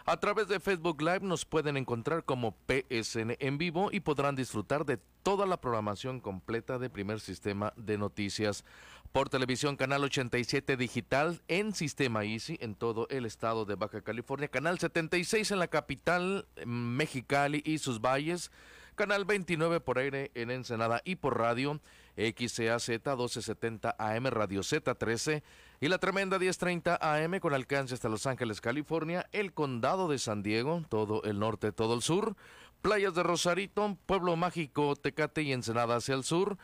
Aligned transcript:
A 0.08 0.18
través 0.18 0.48
de 0.48 0.60
Facebook 0.60 1.02
Live 1.02 1.22
nos 1.22 1.46
pueden 1.46 1.78
encontrar 1.78 2.26
como 2.26 2.56
PSN 2.68 3.38
en 3.40 3.58
vivo 3.58 3.90
y 3.92 4.02
podrán 4.02 4.36
disfrutar 4.36 4.86
de 4.86 5.00
toda 5.24 5.48
la 5.48 5.60
programación 5.60 6.20
completa 6.20 6.78
de 6.78 6.92
Primer 6.92 7.20
Sistema 7.20 7.74
de 7.76 7.98
Noticias. 7.98 8.64
Por 9.12 9.30
televisión 9.30 9.78
Canal 9.78 10.04
87 10.04 10.78
Digital 10.78 11.42
en 11.48 11.74
Sistema 11.74 12.24
Easy 12.24 12.56
en 12.62 12.76
todo 12.76 13.08
el 13.10 13.26
estado 13.26 13.66
de 13.66 13.74
Baja 13.74 14.02
California, 14.02 14.48
Canal 14.48 14.78
76 14.78 15.50
en 15.50 15.58
la 15.58 15.70
capital 15.70 16.48
Mexicali 16.68 17.64
y 17.66 17.80
sus 17.80 18.00
valles, 18.00 18.52
Canal 18.94 19.26
29 19.26 19.80
por 19.80 19.98
aire 19.98 20.30
en 20.36 20.52
Ensenada 20.52 21.02
y 21.04 21.16
por 21.16 21.40
radio 21.40 21.82
XCAZ 22.18 22.90
1270 22.90 23.96
AM 23.98 24.26
Radio 24.28 24.62
Z13 24.62 25.44
y 25.82 25.88
la 25.88 25.98
tremenda 25.98 26.40
1030 26.40 26.98
AM 27.02 27.40
con 27.40 27.54
alcance 27.54 27.94
hasta 27.94 28.10
Los 28.10 28.26
Ángeles, 28.26 28.62
California, 28.62 29.28
el 29.32 29.54
condado 29.54 30.08
de 30.08 30.20
San 30.20 30.42
Diego, 30.42 30.84
todo 30.90 31.24
el 31.24 31.40
norte, 31.40 31.72
todo 31.72 31.94
el 31.94 32.02
sur, 32.02 32.36
playas 32.82 33.16
de 33.16 33.24
Rosarito, 33.24 33.98
Pueblo 34.06 34.36
Mágico, 34.36 34.96
Tecate 34.96 35.42
y 35.42 35.52
Ensenada 35.52 35.98
hacia 35.98 36.16
el 36.16 36.24
sur, 36.24 36.58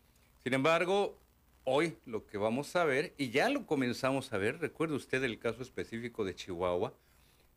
Sin 0.44 0.54
embargo, 0.54 1.18
hoy 1.64 1.98
lo 2.06 2.26
que 2.26 2.38
vamos 2.38 2.76
a 2.76 2.84
ver, 2.84 3.14
y 3.18 3.30
ya 3.30 3.50
lo 3.50 3.66
comenzamos 3.66 4.34
a 4.34 4.38
ver, 4.38 4.60
recuerde 4.60 4.96
usted 4.96 5.24
el 5.24 5.40
caso 5.40 5.62
específico 5.62 6.26
de 6.26 6.36
Chihuahua, 6.36 6.94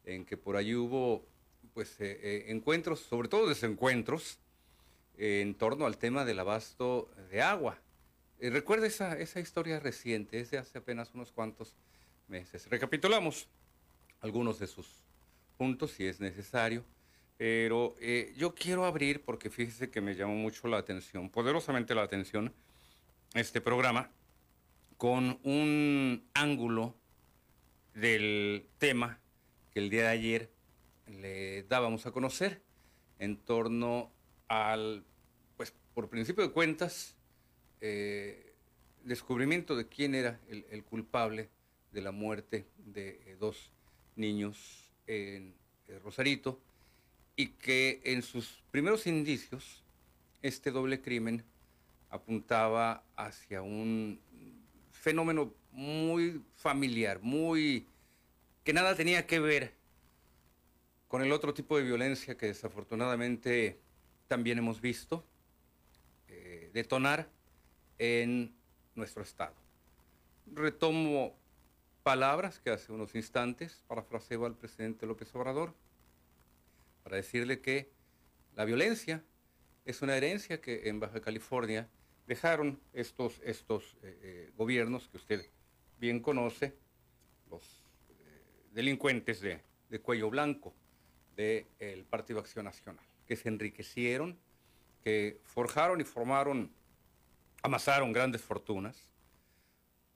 en 0.05 0.25
que 0.25 0.37
por 0.37 0.57
allí 0.57 0.75
hubo 0.75 1.27
pues 1.75 1.97
eh, 2.01 2.47
encuentros, 2.49 3.01
sobre 3.01 3.29
todo 3.29 3.49
desencuentros, 3.49 4.39
eh, 5.19 5.43
en 5.43 5.55
torno 5.55 5.85
al 5.85 5.99
tema 5.99 6.25
del 6.25 6.39
abasto 6.39 7.11
de 7.31 7.43
agua. 7.43 7.79
Eh, 8.39 8.49
recuerde 8.51 8.87
esa, 8.87 9.19
esa 9.19 9.41
historia 9.41 9.81
reciente, 9.81 10.41
es 10.41 10.51
de 10.51 10.59
hace 10.59 10.79
apenas 10.79 11.13
unos 11.13 11.33
cuantos 11.33 11.77
meses. 12.29 12.67
Recapitulamos 12.71 13.49
algunos 14.21 14.59
de 14.59 14.67
sus 14.67 14.89
puntos 15.59 15.91
si 15.91 16.07
es 16.07 16.21
necesario. 16.21 16.85
Pero 17.37 17.95
eh, 18.01 18.35
yo 18.37 18.53
quiero 18.55 18.85
abrir, 18.85 19.23
porque 19.23 19.49
fíjese 19.49 19.91
que 19.91 20.01
me 20.01 20.17
llamó 20.17 20.35
mucho 20.35 20.67
la 20.67 20.79
atención, 20.79 21.31
poderosamente 21.31 21.95
la 21.95 22.03
atención, 22.03 22.53
este 23.35 23.61
programa, 23.61 24.11
con 24.97 25.39
un 25.45 26.29
ángulo 26.35 26.97
del 27.95 28.67
tema 28.79 29.21
que 29.73 29.79
el 29.79 29.89
día 29.89 30.03
de 30.03 30.09
ayer 30.09 30.51
le 31.07 31.63
dábamos 31.63 32.07
a 32.07 32.11
conocer 32.11 32.61
en 33.21 33.37
torno 33.37 34.11
al, 34.49 35.05
por 35.99 36.09
principio 36.09 36.45
de 36.45 36.53
cuentas, 36.53 37.17
eh, 37.81 38.53
descubrimiento 39.03 39.75
de 39.75 39.89
quién 39.89 40.15
era 40.15 40.39
el, 40.49 40.85
culpable 40.85 41.49
de 41.91 42.01
la 42.01 42.13
muerte 42.13 42.69
de 42.77 43.21
eh, 43.27 43.37
dos 43.41 43.73
niños 44.15 44.93
en 45.09 45.57
eh, 45.89 45.99
Rosarito 45.99 46.61
y 47.35 47.49
que 47.49 48.01
en 48.05 48.23
sus 48.23 48.63
primeros 48.71 49.09
indicios 49.09 49.83
este 50.41 50.71
doble 50.71 51.01
crimen 51.01 51.43
apuntaba 52.11 53.03
hacia 53.17 53.63
un 53.63 54.21
fenómeno 54.93 55.53
muy 55.73 56.41
familiar, 56.55 57.19
muy 57.23 57.89
que 58.63 58.73
nada 58.73 58.95
tenía 58.95 59.27
que 59.27 59.41
ver 59.41 59.73
con 61.09 61.23
el 61.23 61.33
otro 61.33 61.55
tipo 61.55 61.77
de 61.77 61.83
violencia 61.83 62.37
que 62.37 62.47
desafortunadamente 62.47 63.81
también 64.29 64.59
hemos 64.59 64.81
visto 64.81 65.25
detonar 66.73 67.29
en 67.99 68.55
nuestro 68.95 69.23
estado. 69.23 69.55
Retomo 70.47 71.37
palabras 72.03 72.59
que 72.59 72.71
hace 72.71 72.93
unos 72.93 73.15
instantes 73.15 73.83
parafraseo 73.87 74.47
al 74.47 74.57
presidente 74.57 75.07
López 75.07 75.35
Obrador 75.35 75.75
para 77.03 77.17
decirle 77.17 77.61
que 77.61 77.91
la 78.57 78.65
violencia 78.65 79.23
es 79.85 80.03
una 80.03 80.17
herencia 80.17 80.61
que 80.61 80.89
en 80.89 81.01
Baja 81.01 81.21
California 81.21 81.89
dejaron 82.27 82.79
estos, 82.93 83.41
estos 83.43 83.97
eh, 84.03 84.19
eh, 84.23 84.53
gobiernos 84.57 85.09
que 85.09 85.17
usted 85.17 85.47
bien 85.99 86.21
conoce, 86.21 86.75
los 87.51 87.63
eh, 88.11 88.65
delincuentes 88.73 89.41
de, 89.41 89.63
de, 89.89 90.01
cuello 90.01 90.29
blanco 90.29 90.75
del 91.37 92.05
Partido 92.05 92.41
Acción 92.41 92.67
Nacional, 92.67 93.05
que 93.27 93.37
se 93.37 93.49
enriquecieron, 93.49 94.39
forjaron 95.45 96.01
y 96.01 96.05
formaron, 96.05 96.73
amasaron 97.63 98.13
grandes 98.13 98.43
fortunas. 98.43 99.13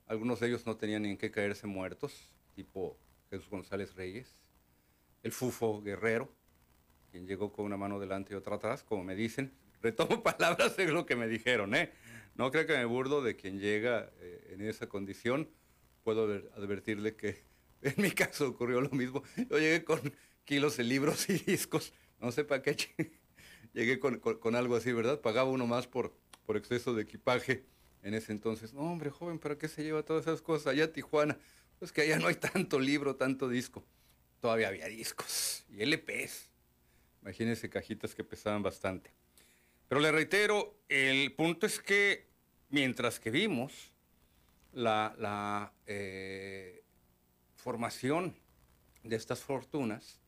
Algunos 0.07 0.41
de 0.41 0.49
ellos 0.49 0.67
no 0.67 0.77
tenían 0.77 1.03
ni 1.03 1.11
en 1.11 1.17
qué 1.17 1.31
caerse 1.31 1.67
muertos, 1.67 2.35
tipo 2.55 2.99
Jesús 3.31 3.49
González 3.49 3.95
Reyes, 3.95 4.43
el 5.23 5.33
Fufo 5.33 5.81
Guerrero, 5.81 6.31
quien 7.11 7.27
llegó 7.27 7.53
con 7.53 7.65
una 7.65 7.77
mano 7.77 7.99
delante 7.99 8.33
y 8.33 8.37
otra 8.37 8.57
atrás, 8.57 8.83
como 8.83 9.05
me 9.05 9.15
dicen. 9.15 9.53
Retomo 9.83 10.23
palabras 10.23 10.77
de 10.77 10.87
lo 10.87 11.07
que 11.07 11.17
me 11.17 11.27
dijeron, 11.27 11.75
¿eh? 11.75 11.93
No 12.35 12.51
creo 12.51 12.67
que 12.67 12.77
me 12.77 12.85
burdo 12.85 13.23
de 13.23 13.37
quien 13.37 13.59
llega 13.59 14.11
eh, 14.21 14.51
en 14.53 14.63
esa 14.63 14.89
condición. 14.89 15.51
Puedo 16.03 16.25
advertirle 16.57 17.17
que 17.17 17.45
en 17.83 17.95
mi 17.97 18.11
caso 18.11 18.49
ocurrió 18.49 18.81
lo 18.81 18.91
mismo. 18.91 19.23
Yo 19.37 19.59
llegué 19.59 19.85
con 19.85 20.01
kilos 20.45 20.77
de 20.77 20.85
libros 20.85 21.29
y 21.29 21.35
discos. 21.35 21.93
No 22.21 22.33
sé 22.33 22.45
para 22.45 22.63
qué 22.63 22.77
llegué 23.73 23.99
con, 23.99 24.55
algo 24.55 24.77
así, 24.77 24.93
¿verdad? 24.93 25.21
Pagaba 25.21 25.51
uno 25.51 25.67
más 25.67 25.87
por, 25.87 26.15
por 26.47 26.57
exceso 26.57 26.95
de 26.95 27.03
equipaje 27.03 27.65
en 28.03 28.15
ese 28.15 28.33
entonces. 28.33 28.73
No, 28.73 28.83
hombre, 28.83 29.11
joven, 29.11 29.39
¿para 29.39 29.57
qué 29.57 29.69
se 29.69 29.83
lleva 29.83 30.03
todas 30.03 30.27
esas 30.27 30.43
cosas 30.43 30.69
allá 30.69 30.93
Tijuana? 30.93 31.39
Pues 31.79 31.93
que 31.93 32.03
allá 32.03 32.19
no 32.19 32.29
hay 32.29 32.35
tanto 32.37 32.79
libro, 32.79 33.17
tanto 33.17 33.49
disco. 33.49 33.85
Todavía 34.41 34.69
había 34.69 34.87
discos 34.87 35.65
y 35.71 35.83
LPs. 35.83 36.51
Imagínense 37.23 37.71
cajitas 37.71 38.15
que 38.15 38.25
pesaban 38.25 38.63
bastante. 38.63 39.11
Pero 39.89 40.01
le 40.01 40.11
reitero, 40.11 40.79
el 40.89 41.33
punto 41.35 41.67
es 41.67 41.79
que 41.79 42.27
mientras 42.71 43.21
que 43.21 43.31
vimos 43.31 43.93
la, 44.73 45.73
eh, 45.87 46.83
formación 47.55 48.35
de 49.05 49.17
estas 49.17 49.41
fortunas, 49.41 50.22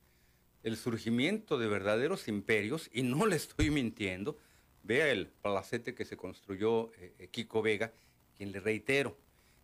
el 0.64 0.76
surgimiento 0.76 1.58
de 1.58 1.68
verdaderos 1.68 2.26
imperios, 2.26 2.90
y 2.92 3.02
no 3.02 3.26
le 3.26 3.36
estoy 3.36 3.70
mintiendo, 3.70 4.36
vea 4.82 5.08
el 5.10 5.28
palacete 5.28 5.94
que 5.94 6.04
se 6.04 6.16
construyó 6.16 6.92
eh, 6.94 7.14
eh, 7.18 7.28
Kiko 7.28 7.62
Vega, 7.62 7.92
quien 8.36 8.50
le 8.50 8.60
reitero, 8.60 9.16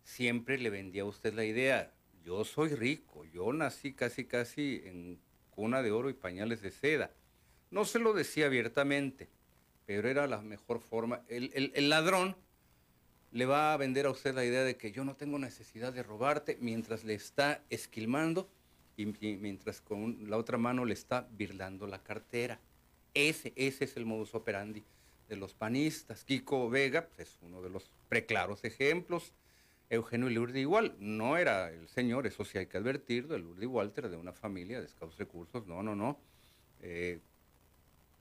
siempre 0.03 0.57
le 0.57 0.69
vendía 0.69 1.01
a 1.01 1.05
usted 1.05 1.33
la 1.33 1.43
idea, 1.43 1.91
yo 2.23 2.45
soy 2.45 2.69
rico, 2.69 3.25
yo 3.25 3.51
nací 3.51 3.93
casi 3.93 4.25
casi 4.25 4.81
en 4.85 5.19
cuna 5.49 5.81
de 5.81 5.91
oro 5.91 6.09
y 6.09 6.13
pañales 6.13 6.61
de 6.61 6.71
seda. 6.71 7.11
No 7.71 7.85
se 7.85 7.99
lo 7.99 8.13
decía 8.13 8.45
abiertamente, 8.45 9.29
pero 9.85 10.07
era 10.07 10.27
la 10.27 10.41
mejor 10.41 10.81
forma. 10.81 11.23
El, 11.27 11.89
ladrón 11.89 12.35
le 13.31 13.45
va 13.45 13.73
a 13.73 13.77
vender 13.77 14.05
a 14.05 14.11
usted 14.11 14.35
la 14.35 14.45
idea 14.45 14.63
de 14.63 14.77
que 14.77 14.91
yo 14.91 15.03
no 15.03 15.15
tengo 15.15 15.39
necesidad 15.39 15.93
de 15.93 16.03
robarte 16.03 16.57
mientras 16.61 17.03
le 17.03 17.13
está 17.13 17.63
esquilmando 17.69 18.49
mientras 19.05 19.81
con 19.81 20.29
la 20.29 20.37
otra 20.37 20.57
mano 20.57 20.85
le 20.85 20.93
está 20.93 21.27
birlando 21.31 21.87
la 21.87 22.03
cartera. 22.03 22.59
Ese, 23.13 23.53
ese 23.55 23.85
es 23.85 23.97
el 23.97 24.05
modus 24.05 24.33
operandi 24.35 24.83
de 25.27 25.35
los 25.35 25.53
panistas. 25.53 26.23
Kiko 26.23 26.69
Vega 26.69 27.07
pues, 27.07 27.29
es 27.29 27.39
uno 27.41 27.61
de 27.61 27.69
los 27.69 27.91
preclaros 28.09 28.63
ejemplos. 28.63 29.33
Eugenio 29.89 30.29
Lourdes 30.29 30.61
igual, 30.61 30.95
no 30.99 31.35
era 31.35 31.69
el 31.69 31.89
señor, 31.89 32.25
eso 32.25 32.45
sí 32.45 32.57
hay 32.57 32.67
que 32.67 32.77
advertirlo, 32.77 33.35
el 33.35 33.41
Lourdes 33.41 33.67
Walter 33.67 34.09
de 34.09 34.15
una 34.15 34.31
familia 34.31 34.79
de 34.79 34.85
escasos 34.85 35.17
recursos, 35.17 35.67
no, 35.67 35.83
no, 35.83 35.95
no. 35.95 36.17
Eh, 36.79 37.19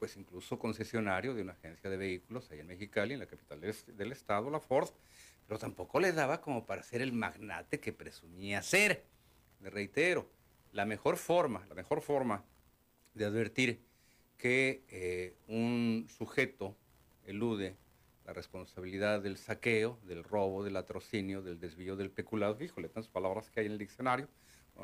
pues 0.01 0.17
incluso 0.17 0.59
concesionario 0.59 1.35
de 1.35 1.43
una 1.43 1.53
agencia 1.53 1.89
de 1.89 1.97
vehículos 1.97 2.51
ahí 2.51 2.59
en 2.59 2.67
Mexicali, 2.67 3.15
en 3.15 3.21
la 3.21 3.27
capital 3.27 3.61
del 3.61 4.13
estado, 4.13 4.51
la 4.51 4.59
Ford, 4.59 4.89
pero 5.47 5.59
tampoco 5.59 6.01
le 6.01 6.13
daba 6.13 6.41
como 6.41 6.65
para 6.65 6.83
ser 6.83 7.03
el 7.03 7.13
magnate 7.13 7.79
que 7.79 7.93
presumía 7.93 8.63
ser. 8.63 9.05
Le 9.61 9.69
reitero, 9.69 10.29
la 10.73 10.87
mejor 10.87 11.17
forma, 11.17 11.67
la 11.69 11.75
mejor 11.75 12.01
forma 12.03 12.45
de 13.15 13.25
advertir 13.25 13.81
que 14.37 14.85
eh, 14.89 15.35
un 15.49 16.07
sujeto 16.09 16.77
elude 17.27 17.77
la 18.25 18.33
responsabilidad 18.33 19.21
del 19.21 19.37
saqueo, 19.37 19.99
del 20.05 20.25
robo, 20.25 20.63
del 20.63 20.77
atrocinio, 20.77 21.43
del 21.43 21.59
desvío 21.59 21.97
del 21.97 22.11
peculado, 22.11 22.63
híjole, 22.63 22.89
tantas 22.89 23.09
palabras 23.09 23.51
que 23.51 23.61
hay 23.61 23.67
en 23.67 23.73
el 23.73 23.79
diccionario, 23.79 24.29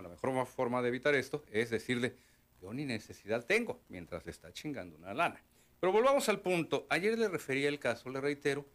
la 0.03 0.09
mejor 0.09 0.47
forma 0.47 0.83
de 0.83 0.89
evitar 0.89 1.15
esto 1.15 1.45
es 1.51 1.71
decirle, 1.71 2.17
yo 2.61 2.73
ni 2.73 2.85
necesidad 2.85 3.45
tengo 3.45 3.81
mientras 3.89 4.25
le 4.25 4.31
está 4.31 4.53
chingando 4.53 4.97
una 4.97 5.15
lana. 5.15 5.41
Pero 5.81 5.93
volvamos 5.93 6.29
al 6.29 6.41
punto. 6.41 6.87
Ayer 6.89 7.19
le 7.19 7.29
refería 7.29 7.69
el 7.69 7.79
caso, 7.79 8.11
le 8.11 8.21
reitero, 8.21 8.67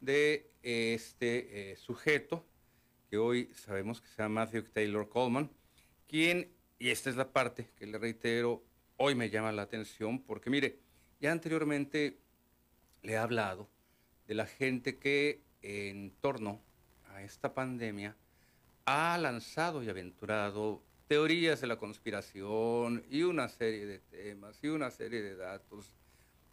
de 0.00 0.50
este 0.62 1.72
eh, 1.72 1.76
sujeto 1.76 2.46
que 3.10 3.18
hoy 3.18 3.50
sabemos 3.54 4.00
que 4.00 4.08
se 4.08 4.22
llama 4.22 4.44
Matthew 4.44 4.64
Taylor 4.72 5.08
Coleman, 5.08 5.50
quien, 6.08 6.50
y 6.80 6.88
esta 6.88 7.10
es 7.10 7.16
la 7.16 7.30
parte 7.30 7.68
que 7.76 7.86
le 7.86 7.98
reitero, 7.98 8.64
hoy 8.96 9.14
me 9.14 9.28
llama 9.28 9.52
la 9.52 9.62
atención 9.62 10.18
porque 10.22 10.48
mire, 10.48 10.80
ya 11.20 11.30
anteriormente 11.30 12.18
le 13.02 13.12
he 13.12 13.16
hablado 13.18 13.68
de 14.26 14.34
la 14.34 14.46
gente 14.46 14.98
que 14.98 15.42
en 15.60 16.10
torno 16.22 16.62
a 17.10 17.22
esta 17.22 17.52
pandemia 17.52 18.16
ha 18.86 19.18
lanzado 19.18 19.82
y 19.82 19.90
aventurado 19.90 20.82
teorías 21.06 21.60
de 21.60 21.66
la 21.66 21.76
conspiración 21.76 23.04
y 23.10 23.24
una 23.24 23.50
serie 23.50 23.84
de 23.84 23.98
temas 23.98 24.58
y 24.64 24.68
una 24.68 24.90
serie 24.90 25.20
de 25.20 25.36
datos 25.36 25.94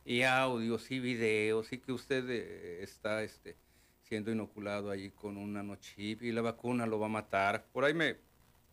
y 0.03 0.23
audios 0.23 0.91
y 0.91 0.99
videos 0.99 1.71
y 1.71 1.77
que 1.77 1.93
usted 1.93 2.29
eh, 2.29 2.83
está 2.83 3.23
este, 3.23 3.55
siendo 4.01 4.29
inoculado 4.29 4.91
allí 4.91 5.09
con 5.09 5.37
un 5.37 5.53
nanochip 5.53 6.21
y 6.21 6.33
la 6.33 6.41
vacuna 6.41 6.85
lo 6.85 6.99
va 6.99 7.05
a 7.05 7.09
matar. 7.09 7.65
Por 7.71 7.85
ahí 7.85 7.93
me 7.93 8.26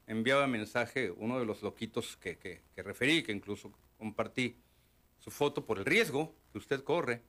enviaba 0.06 0.46
mensaje 0.46 1.10
uno 1.10 1.38
de 1.38 1.46
los 1.46 1.62
loquitos 1.62 2.16
que, 2.16 2.38
que, 2.38 2.82
referí, 2.82 3.22
que 3.22 3.32
incluso 3.32 3.72
compartí 3.98 4.56
su 5.18 5.30
foto 5.30 5.64
por 5.64 5.78
el 5.78 5.84
riesgo 5.84 6.34
que 6.52 6.58
usted 6.58 6.82
corre. 6.82 7.22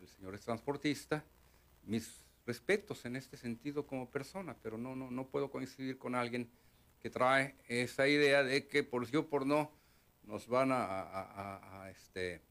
El 0.00 0.08
señor 0.08 0.34
es 0.34 0.42
transportista. 0.42 1.24
Mis 1.84 2.24
respetos 2.46 3.04
en 3.04 3.16
este 3.16 3.36
sentido 3.36 3.86
como 3.86 4.10
persona, 4.10 4.56
pero 4.62 4.78
no, 4.78 4.96
no, 4.96 5.10
no 5.10 5.28
puedo 5.28 5.50
coincidir 5.50 5.98
con 5.98 6.14
alguien 6.14 6.50
que 7.00 7.10
trae 7.10 7.54
esa 7.68 8.08
idea 8.08 8.42
de 8.42 8.66
que 8.66 8.82
por 8.82 9.06
sí 9.06 9.16
o 9.16 9.28
por 9.28 9.46
no 9.46 9.70
nos 10.24 10.46
van 10.46 10.70
a, 10.72 11.88
este, 11.90 12.42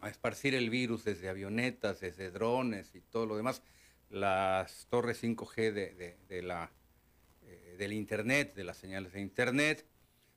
a 0.00 0.08
esparcir 0.08 0.54
el 0.54 0.68
virus 0.68 1.04
desde 1.04 1.28
avionetas, 1.28 2.00
desde 2.00 2.30
drones 2.30 2.94
y 2.94 3.00
todo 3.00 3.26
lo 3.26 3.36
demás. 3.36 3.62
Las 4.10 4.86
torres 4.90 5.22
5G 5.22 5.72
de, 5.72 6.42
la, 6.42 6.64
eh, 6.64 6.81
del 7.82 7.92
Internet, 7.92 8.54
de 8.54 8.64
las 8.64 8.78
señales 8.78 9.12
de 9.12 9.20
Internet. 9.20 9.84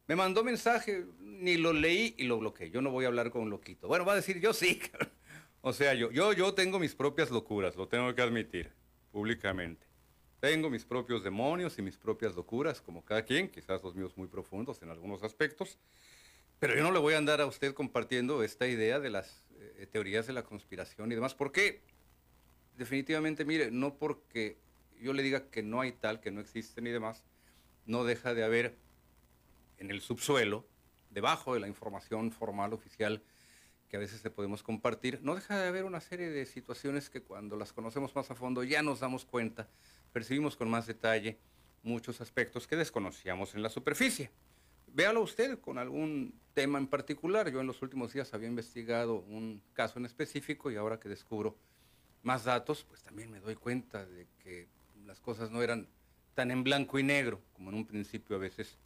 Me 0.07 0.15
mandó 0.15 0.43
mensaje, 0.43 1.05
ni 1.19 1.57
lo 1.57 1.73
leí 1.73 2.15
y 2.17 2.23
lo 2.23 2.39
bloqueé. 2.39 2.69
Yo 2.69 2.81
no 2.81 2.91
voy 2.91 3.05
a 3.05 3.07
hablar 3.07 3.31
con 3.31 3.43
un 3.43 3.49
loquito. 3.49 3.87
Bueno, 3.87 4.05
va 4.05 4.13
a 4.13 4.15
decir 4.15 4.39
yo 4.39 4.53
sí. 4.53 4.81
o 5.61 5.73
sea, 5.73 5.93
yo, 5.93 6.11
yo, 6.11 6.33
yo 6.33 6.53
tengo 6.53 6.79
mis 6.79 6.95
propias 6.95 7.31
locuras, 7.31 7.75
lo 7.75 7.87
tengo 7.87 8.13
que 8.13 8.21
admitir 8.21 8.71
públicamente. 9.11 9.85
Tengo 10.39 10.69
mis 10.69 10.85
propios 10.85 11.23
demonios 11.23 11.77
y 11.79 11.81
mis 11.81 11.97
propias 11.97 12.35
locuras, 12.35 12.81
como 12.81 13.03
cada 13.03 13.23
quien, 13.23 13.49
quizás 13.49 13.81
los 13.81 13.95
míos 13.95 14.17
muy 14.17 14.27
profundos 14.27 14.81
en 14.81 14.89
algunos 14.89 15.23
aspectos, 15.23 15.79
pero 16.59 16.75
yo 16.75 16.83
no 16.83 16.91
le 16.91 16.99
voy 16.99 17.13
a 17.13 17.17
andar 17.17 17.41
a 17.41 17.45
usted 17.45 17.73
compartiendo 17.73 18.43
esta 18.43 18.67
idea 18.67 18.99
de 18.99 19.09
las 19.09 19.45
eh, 19.59 19.87
teorías 19.91 20.27
de 20.27 20.33
la 20.33 20.43
conspiración 20.43 21.11
y 21.11 21.15
demás, 21.15 21.33
porque 21.33 21.81
definitivamente, 22.77 23.45
mire, 23.45 23.71
no 23.71 23.95
porque 23.97 24.57
yo 24.99 25.13
le 25.13 25.23
diga 25.23 25.49
que 25.49 25.63
no 25.63 25.81
hay 25.81 25.93
tal, 25.93 26.19
que 26.19 26.31
no 26.31 26.41
existen 26.41 26.85
y 26.87 26.91
demás, 26.91 27.23
no 27.85 28.03
deja 28.03 28.33
de 28.33 28.43
haber 28.43 28.77
en 29.77 29.91
el 29.91 30.01
subsuelo, 30.01 30.65
debajo 31.09 31.53
de 31.53 31.59
la 31.59 31.67
información 31.67 32.31
formal 32.31 32.73
oficial 32.73 33.21
que 33.89 33.97
a 33.97 33.99
veces 33.99 34.23
le 34.23 34.31
podemos 34.31 34.63
compartir, 34.63 35.19
no 35.21 35.35
deja 35.35 35.59
de 35.59 35.67
haber 35.67 35.85
una 35.85 36.01
serie 36.01 36.29
de 36.29 36.45
situaciones 36.45 37.09
que 37.09 37.21
cuando 37.21 37.55
las 37.55 37.71
conocemos 37.71 38.15
más 38.15 38.31
a 38.31 38.35
fondo 38.35 38.63
ya 38.63 38.81
nos 38.81 38.99
damos 38.99 39.25
cuenta 39.25 39.67
percibimos 40.15 40.55
con 40.55 40.69
más 40.69 40.87
detalle 40.87 41.37
muchos 41.83 42.21
aspectos 42.21 42.67
que 42.67 42.77
desconocíamos 42.77 43.53
en 43.53 43.61
la 43.61 43.69
superficie. 43.69 44.31
Véalo 44.87 45.21
usted 45.21 45.59
con 45.59 45.77
algún 45.77 46.39
tema 46.53 46.79
en 46.79 46.87
particular. 46.87 47.51
Yo 47.51 47.59
en 47.59 47.67
los 47.67 47.81
últimos 47.81 48.13
días 48.13 48.33
había 48.33 48.47
investigado 48.47 49.15
un 49.27 49.61
caso 49.73 49.99
en 49.99 50.05
específico 50.05 50.71
y 50.71 50.77
ahora 50.77 51.01
que 51.01 51.09
descubro 51.09 51.57
más 52.23 52.45
datos, 52.45 52.85
pues 52.87 53.03
también 53.03 53.29
me 53.29 53.41
doy 53.41 53.55
cuenta 53.55 54.05
de 54.05 54.25
que 54.41 54.69
las 55.05 55.19
cosas 55.19 55.51
no 55.51 55.61
eran 55.61 55.85
tan 56.35 56.51
en 56.51 56.63
blanco 56.63 56.99
y 56.99 57.03
negro 57.03 57.41
como 57.53 57.71
en 57.71 57.77
un 57.77 57.85
principio 57.85 58.35
a 58.35 58.39
veces 58.39 58.77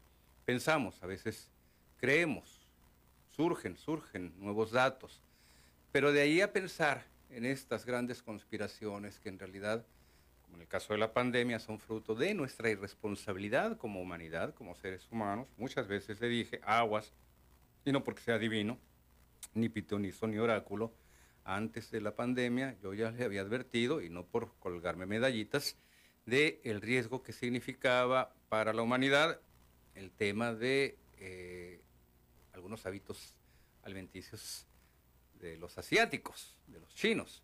pensamos, 0.46 1.04
a 1.04 1.08
veces 1.08 1.50
creemos. 1.98 2.68
Surgen, 3.32 3.78
surgen 3.78 4.34
nuevos 4.40 4.72
datos. 4.72 5.22
Pero 5.92 6.12
de 6.12 6.22
ahí 6.22 6.42
a 6.42 6.54
pensar 6.54 7.06
en 7.30 7.46
estas 7.46 7.86
grandes 7.86 8.22
conspiraciones 8.22 9.20
que 9.20 9.30
en 9.30 9.40
realidad 9.40 9.86
como 10.50 10.58
en 10.58 10.62
el 10.64 10.68
caso 10.68 10.94
de 10.94 11.00
la 11.00 11.14
pandemia, 11.14 11.60
son 11.60 11.78
fruto 11.78 12.16
de 12.16 12.34
nuestra 12.34 12.72
irresponsabilidad 12.72 13.78
como 13.78 14.02
humanidad, 14.02 14.56
como 14.56 14.74
seres 14.74 15.08
humanos. 15.12 15.48
Muchas 15.58 15.88
veces 15.88 16.20
le 16.20 16.28
dije, 16.28 16.60
aguas, 16.64 17.14
y 17.86 17.92
no 17.92 18.04
porque 18.04 18.24
sea 18.24 18.40
divino, 18.40 18.80
ni 19.54 19.70
pitonizo, 19.70 20.26
ni 20.26 20.40
oráculo, 20.40 20.92
antes 21.44 21.92
de 21.92 22.02
la 22.02 22.16
pandemia, 22.16 22.76
yo 22.82 22.96
ya 22.96 23.12
le 23.12 23.24
había 23.26 23.42
advertido, 23.42 24.02
y 24.02 24.10
no 24.10 24.26
por 24.26 24.56
colgarme 24.58 25.06
medallitas, 25.06 25.78
de 26.30 26.62
el 26.64 26.82
riesgo 26.82 27.24
que 27.24 27.34
significaba 27.34 28.34
para 28.50 28.74
la 28.74 28.82
humanidad 28.82 29.40
el 29.96 30.12
tema 30.12 30.54
de 30.54 30.98
eh, 31.18 31.82
algunos 32.54 32.86
hábitos 32.86 33.36
alimenticios 33.84 34.66
de 35.40 35.58
los 35.58 35.78
asiáticos, 35.78 36.56
de 36.68 36.80
los 36.80 36.94
chinos. 36.96 37.44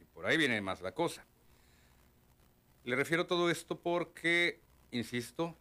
Y 0.00 0.04
por 0.04 0.26
ahí 0.26 0.36
viene 0.36 0.60
más 0.60 0.80
la 0.80 0.92
cosa. 0.92 1.24
Le 2.84 2.96
refiero 2.96 3.26
todo 3.26 3.50
esto 3.50 3.78
porque, 3.78 4.60
insisto, 4.90 5.56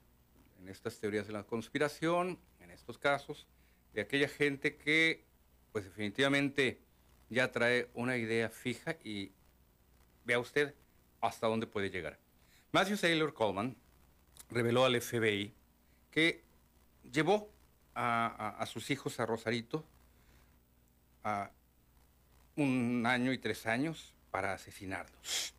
en 0.61 0.69
estas 0.69 0.99
teorías 0.99 1.27
de 1.27 1.33
la 1.33 1.43
conspiración, 1.43 2.39
en 2.61 2.71
estos 2.71 2.97
casos, 2.97 3.47
de 3.93 4.01
aquella 4.01 4.29
gente 4.29 4.77
que, 4.77 5.25
pues 5.71 5.85
definitivamente, 5.85 6.79
ya 7.29 7.51
trae 7.51 7.89
una 7.93 8.17
idea 8.17 8.49
fija 8.49 8.97
y 9.03 9.31
vea 10.25 10.39
usted 10.39 10.73
hasta 11.21 11.47
dónde 11.47 11.67
puede 11.67 11.89
llegar. 11.89 12.17
Matthew 12.71 12.97
Saylor 12.97 13.33
Coleman 13.33 13.75
reveló 14.51 14.85
al 14.85 14.99
FBI 15.01 15.53
que 16.11 16.43
llevó 17.11 17.51
a, 17.95 18.63
sus 18.67 18.91
hijos 18.91 19.19
a 19.19 19.25
Rosarito 19.25 19.83
a 21.23 21.51
un 22.55 23.03
año 23.05 23.33
y 23.33 23.39
tres 23.39 23.65
años 23.65 24.13
para 24.29 24.53
asesinarlos. 24.53 25.53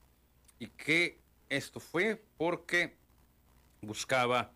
Y 0.58 0.68
que 0.68 1.18
esto 1.48 1.80
fue 1.80 2.22
porque 2.38 2.94
buscaba 3.82 4.52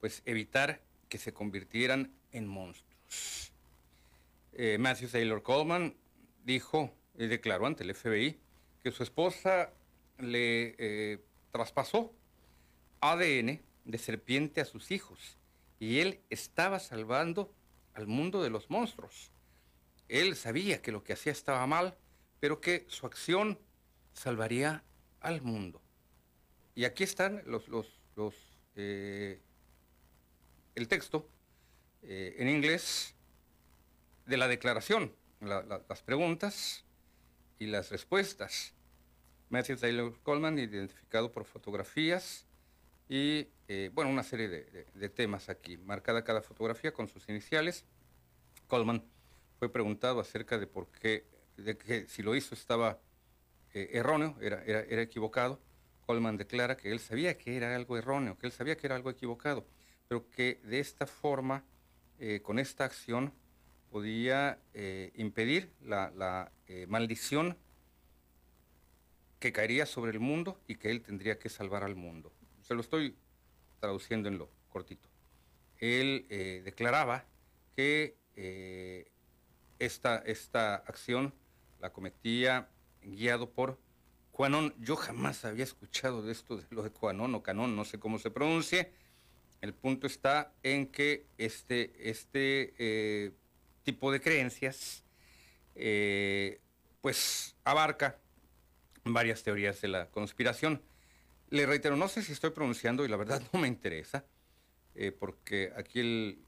pues 0.00 0.22
evitar 0.26 0.80
que 1.08 1.16
se 1.16 1.32
convirtieran 1.32 2.12
en 2.32 2.46
monstruos. 2.46 3.52
Eh, 4.52 4.76
Matthew 4.78 5.08
Taylor 5.08 5.42
Coleman 5.42 5.94
dijo 6.44 6.94
y 7.16 7.26
declaró 7.26 7.66
ante 7.66 7.82
el 7.82 7.94
FBI 7.94 8.38
que 8.82 8.92
su 8.92 9.02
esposa 9.02 9.72
le 10.18 10.74
eh, 10.78 11.18
traspasó 11.54 12.12
ADN 13.00 13.62
de 13.84 13.98
serpiente 13.98 14.60
a 14.60 14.64
sus 14.64 14.90
hijos 14.90 15.38
y 15.78 16.00
él 16.00 16.20
estaba 16.28 16.80
salvando 16.80 17.54
al 17.92 18.08
mundo 18.08 18.42
de 18.42 18.50
los 18.50 18.70
monstruos. 18.70 19.30
Él 20.08 20.34
sabía 20.34 20.82
que 20.82 20.90
lo 20.90 21.04
que 21.04 21.12
hacía 21.12 21.30
estaba 21.30 21.64
mal, 21.68 21.96
pero 22.40 22.60
que 22.60 22.84
su 22.88 23.06
acción 23.06 23.60
salvaría 24.14 24.82
al 25.20 25.42
mundo. 25.42 25.80
Y 26.74 26.86
aquí 26.86 27.04
están 27.04 27.40
los, 27.46 27.62
eh, 28.74 29.40
el 30.74 30.88
texto 30.88 31.28
eh, 32.02 32.34
en 32.36 32.48
inglés 32.48 33.14
de 34.26 34.38
la 34.38 34.48
declaración, 34.48 35.14
las 35.40 36.02
preguntas 36.02 36.84
y 37.60 37.66
las 37.66 37.92
respuestas. 37.92 38.73
Matthew 39.54 39.76
Taylor 39.76 40.12
Coleman, 40.24 40.58
identificado 40.58 41.30
por 41.30 41.44
fotografías 41.44 42.44
y, 43.08 43.46
eh, 43.68 43.88
bueno, 43.94 44.10
una 44.10 44.24
serie 44.24 44.48
de, 44.48 45.08
temas 45.10 45.48
aquí, 45.48 45.76
marcada 45.76 46.24
cada 46.24 46.42
fotografía 46.42 46.92
con 46.92 47.06
sus 47.06 47.28
iniciales. 47.28 47.84
Coleman 48.66 49.04
fue 49.60 49.68
preguntado 49.72 50.18
acerca 50.18 50.58
de 50.58 50.66
por 50.66 50.88
qué, 50.88 51.24
de 51.56 51.78
que 51.78 52.08
si 52.08 52.24
lo 52.24 52.34
hizo 52.34 52.56
estaba 52.56 52.98
erróneo, 53.72 54.36
era, 54.40 54.64
era, 54.64 54.80
era 54.80 55.02
equivocado. 55.02 55.60
Coleman 56.04 56.36
declara 56.36 56.76
que 56.76 56.90
él 56.90 56.98
sabía 56.98 57.38
que 57.38 57.56
era 57.56 57.76
algo 57.76 57.96
erróneo, 57.96 58.36
que 58.36 58.46
él 58.46 58.52
sabía 58.52 58.76
que 58.76 58.88
era 58.88 58.96
algo 58.96 59.10
equivocado, 59.10 59.68
pero 60.08 60.28
que 60.30 60.60
de 60.64 60.80
esta 60.80 61.06
forma, 61.06 61.62
eh, 62.18 62.40
con 62.42 62.58
esta 62.58 62.84
acción, 62.84 63.32
podía 63.92 64.58
eh, 64.72 65.12
impedir 65.14 65.70
la, 65.80 66.50
eh, 66.66 66.86
maldición 66.88 67.56
que 69.44 69.52
caería 69.52 69.84
sobre 69.84 70.10
el 70.12 70.20
mundo 70.20 70.58
y 70.66 70.76
que 70.76 70.90
él 70.90 71.02
tendría 71.02 71.38
que 71.38 71.50
salvar 71.50 71.84
al 71.84 71.96
mundo. 71.96 72.32
Se 72.62 72.72
lo 72.72 72.80
estoy 72.80 73.14
traduciendo 73.78 74.26
en 74.30 74.38
lo 74.38 74.48
cortito. 74.70 75.06
Él 75.76 76.24
declaraba 76.64 77.26
que 77.76 78.16
esta, 79.78 80.16
esta 80.24 80.76
acción 80.76 81.34
la 81.78 81.92
cometía 81.92 82.70
guiado 83.02 83.50
por 83.50 83.78
Quanon, 84.30 84.74
yo 84.78 84.96
jamás 84.96 85.44
había 85.44 85.64
escuchado 85.64 86.22
de 86.22 86.32
esto, 86.32 86.56
de 86.56 86.64
lo 86.70 86.82
de 86.82 86.88
Quanon 86.90 87.34
o 87.34 87.42
Canon, 87.42 87.76
no 87.76 87.84
sé 87.84 87.98
cómo 87.98 88.18
se 88.18 88.30
pronuncie. 88.30 88.92
El 89.60 89.74
punto 89.74 90.06
está 90.06 90.54
en 90.62 90.86
que 90.86 91.26
este, 91.36 92.08
este 92.08 92.72
eh, 92.78 93.32
tipo 93.82 94.10
de 94.10 94.22
creencias, 94.22 95.04
eh, 95.74 96.62
pues 97.02 97.56
abarca 97.62 98.23
varias 99.04 99.42
teorías 99.42 99.80
de 99.80 99.88
la 99.88 100.10
conspiración. 100.10 100.82
Le 101.50 101.66
reitero, 101.66 101.96
no 101.96 102.08
sé 102.08 102.22
si 102.22 102.32
estoy 102.32 102.50
pronunciando 102.50 103.04
y 103.04 103.08
la 103.08 103.16
verdad 103.16 103.42
no 103.52 103.60
me 103.60 103.68
interesa, 103.68 104.24
eh, 104.94 105.12
porque 105.12 105.72
aquí 105.76 106.00
el 106.00 106.40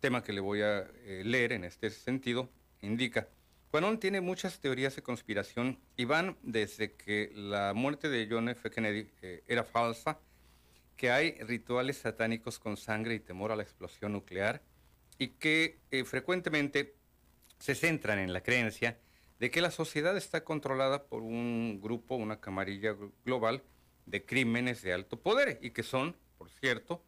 tema 0.00 0.22
que 0.22 0.32
le 0.32 0.40
voy 0.40 0.62
a 0.62 0.90
leer 1.04 1.52
en 1.52 1.64
este 1.64 1.90
sentido 1.90 2.48
indica 2.80 3.28
Quanon 3.74 3.98
tiene 3.98 4.20
muchas 4.20 4.60
teorías 4.60 4.94
de 4.94 5.02
conspiración 5.02 5.80
y 5.96 6.04
van 6.04 6.36
desde 6.42 6.92
que 6.92 7.32
la 7.34 7.74
muerte 7.74 8.08
de 8.08 8.28
John 8.30 8.48
F. 8.48 8.70
Kennedy 8.70 9.10
eh, 9.20 9.42
era 9.48 9.64
falsa, 9.64 10.20
que 10.96 11.10
hay 11.10 11.32
rituales 11.40 11.96
satánicos 11.96 12.60
con 12.60 12.76
sangre 12.76 13.16
y 13.16 13.18
temor 13.18 13.50
a 13.50 13.56
la 13.56 13.64
explosión 13.64 14.12
nuclear 14.12 14.62
y 15.18 15.26
que 15.26 15.80
eh, 15.90 16.04
frecuentemente 16.04 16.94
se 17.58 17.74
centran 17.74 18.20
en 18.20 18.32
la 18.32 18.44
creencia 18.44 18.96
de 19.44 19.50
que 19.50 19.60
la 19.60 19.70
sociedad 19.70 20.16
está 20.16 20.42
controlada 20.42 21.04
por 21.04 21.22
un 21.22 21.78
grupo, 21.82 22.16
una 22.16 22.40
camarilla 22.40 22.96
global 23.26 23.62
de 24.06 24.24
crímenes 24.24 24.80
de 24.80 24.94
alto 24.94 25.20
poder 25.20 25.58
y 25.60 25.72
que 25.72 25.82
son, 25.82 26.16
por 26.38 26.48
cierto, 26.48 27.04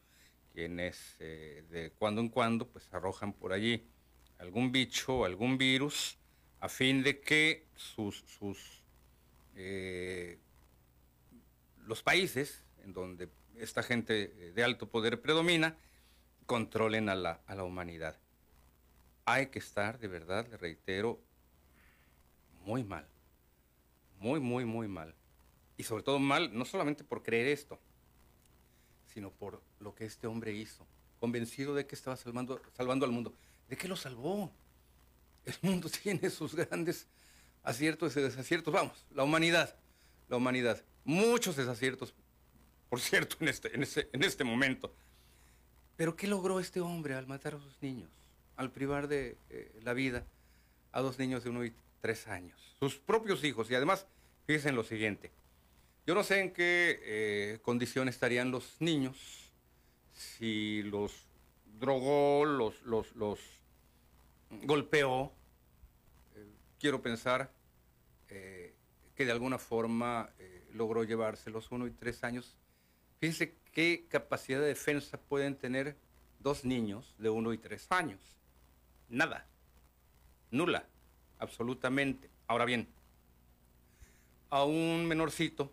quienes 0.52 1.16
eh, 1.18 1.64
de 1.70 1.92
cuando 1.92 2.20
en 2.20 2.28
cuando 2.28 2.68
pues 2.68 2.92
arrojan 2.92 3.32
por 3.32 3.54
allí 3.54 3.86
algún 4.36 4.70
bicho, 4.70 5.24
algún 5.24 5.56
virus, 5.56 6.18
a 6.60 6.68
fin 6.68 7.02
de 7.02 7.20
que 7.22 7.68
sus, 7.74 8.22
eh, 9.54 10.38
los 11.86 12.02
países 12.02 12.64
en 12.84 12.92
donde 12.92 13.30
esta 13.54 13.82
gente 13.82 14.52
de 14.52 14.62
alto 14.62 14.90
poder 14.90 15.22
predomina 15.22 15.78
controlen 16.44 17.08
a 17.08 17.14
la, 17.14 17.40
a 17.46 17.54
la 17.54 17.64
humanidad. 17.64 18.20
Hay 19.24 19.46
que 19.46 19.58
estar, 19.58 19.98
de 19.98 20.08
verdad, 20.08 20.46
le 20.48 20.58
reitero, 20.58 21.18
muy 22.66 22.84
mal. 22.84 23.08
Muy, 24.18 24.40
muy, 24.40 24.66
muy 24.66 24.88
mal. 24.88 25.14
Y 25.78 25.84
sobre 25.84 26.02
todo 26.02 26.18
mal, 26.18 26.50
no 26.52 26.66
solamente 26.66 27.04
por 27.04 27.22
creer 27.22 27.46
esto, 27.48 27.78
sino 29.06 29.30
por 29.30 29.62
lo 29.80 29.94
que 29.94 30.04
este 30.04 30.26
hombre 30.26 30.52
hizo. 30.52 30.86
Convencido 31.18 31.74
de 31.74 31.86
que 31.86 31.94
estaba 31.94 32.16
salvando, 32.16 32.60
salvando 32.74 33.06
al 33.06 33.12
mundo. 33.12 33.32
¿De 33.68 33.76
qué 33.76 33.88
lo 33.88 33.96
salvó? 33.96 34.52
el 35.46 35.54
mundo 35.62 35.88
tiene 36.02 36.28
sus 36.28 36.54
grandes 36.54 37.06
aciertos 37.62 38.16
y 38.16 38.20
desaciertos. 38.20 38.74
Vamos, 38.74 39.06
la 39.10 39.22
humanidad, 39.22 39.74
la 40.28 40.36
humanidad. 40.36 40.84
Muchos 41.04 41.56
desaciertos, 41.56 42.14
por 42.90 43.00
cierto, 43.00 43.36
en 43.40 43.48
este, 43.48 43.74
en 43.74 43.82
este, 43.82 44.10
en 44.12 44.22
este 44.22 44.44
momento. 44.44 44.94
Pero 45.96 46.14
¿qué 46.16 46.26
logró 46.26 46.60
este 46.60 46.80
hombre 46.80 47.14
al 47.14 47.26
matar 47.26 47.54
a 47.54 47.60
sus 47.60 47.80
niños? 47.80 48.10
Al 48.56 48.70
privar 48.70 49.08
de 49.08 49.38
eh, 49.48 49.78
la 49.82 49.94
vida 49.94 50.26
a 50.92 51.00
dos 51.00 51.18
niños 51.18 51.44
de 51.44 51.50
uno 51.50 51.64
y 51.64 51.74
tres 52.00 52.26
años. 52.28 52.76
Sus 52.78 52.96
propios 52.96 53.44
hijos. 53.44 53.70
Y 53.70 53.74
además, 53.74 54.06
fíjense 54.46 54.68
en 54.68 54.76
lo 54.76 54.84
siguiente. 54.84 55.32
Yo 56.06 56.14
no 56.14 56.22
sé 56.22 56.40
en 56.40 56.52
qué 56.52 57.00
eh, 57.02 57.58
condición 57.62 58.08
estarían 58.08 58.52
los 58.52 58.76
niños 58.80 59.50
si 60.12 60.82
los 60.84 61.26
drogó, 61.80 62.44
los, 62.44 62.80
los, 62.84 63.40
golpeó, 64.62 65.32
eh, 66.36 66.46
quiero 66.78 67.02
pensar 67.02 67.50
eh, 68.28 68.72
que 69.14 69.26
de 69.26 69.32
alguna 69.32 69.58
forma 69.58 70.30
logró 70.72 71.04
llevárselos 71.04 71.70
uno 71.72 71.86
y 71.86 71.90
tres 71.90 72.22
años. 72.22 72.56
Fíjense 73.18 73.56
qué 73.72 74.06
capacidad 74.08 74.60
de 74.60 74.68
defensa 74.68 75.18
pueden 75.18 75.56
tener 75.56 75.96
dos 76.38 76.64
niños 76.64 77.14
de 77.18 77.30
uno 77.30 77.52
y 77.52 77.58
tres 77.58 77.86
años. 77.90 78.20
Nada. 79.08 79.46
Nula. 80.50 80.86
Absolutamente. 81.38 82.28
Ahora 82.46 82.64
bien, 82.64 82.88
a 84.50 84.64
un 84.64 85.06
menorcito, 85.06 85.72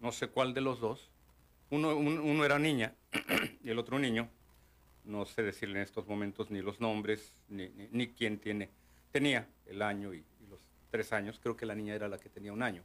no 0.00 0.12
sé 0.12 0.28
cuál 0.28 0.54
de 0.54 0.60
los 0.60 0.80
dos, 0.80 1.10
uno, 1.70 2.44
era 2.44 2.58
niña 2.58 2.94
y 3.62 3.70
el 3.70 3.78
otro 3.78 3.98
niño, 3.98 4.28
no 5.04 5.26
sé 5.26 5.42
decirle 5.42 5.76
en 5.76 5.82
estos 5.82 6.06
momentos 6.06 6.50
ni 6.50 6.62
los 6.62 6.80
nombres, 6.80 7.32
ni, 7.48 8.08
quién 8.08 8.38
tiene, 8.38 8.70
tenía 9.10 9.48
el 9.66 9.82
año 9.82 10.14
y, 10.14 10.24
los 10.48 10.60
tres 10.90 11.12
años, 11.12 11.38
creo 11.42 11.56
que 11.56 11.66
la 11.66 11.74
niña 11.74 11.94
era 11.94 12.08
la 12.08 12.18
que 12.18 12.28
tenía 12.28 12.52
un 12.52 12.62
año. 12.62 12.82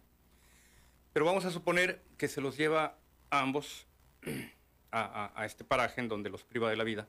Pero 1.13 1.25
vamos 1.25 1.45
a 1.45 1.51
suponer 1.51 2.01
que 2.17 2.27
se 2.27 2.41
los 2.41 2.57
lleva 2.57 2.97
a 3.29 3.39
ambos 3.39 3.87
a, 4.91 5.45
este 5.45 5.63
paraje 5.63 6.01
en 6.01 6.09
donde 6.09 6.29
los 6.29 6.43
priva 6.43 6.69
de 6.69 6.75
la 6.75 6.83
vida 6.83 7.07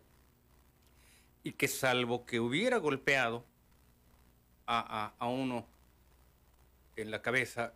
y 1.42 1.52
que 1.52 1.68
salvo 1.68 2.24
que 2.24 2.40
hubiera 2.40 2.78
golpeado 2.78 3.44
a, 4.66 5.12
uno 5.28 5.66
en 6.96 7.10
la 7.10 7.20
cabeza 7.22 7.72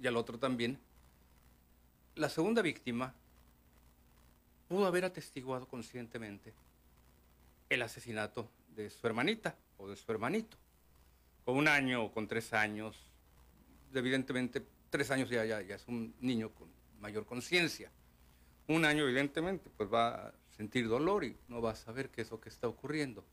y 0.00 0.06
al 0.06 0.16
otro 0.16 0.38
también. 0.38 0.78
La 2.16 2.28
segunda 2.28 2.62
víctima 2.62 3.14
pudo 4.68 4.86
haber 4.86 5.04
atestiguado 5.04 5.66
conscientemente 5.66 6.52
el 7.68 7.82
asesinato 7.82 8.48
de 8.74 8.90
su 8.90 9.06
hermanita 9.06 9.56
o 9.78 9.88
de 9.88 9.96
su 9.96 10.10
hermanito. 10.10 10.56
Con 11.44 11.56
un 11.56 11.68
año 11.68 12.04
o 12.04 12.12
con 12.12 12.28
tres 12.28 12.52
años, 12.52 12.96
evidentemente, 13.94 14.62
tres 14.90 15.10
años 15.10 15.30
ya, 15.30 15.44
ya, 15.44 15.62
ya 15.62 15.76
es 15.76 15.86
un 15.88 16.14
niño 16.20 16.50
con 16.50 16.68
mayor 17.00 17.24
conciencia. 17.24 17.90
Un 18.66 18.84
año, 18.84 19.04
evidentemente, 19.04 19.70
pues 19.76 19.90
va 19.90 20.28
a 20.28 20.34
sentir 20.56 20.88
dolor 20.88 21.24
y 21.24 21.36
no 21.48 21.62
va 21.62 21.70
a 21.70 21.76
saber 21.76 22.10
qué 22.10 22.22
es 22.22 22.30
lo 22.30 22.40
que 22.40 22.50
está 22.50 22.68
ocurriendo. 22.68 23.24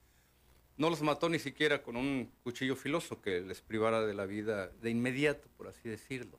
No 0.78 0.90
los 0.90 1.02
mató 1.02 1.30
ni 1.30 1.40
siquiera 1.40 1.82
con 1.82 1.96
un 1.96 2.32
cuchillo 2.44 2.76
filoso 2.76 3.22
que 3.22 3.42
les 3.42 3.62
privara 3.62 4.06
de 4.06 4.14
la 4.14 4.26
vida 4.26 4.68
de 4.68 4.90
inmediato, 4.90 5.48
por 5.58 5.68
así 5.68 5.88
decirlo. 5.88 6.38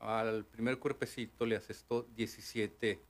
Al 0.00 0.44
primer 0.46 0.78
cuerpecito 0.78 1.44
le 1.44 1.56
asestó 1.56 2.06
17, 2.16 3.00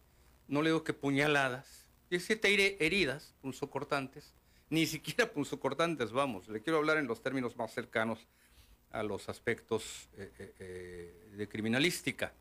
no 0.48 0.62
le 0.62 0.70
digo 0.70 0.82
que 0.82 0.92
puñaladas, 0.92 1.86
17 2.10 2.84
heridas 2.84 3.34
punzocortantes, 3.42 4.32
ni 4.70 4.86
siquiera 4.86 5.30
punzocortantes, 5.32 6.10
vamos, 6.10 6.48
le 6.48 6.62
quiero 6.62 6.78
hablar 6.78 6.96
en 6.96 7.06
los 7.06 7.22
términos 7.22 7.56
más 7.56 7.72
cercanos 7.72 8.26
a 8.90 9.02
los 9.02 9.28
aspectos 9.28 10.08
eh, 10.16 10.32
eh, 10.38 10.54
eh, 10.58 11.30
de 11.36 11.48
criminalística, 11.48 12.32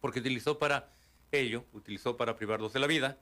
porque 0.00 0.20
utilizó 0.20 0.58
para 0.58 0.92
ello, 1.32 1.64
utilizó 1.72 2.16
para 2.16 2.36
privarlos 2.36 2.72
de 2.72 2.80
la 2.80 2.86
vida, 2.86 3.18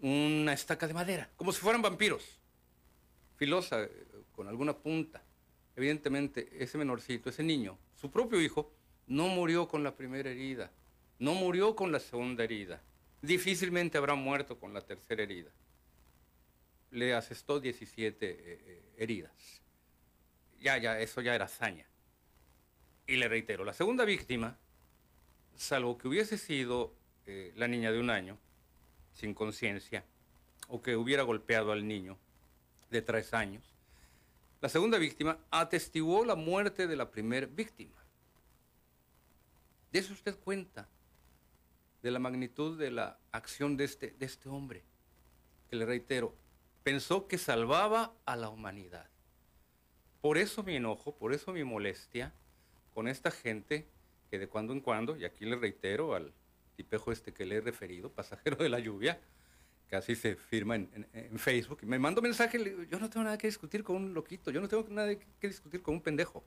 una 0.00 0.52
estaca 0.52 0.86
de 0.86 0.94
madera, 0.94 1.30
como 1.36 1.52
si 1.52 1.60
fueran 1.60 1.82
vampiros, 1.82 2.40
filosa, 3.42 3.88
con 4.36 4.46
alguna 4.46 4.72
punta. 4.72 5.20
Evidentemente, 5.74 6.48
ese 6.60 6.78
menorcito, 6.78 7.28
ese 7.28 7.42
niño, 7.42 7.76
su 7.96 8.08
propio 8.08 8.40
hijo, 8.40 8.70
no 9.08 9.26
murió 9.26 9.66
con 9.66 9.82
la 9.82 9.96
primera 9.96 10.30
herida, 10.30 10.70
no 11.18 11.34
murió 11.34 11.74
con 11.74 11.90
la 11.90 11.98
segunda 11.98 12.44
herida, 12.44 12.80
difícilmente 13.20 13.98
habrá 13.98 14.14
muerto 14.14 14.60
con 14.60 14.72
la 14.72 14.80
tercera 14.80 15.24
herida. 15.24 15.50
Le 16.92 17.14
asestó 17.14 17.58
17 17.58 18.30
eh, 18.30 18.36
eh, 18.46 18.82
heridas. 18.96 19.60
Ya, 20.60 20.78
ya, 20.78 21.00
eso 21.00 21.20
ya 21.20 21.34
era 21.34 21.46
hazaña. 21.46 21.86
Y 23.08 23.16
le 23.16 23.26
reitero, 23.26 23.64
la 23.64 23.72
segunda 23.72 24.04
víctima, 24.04 24.56
salvo 25.56 25.98
que 25.98 26.06
hubiese 26.06 26.38
sido 26.38 26.94
eh, 27.26 27.52
la 27.56 27.66
niña 27.66 27.90
de 27.90 27.98
un 27.98 28.10
año, 28.10 28.38
sin 29.12 29.34
conciencia, 29.34 30.04
o 30.68 30.80
que 30.80 30.94
hubiera 30.94 31.24
golpeado 31.24 31.72
al 31.72 31.88
niño 31.88 32.16
de 32.92 33.02
tres 33.02 33.34
años, 33.34 33.64
la 34.60 34.68
segunda 34.68 34.98
víctima 34.98 35.38
atestiguó 35.50 36.24
la 36.24 36.36
muerte 36.36 36.86
de 36.86 36.94
la 36.94 37.10
primera 37.10 37.46
víctima. 37.46 37.96
De 39.90 39.98
eso 39.98 40.12
usted 40.12 40.38
cuenta, 40.38 40.88
de 42.02 42.10
la 42.10 42.18
magnitud 42.18 42.78
de 42.78 42.90
la 42.90 43.18
acción 43.32 43.76
de 43.76 43.84
este, 43.84 44.10
de 44.12 44.26
este 44.26 44.48
hombre, 44.48 44.84
que 45.68 45.76
le 45.76 45.86
reitero, 45.86 46.34
pensó 46.82 47.26
que 47.26 47.38
salvaba 47.38 48.14
a 48.24 48.36
la 48.36 48.48
humanidad. 48.48 49.08
Por 50.20 50.38
eso 50.38 50.62
mi 50.62 50.76
enojo, 50.76 51.16
por 51.16 51.32
eso 51.32 51.52
mi 51.52 51.64
molestia 51.64 52.32
con 52.94 53.08
esta 53.08 53.30
gente 53.30 53.88
que 54.30 54.38
de 54.38 54.48
cuando 54.48 54.72
en 54.72 54.80
cuando, 54.80 55.16
y 55.16 55.24
aquí 55.24 55.44
le 55.44 55.56
reitero 55.56 56.14
al 56.14 56.32
tipejo 56.76 57.12
este 57.12 57.32
que 57.32 57.46
le 57.46 57.56
he 57.56 57.60
referido, 57.60 58.10
pasajero 58.10 58.56
de 58.56 58.68
la 58.68 58.78
lluvia, 58.78 59.20
así 59.96 60.14
se 60.14 60.36
firma 60.36 60.76
en, 60.76 61.38
Facebook, 61.38 61.80
y 61.82 61.86
me 61.86 61.98
mando 61.98 62.22
mensaje, 62.22 62.58
le 62.58 62.70
digo, 62.70 62.82
yo 62.84 62.98
no 62.98 63.10
tengo 63.10 63.24
nada 63.24 63.38
que 63.38 63.46
discutir 63.46 63.82
con 63.82 63.96
un 63.96 64.14
loquito, 64.14 64.50
yo 64.50 64.60
no 64.60 64.68
tengo 64.68 64.84
nada 64.88 65.14
que 65.14 65.48
discutir 65.48 65.82
con 65.82 65.94
un 65.94 66.00
pendejo. 66.00 66.44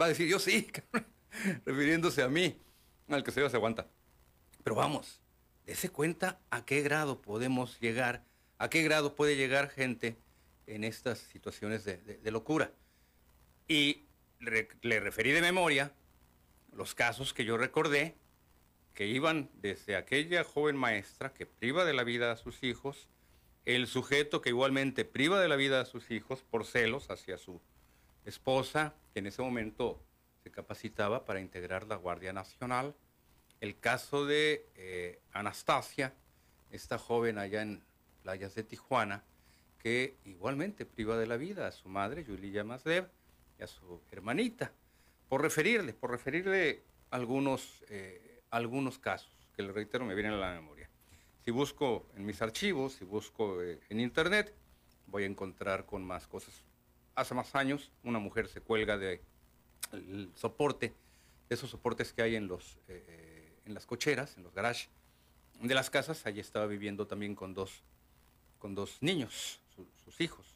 Va 0.00 0.06
a 0.06 0.08
decir, 0.08 0.28
yo 0.28 0.38
sí, 0.38 0.68
refiriéndose 1.66 2.22
a 2.22 2.28
mí 2.28 2.58
al 3.08 3.22
que 3.22 3.30
se 3.30 3.48
se 3.48 3.56
aguanta. 3.56 3.86
Pero 4.62 4.76
vamos, 4.76 5.20
dése 5.66 5.90
cuenta 5.90 6.40
a 6.50 6.64
qué 6.64 6.82
grado 6.82 7.20
podemos 7.20 7.78
llegar, 7.80 8.24
a 8.58 8.68
qué 8.70 8.82
grado 8.82 9.14
puede 9.14 9.36
llegar 9.36 9.70
gente 9.70 10.16
en 10.66 10.84
estas 10.84 11.18
situaciones 11.18 11.84
de, 11.84 12.30
locura. 12.30 12.72
Y 13.66 14.04
le 14.40 15.00
referí 15.00 15.32
de 15.32 15.40
memoria 15.40 15.92
los 16.72 16.94
casos 16.94 17.34
que 17.34 17.44
yo 17.44 17.56
recordé, 17.56 18.14
que 18.98 19.06
iban 19.06 19.48
desde 19.54 19.94
aquella 19.94 20.42
joven 20.42 20.74
maestra 20.74 21.32
que 21.32 21.46
priva 21.46 21.84
de 21.84 21.92
la 21.92 22.02
vida 22.02 22.32
a 22.32 22.36
sus 22.36 22.64
hijos, 22.64 23.06
el 23.64 23.86
sujeto 23.86 24.40
que 24.40 24.48
igualmente 24.48 25.04
priva 25.04 25.40
de 25.40 25.46
la 25.46 25.54
vida 25.54 25.80
a 25.80 25.84
sus 25.84 26.10
hijos 26.10 26.42
por 26.42 26.66
celos 26.66 27.08
hacia 27.08 27.38
su 27.38 27.60
esposa, 28.24 28.96
que 29.12 29.20
en 29.20 29.28
ese 29.28 29.40
momento 29.40 30.02
se 30.42 30.50
capacitaba 30.50 31.24
para 31.24 31.38
integrar 31.38 31.86
la 31.86 31.94
Guardia 31.94 32.32
Nacional. 32.32 32.92
El 33.60 33.78
caso 33.78 34.26
de 34.26 34.66
eh, 34.74 35.20
Anastasia, 35.30 36.12
esta 36.72 36.98
joven 36.98 37.38
allá 37.38 37.62
en 37.62 37.84
playas 38.24 38.56
de 38.56 38.64
Tijuana, 38.64 39.22
que 39.78 40.16
igualmente 40.24 40.86
priva 40.86 41.16
de 41.16 41.28
la 41.28 41.36
vida 41.36 41.68
a 41.68 41.70
su 41.70 41.88
madre, 41.88 42.24
Yulia 42.24 42.64
Masdev, 42.64 43.06
y 43.60 43.62
a 43.62 43.68
su 43.68 44.00
hermanita, 44.10 44.72
por 45.28 45.40
referirle, 45.40 45.92
por 45.92 46.10
referirle 46.10 46.82
algunos, 47.10 47.84
eh, 47.90 48.27
algunos 48.50 48.98
casos, 48.98 49.32
que 49.54 49.62
le 49.62 49.72
reitero, 49.72 50.04
me 50.04 50.14
vienen 50.14 50.32
a 50.32 50.36
la 50.36 50.52
memoria. 50.52 50.88
Si 51.44 51.50
busco 51.50 52.06
en 52.16 52.26
mis 52.26 52.42
archivos, 52.42 52.94
si 52.94 53.04
busco 53.04 53.62
eh, 53.62 53.80
en 53.88 54.00
internet, 54.00 54.54
voy 55.06 55.24
a 55.24 55.26
encontrar 55.26 55.86
con 55.86 56.04
más 56.04 56.26
cosas. 56.26 56.64
Hace 57.14 57.34
más 57.34 57.54
años, 57.54 57.90
una 58.04 58.18
mujer 58.18 58.48
se 58.48 58.60
cuelga 58.60 58.96
de 58.96 59.22
el 59.92 60.30
soporte, 60.34 60.94
esos 61.48 61.70
soportes 61.70 62.12
que 62.12 62.22
hay 62.22 62.36
en, 62.36 62.46
los, 62.46 62.76
eh, 62.88 63.04
eh, 63.08 63.60
en 63.64 63.74
las 63.74 63.86
cocheras, 63.86 64.36
en 64.36 64.42
los 64.42 64.54
garages 64.54 64.90
de 65.60 65.74
las 65.74 65.90
casas. 65.90 66.26
Allí 66.26 66.40
estaba 66.40 66.66
viviendo 66.66 67.06
también 67.06 67.34
con 67.34 67.54
dos, 67.54 67.82
con 68.58 68.74
dos 68.74 68.98
niños, 69.00 69.60
sus 70.04 70.20
hijos, 70.20 70.54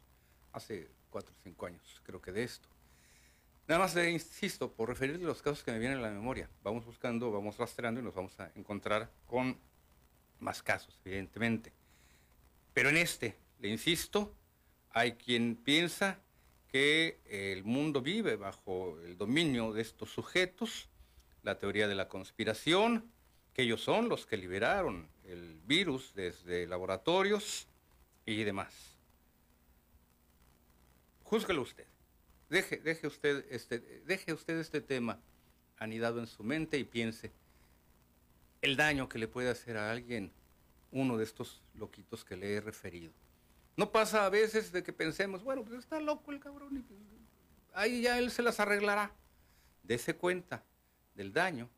hace 0.53 0.89
cuatro 1.11 1.33
o 1.33 1.43
cinco 1.43 1.67
años, 1.67 2.01
creo 2.05 2.21
que 2.21 2.33
de 2.33 2.45
esto. 2.45 2.69
Nada 3.69 3.81
más 3.81 3.95
le 3.95 4.11
insisto, 4.11 4.73
por 4.73 4.89
referirle 4.89 5.25
los 5.25 5.41
casos 5.41 5.63
que 5.63 5.71
me 5.71 5.79
vienen 5.79 5.99
a 5.99 6.03
la 6.03 6.11
memoria. 6.11 6.49
Vamos 6.63 6.85
buscando, 6.85 7.31
vamos 7.31 7.57
rastreando 7.57 8.01
y 8.01 8.05
nos 8.05 8.15
vamos 8.15 8.39
a 8.41 8.51
encontrar 8.57 9.11
con 9.27 9.57
más 10.41 10.63
casos, 10.63 11.01
evidentemente. 11.05 11.73
Pero 12.75 12.89
en 12.89 12.97
este, 12.97 13.37
le 13.61 13.69
insisto, 13.69 14.35
hay 14.91 15.13
quien 15.13 15.57
piensa 15.57 16.19
que 16.69 17.21
el 17.27 17.65
mundo 17.65 18.01
vive 18.01 18.37
bajo 18.37 18.99
el 19.01 19.17
dominio 19.17 19.73
de 19.73 19.83
estos 19.83 20.11
sujetos, 20.11 20.89
la 21.43 21.59
teoría 21.59 21.87
de 21.87 21.95
la 21.95 22.09
conspiración, 22.09 23.11
que 23.55 23.63
ellos 23.63 23.83
son 23.83 24.09
los 24.09 24.27
que 24.27 24.37
liberaron 24.37 25.09
el 25.25 25.61
virus 25.65 26.15
desde 26.15 26.67
laboratorios 26.67 27.69
y 28.25 28.43
demás. 28.43 28.97
Júzguelo 31.25 31.63
usted. 31.63 31.92
Deje, 32.53 32.77
deje, 32.77 33.07
usted 33.07 33.47
este, 33.49 33.79
deje 34.05 34.35
usted 34.35 34.59
este 34.59 34.83
tema 34.83 35.19
anidado 35.79 36.21
en 36.21 36.27
su 36.27 36.45
mente 36.45 36.77
y 36.77 36.85
piense 36.85 37.33
el 38.61 38.77
daño 38.77 39.09
que 39.09 39.19
le 39.19 39.27
puede 39.27 39.49
hacer 39.49 39.79
a 39.79 39.91
alguien 39.91 40.31
uno 40.91 41.17
de 41.17 41.25
estos 41.25 41.63
loquitos 41.77 42.27
que 42.27 42.37
le 42.37 42.53
he 42.53 42.61
referido. 42.61 43.11
No 43.75 43.91
pasa 43.91 44.27
a 44.27 44.29
veces 44.29 44.71
de 44.71 44.83
que 44.83 44.93
pensemos, 44.93 45.43
bueno, 45.43 45.65
pues 45.65 45.79
está 45.79 45.99
loco 45.99 46.31
el 46.31 46.41
cabrón, 46.41 46.77
y 46.77 46.81
pues, 46.81 47.01
ahí 47.73 48.03
ya 48.03 48.19
él 48.19 48.31
se 48.31 48.43
las 48.43 48.61
arreglará. 48.61 49.11
Dese 49.83 50.15
cuenta 50.15 50.63
del 51.15 51.33
daño 51.33 51.71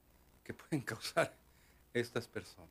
que 0.43 0.55
pueden 0.55 0.81
causar 0.85 1.33
estas 1.93 2.27
personas. 2.27 2.69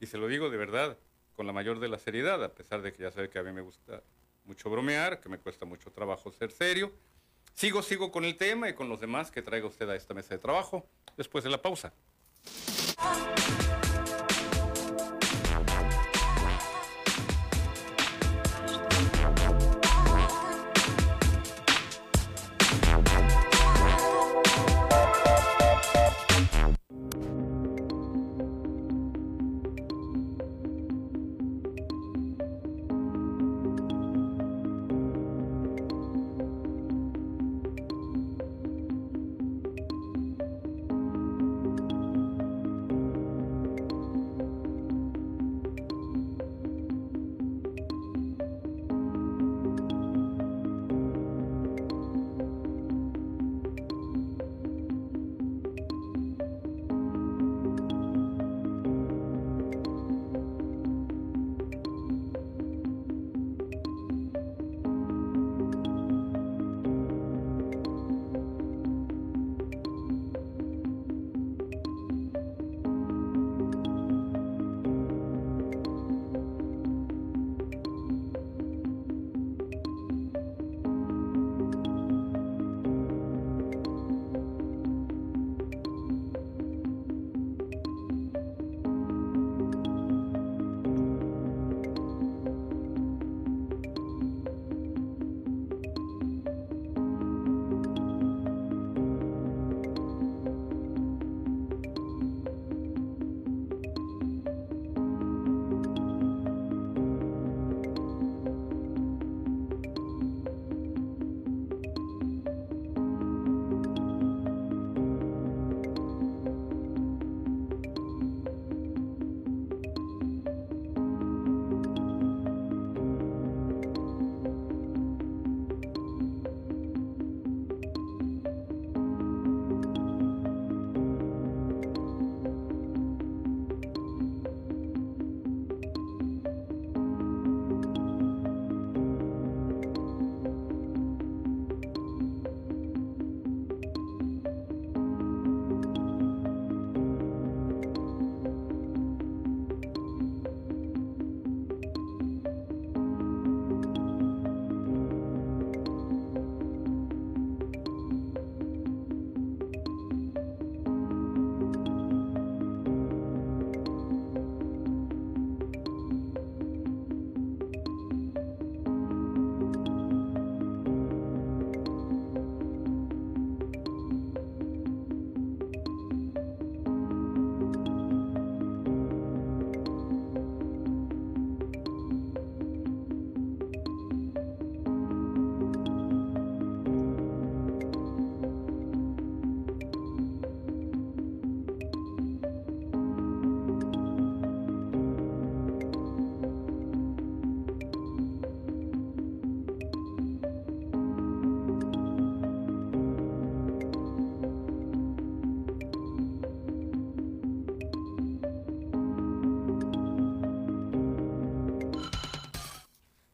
Y 0.00 0.06
se 0.06 0.16
lo 0.16 0.28
digo 0.28 0.48
de 0.48 0.56
verdad, 0.56 0.96
con 1.36 1.46
la 1.46 1.52
mayor 1.52 1.78
de 1.78 1.90
la 1.90 1.98
seriedad, 1.98 2.42
a 2.42 2.54
pesar 2.54 2.80
de 2.80 2.94
que 2.94 3.02
ya 3.02 3.10
sabe 3.10 3.28
que 3.28 3.38
a 3.38 3.42
mí 3.42 3.52
me 3.52 3.60
gusta 3.60 4.02
mucho 4.44 4.70
bromear, 4.70 5.20
que 5.20 5.28
me 5.28 5.38
cuesta 5.38 5.64
mucho 5.64 5.90
trabajo 5.90 6.32
ser 6.32 6.50
serio. 6.50 6.92
Sigo, 7.54 7.82
sigo 7.82 8.10
con 8.10 8.24
el 8.24 8.36
tema 8.36 8.68
y 8.68 8.74
con 8.74 8.88
los 8.88 9.00
demás 9.00 9.30
que 9.30 9.42
traiga 9.42 9.66
usted 9.66 9.88
a 9.88 9.96
esta 9.96 10.14
mesa 10.14 10.34
de 10.34 10.38
trabajo 10.38 10.86
después 11.16 11.44
de 11.44 11.50
la 11.50 11.60
pausa. 11.60 11.92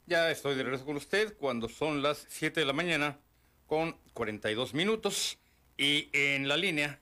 Ya 0.09 0.31
estoy 0.31 0.55
de 0.55 0.63
regreso 0.63 0.87
con 0.87 0.97
usted 0.97 1.37
cuando 1.37 1.69
son 1.69 2.03
las 2.03 2.25
7 2.31 2.61
de 2.61 2.65
la 2.65 2.73
mañana 2.73 3.19
con 3.67 3.95
42 4.15 4.73
minutos 4.73 5.39
y 5.77 6.09
en 6.15 6.49
la 6.49 6.57
línea 6.57 6.99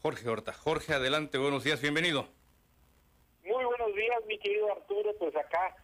Jorge 0.00 0.28
Horta. 0.28 0.52
Jorge, 0.52 0.92
adelante, 0.92 1.38
buenos 1.38 1.62
días, 1.62 1.80
bienvenido. 1.80 2.26
Muy 3.44 3.64
buenos 3.64 3.94
días, 3.94 4.24
mi 4.26 4.40
querido 4.40 4.72
Arturo, 4.72 5.14
pues 5.20 5.36
acá 5.36 5.76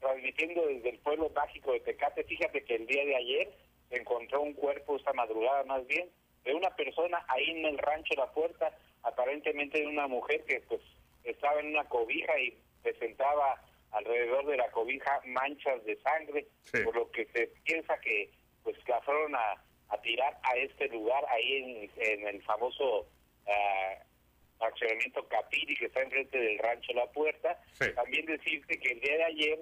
transmitiendo 0.00 0.66
desde 0.66 0.88
el 0.88 0.98
pueblo 1.00 1.30
mágico 1.36 1.74
de 1.74 1.80
Tecate. 1.80 2.24
Fíjate 2.24 2.64
que 2.64 2.76
el 2.76 2.86
día 2.86 3.04
de 3.04 3.14
ayer 3.14 3.52
se 3.90 3.98
encontró 3.98 4.40
un 4.40 4.54
cuerpo, 4.54 4.96
esta 4.96 5.12
madrugada 5.12 5.62
más 5.64 5.86
bien, 5.86 6.08
de 6.44 6.54
una 6.54 6.74
persona 6.74 7.22
ahí 7.28 7.50
en 7.50 7.66
el 7.66 7.76
rancho 7.76 8.14
La 8.16 8.32
Puerta, 8.32 8.74
aparentemente 9.02 9.80
de 9.80 9.88
una 9.88 10.06
mujer 10.06 10.42
que 10.46 10.60
pues 10.60 10.80
estaba 11.22 11.60
en 11.60 11.66
una 11.66 11.84
cobija 11.84 12.40
y 12.40 12.56
presentaba 12.82 13.60
alrededor 13.92 14.46
de 14.46 14.56
la 14.56 14.70
cobija 14.70 15.20
manchas 15.42 15.84
de 15.84 15.96
sangre, 16.00 16.46
por 16.84 16.94
lo 16.94 17.10
que 17.10 17.26
se 17.26 17.48
piensa 17.64 17.98
que 18.00 18.30
pues 18.62 18.76
la 18.86 19.00
fueron 19.02 19.34
a, 19.34 19.62
tirar 20.02 20.38
a 20.42 20.56
este 20.56 20.88
lugar 20.88 21.22
ahí 21.28 21.90
en, 21.96 22.26
el 22.26 22.42
famoso 22.42 23.00
uh, 23.00 24.64
accionamiento 24.64 25.28
Capiri 25.28 25.76
que 25.76 25.86
está 25.86 26.00
enfrente 26.00 26.38
del 26.38 26.58
rancho 26.58 26.92
La 26.94 27.06
Puerta. 27.12 27.60
También 27.94 28.24
decirte 28.26 28.80
que 28.80 28.92
el 28.92 29.00
día 29.00 29.16
de 29.18 29.24
ayer 29.24 29.58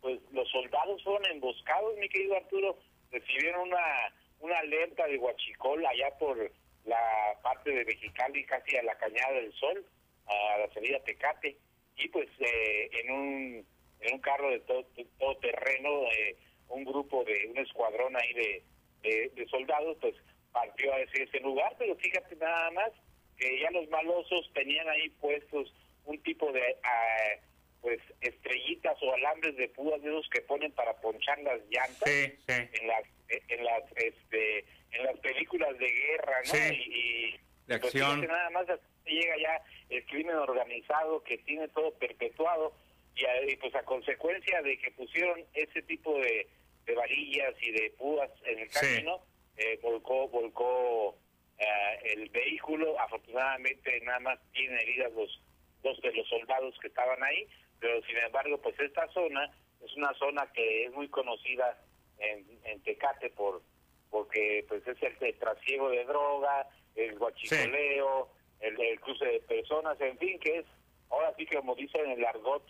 pues 0.00 0.20
los 0.32 0.48
soldados 0.50 1.02
fueron 1.04 1.24
emboscados, 1.26 1.96
mi 1.98 2.08
querido 2.08 2.36
Arturo, 2.36 2.78
recibieron 3.10 3.68
una 3.68 4.12
una 4.40 4.58
alerta 4.58 5.06
de 5.06 5.18
Huachicol 5.18 5.84
allá 5.86 6.10
por 6.18 6.36
la 6.84 7.38
parte 7.42 7.70
de 7.70 7.84
Mexicali, 7.84 8.44
casi 8.44 8.76
a 8.76 8.82
la 8.82 8.96
Cañada 8.96 9.32
del 9.32 9.52
Sol, 9.54 9.84
a 10.26 10.58
la 10.58 10.72
salida 10.74 11.02
Tecate, 11.04 11.56
y 11.96 12.08
pues 12.08 12.28
eh, 12.38 12.90
en 12.92 13.10
un 13.10 13.66
en 14.06 14.14
un 14.14 14.20
carro 14.20 14.50
de 14.50 14.60
todo, 14.60 14.86
todo 15.18 15.36
terreno, 15.38 15.90
eh, 16.12 16.36
un 16.68 16.84
grupo 16.84 17.24
de 17.24 17.46
un 17.48 17.58
escuadrón 17.58 18.16
ahí 18.16 18.32
de, 18.34 19.30
de, 19.34 19.46
soldados, 19.48 19.96
pues 20.00 20.14
partió 20.52 20.92
a 20.92 21.00
ese, 21.00 21.22
ese 21.22 21.40
lugar, 21.40 21.74
pero 21.78 21.94
fíjate 21.96 22.36
nada 22.36 22.70
más 22.72 22.90
que 23.36 23.60
ya 23.60 23.70
los 23.70 23.88
malosos 23.90 24.50
tenían 24.54 24.88
ahí 24.88 25.10
puestos 25.20 25.72
un 26.04 26.18
tipo 26.22 26.50
de 26.52 26.76
ah, 26.82 27.40
pues 27.82 28.00
estrellitas 28.20 28.96
o 29.02 29.14
alambres 29.14 29.56
de 29.56 29.68
púas 29.68 30.00
de 30.02 30.08
esos 30.08 30.28
que 30.30 30.40
ponen 30.40 30.72
para 30.72 30.94
ponchar 31.00 31.38
las 31.40 31.60
llantas 31.68 32.08
en 32.08 32.86
las 32.86 33.04
en 33.28 33.64
las 33.64 33.82
este 33.96 34.64
en 34.92 35.04
las 35.04 35.18
películas 35.18 35.76
de 35.78 35.86
guerra 35.86 36.36
no 36.46 36.74
y, 36.74 37.38
de 37.66 37.78
pues, 37.78 37.94
acción. 37.94 38.26
nada 38.26 38.50
más 38.50 38.66
llega 39.04 39.36
ya 39.38 39.62
el 39.90 40.04
crimen 40.06 40.36
organizado 40.36 41.22
que 41.22 41.38
tiene 41.38 41.68
todo 41.68 41.92
perpetuado 41.94 42.72
y, 43.16 43.56
pues 43.56 43.74
a 43.74 43.82
consecuencia 43.82 44.62
de 44.62 44.78
que 44.78 44.90
pusieron 44.92 45.44
ese 45.54 45.82
tipo 45.82 46.18
de, 46.18 46.48
de 46.84 46.94
varillas 46.94 47.54
y 47.60 47.72
de 47.72 47.90
púas 47.98 48.30
en 48.44 48.58
el 48.58 48.68
camino 48.68 49.20
eh, 49.56 49.78
volcó 49.82 50.28
volcó 50.28 51.16
eh, 51.58 52.12
el 52.14 52.28
vehículo. 52.28 52.98
Afortunadamente 53.00 54.00
nada 54.02 54.20
más 54.20 54.38
tienen 54.52 54.78
heridas 54.80 55.12
los 55.12 55.42
dos 55.82 56.00
de 56.02 56.12
los 56.12 56.28
soldados 56.28 56.78
que 56.80 56.88
estaban 56.88 57.22
ahí 57.22 57.48
pero 57.80 58.02
sin 58.02 58.16
embargo 58.18 58.58
pues 58.58 58.78
esta 58.80 59.06
zona 59.12 59.50
es 59.84 59.94
una 59.96 60.12
zona 60.14 60.50
que 60.52 60.84
es 60.84 60.92
muy 60.92 61.08
conocida 61.08 61.78
en, 62.18 62.44
en 62.64 62.82
Tecate 62.82 63.30
por 63.30 63.62
porque 64.10 64.64
pues 64.68 64.86
es 64.86 64.96
el, 65.02 65.38
trasiego 65.38 65.90
de 65.90 66.04
droga, 66.04 66.66
el 66.94 67.18
guachicoleo, 67.18 68.30
el, 68.60 69.00
cruce 69.00 69.26
de 69.26 69.40
personas, 69.40 70.00
en 70.00 70.16
fin, 70.16 70.38
que 70.38 70.58
es, 70.60 70.66
ahora 71.10 71.34
sí 71.36 71.44
que 71.44 71.56
como 71.56 71.74
dicen 71.74 72.06
en 72.06 72.12
el 72.12 72.24
argot, 72.24 72.62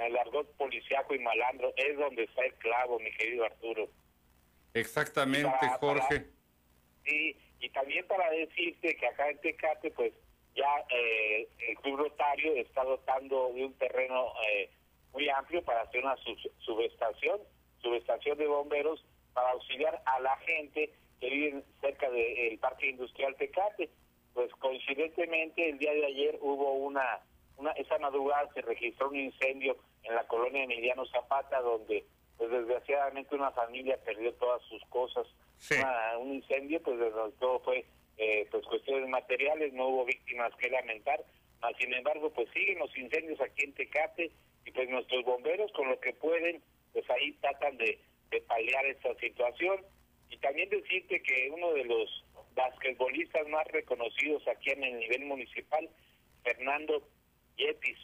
en 0.00 0.06
el 0.06 0.16
argot 0.16 0.50
policiaco 0.56 1.14
y 1.14 1.18
malandro, 1.18 1.72
es 1.76 1.96
donde 1.96 2.24
está 2.24 2.44
el 2.44 2.54
clavo, 2.54 2.98
mi 2.98 3.10
querido 3.12 3.44
Arturo. 3.44 3.88
Exactamente, 4.74 5.68
Jorge. 5.78 6.26
sí, 7.04 7.36
y 7.60 7.68
también 7.70 8.06
para 8.06 8.30
decirte 8.30 8.96
que 8.96 9.06
acá 9.06 9.28
en 9.28 9.38
Tecate, 9.40 9.90
pues 9.90 10.12
ya 10.54 10.84
eh, 10.88 11.48
el 11.68 11.76
Club 11.78 11.98
Rotario 11.98 12.54
está 12.54 12.84
dotando 12.84 13.52
de 13.52 13.66
un 13.66 13.74
terreno 13.74 14.32
eh, 14.48 14.70
muy 15.12 15.28
amplio 15.28 15.62
para 15.62 15.82
hacer 15.82 16.02
una 16.02 16.16
subestación, 16.58 17.40
subestación 17.82 18.38
de 18.38 18.46
bomberos 18.46 19.04
para 19.34 19.50
auxiliar 19.50 20.02
a 20.06 20.20
la 20.20 20.36
gente 20.38 20.92
que 21.20 21.30
vive 21.30 21.62
cerca 21.80 22.10
del 22.10 22.58
Parque 22.58 22.90
Industrial 22.90 23.34
Tecate. 23.36 23.90
Pues 24.32 24.50
coincidentemente 24.52 25.68
el 25.68 25.78
día 25.78 25.92
de 25.92 26.06
ayer 26.06 26.38
hubo 26.40 26.72
una, 26.74 27.20
una 27.60 27.72
esa 27.72 27.98
madrugada 27.98 28.48
se 28.54 28.62
registró 28.62 29.10
un 29.10 29.16
incendio 29.16 29.76
en 30.02 30.14
la 30.14 30.26
colonia 30.26 30.64
Emiliano 30.64 31.04
Zapata 31.06 31.60
donde 31.60 32.04
pues 32.36 32.50
desgraciadamente 32.50 33.34
una 33.34 33.50
familia 33.52 33.98
perdió 34.02 34.32
todas 34.34 34.62
sus 34.62 34.82
cosas. 34.86 35.26
un 36.18 36.34
incendio 36.34 36.82
pues 36.82 36.98
todo 37.38 37.60
fue 37.60 37.84
eh, 38.16 38.48
pues 38.50 38.64
cuestiones 38.66 39.08
materiales, 39.08 39.72
no 39.72 39.88
hubo 39.88 40.04
víctimas 40.04 40.54
que 40.56 40.70
lamentar, 40.70 41.22
sin 41.78 41.92
embargo 41.92 42.30
pues 42.30 42.48
siguen 42.52 42.78
los 42.78 42.96
incendios 42.96 43.40
aquí 43.40 43.64
en 43.64 43.74
Tecate 43.74 44.30
y 44.64 44.70
pues 44.70 44.88
nuestros 44.88 45.24
bomberos 45.24 45.70
con 45.72 45.88
lo 45.88 46.00
que 46.00 46.14
pueden 46.14 46.62
pues 46.92 47.08
ahí 47.10 47.32
tratan 47.40 47.76
de, 47.76 47.98
de 48.30 48.40
paliar 48.42 48.86
esta 48.86 49.14
situación. 49.16 49.84
Y 50.30 50.38
también 50.38 50.68
decirte 50.70 51.22
que 51.22 51.50
uno 51.50 51.72
de 51.72 51.84
los 51.84 52.24
basquetbolistas 52.54 53.48
más 53.48 53.66
reconocidos 53.68 54.46
aquí 54.48 54.70
en 54.70 54.84
el 54.84 54.98
nivel 54.98 55.24
municipal, 55.24 55.88
Fernando 56.42 57.02
Yetis 57.60 57.98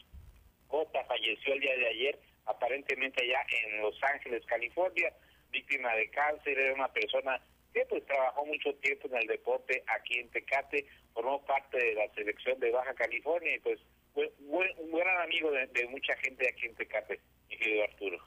Cota, 0.69 1.05
falleció 1.05 1.55
el 1.55 1.61
día 1.61 1.77
de 1.77 1.89
ayer, 1.89 2.21
aparentemente 2.47 3.23
allá 3.23 3.45
en 3.65 3.81
Los 3.83 4.03
Ángeles, 4.03 4.45
California, 4.47 5.13
víctima 5.51 5.95
de 5.95 6.11
cáncer, 6.11 6.59
era 6.59 6.75
una 6.75 6.93
persona 6.93 7.41
pues 7.85 8.07
trabajó 8.07 8.47
mucho 8.47 8.75
tiempo 8.77 9.09
en 9.09 9.19
el 9.19 9.27
deporte 9.27 9.85
aquí 9.87 10.19
en 10.19 10.31
Tecate, 10.31 10.87
formó 11.13 11.45
parte 11.45 11.77
de 11.77 11.95
la 11.95 12.09
selección 12.15 12.59
de 12.59 12.71
Baja 12.71 12.95
California 12.95 13.55
y 13.55 13.59
pues 13.59 13.79
fue 14.15 14.33
un 14.39 14.93
gran 14.93 15.21
amigo 15.21 15.51
de, 15.51 15.87
mucha 15.89 16.17
gente 16.17 16.49
aquí 16.49 16.67
en 16.67 16.75
Tecate, 16.75 17.21
mi 17.51 17.59
querido 17.59 17.85
Arturo. 17.85 18.19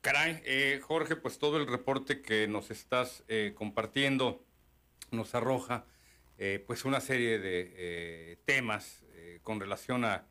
Caray, 0.00 0.40
eh, 0.46 0.80
Jorge, 0.82 1.16
pues 1.16 1.38
todo 1.38 1.58
el 1.58 1.66
reporte 1.66 2.22
que 2.22 2.46
nos 2.48 2.70
estás 2.70 3.24
eh, 3.28 3.52
compartiendo 3.54 4.42
nos 5.10 5.34
arroja 5.34 5.84
eh, 6.38 6.62
pues 6.66 6.84
una 6.84 7.00
serie 7.00 7.38
de 7.38 8.38
temas 8.46 9.05
con 9.46 9.60
relación 9.60 10.04
a, 10.04 10.26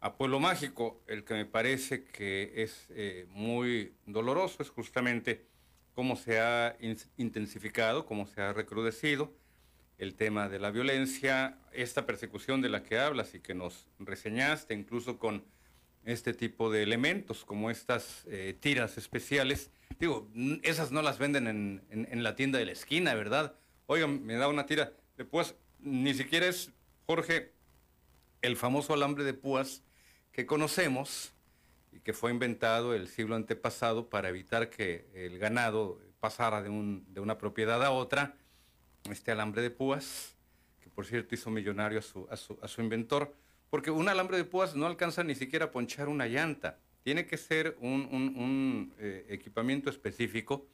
a 0.00 0.16
Pueblo 0.16 0.40
Mágico. 0.40 1.04
El 1.06 1.22
que 1.22 1.34
me 1.34 1.46
parece 1.46 2.02
que 2.02 2.52
es 2.56 2.88
muy 3.28 3.94
doloroso 4.06 4.60
es 4.60 4.70
justamente 4.70 5.46
cómo 5.94 6.16
se 6.16 6.40
ha 6.40 6.76
intensificado, 7.16 8.06
cómo 8.06 8.26
se 8.26 8.42
ha 8.42 8.52
recrudecido 8.52 9.32
el 9.98 10.16
tema 10.16 10.48
de 10.48 10.58
la 10.58 10.72
violencia, 10.72 11.58
esta 11.72 12.06
persecución 12.06 12.60
de 12.60 12.70
la 12.70 12.82
que 12.82 12.98
hablas 12.98 13.34
y 13.34 13.40
que 13.40 13.54
nos 13.54 13.86
reseñaste, 14.00 14.74
incluso 14.74 15.18
con 15.18 15.44
este 16.04 16.32
tipo 16.32 16.72
de 16.72 16.82
elementos, 16.82 17.44
como 17.44 17.70
estas 17.70 18.24
eh, 18.26 18.56
tiras 18.58 18.96
especiales. 18.98 19.70
Digo, 20.00 20.28
esas 20.62 20.90
no 20.90 21.02
las 21.02 21.18
venden 21.18 21.46
en, 21.46 22.22
la 22.22 22.34
tienda 22.34 22.58
de 22.58 22.64
la 22.64 22.72
esquina, 22.72 23.14
¿verdad? 23.14 23.54
Oigan, 23.86 24.24
me 24.24 24.34
da 24.34 24.48
una 24.48 24.66
tira 24.66 24.94
de 25.16 25.24
púas, 25.24 25.54
ni 25.78 26.14
siquiera 26.14 26.46
es, 26.46 26.72
Jorge, 27.06 27.52
el 28.42 28.56
famoso 28.56 28.94
alambre 28.94 29.24
de 29.24 29.34
púas 29.34 29.82
que 30.32 30.46
conocemos, 30.46 31.32
y 31.92 32.00
que 32.00 32.12
fue 32.12 32.30
inventado 32.30 32.94
el 32.94 33.08
siglo 33.08 33.36
antepasado 33.36 34.08
para 34.08 34.28
evitar 34.28 34.70
que 34.70 35.08
el 35.14 35.38
ganado 35.38 36.00
pasara 36.20 36.62
de, 36.62 36.68
un, 36.68 37.04
de 37.12 37.20
una 37.20 37.38
propiedad 37.38 37.82
a 37.82 37.90
otra, 37.90 38.36
este 39.10 39.32
alambre 39.32 39.62
de 39.62 39.70
púas, 39.70 40.36
que 40.80 40.90
por 40.90 41.06
cierto 41.06 41.34
hizo 41.34 41.50
millonario 41.50 41.98
a 41.98 42.02
su, 42.02 42.28
a 42.30 42.36
su, 42.36 42.58
a 42.62 42.68
su 42.68 42.80
inventor, 42.80 43.34
porque 43.70 43.90
un 43.90 44.08
alambre 44.08 44.36
de 44.36 44.44
púas 44.44 44.74
no 44.74 44.86
alcanza 44.86 45.24
ni 45.24 45.34
siquiera 45.34 45.66
a 45.66 45.70
ponchar 45.70 46.08
una 46.08 46.26
llanta, 46.26 46.78
tiene 47.02 47.26
que 47.26 47.38
ser 47.38 47.76
un, 47.80 48.08
un, 48.12 48.94
eh, 48.98 49.26
equipamiento 49.30 49.88
específico 49.88 50.66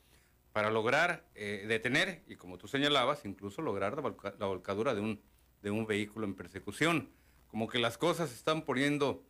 para 0.52 0.70
lograr 0.70 1.24
eh, 1.34 1.66
detener, 1.68 2.24
y 2.26 2.36
como 2.36 2.58
tú 2.58 2.66
señalabas, 2.66 3.24
incluso 3.24 3.62
lograr 3.62 3.94
la, 3.94 4.46
volcadura 4.46 4.94
de 4.94 5.00
un, 5.00 5.20
de 5.62 5.70
un 5.70 5.86
vehículo 5.86 6.26
en 6.26 6.34
persecución. 6.34 7.10
Como 7.56 7.68
que 7.68 7.78
las 7.78 7.96
cosas 7.96 8.28
se 8.28 8.34
están 8.34 8.66
poniendo 8.66 9.24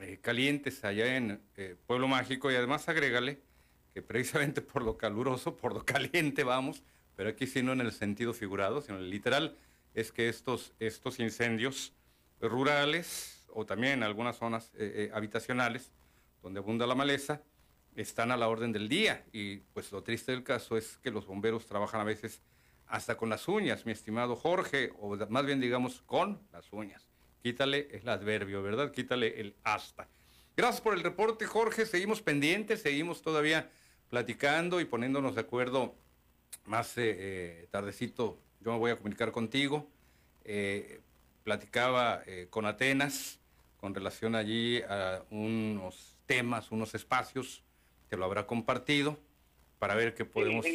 eh, 0.00 0.18
calientes 0.20 0.84
allá 0.84 1.16
en 1.16 1.40
eh, 1.54 1.76
Pueblo 1.86 2.08
Mágico 2.08 2.50
y 2.50 2.56
además 2.56 2.88
agrégale 2.88 3.40
que 3.94 4.02
precisamente 4.02 4.62
por 4.62 4.82
lo 4.82 4.98
caluroso, 4.98 5.56
por 5.56 5.74
lo 5.74 5.84
caliente 5.84 6.42
vamos, 6.42 6.82
pero 7.14 7.30
aquí 7.30 7.46
sí 7.46 7.62
no 7.62 7.72
en 7.72 7.80
el 7.82 7.92
sentido 7.92 8.34
figurado, 8.34 8.82
sino 8.82 8.98
en 8.98 9.04
el 9.04 9.10
literal, 9.10 9.56
es 9.94 10.10
que 10.10 10.28
estos, 10.28 10.72
estos 10.80 11.20
incendios 11.20 11.92
rurales 12.40 13.46
o 13.50 13.64
también 13.64 13.92
en 13.92 14.02
algunas 14.02 14.38
zonas 14.38 14.72
eh, 14.74 15.12
habitacionales 15.14 15.92
donde 16.42 16.58
abunda 16.58 16.84
la 16.84 16.96
maleza, 16.96 17.42
están 17.94 18.32
a 18.32 18.36
la 18.36 18.48
orden 18.48 18.72
del 18.72 18.88
día. 18.88 19.24
Y 19.30 19.58
pues 19.58 19.92
lo 19.92 20.02
triste 20.02 20.32
del 20.32 20.42
caso 20.42 20.76
es 20.76 20.98
que 20.98 21.12
los 21.12 21.26
bomberos 21.26 21.66
trabajan 21.66 22.00
a 22.00 22.04
veces 22.04 22.42
hasta 22.88 23.16
con 23.16 23.28
las 23.28 23.46
uñas, 23.46 23.86
mi 23.86 23.92
estimado 23.92 24.34
Jorge, 24.34 24.92
o 24.98 25.16
más 25.28 25.46
bien 25.46 25.60
digamos 25.60 26.02
con 26.02 26.40
las 26.50 26.72
uñas 26.72 27.08
quítale 27.42 27.88
el 27.92 28.08
adverbio, 28.08 28.62
¿verdad? 28.62 28.90
Quítale 28.92 29.40
el 29.40 29.54
hasta. 29.64 30.08
Gracias 30.56 30.80
por 30.80 30.94
el 30.94 31.02
reporte, 31.02 31.46
Jorge. 31.46 31.86
Seguimos 31.86 32.22
pendientes, 32.22 32.82
seguimos 32.82 33.22
todavía 33.22 33.70
platicando 34.10 34.80
y 34.80 34.84
poniéndonos 34.84 35.34
de 35.34 35.42
acuerdo 35.42 35.94
más 36.64 36.96
eh, 36.98 37.14
eh, 37.18 37.68
tardecito. 37.70 38.38
Yo 38.60 38.72
me 38.72 38.78
voy 38.78 38.90
a 38.90 38.96
comunicar 38.96 39.32
contigo. 39.32 39.86
Eh, 40.44 41.00
platicaba 41.44 42.22
con 42.50 42.66
Atenas 42.66 43.38
con 43.78 43.94
relación 43.94 44.34
allí 44.34 44.82
a 44.82 45.22
unos 45.30 46.18
temas, 46.26 46.70
unos 46.70 46.94
espacios 46.94 47.62
que 48.10 48.16
lo 48.16 48.24
habrá 48.24 48.46
compartido 48.46 49.18
para 49.78 49.94
ver 49.94 50.14
qué 50.14 50.24
podemos, 50.24 50.66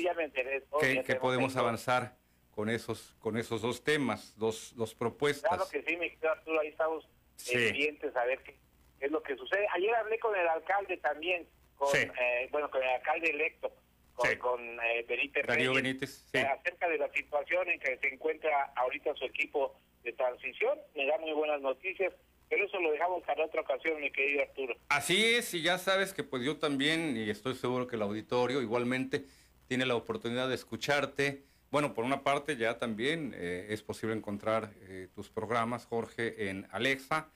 qué, 0.79 1.15
podemos 1.19 1.55
avanzar 1.57 2.15
con 2.55 2.69
esos, 2.69 3.15
con 3.19 3.37
esos 3.37 3.61
dos 3.61 3.83
temas, 3.83 4.37
dos, 4.37 4.73
dos 4.75 4.93
propuestas. 4.93 5.49
Claro 5.49 5.69
que 5.69 5.83
sí, 5.83 5.97
mi 5.97 6.11
Arturo, 6.27 6.59
ahí 6.59 6.67
estamos 6.67 7.07
pendientes 7.51 8.15
a 8.15 8.25
ver 8.25 8.39
qué, 8.43 8.55
es 8.99 9.11
lo 9.11 9.23
que 9.23 9.35
sucede. 9.35 9.67
Ayer 9.73 9.93
hablé 9.95 10.19
con 10.19 10.35
el 10.35 10.47
alcalde 10.47 10.97
también, 10.97 11.47
con, 11.75 11.89
eh, 11.95 12.47
bueno, 12.51 12.69
con 12.69 12.81
el 12.83 12.89
alcalde 12.89 13.31
electo, 13.31 13.73
con, 14.13 14.35
con 14.37 14.61
eh, 14.61 15.03
Benítez, 15.07 15.45
Benítez 15.47 16.27
eh, 16.33 16.41
acerca 16.41 16.87
de 16.87 16.99
la 16.99 17.11
situación 17.11 17.67
en 17.69 17.79
que 17.79 17.97
se 17.97 18.13
encuentra 18.13 18.71
ahorita 18.75 19.15
su 19.15 19.25
equipo 19.25 19.75
de 20.03 20.13
transición. 20.13 20.77
Me 20.95 21.07
da 21.07 21.17
muy 21.17 21.33
buenas 21.33 21.61
noticias. 21.61 22.13
Pero 22.49 22.65
eso 22.65 22.79
lo 22.79 22.91
dejamos 22.91 23.23
para 23.23 23.45
otra 23.45 23.61
ocasión, 23.61 23.99
mi 23.99 24.11
querido 24.11 24.43
Arturo. 24.43 24.75
Así 24.89 25.33
es, 25.33 25.55
y 25.55 25.63
ya 25.63 25.79
sabes 25.79 26.13
que 26.13 26.23
pues 26.23 26.43
yo 26.43 26.57
también, 26.57 27.17
y 27.17 27.31
estoy 27.31 27.55
seguro 27.55 27.87
que 27.87 27.95
el 27.95 28.03
auditorio 28.03 28.61
igualmente 28.61 29.25
tiene 29.67 29.87
la 29.87 29.95
oportunidad 29.95 30.49
de 30.49 30.53
escucharte. 30.53 31.45
Bueno, 31.73 31.95
por 31.95 32.05
una 32.05 32.21
parte 32.21 32.55
ya 32.55 32.77
también 32.77 33.33
eh, 33.35 33.65
es 33.71 33.81
posible 33.81 34.15
encontrar 34.15 34.75
eh, 34.81 35.07
tus 35.15 35.31
programas, 35.31 35.87
Jorge, 35.87 36.51
en 36.51 36.67
Alexa. 36.69 37.31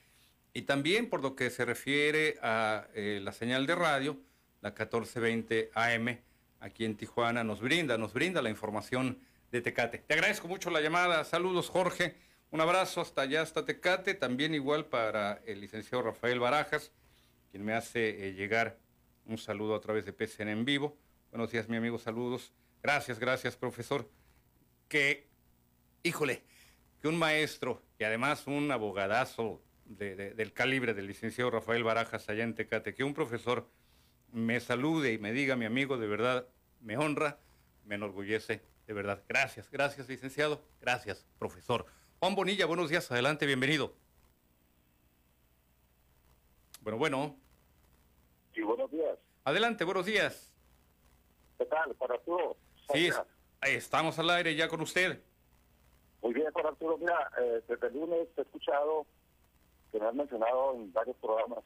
Y 0.52 0.62
también 0.62 1.10
por 1.10 1.22
lo 1.22 1.34
que 1.34 1.50
se 1.50 1.64
refiere 1.64 2.36
a 2.40 2.86
eh, 2.94 3.18
la 3.20 3.32
señal 3.32 3.66
de 3.66 3.74
radio, 3.74 4.16
la 4.60 4.68
1420 4.68 5.72
AM, 5.74 6.20
aquí 6.60 6.84
en 6.84 6.96
Tijuana, 6.96 7.42
nos 7.42 7.60
brinda, 7.60 7.98
nos 7.98 8.12
brinda 8.12 8.40
la 8.40 8.48
información 8.48 9.18
de 9.50 9.60
Tecate. 9.60 9.98
Te 9.98 10.14
agradezco 10.14 10.46
mucho 10.46 10.70
la 10.70 10.80
llamada. 10.80 11.24
Saludos, 11.24 11.68
Jorge. 11.68 12.14
Un 12.52 12.60
abrazo 12.60 13.00
hasta 13.00 13.22
allá, 13.22 13.42
hasta 13.42 13.64
Tecate, 13.64 14.14
también 14.14 14.54
igual 14.54 14.86
para 14.86 15.42
el 15.46 15.60
licenciado 15.60 16.04
Rafael 16.04 16.38
Barajas, 16.38 16.92
quien 17.50 17.64
me 17.64 17.74
hace 17.74 18.34
llegar 18.34 18.78
un 19.26 19.36
saludo 19.36 19.74
a 19.74 19.80
través 19.80 20.04
de 20.04 20.12
PCN 20.12 20.50
en 20.50 20.64
vivo. 20.64 20.96
Buenos 21.32 21.50
días, 21.50 21.68
mi 21.68 21.76
amigo, 21.76 21.98
saludos. 21.98 22.52
Gracias, 22.84 23.18
gracias, 23.18 23.56
profesor. 23.56 24.08
Que, 24.88 25.28
híjole, 26.02 26.42
que 27.00 27.08
un 27.08 27.18
maestro 27.18 27.82
y 27.98 28.04
además 28.04 28.46
un 28.46 28.70
abogadazo 28.70 29.62
del 29.84 30.52
calibre 30.52 30.94
del 30.94 31.06
licenciado 31.06 31.50
Rafael 31.50 31.82
Barajas 31.82 32.28
allá 32.28 32.44
en 32.44 32.54
Tecate, 32.54 32.94
que 32.94 33.04
un 33.04 33.14
profesor 33.14 33.68
me 34.32 34.60
salude 34.60 35.12
y 35.12 35.18
me 35.18 35.32
diga, 35.32 35.56
mi 35.56 35.64
amigo, 35.64 35.96
de 35.96 36.06
verdad, 36.06 36.46
me 36.80 36.96
honra, 36.98 37.38
me 37.84 37.94
enorgullece, 37.94 38.62
de 38.86 38.92
verdad. 38.92 39.22
Gracias, 39.28 39.70
gracias, 39.70 40.08
licenciado. 40.08 40.62
Gracias, 40.80 41.26
profesor. 41.38 41.86
Juan 42.20 42.34
Bonilla, 42.34 42.66
buenos 42.66 42.90
días, 42.90 43.10
adelante, 43.10 43.46
bienvenido. 43.46 43.94
Bueno, 46.80 46.98
bueno. 46.98 47.36
Sí, 48.54 48.62
buenos 48.62 48.90
días. 48.90 49.18
Adelante, 49.44 49.84
buenos 49.84 50.04
días. 50.04 50.52
¿Qué 51.58 51.64
tal, 51.64 51.94
Juan 51.96 52.12
Arturo? 52.12 52.56
Sí, 52.92 53.10
estamos 53.62 54.18
al 54.18 54.30
aire 54.30 54.54
ya 54.54 54.68
con 54.68 54.80
usted. 54.80 55.20
Muy 56.22 56.34
bien, 56.34 56.50
Juan 56.52 56.66
Arturo. 56.66 56.98
Mira, 56.98 57.30
eh, 57.40 57.62
desde 57.68 57.86
el 57.88 57.94
lunes 57.94 58.28
he 58.36 58.40
escuchado 58.40 59.06
que 59.92 59.98
me 59.98 60.06
han 60.06 60.16
mencionado 60.16 60.74
en 60.74 60.92
varios 60.92 61.16
programas. 61.16 61.60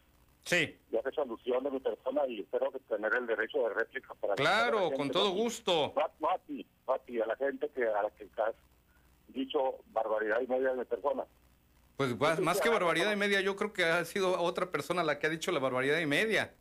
Sí. 0.45 0.77
Y 0.91 0.97
has 0.97 1.07
hecho 1.07 1.23
alusión 1.23 1.63
de 1.65 1.71
mi 1.71 1.81
persona 1.81 2.27
y 2.27 2.41
espero 2.41 2.71
que 2.73 2.81
tener 2.81 3.15
el 3.15 3.27
derecho 3.27 3.69
de 3.69 3.75
réplica 3.75 4.15
para... 4.15 4.35
Claro, 4.35 4.91
con 4.93 5.11
todo 5.11 5.31
gusto. 5.31 5.95
No, 6.21 6.31
a 6.31 6.39
ti, 6.39 6.67
a 6.89 6.99
ti, 6.99 7.21
a 7.21 7.27
la 7.27 7.37
gente 7.37 7.69
que 7.71 7.85
a 7.87 8.03
la 8.03 8.11
que 8.11 8.25
estás 8.25 8.55
dicho 9.29 9.79
barbaridad 9.93 10.41
y 10.41 10.47
media 10.47 10.75
de 10.75 10.85
persona. 10.85 11.25
Pues 11.97 12.41
más, 12.41 12.61
que 12.61 12.69
barbaridad 12.69 13.13
y 13.13 13.17
media, 13.17 13.41
yo 13.41 13.55
creo 13.55 13.73
que 13.73 13.85
ha 13.85 14.05
sido 14.05 14.41
otra 14.41 14.71
persona 14.71 15.05
la 15.05 15.19
que 15.19 15.27
ha 15.27 15.31
dicho 15.31 15.53
la 15.53 15.61
barbaridad 15.61 16.01
y 16.01 16.07
media. 16.07 16.53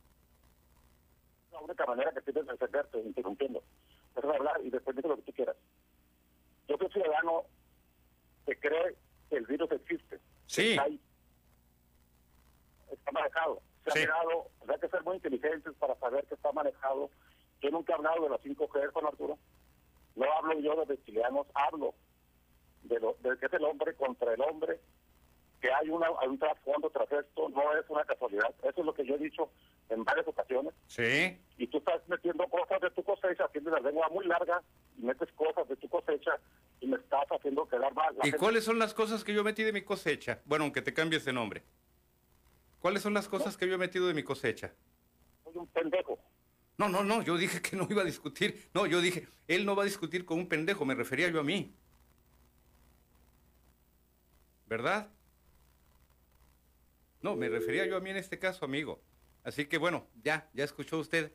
La 1.50 1.60
única 1.60 1.84
manera 1.86 2.12
que 2.12 2.20
tienes 2.20 2.46
de 2.46 2.52
defenderte, 2.52 3.00
interrumpiendo, 3.00 3.62
hablar 4.16 4.60
y 4.64 4.70
defender 4.70 5.04
lo 5.04 5.16
que 5.16 5.22
tú 5.22 5.32
quieras. 5.32 5.56
Yo 6.68 6.76
soy 6.76 6.90
ciudadano 6.90 7.44
que 8.46 8.58
cree 8.58 8.96
que 9.28 9.36
el 9.36 9.46
virus 9.46 9.70
existe. 9.72 10.20
Sí. 10.46 10.70
Está, 10.72 10.82
ahí. 10.84 11.00
está 12.90 13.12
manejado. 13.12 13.62
Se 13.84 13.90
ha 13.90 13.94
manejado, 13.94 14.50
hay 14.68 14.78
que 14.78 14.88
ser 14.88 15.02
muy 15.02 15.16
inteligentes 15.16 15.74
para 15.78 15.94
saber 15.96 16.24
que 16.26 16.34
está 16.34 16.52
manejado. 16.52 17.10
Yo 17.60 17.70
nunca 17.70 17.92
he 17.92 17.96
hablado 17.96 18.22
de 18.22 18.28
los 18.28 18.40
5G 18.40 18.92
con 18.92 19.06
Arturo. 19.06 19.38
No 20.14 20.32
hablo 20.32 20.58
yo 20.60 20.76
de 20.76 20.84
reptilianos, 20.84 21.46
hablo 21.54 21.94
de, 22.82 23.00
lo, 23.00 23.16
de 23.20 23.38
que 23.38 23.46
es 23.46 23.52
el 23.52 23.64
hombre 23.64 23.94
contra 23.94 24.34
el 24.34 24.40
hombre, 24.42 24.80
que 25.62 25.72
hay, 25.72 25.88
una, 25.88 26.10
un 26.10 26.38
trasfondo 26.38 26.90
tras 26.90 27.10
esto, 27.12 27.48
no 27.48 27.76
es 27.78 27.88
una 27.88 28.04
casualidad. 28.04 28.52
Eso 28.62 28.80
es 28.80 28.84
lo 28.84 28.92
que 28.92 29.06
yo 29.06 29.14
he 29.14 29.18
dicho 29.18 29.48
en 29.88 30.02
varias 30.02 30.26
ocasiones. 30.26 30.74
Sí. 30.88 31.38
Y 31.56 31.68
tú 31.68 31.78
estás 31.78 32.02
metiendo 32.08 32.44
cosas 32.48 32.80
de 32.80 32.90
tu 32.90 33.02
cosecha, 33.04 33.48
tienes 33.48 33.72
la 33.72 33.78
lengua 33.78 34.08
muy 34.08 34.26
larga 34.26 34.60
y 34.98 35.02
metes 35.02 35.30
cosas 35.32 35.68
de 35.68 35.76
tu 35.76 35.88
cosecha 35.88 36.32
y 36.80 36.88
me 36.88 36.96
estás 36.96 37.24
haciendo 37.30 37.66
quedar 37.68 37.94
mal. 37.94 38.14
¿Y 38.24 38.32
cuáles 38.32 38.64
son 38.64 38.80
las 38.80 38.92
cosas 38.92 39.22
que 39.22 39.32
yo 39.32 39.44
metí 39.44 39.62
de 39.62 39.72
mi 39.72 39.82
cosecha? 39.82 40.40
Bueno, 40.44 40.64
aunque 40.64 40.82
te 40.82 40.92
cambies 40.92 41.24
de 41.24 41.32
nombre. 41.32 41.62
¿Cuáles 42.80 43.02
son 43.02 43.14
las 43.14 43.28
cosas 43.28 43.56
que 43.56 43.68
yo 43.68 43.74
he 43.74 43.78
metido 43.78 44.08
de 44.08 44.14
mi 44.14 44.24
cosecha? 44.24 44.74
Soy 45.44 45.56
un 45.56 45.68
pendejo. 45.68 46.18
No, 46.76 46.88
no, 46.88 47.04
no, 47.04 47.22
yo 47.22 47.36
dije 47.36 47.62
que 47.62 47.76
no 47.76 47.86
iba 47.88 48.02
a 48.02 48.04
discutir. 48.04 48.68
No, 48.74 48.86
yo 48.86 49.00
dije, 49.00 49.28
él 49.46 49.64
no 49.64 49.76
va 49.76 49.84
a 49.84 49.86
discutir 49.86 50.24
con 50.24 50.40
un 50.40 50.48
pendejo, 50.48 50.84
me 50.84 50.96
refería 50.96 51.28
yo 51.28 51.38
a 51.38 51.44
mí. 51.44 51.72
¿verdad? 54.72 55.06
No, 57.22 57.36
me 57.36 57.48
refería 57.48 57.86
yo 57.86 57.96
a 57.96 58.00
mí 58.00 58.10
en 58.10 58.16
este 58.16 58.38
caso, 58.38 58.64
amigo. 58.64 59.00
Así 59.44 59.66
que 59.66 59.78
bueno, 59.78 60.06
ya, 60.22 60.48
ya 60.52 60.64
escuchó 60.64 60.98
usted 60.98 61.32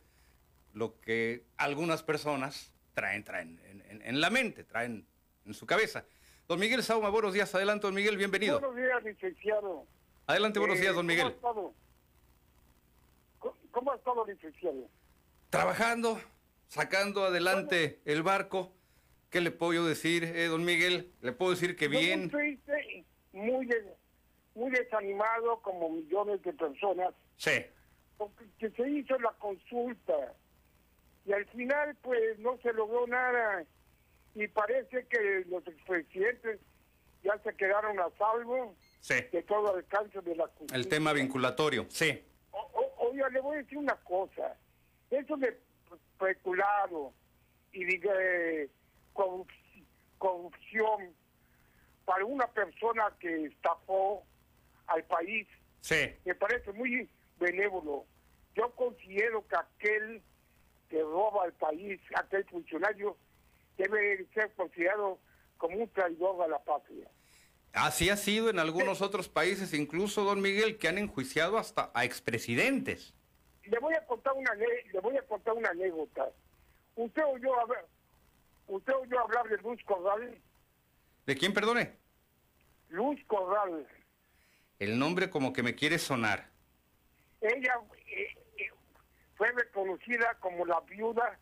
lo 0.74 1.00
que 1.00 1.46
algunas 1.58 2.04
personas 2.04 2.74
traen, 2.94 3.24
traen 3.24 3.60
en, 4.04 4.22
la 4.22 4.30
mente, 4.30 4.64
traen 4.64 5.06
en 5.46 5.54
su 5.54 5.66
cabeza. 5.66 6.06
Don 6.48 6.60
Miguel 6.60 6.84
Sauma, 6.84 7.10
buenos 7.10 7.34
días. 7.34 7.54
Adelante, 7.56 7.88
don 7.88 7.96
Miguel, 7.96 8.18
bienvenido. 8.18 8.60
Buenos 8.60 8.78
días, 8.78 9.04
licenciado. 9.04 9.86
Adelante, 10.28 10.60
buenos 10.60 10.80
días, 10.80 10.94
don 10.94 11.10
eh, 11.10 11.16
Miguel. 11.16 11.36
¿Cómo 11.42 11.74
¿Cómo 13.72 13.92
ha 13.92 13.96
estado, 13.96 14.26
licenciado? 14.26 14.90
Trabajando, 15.50 16.20
sacando 16.68 17.26
adelante 17.26 18.02
el 18.06 18.24
barco. 18.24 18.74
¿Qué 19.30 19.42
le 19.42 19.52
puedo 19.52 19.86
decir, 19.86 20.24
eh, 20.24 20.48
don 20.48 20.66
Miguel? 20.66 21.12
Le 21.22 21.32
puedo 21.32 21.52
decir 21.52 21.76
que 21.76 21.88
bien 21.88 22.32
muy, 23.34 23.70
muy 24.58 24.72
desanimado 24.72 25.62
como 25.62 25.90
millones 25.90 26.42
de 26.42 26.52
personas. 26.52 27.14
Sí. 27.38 27.66
Porque 28.18 28.70
se 28.72 28.90
hizo 28.90 29.18
la 29.20 29.32
consulta 29.34 30.34
y 31.26 31.34
al 31.34 31.46
final 31.46 31.96
pues 32.02 32.40
no 32.40 32.58
se 32.64 32.74
logró 32.74 33.06
nada 33.06 33.64
y 34.34 34.48
parece 34.48 35.06
que 35.06 35.46
los 35.48 35.66
expresidentes 35.68 36.60
ya 37.24 37.38
se 37.44 37.54
quedaron 37.56 38.00
a 38.00 38.10
salvo 38.18 38.76
sí. 39.00 39.16
de 39.32 39.44
todo 39.44 39.76
alcance 39.76 40.20
de 40.22 40.36
la 40.36 40.48
consulta. 40.48 40.76
El 40.76 40.88
tema 40.88 41.14
vinculatorio, 41.14 41.86
sí. 41.90 42.24
oiga, 42.98 43.30
le 43.30 43.40
voy 43.40 43.58
a 43.58 43.62
decir 43.62 43.78
una 43.78 43.96
cosa. 43.98 44.58
Eso 45.12 45.38
de 45.38 45.60
especulado 46.14 47.14
y 47.72 47.86
de 47.86 48.70
corrupción 50.18 51.14
para 52.06 52.26
una 52.26 52.48
persona 52.48 53.14
que 53.20 53.46
estafó 53.46 54.24
al 54.88 55.04
país, 55.04 55.48
me 56.26 56.36
parece 56.36 56.72
muy 56.74 57.10
benévolo. 57.40 58.06
Yo 58.56 58.72
considero 58.76 59.46
que 59.48 59.56
aquel 59.56 60.22
que 60.90 61.02
roba 61.02 61.44
al 61.44 61.54
país, 61.54 62.00
aquel 62.16 62.46
funcionario, 62.46 63.18
debe 63.78 64.26
ser 64.34 64.52
considerado 64.54 65.20
como 65.58 65.78
un 65.78 65.90
traidor 65.90 66.42
a 66.44 66.48
la 66.48 66.60
patria. 66.60 67.08
Así 67.74 68.10
ha 68.10 68.18
sido 68.18 68.50
en 68.50 68.60
algunos 68.60 69.02
otros 69.02 69.30
países, 69.30 69.74
incluso, 69.74 70.24
don 70.24 70.42
Miguel, 70.42 70.78
que 70.78 70.88
han 70.88 70.98
enjuiciado 70.98 71.58
hasta 71.58 71.92
a 71.94 72.06
expresidentes. 72.06 73.14
Le 73.64 73.78
voy 73.80 73.94
a 73.94 74.06
contar 74.06 74.34
una 74.34 74.52
le 74.56 75.00
voy 75.02 75.18
a 75.18 75.22
contar 75.24 75.54
una 75.54 75.70
anécdota. 75.70 76.30
Usted 76.96 77.24
oyó, 77.26 77.52
usted 78.68 78.94
oyó 78.94 79.20
hablar 79.20 79.48
de 79.50 79.58
Luz 79.58 79.84
Corral. 79.84 80.42
¿De 81.26 81.36
quién, 81.36 81.54
perdone? 81.54 81.94
Luz 82.90 83.20
Corral. 83.28 83.86
El 84.80 85.00
nombre 85.00 85.30
como 85.30 85.54
que 85.54 85.64
me 85.64 85.76
quiere 85.76 85.98
sonar. 85.98 86.50
Ella 87.42 87.80
eh, 88.08 88.38
eh, 88.58 88.72
fue 89.36 89.52
reconocida 89.52 90.36
como 90.40 90.66
la 90.66 90.80
viuda 90.82 91.38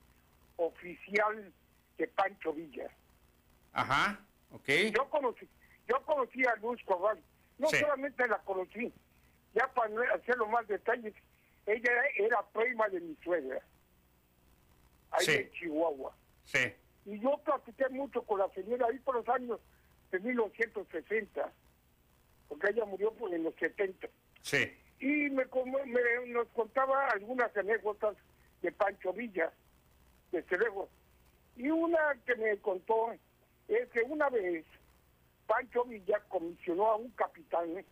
oficial 0.58 1.52
de 1.98 2.08
Pancho 2.08 2.54
Villa. 2.54 2.90
Ajá, 3.74 4.20
ok. 4.52 4.70
Yo 4.96 5.10
conocí, 5.10 5.48
yo 5.88 6.02
conocí 6.06 6.46
a 6.46 6.56
Luz 6.58 6.82
Corral. 6.86 7.22
No 7.58 7.70
solamente 7.70 8.28
la 8.28 8.40
conocí, 8.40 8.92
ya 9.54 9.68
para 9.74 9.90
hacer 10.14 10.38
los 10.38 10.50
más 10.50 10.68
detalles, 10.68 11.14
ella 11.66 11.92
era 12.18 12.42
prima 12.54 12.88
de 12.90 13.00
mi 13.00 13.16
suegra, 13.24 13.62
ahí 15.12 15.26
en 15.28 15.52
Chihuahua. 15.52 16.14
Sí. 16.44 16.74
Y 17.06 17.20
yo 17.20 17.38
platiqué 17.44 17.88
mucho 17.90 18.24
con 18.24 18.40
la 18.40 18.50
señora 18.50 18.88
ahí 18.88 19.00
por 19.00 19.16
los 19.16 19.30
años 19.30 19.60
de 20.12 20.20
1960, 20.20 21.52
porque 22.48 22.70
ella 22.72 22.86
murió 22.86 23.12
por 23.12 23.34
en 23.34 23.44
los 23.44 23.56
70. 23.56 24.08
Sí. 24.42 24.72
Y 25.00 25.30
me, 25.30 25.46
me, 25.86 26.28
nos 26.28 26.48
contaba 26.50 27.08
algunas 27.10 27.56
anécdotas 27.56 28.16
de 28.62 28.72
Pancho 28.72 29.14
Villa, 29.14 29.52
desde 30.32 30.58
luego. 30.58 30.90
Y 31.58 31.70
una 31.70 32.16
que 32.26 32.36
me 32.36 32.58
contó 32.58 33.14
es 33.68 33.90
que 33.90 34.02
una 34.02 34.30
vez 34.30 34.66
Pancho 35.48 35.84
Villa 35.86 36.20
comisionó 36.30 36.88
a 36.88 36.96
un 36.96 37.10
capitán 37.12 37.84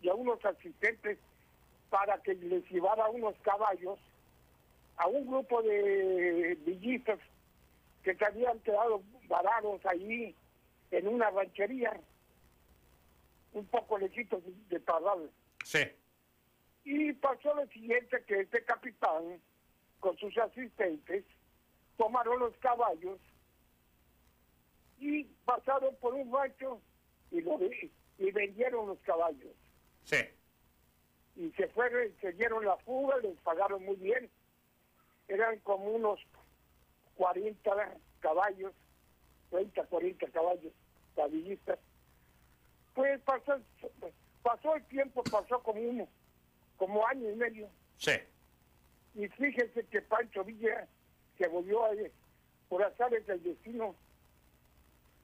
y 0.00 0.08
a 0.08 0.14
unos 0.14 0.44
asistentes 0.44 1.18
para 1.90 2.18
que 2.18 2.34
les 2.34 2.68
llevara 2.70 3.08
unos 3.08 3.34
caballos 3.42 3.98
a 4.96 5.06
un 5.06 5.26
grupo 5.26 5.62
de 5.62 6.56
villistas 6.64 7.18
que 8.02 8.14
se 8.14 8.24
habían 8.24 8.58
quedado 8.60 9.02
varados 9.28 9.84
ahí 9.86 10.34
en 10.90 11.08
una 11.08 11.30
ranchería, 11.30 11.98
un 13.54 13.66
poco 13.66 13.98
lejitos 13.98 14.42
de 14.68 14.80
Parral. 14.80 15.30
Sí. 15.64 15.80
Y 16.84 17.12
pasó 17.14 17.54
lo 17.54 17.66
siguiente, 17.68 18.22
que 18.26 18.40
este 18.40 18.62
capitán, 18.64 19.40
con 20.00 20.16
sus 20.18 20.36
asistentes, 20.36 21.24
tomaron 21.96 22.40
los 22.40 22.54
caballos 22.58 23.18
y 24.98 25.24
pasaron 25.44 25.96
por 25.96 26.14
un 26.14 26.32
rancho 26.32 26.80
y, 27.30 27.40
lo, 27.40 27.58
y 28.18 28.30
vendieron 28.30 28.88
los 28.88 28.98
caballos. 29.00 29.54
Sí. 30.04 30.18
Y 31.36 31.50
se 31.52 31.68
fueron, 31.68 32.12
se 32.20 32.32
dieron 32.32 32.64
la 32.64 32.76
fuga, 32.78 33.16
les 33.18 33.36
pagaron 33.40 33.84
muy 33.84 33.96
bien. 33.96 34.30
Eran 35.28 35.58
como 35.60 35.86
unos 35.86 36.20
40 37.16 37.96
caballos, 38.20 38.72
30, 39.50 39.84
40 39.84 40.26
caballos 40.28 40.72
caballistas. 41.14 41.78
Pues 42.94 43.20
pasó, 43.22 43.58
pasó 44.42 44.76
el 44.76 44.84
tiempo, 44.84 45.22
pasó 45.24 45.60
como 45.62 45.80
uno, 45.80 46.08
como 46.76 47.06
año 47.06 47.30
y 47.30 47.36
medio. 47.36 47.68
Sí. 47.98 48.12
Y 49.14 49.28
fíjense 49.28 49.84
que 49.86 50.00
Pancho 50.02 50.44
Villa 50.44 50.86
se 51.38 51.48
volvió 51.48 51.84
a, 51.84 51.90
por 52.68 52.82
azares 52.82 53.26
del 53.26 53.42
destino, 53.42 53.94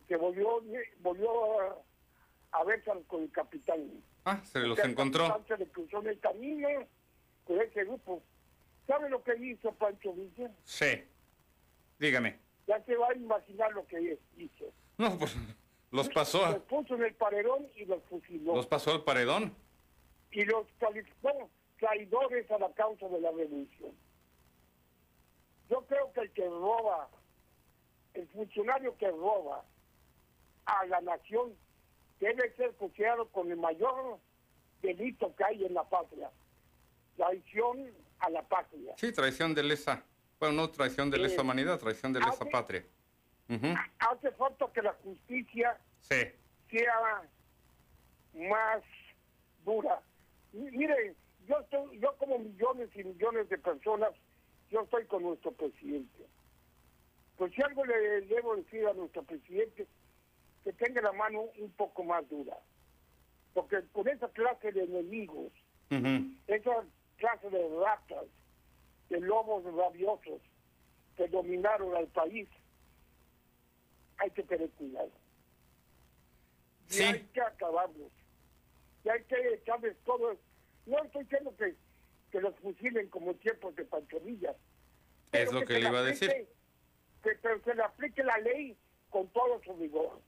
se 0.09 0.17
volvió, 0.17 0.63
volvió 1.01 1.61
a, 1.61 1.77
a 2.53 2.65
verse 2.65 2.91
con 3.07 3.23
el 3.23 3.31
capitán. 3.31 4.03
Ah, 4.25 4.41
se 4.45 4.61
los 4.61 4.79
encontró. 4.81 5.43
Se 5.47 5.57
le 5.57 5.67
cruzó 5.67 6.01
en 6.01 6.09
el 6.09 6.21
camino 6.21 6.69
con 7.45 7.61
ese 7.61 7.85
grupo. 7.85 8.23
¿Sabe 8.87 9.09
lo 9.09 9.23
que 9.23 9.37
hizo 9.37 9.73
Pancho 9.73 10.13
Villa? 10.13 10.51
Sí. 10.65 11.05
Dígame. 11.99 12.39
Ya 12.67 12.83
se 12.85 12.97
va 12.97 13.09
a 13.09 13.15
imaginar 13.15 13.73
lo 13.73 13.87
que 13.87 14.19
hizo. 14.37 14.73
No, 14.99 15.17
pues 15.19 15.37
los 15.91 16.09
pasó. 16.09 16.47
Los 16.47 16.63
puso 16.63 16.95
en 16.95 17.05
el 17.05 17.15
paredón 17.15 17.67
y 17.77 17.85
los 17.85 18.03
fusiló. 18.05 18.55
¿Los 18.55 18.67
pasó 18.67 18.93
al 18.93 19.03
paredón? 19.03 19.55
Y 20.31 20.45
los 20.45 20.67
calificó 20.79 21.51
traidores 21.79 22.51
a 22.51 22.59
la 22.59 22.73
causa 22.75 23.09
de 23.09 23.21
la 23.21 23.31
revolución. 23.31 23.93
Yo 25.69 25.83
creo 25.87 26.13
que 26.13 26.21
el 26.21 26.31
que 26.33 26.47
roba, 26.47 27.09
el 28.15 28.29
funcionario 28.29 28.97
que 28.99 29.09
roba 29.11 29.65
a 30.67 30.87
la 30.87 31.01
nación, 31.01 31.55
debe 32.21 32.55
ser 32.55 32.75
considerado 32.75 33.29
con 33.29 33.51
el 33.51 33.57
mayor 33.57 34.19
delito 34.83 35.35
que 35.37 35.45
hay 35.45 35.65
en 35.65 35.75
la 35.75 35.85
patria. 35.85 36.31
Traición 37.17 37.91
a 38.21 38.31
la 38.31 38.43
patria. 38.43 38.95
Sí, 38.97 39.13
traición 39.13 39.55
de 39.55 39.63
lesa. 39.63 40.05
Bueno, 40.39 40.55
no 40.55 40.71
traición 40.71 41.11
de 41.11 41.19
lesa 41.19 41.37
eh, 41.37 41.41
humanidad, 41.41 41.79
traición 41.79 42.13
de 42.13 42.21
lesa 42.21 42.45
patria. 42.45 42.85
Hace 43.99 44.31
falta 44.33 44.67
que 44.73 44.83
la 44.83 44.93
justicia 45.03 45.77
sea 46.09 47.23
más 48.35 48.83
dura. 49.65 50.01
Mire, 50.53 51.15
yo, 51.49 51.59
estoy, 51.59 51.99
yo 51.99 52.15
como 52.19 52.39
millones 52.39 52.91
y 52.95 53.03
millones 53.03 53.49
de 53.49 53.59
personas, 53.59 54.11
yo 54.71 54.83
estoy 54.83 55.05
con 55.07 55.23
nuestro 55.25 55.51
presidente. 55.53 56.27
Pues 57.37 57.53
si 57.55 57.63
algo 57.63 57.85
le 57.85 58.21
debo 58.23 58.55
decir 58.57 58.87
a 58.87 58.93
nuestro 58.93 59.23
presidente, 59.23 59.87
que 60.63 60.73
tenga 60.75 61.01
la 61.01 61.13
mano 61.13 61.41
un 61.59 61.71
poco 61.73 62.05
más 62.05 62.29
dura. 62.29 62.57
Porque 63.55 63.83
con 63.93 64.07
esa 64.09 64.29
clase 64.29 64.71
de 64.71 64.85
enemigos, 64.85 65.53
esa 66.47 66.85
clase 67.17 67.51
de 67.51 67.69
ratas, 67.81 68.27
de 69.09 69.21
lobos 69.21 69.65
rabiosos 69.65 70.41
que 71.17 71.27
dominaron 71.29 71.97
al 71.97 72.07
país, 72.09 72.49
hay 74.21 74.31
que 74.31 74.43
tener 74.43 74.71
cuidado. 74.71 75.11
Y 76.91 77.03
hay 77.03 77.21
que 77.33 77.41
acabarlos. 77.41 78.13
Y 79.05 79.09
hay 79.09 79.25
que 79.25 79.55
echarles 79.55 79.97
todo. 80.05 80.37
No 80.87 81.03
estoy 81.03 81.25
diciendo 81.25 81.55
que, 81.57 81.75
que 82.31 82.41
los 82.41 82.55
fusilen 82.57 83.09
como 83.09 83.35
tiempos 83.35 83.75
de 83.77 83.85
Panchorilla. 83.85 84.55
Es 85.33 85.53
lo 85.53 85.65
que, 85.65 85.75
le 85.75 85.89
iba 85.89 86.01
a 86.01 86.03
decir. 86.03 86.49
Que, 87.23 87.31
pero 87.41 87.63
se 87.63 87.75
le 87.75 87.83
aplique 87.83 88.23
la 88.23 88.37
ley 88.39 88.77
con 89.09 89.27
todo 89.29 89.61
su 89.65 89.75
rigor. 89.77 90.21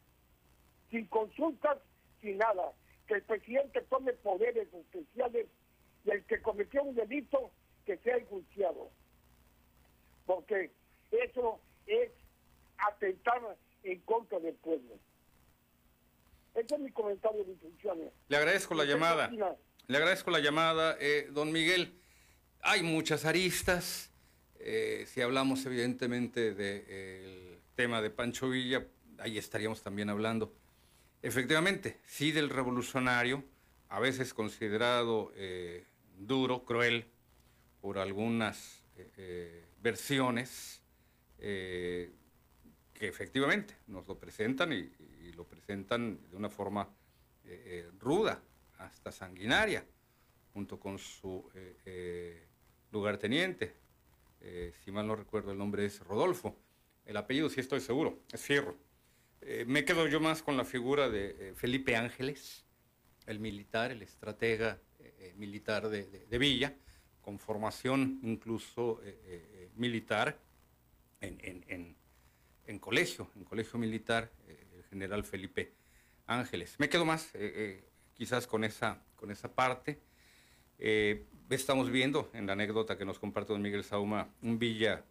Sin 0.91 1.07
consultas, 1.07 1.79
sin 2.23 2.39
nada. 2.39 2.73
Que 3.07 3.15
el 3.15 3.23
presidente 3.23 3.83
tome 3.83 4.13
poderes 4.15 4.73
especiales 4.73 5.49
y 6.05 6.11
el 6.11 6.25
que 6.25 6.41
cometió 6.41 6.83
un 6.83 6.95
delito 6.95 7.51
que 7.85 7.99
sea 7.99 8.17
enjuiciado. 8.17 8.91
Porque 10.25 10.71
eso 11.11 11.61
es 11.87 12.11
atentar 12.79 13.57
en 13.83 14.01
contra 14.01 14.39
del 14.39 14.55
pueblo. 14.55 14.99
Ese 16.55 16.75
es 16.75 16.81
mi 16.81 16.91
comentario 16.91 17.45
de 17.45 17.53
instrucciones. 17.53 18.13
Le 18.29 18.37
agradezco 18.37 18.75
la 18.75 18.85
llamada. 18.85 19.31
Le 19.87 19.97
agradezco 19.97 20.31
la 20.31 20.41
llamada, 20.41 20.97
eh, 21.01 21.29
don 21.31 21.51
Miguel. 21.51 21.99
Hay 22.61 22.83
muchas 22.83 23.25
aristas. 23.25 24.11
Eh, 24.59 25.05
si 25.09 25.21
hablamos 25.21 25.65
evidentemente 25.67 26.55
del 26.55 27.59
tema 27.75 28.01
de 28.01 28.11
Pancho 28.11 28.49
Villa, 28.49 28.87
ahí 29.19 29.39
estaríamos 29.39 29.83
también 29.83 30.09
hablando. 30.09 30.55
Efectivamente, 31.23 31.99
sí 32.05 32.33
del 32.33 32.51
revolucionario, 32.51 33.45
a 33.89 33.99
veces 33.99 34.35
considerado 34.35 35.33
eh, 35.37 35.85
duro, 36.19 36.65
cruel, 36.65 37.07
por 37.81 37.99
algunas 37.99 38.81
versiones 39.81 40.81
que 43.03 43.09
efectivamente 43.09 43.75
nos 43.89 44.07
lo 44.07 44.17
presentan 44.17 44.73
y, 44.73 44.89
lo 45.35 45.43
presentan 45.45 46.21
de 46.31 46.37
una 46.37 46.49
forma 46.49 46.89
eh, 47.45 47.63
eh, 47.67 47.91
ruda, 47.99 48.41
hasta 48.79 49.11
sanguinaria, 49.11 49.85
junto 50.53 50.79
con 50.79 51.01
su 51.01 51.51
eh, 51.85 52.47
lugarteniente, 52.93 53.75
si 54.85 54.93
mal 54.93 55.09
no 55.09 55.17
recuerdo 55.17 55.51
el 55.51 55.59
nombre 55.59 55.85
es 55.85 55.99
Rodolfo, 55.99 56.57
el 57.05 57.17
apellido 57.17 57.49
sí 57.49 57.59
estoy 57.59 57.81
seguro, 57.81 58.21
es 58.33 58.41
Fierro. 58.41 58.77
me 59.67 59.85
quedo 59.85 60.07
yo 60.07 60.21
más 60.21 60.41
con 60.41 60.57
la 60.57 60.65
figura 60.65 61.11
de 61.11 61.55
Felipe 61.57 61.97
Ángeles, 61.97 62.65
el 63.27 63.41
militar, 63.41 63.91
el 63.91 64.03
estratega 64.03 64.79
militar 65.35 65.89
de, 65.89 66.39
Villa, 66.39 66.73
con 67.21 67.41
formación 67.41 68.21
incluso 68.23 69.01
militar 69.75 70.39
en 71.21 71.97
colegio, 72.83 73.31
en 73.37 73.45
colegio 73.45 73.79
militar, 73.79 74.31
eh, 74.49 74.67
el 74.77 74.85
general 74.85 75.25
Felipe 75.25 75.73
Ángeles. 76.27 76.75
Me 76.79 76.89
quedo 76.89 77.05
más 77.05 77.27
eh, 77.35 77.53
eh, 77.55 77.85
quizás 78.15 78.47
con 78.47 78.65
esa, 78.65 79.03
con 79.17 79.31
esa 79.31 79.55
parte. 79.55 80.01
estamos 81.49 81.91
viendo 81.91 82.31
en 82.35 82.47
la 82.47 82.55
anécdota 82.55 82.99
que 82.99 83.05
nos 83.05 83.19
comparte 83.19 83.53
don 83.53 83.63
Miguel 83.63 83.85
Sauma 83.85 84.29
un 84.43 84.59
villa 84.59 85.05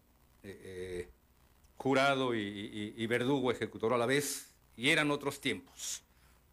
jurado 1.76 2.34
y, 2.34 3.06
verdugo 3.06 3.50
ejecutor 3.50 3.92
a 3.92 3.98
la 3.98 4.06
vez, 4.06 4.54
y 4.76 4.90
eran 4.90 5.10
otros 5.10 5.40
tiempos. 5.40 6.02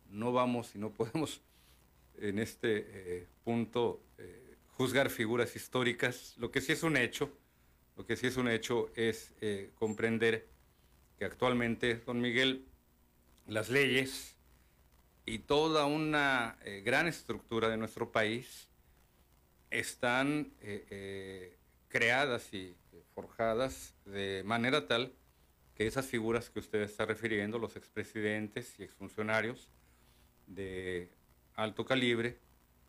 No 0.10 0.32
vamos 0.32 0.74
y 0.76 0.80
no 0.80 0.92
podemos 0.92 1.42
en 2.18 2.40
este 2.40 3.28
punto 3.44 4.02
juzgar 4.78 5.10
figuras 5.10 5.56
históricas. 5.56 6.36
Lo 6.38 6.50
que 6.52 6.62
sí 6.62 6.72
es 6.72 6.84
un 6.84 6.96
hecho, 6.96 7.30
lo 7.98 8.06
que 8.06 8.16
sí 8.16 8.28
es 8.28 8.38
un 8.38 8.48
hecho 8.48 8.92
es 8.96 9.34
comprender 9.76 10.48
que 11.20 11.26
actualmente, 11.26 11.96
don 12.06 12.22
Miguel, 12.22 12.66
las 13.46 13.70
leyes 13.70 14.38
y 15.26 15.40
toda 15.40 15.86
una 15.86 16.58
eh, 16.64 16.82
gran 16.84 17.08
estructura 17.08 17.68
de 17.68 17.76
nuestro 17.76 18.10
país 18.10 18.70
están 19.70 20.54
eh, 20.62 20.88
eh, 20.90 21.58
creadas 21.90 22.54
y 22.54 22.74
forjadas 23.14 23.94
de 24.06 24.44
manera 24.46 24.88
tal 24.88 25.14
que 25.76 25.88
esas 25.88 26.06
figuras 26.06 26.50
que 26.50 26.60
usted 26.60 26.82
está 26.82 27.06
refiriendo, 27.06 27.60
los 27.60 27.76
expresidentes 27.76 28.80
y 28.80 28.84
exfuncionarios 28.84 29.70
de 30.48 31.12
alto 31.56 31.84
calibre, 31.84 32.40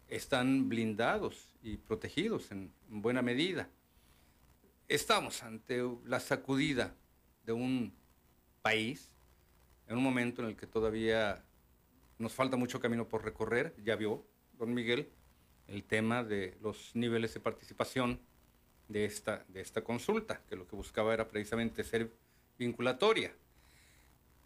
están 0.07 0.69
blindados 0.69 1.57
y 1.63 1.79
protegidos 1.79 2.53
en 2.53 2.73
buena 2.89 3.23
medida. 3.23 3.69
Estamos 4.87 5.43
ante 5.43 5.83
la 6.05 6.21
sacudida 6.21 6.95
de 7.45 7.53
un 7.53 8.00
país 8.63 9.11
en 9.89 9.97
un 9.97 10.03
momento 10.03 10.43
en 10.43 10.49
el 10.49 10.57
que 10.57 10.67
todavía 10.67 11.45
nos 12.19 12.33
falta 12.33 12.57
mucho 12.57 12.81
camino 12.81 13.09
por 13.09 13.25
recorrer, 13.25 13.75
ya 13.83 13.97
vio 13.97 14.25
don 14.59 14.75
Miguel 14.75 15.11
el 15.67 15.85
tema 15.85 16.23
de 16.23 16.57
los 16.61 16.95
niveles 16.95 17.35
de 17.35 17.41
participación 17.41 18.21
de 18.89 19.05
esta, 19.05 19.45
de 19.49 19.61
esta 19.61 19.83
consulta, 19.83 20.43
que 20.49 20.57
lo 20.57 20.67
que 20.67 20.77
buscaba 20.77 21.15
era 21.15 21.29
precisamente 21.29 21.85
ser 21.85 22.13
vinculatoria. 22.59 23.33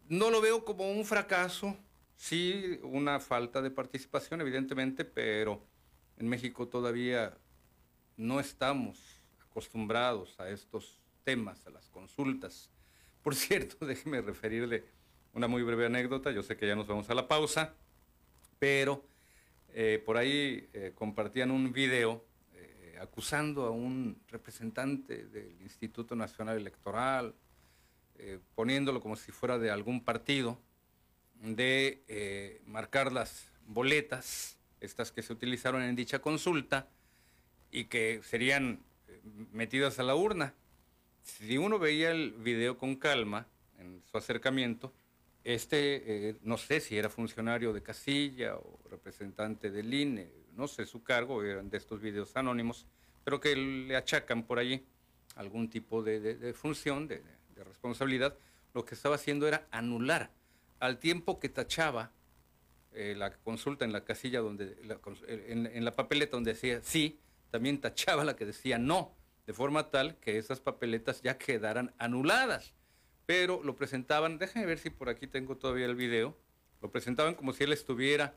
No 0.08 0.30
lo 0.30 0.40
veo 0.40 0.64
como 0.64 0.90
un 0.90 1.04
fracaso, 1.04 1.76
sí 2.14 2.78
una 2.82 3.20
falta 3.20 3.62
de 3.62 3.70
participación, 3.70 4.40
evidentemente, 4.42 5.04
pero 5.04 5.62
en 6.18 6.28
México 6.28 6.68
todavía 6.68 7.36
no 8.16 8.38
estamos 8.38 8.98
acostumbrados 9.42 10.38
a 10.38 10.50
estos 10.50 11.00
temas, 11.24 11.66
a 11.66 11.70
las 11.70 11.88
consultas. 11.88 12.70
Por 13.24 13.34
cierto, 13.34 13.86
déjeme 13.86 14.20
referirle 14.20 14.84
una 15.32 15.48
muy 15.48 15.62
breve 15.62 15.86
anécdota, 15.86 16.30
yo 16.30 16.42
sé 16.42 16.56
que 16.56 16.68
ya 16.68 16.76
nos 16.76 16.86
vamos 16.86 17.08
a 17.08 17.14
la 17.14 17.26
pausa, 17.26 17.74
pero 18.58 19.02
eh, 19.72 20.00
por 20.04 20.18
ahí 20.18 20.68
eh, 20.74 20.92
compartían 20.94 21.50
un 21.50 21.72
video 21.72 22.22
eh, 22.52 22.98
acusando 23.00 23.64
a 23.64 23.70
un 23.70 24.20
representante 24.28 25.24
del 25.24 25.60
Instituto 25.62 26.14
Nacional 26.14 26.58
Electoral, 26.58 27.34
poniéndolo 28.54 29.00
como 29.00 29.16
si 29.16 29.32
fuera 29.32 29.58
de 29.58 29.72
algún 29.72 30.04
partido, 30.04 30.56
de 31.42 32.60
marcar 32.64 33.10
las 33.10 33.48
boletas, 33.66 34.56
estas 34.80 35.10
que 35.10 35.20
se 35.20 35.32
utilizaron 35.32 35.82
en 35.82 35.96
dicha 35.96 36.20
consulta, 36.20 36.88
y 37.72 37.86
que 37.86 38.20
serían 38.22 38.78
metidas 39.52 39.98
a 39.98 40.04
la 40.04 40.14
urna. 40.14 40.54
Si 41.24 41.56
uno 41.56 41.78
veía 41.78 42.10
el 42.10 42.32
video 42.32 42.76
con 42.76 42.96
calma, 42.96 43.48
en 43.78 44.02
su 44.04 44.16
acercamiento, 44.18 44.92
este, 45.42 46.28
eh, 46.28 46.36
no 46.42 46.58
sé 46.58 46.80
si 46.80 46.98
era 46.98 47.08
funcionario 47.08 47.72
de 47.72 47.82
casilla 47.82 48.56
o 48.56 48.78
representante 48.90 49.70
del 49.70 49.92
INE, 49.92 50.30
no 50.54 50.68
sé 50.68 50.84
su 50.84 51.02
cargo, 51.02 51.42
eran 51.42 51.70
de 51.70 51.78
estos 51.78 52.00
videos 52.00 52.36
anónimos, 52.36 52.86
pero 53.24 53.40
que 53.40 53.56
le 53.56 53.96
achacan 53.96 54.44
por 54.44 54.58
allí 54.58 54.84
algún 55.36 55.68
tipo 55.70 56.02
de, 56.02 56.54
función, 56.54 57.08
de, 57.08 57.22
responsabilidad, 57.56 58.36
lo 58.74 58.84
que 58.84 58.94
estaba 58.94 59.14
haciendo 59.14 59.48
era 59.48 59.66
anular 59.70 60.30
al 60.78 60.98
tiempo 60.98 61.40
que 61.40 61.48
tachaba 61.48 62.12
eh, 62.92 63.14
la 63.16 63.32
consulta 63.32 63.86
en 63.86 63.92
la 63.92 64.04
casilla 64.04 64.40
donde, 64.40 64.76
en, 65.26 65.66
en, 65.66 65.84
la 65.84 65.92
papeleta 65.92 66.36
donde 66.36 66.52
decía 66.52 66.80
sí, 66.82 67.18
también 67.50 67.80
tachaba 67.80 68.24
la 68.24 68.36
que 68.36 68.44
decía 68.44 68.78
no, 68.78 69.14
de 69.46 69.52
forma 69.52 69.90
tal 69.90 70.16
que 70.16 70.38
esas 70.38 70.60
papeletas 70.60 71.22
ya 71.22 71.38
quedaran 71.38 71.94
anuladas 71.98 72.74
pero 73.26 73.62
lo 73.62 73.76
presentaban, 73.76 74.38
déjenme 74.38 74.66
ver 74.66 74.78
si 74.78 74.90
por 74.90 75.08
aquí 75.08 75.26
tengo 75.26 75.56
todavía 75.56 75.86
el 75.86 75.94
video, 75.94 76.36
lo 76.80 76.90
presentaban 76.90 77.34
como 77.34 77.52
si 77.52 77.64
él 77.64 77.72
estuviera 77.72 78.34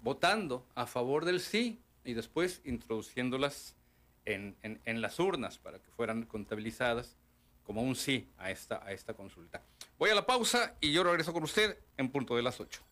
votando 0.00 0.66
a 0.74 0.86
favor 0.86 1.24
del 1.24 1.40
sí 1.40 1.80
y 2.04 2.14
después 2.14 2.60
introduciéndolas 2.64 3.76
en, 4.24 4.56
las 4.84 5.18
urnas 5.18 5.58
para 5.58 5.80
que 5.80 5.90
fueran 5.90 6.24
contabilizadas 6.24 7.16
como 7.64 7.82
un 7.82 7.96
sí 7.96 8.28
a 8.38 8.50
esta, 8.50 8.84
a 8.84 8.92
esta 8.92 9.14
consulta. 9.14 9.62
Voy 9.98 10.10
a 10.10 10.14
la 10.14 10.26
pausa 10.26 10.76
y 10.80 10.92
yo 10.92 11.04
regreso 11.04 11.32
con 11.32 11.44
usted 11.44 11.78
en 11.96 12.10
punto 12.10 12.36
de 12.36 12.42
las 12.42 12.60
8. 12.60 12.82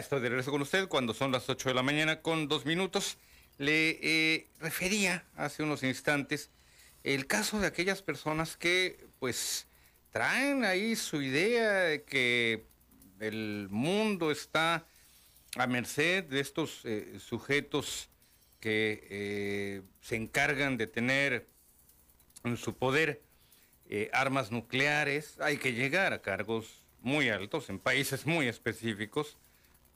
Estoy 0.00 0.20
de 0.20 0.30
regreso 0.30 0.50
con 0.50 0.62
usted 0.62 0.88
cuando 0.88 1.12
son 1.12 1.30
las 1.30 1.48
8 1.48 1.68
de 1.68 1.74
la 1.74 1.82
mañana 1.82 2.22
con 2.22 2.48
dos 2.48 2.64
minutos. 2.64 3.18
Le 3.58 3.98
eh, 4.02 4.48
refería 4.58 5.26
hace 5.36 5.62
unos 5.62 5.82
instantes 5.82 6.50
el 7.04 7.26
caso 7.26 7.60
de 7.60 7.66
aquellas 7.66 8.00
personas 8.00 8.56
que 8.56 9.06
pues 9.18 9.66
traen 10.10 10.64
ahí 10.64 10.96
su 10.96 11.20
idea 11.20 11.72
de 11.82 12.02
que 12.02 12.64
el 13.20 13.68
mundo 13.70 14.30
está 14.30 14.86
a 15.56 15.66
merced 15.66 16.24
de 16.24 16.40
estos 16.40 16.80
eh, 16.84 17.18
sujetos 17.20 18.08
que 18.58 19.06
eh, 19.10 19.82
se 20.00 20.16
encargan 20.16 20.78
de 20.78 20.86
tener 20.86 21.46
en 22.44 22.56
su 22.56 22.74
poder 22.74 23.22
armas 24.12 24.50
nucleares. 24.52 25.38
Hay 25.40 25.58
que 25.58 25.72
llegar 25.72 26.12
a 26.12 26.22
cargos 26.22 26.84
muy 27.00 27.28
altos 27.28 27.68
en 27.68 27.78
países 27.78 28.24
muy 28.24 28.46
específicos 28.46 29.36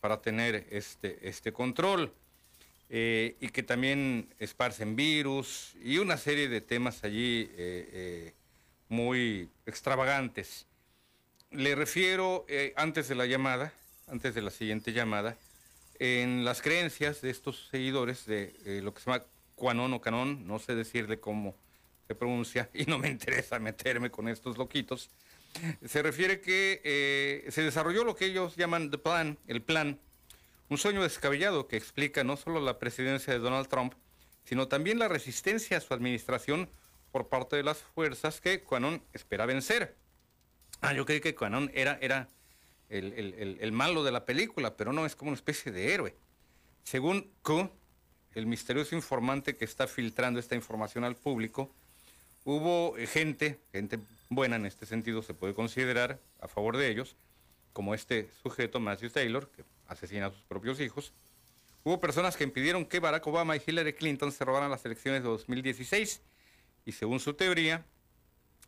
para 0.04 0.20
tener 0.20 0.66
este, 0.68 1.26
este 1.26 1.50
control. 1.50 2.12
Eh, 2.90 3.36
y 3.40 3.48
que 3.48 3.62
también 3.62 4.28
esparcen 4.38 4.96
virus 4.96 5.74
y 5.82 5.96
una 5.96 6.18
serie 6.18 6.46
de 6.46 6.60
temas 6.60 7.04
allí 7.04 7.48
eh, 7.52 7.88
eh, 7.90 8.34
muy 8.90 9.48
extravagantes. 9.64 10.66
Le 11.50 11.74
refiero, 11.74 12.44
antes 12.76 13.08
de 13.08 13.14
la 13.14 13.24
llamada, 13.24 13.72
antes 14.06 14.34
de 14.34 14.42
la 14.42 14.50
siguiente 14.50 14.92
llamada, 14.92 15.38
en 15.98 16.44
las 16.44 16.60
creencias 16.60 17.22
de 17.22 17.30
estos 17.30 17.68
seguidores 17.70 18.26
de 18.26 18.82
lo 18.82 18.92
que 18.92 19.00
se 19.00 19.10
llama 19.10 19.24
Quanon 19.54 19.94
o 19.94 20.02
Canon, 20.02 20.46
no 20.46 20.58
sé 20.58 20.74
decirle 20.74 21.18
cómo 21.18 21.54
se 22.06 22.14
pronuncia 22.14 22.68
y 22.74 22.84
no 22.84 22.98
me 22.98 23.08
interesa 23.16 23.58
meterme 23.58 24.10
con 24.10 24.28
estos 24.28 24.58
loquitos, 24.58 25.08
se 25.86 26.02
refiere 26.02 26.40
que 26.40 26.80
eh, 26.84 27.46
se 27.50 27.62
desarrolló 27.62 28.04
lo 28.04 28.16
que 28.16 28.26
ellos 28.26 28.56
llaman 28.56 28.90
the 28.90 28.98
plan, 28.98 29.38
el 29.46 29.62
plan, 29.62 30.00
un 30.68 30.78
sueño 30.78 31.02
descabellado 31.02 31.68
que 31.68 31.76
explica 31.76 32.24
no 32.24 32.36
solo 32.36 32.60
la 32.60 32.78
presidencia 32.78 33.32
de 33.32 33.38
Donald 33.38 33.68
Trump, 33.68 33.94
sino 34.44 34.68
también 34.68 34.98
la 34.98 35.08
resistencia 35.08 35.76
a 35.76 35.80
su 35.80 35.94
administración 35.94 36.68
por 37.12 37.28
parte 37.28 37.56
de 37.56 37.62
las 37.62 37.78
fuerzas 37.78 38.40
que 38.40 38.62
Quanon 38.62 39.02
espera 39.12 39.46
vencer. 39.46 39.96
Ah, 40.80 40.92
yo 40.92 41.06
creí 41.06 41.20
que 41.20 41.34
Quanon 41.34 41.70
era, 41.74 41.98
era 42.00 42.28
el, 42.88 43.58
el, 43.60 43.72
malo 43.72 44.04
de 44.04 44.12
la 44.12 44.24
película, 44.24 44.76
pero 44.76 44.92
no, 44.92 45.06
es 45.06 45.16
como 45.16 45.30
una 45.30 45.36
especie 45.36 45.72
de 45.72 45.94
héroe. 45.94 46.16
Según 46.82 47.30
Q, 47.42 47.70
el 48.34 48.46
misterioso 48.46 48.94
informante 48.94 49.54
que 49.54 49.64
está 49.64 49.86
filtrando 49.86 50.40
esta 50.40 50.54
información 50.54 51.04
al 51.04 51.16
público, 51.16 51.72
hubo 52.44 52.94
gente, 53.06 53.58
gente 53.72 53.98
buena 54.28 54.56
en 54.56 54.66
este 54.66 54.86
sentido 54.86 55.22
se 55.22 55.34
puede 55.34 55.54
considerar 55.54 56.18
a 56.40 56.48
favor 56.48 56.76
de 56.76 56.88
ellos, 56.90 57.16
como 57.72 57.94
este 57.94 58.30
sujeto, 58.42 58.80
Matthew 58.80 59.10
Taylor, 59.10 59.50
que 59.50 59.64
asesina 59.88 60.26
a 60.26 60.30
sus 60.30 60.42
propios 60.42 60.80
hijos. 60.80 61.12
Hubo 61.82 62.00
personas 62.00 62.36
que 62.36 62.44
impidieron 62.44 62.86
que 62.86 63.00
Barack 63.00 63.26
Obama 63.26 63.56
y 63.56 63.62
Hillary 63.66 63.92
Clinton 63.92 64.32
se 64.32 64.44
robaran 64.44 64.70
las 64.70 64.84
elecciones 64.84 65.22
de 65.22 65.28
2016 65.28 66.22
y 66.86 66.92
según 66.92 67.20
su 67.20 67.34
teoría, 67.34 67.84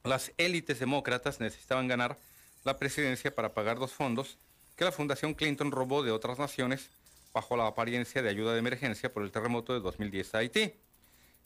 las 0.05 0.33
élites 0.37 0.79
demócratas 0.79 1.41
necesitaban 1.41 1.89
ganar 1.89 2.19
la 2.65 2.79
presidencia 2.79 3.35
para 3.35 3.55
pagar 3.55 3.79
los 3.79 3.93
fondos 3.93 4.39
que 4.77 4.85
la 4.85 4.93
Fundación 4.93 5.35
Clinton 5.35 5.71
robó 5.71 6.03
de 6.03 6.11
otras 6.11 6.39
naciones 6.39 6.91
bajo 7.33 7.57
la 7.57 7.67
apariencia 7.67 8.23
de 8.23 8.29
ayuda 8.29 8.53
de 8.53 8.59
emergencia 8.59 9.13
por 9.13 9.23
el 9.23 9.31
terremoto 9.31 9.73
de 9.73 9.81
2010 9.81 10.35
a 10.35 10.39
Haití. 10.39 10.75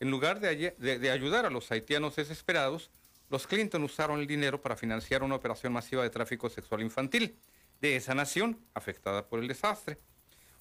En 0.00 0.10
lugar 0.10 0.40
de, 0.40 0.74
de 0.78 1.10
ayudar 1.10 1.46
a 1.46 1.50
los 1.50 1.70
haitianos 1.70 2.16
desesperados, 2.16 2.90
los 3.30 3.46
Clinton 3.46 3.84
usaron 3.84 4.18
el 4.18 4.26
dinero 4.26 4.60
para 4.60 4.76
financiar 4.76 5.22
una 5.22 5.36
operación 5.36 5.72
masiva 5.72 6.02
de 6.02 6.10
tráfico 6.10 6.50
sexual 6.50 6.82
infantil 6.82 7.36
de 7.80 7.96
esa 7.96 8.14
nación 8.14 8.58
afectada 8.74 9.26
por 9.26 9.38
el 9.38 9.46
desastre. 9.46 9.98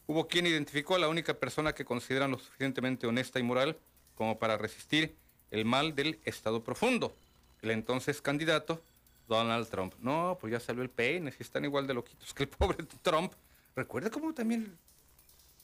Hubo 0.06 0.28
quien 0.28 0.46
identificó 0.46 0.96
a 0.96 1.00
la 1.00 1.08
única 1.08 1.34
persona 1.34 1.74
que 1.74 1.86
consideran 1.86 2.32
lo 2.32 2.38
suficientemente 2.38 3.08
honesta 3.08 3.40
y 3.40 3.44
moral 3.44 3.78
como 4.16 4.38
para 4.38 4.58
resistir 4.58 5.16
el 5.52 5.66
mal 5.66 5.96
del 5.96 6.20
Estado 6.26 6.64
profundo, 6.64 7.16
el 7.62 7.72
entonces 7.72 8.22
candidato 8.22 8.84
Donald 9.28 9.68
Trump. 9.70 9.94
No, 10.00 10.38
pues 10.40 10.52
ya 10.52 10.60
salió 10.60 10.84
el 10.84 10.90
peine, 10.90 11.32
si 11.32 11.42
están 11.42 11.66
igual 11.66 11.88
de 11.88 11.94
loquitos 11.94 12.34
que 12.34 12.44
el 12.44 12.50
pobre 12.50 12.84
Trump. 13.02 13.34
Recuerda 13.76 14.10
cómo 14.10 14.34
también 14.34 14.78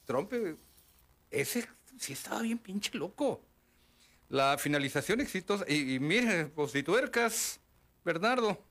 Trump, 0.06 0.32
eh, 0.32 0.56
ese 1.30 1.68
sí 1.98 2.14
estaba 2.14 2.42
bien 2.42 2.58
pinche 2.58 2.96
loco 2.98 3.42
la 4.28 4.58
finalización 4.58 5.20
exitosa. 5.20 5.64
Y, 5.68 5.94
y 5.94 6.00
mire, 6.00 6.50
tuercas, 6.84 7.60
Bernardo, 8.04 8.62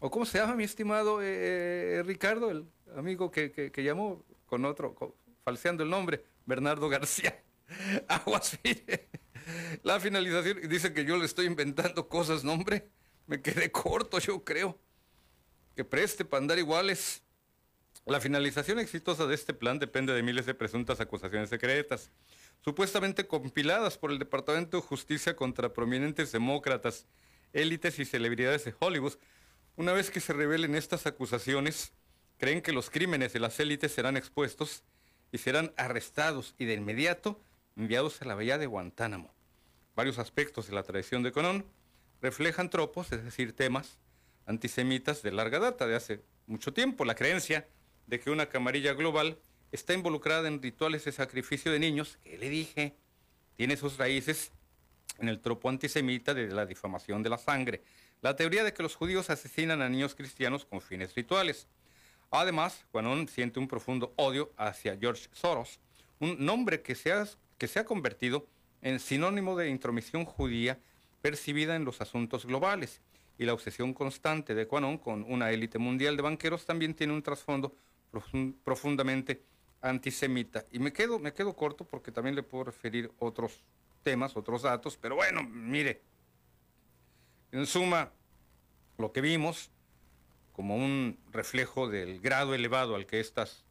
o 0.00 0.10
cómo 0.10 0.24
se 0.24 0.38
llama 0.38 0.54
mi 0.54 0.64
estimado 0.64 1.22
eh, 1.22 1.98
eh, 1.98 2.02
Ricardo, 2.04 2.50
el 2.50 2.66
amigo 2.96 3.30
que, 3.30 3.72
llamó 3.76 4.24
con 4.46 4.64
otro, 4.64 5.16
falseando 5.44 5.82
el 5.82 5.90
nombre, 5.90 6.24
Bernardo 6.46 6.88
García. 6.88 7.42
Aguas, 8.08 8.58
mire. 8.64 9.08
La 9.82 10.00
finalización, 10.00 10.68
dice 10.68 10.92
que 10.92 11.04
yo 11.04 11.16
le 11.16 11.24
estoy 11.24 11.46
inventando 11.46 12.08
cosas, 12.08 12.44
nombre. 12.44 12.88
Me 13.26 13.40
quedé 13.40 13.70
corto, 13.70 14.18
yo 14.18 14.44
creo. 14.44 14.78
Que 15.76 15.84
preste 15.84 16.24
para 16.24 16.42
andar 16.42 16.58
iguales. 16.58 17.22
La 18.06 18.20
finalización 18.20 18.78
exitosa 18.78 19.26
de 19.26 19.34
este 19.34 19.54
plan 19.54 19.78
depende 19.78 20.12
de 20.12 20.22
miles 20.22 20.46
de 20.46 20.54
presuntas 20.54 21.00
acusaciones 21.00 21.50
secretas 21.50 22.10
supuestamente 22.62 23.26
compiladas 23.26 23.98
por 23.98 24.10
el 24.10 24.18
Departamento 24.18 24.76
de 24.76 24.82
Justicia 24.82 25.36
contra 25.36 25.72
prominentes 25.72 26.32
demócratas, 26.32 27.06
élites 27.52 27.98
y 27.98 28.04
celebridades 28.04 28.64
de 28.64 28.74
Hollywood. 28.78 29.14
Una 29.76 29.92
vez 29.92 30.10
que 30.10 30.20
se 30.20 30.32
revelen 30.32 30.74
estas 30.74 31.06
acusaciones, 31.06 31.92
creen 32.38 32.62
que 32.62 32.72
los 32.72 32.90
crímenes 32.90 33.32
de 33.32 33.40
las 33.40 33.58
élites 33.60 33.92
serán 33.92 34.16
expuestos 34.16 34.84
y 35.32 35.38
serán 35.38 35.72
arrestados 35.76 36.54
y 36.58 36.64
de 36.64 36.74
inmediato 36.74 37.40
enviados 37.76 38.20
a 38.20 38.24
la 38.24 38.34
bahía 38.34 38.58
de 38.58 38.66
Guantánamo. 38.66 39.32
Varios 39.94 40.18
aspectos 40.18 40.66
de 40.66 40.74
la 40.74 40.82
tradición 40.82 41.22
de 41.22 41.32
Conón 41.32 41.64
reflejan 42.20 42.70
tropos, 42.70 43.12
es 43.12 43.24
decir, 43.24 43.54
temas 43.54 43.98
antisemitas 44.46 45.22
de 45.22 45.32
larga 45.32 45.58
data, 45.58 45.86
de 45.86 45.96
hace 45.96 46.22
mucho 46.46 46.72
tiempo. 46.72 47.04
La 47.04 47.14
creencia 47.14 47.68
de 48.06 48.20
que 48.20 48.30
una 48.30 48.48
camarilla 48.48 48.92
global 48.94 49.38
está 49.72 49.94
involucrada 49.94 50.48
en 50.48 50.62
rituales 50.62 51.04
de 51.04 51.12
sacrificio 51.12 51.72
de 51.72 51.78
niños, 51.78 52.18
que 52.24 52.38
le 52.38 52.48
dije, 52.48 52.94
tiene 53.56 53.76
sus 53.76 53.96
raíces 53.98 54.52
en 55.18 55.28
el 55.28 55.40
tropo 55.40 55.68
antisemita 55.68 56.34
de 56.34 56.48
la 56.48 56.66
difamación 56.66 57.22
de 57.22 57.30
la 57.30 57.38
sangre, 57.38 57.82
la 58.22 58.36
teoría 58.36 58.64
de 58.64 58.72
que 58.72 58.82
los 58.82 58.96
judíos 58.96 59.30
asesinan 59.30 59.82
a 59.82 59.88
niños 59.88 60.14
cristianos 60.14 60.64
con 60.64 60.80
fines 60.80 61.14
rituales. 61.14 61.66
Además, 62.30 62.84
Juanón 62.92 63.28
siente 63.28 63.58
un 63.58 63.68
profundo 63.68 64.12
odio 64.16 64.52
hacia 64.56 64.96
George 64.96 65.28
Soros, 65.32 65.80
un 66.20 66.44
nombre 66.44 66.82
que 66.82 66.94
se 66.94 67.12
ha, 67.12 67.26
que 67.58 67.66
se 67.66 67.80
ha 67.80 67.84
convertido 67.84 68.46
en 68.82 69.00
sinónimo 69.00 69.56
de 69.56 69.68
intromisión 69.68 70.24
judía 70.24 70.78
percibida 71.22 71.76
en 71.76 71.84
los 71.84 72.00
asuntos 72.00 72.46
globales. 72.46 73.00
Y 73.38 73.44
la 73.44 73.54
obsesión 73.54 73.94
constante 73.94 74.54
de 74.54 74.66
Quanon 74.66 74.98
con 74.98 75.24
una 75.26 75.50
élite 75.50 75.78
mundial 75.78 76.16
de 76.16 76.22
banqueros 76.22 76.66
también 76.66 76.94
tiene 76.94 77.14
un 77.14 77.22
trasfondo 77.22 77.74
profundamente 78.64 79.42
antisemita. 79.80 80.64
Y 80.70 80.78
me 80.78 80.92
quedo, 80.92 81.18
me 81.18 81.32
quedo 81.32 81.54
corto 81.54 81.84
porque 81.84 82.12
también 82.12 82.36
le 82.36 82.42
puedo 82.42 82.64
referir 82.64 83.10
otros 83.18 83.62
temas, 84.02 84.36
otros 84.36 84.62
datos, 84.62 84.96
pero 84.96 85.16
bueno, 85.16 85.42
mire, 85.42 86.00
en 87.52 87.66
suma, 87.66 88.12
lo 88.98 89.12
que 89.12 89.20
vimos 89.20 89.70
como 90.52 90.76
un 90.76 91.18
reflejo 91.32 91.88
del 91.88 92.20
grado 92.20 92.54
elevado 92.54 92.94
al 92.94 93.06
que 93.06 93.20
estas 93.20 93.64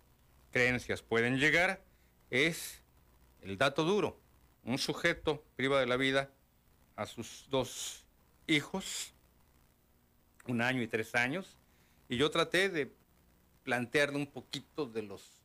creencias 0.51 1.01
pueden 1.01 1.37
llegar 1.37 1.81
es 2.29 2.81
el 3.41 3.57
dato 3.57 3.83
duro. 3.83 4.17
Un 4.63 4.77
sujeto 4.77 5.43
priva 5.55 5.79
de 5.79 5.85
la 5.85 5.97
vida 5.97 6.29
a 6.95 7.05
sus 7.05 7.47
dos 7.49 8.05
hijos, 8.47 9.13
un 10.47 10.61
año 10.61 10.81
y 10.81 10.87
tres 10.87 11.15
años, 11.15 11.55
y 12.07 12.17
yo 12.17 12.29
traté 12.31 12.69
de 12.69 12.91
plantearle 13.63 14.17
un 14.17 14.27
poquito 14.27 14.85
de 14.85 15.03
los 15.03 15.38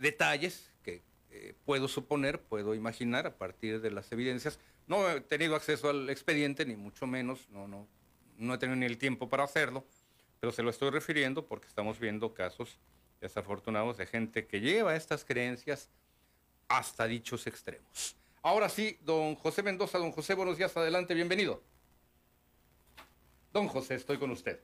detalles 0.00 0.70
que 0.82 1.02
eh, 1.30 1.54
puedo 1.64 1.88
suponer, 1.88 2.40
puedo 2.40 2.74
imaginar 2.74 3.26
a 3.26 3.36
partir 3.36 3.80
de 3.80 3.90
las 3.90 4.10
evidencias. 4.12 4.58
No 4.86 5.08
he 5.08 5.20
tenido 5.20 5.56
acceso 5.56 5.90
al 5.90 6.10
expediente, 6.10 6.64
ni 6.64 6.76
mucho 6.76 7.06
menos, 7.06 7.48
no, 7.50 7.68
no, 7.68 7.86
no 8.38 8.54
he 8.54 8.58
tenido 8.58 8.76
ni 8.76 8.86
el 8.86 8.98
tiempo 8.98 9.28
para 9.28 9.44
hacerlo, 9.44 9.84
pero 10.40 10.52
se 10.52 10.62
lo 10.62 10.70
estoy 10.70 10.90
refiriendo 10.90 11.46
porque 11.46 11.68
estamos 11.68 11.98
viendo 12.00 12.34
casos 12.34 12.78
desafortunados 13.20 13.96
de 13.96 14.06
gente 14.06 14.46
que 14.46 14.60
lleva 14.60 14.96
estas 14.96 15.24
creencias 15.24 15.88
hasta 16.68 17.06
dichos 17.06 17.46
extremos. 17.46 18.16
Ahora 18.42 18.68
sí, 18.68 18.98
don 19.02 19.36
José 19.36 19.62
Mendoza, 19.62 19.98
don 19.98 20.10
José, 20.10 20.34
buenos 20.34 20.58
días, 20.58 20.76
adelante, 20.76 21.14
bienvenido. 21.14 21.62
Don 23.52 23.68
José, 23.68 23.94
estoy 23.94 24.18
con 24.18 24.30
usted. 24.32 24.58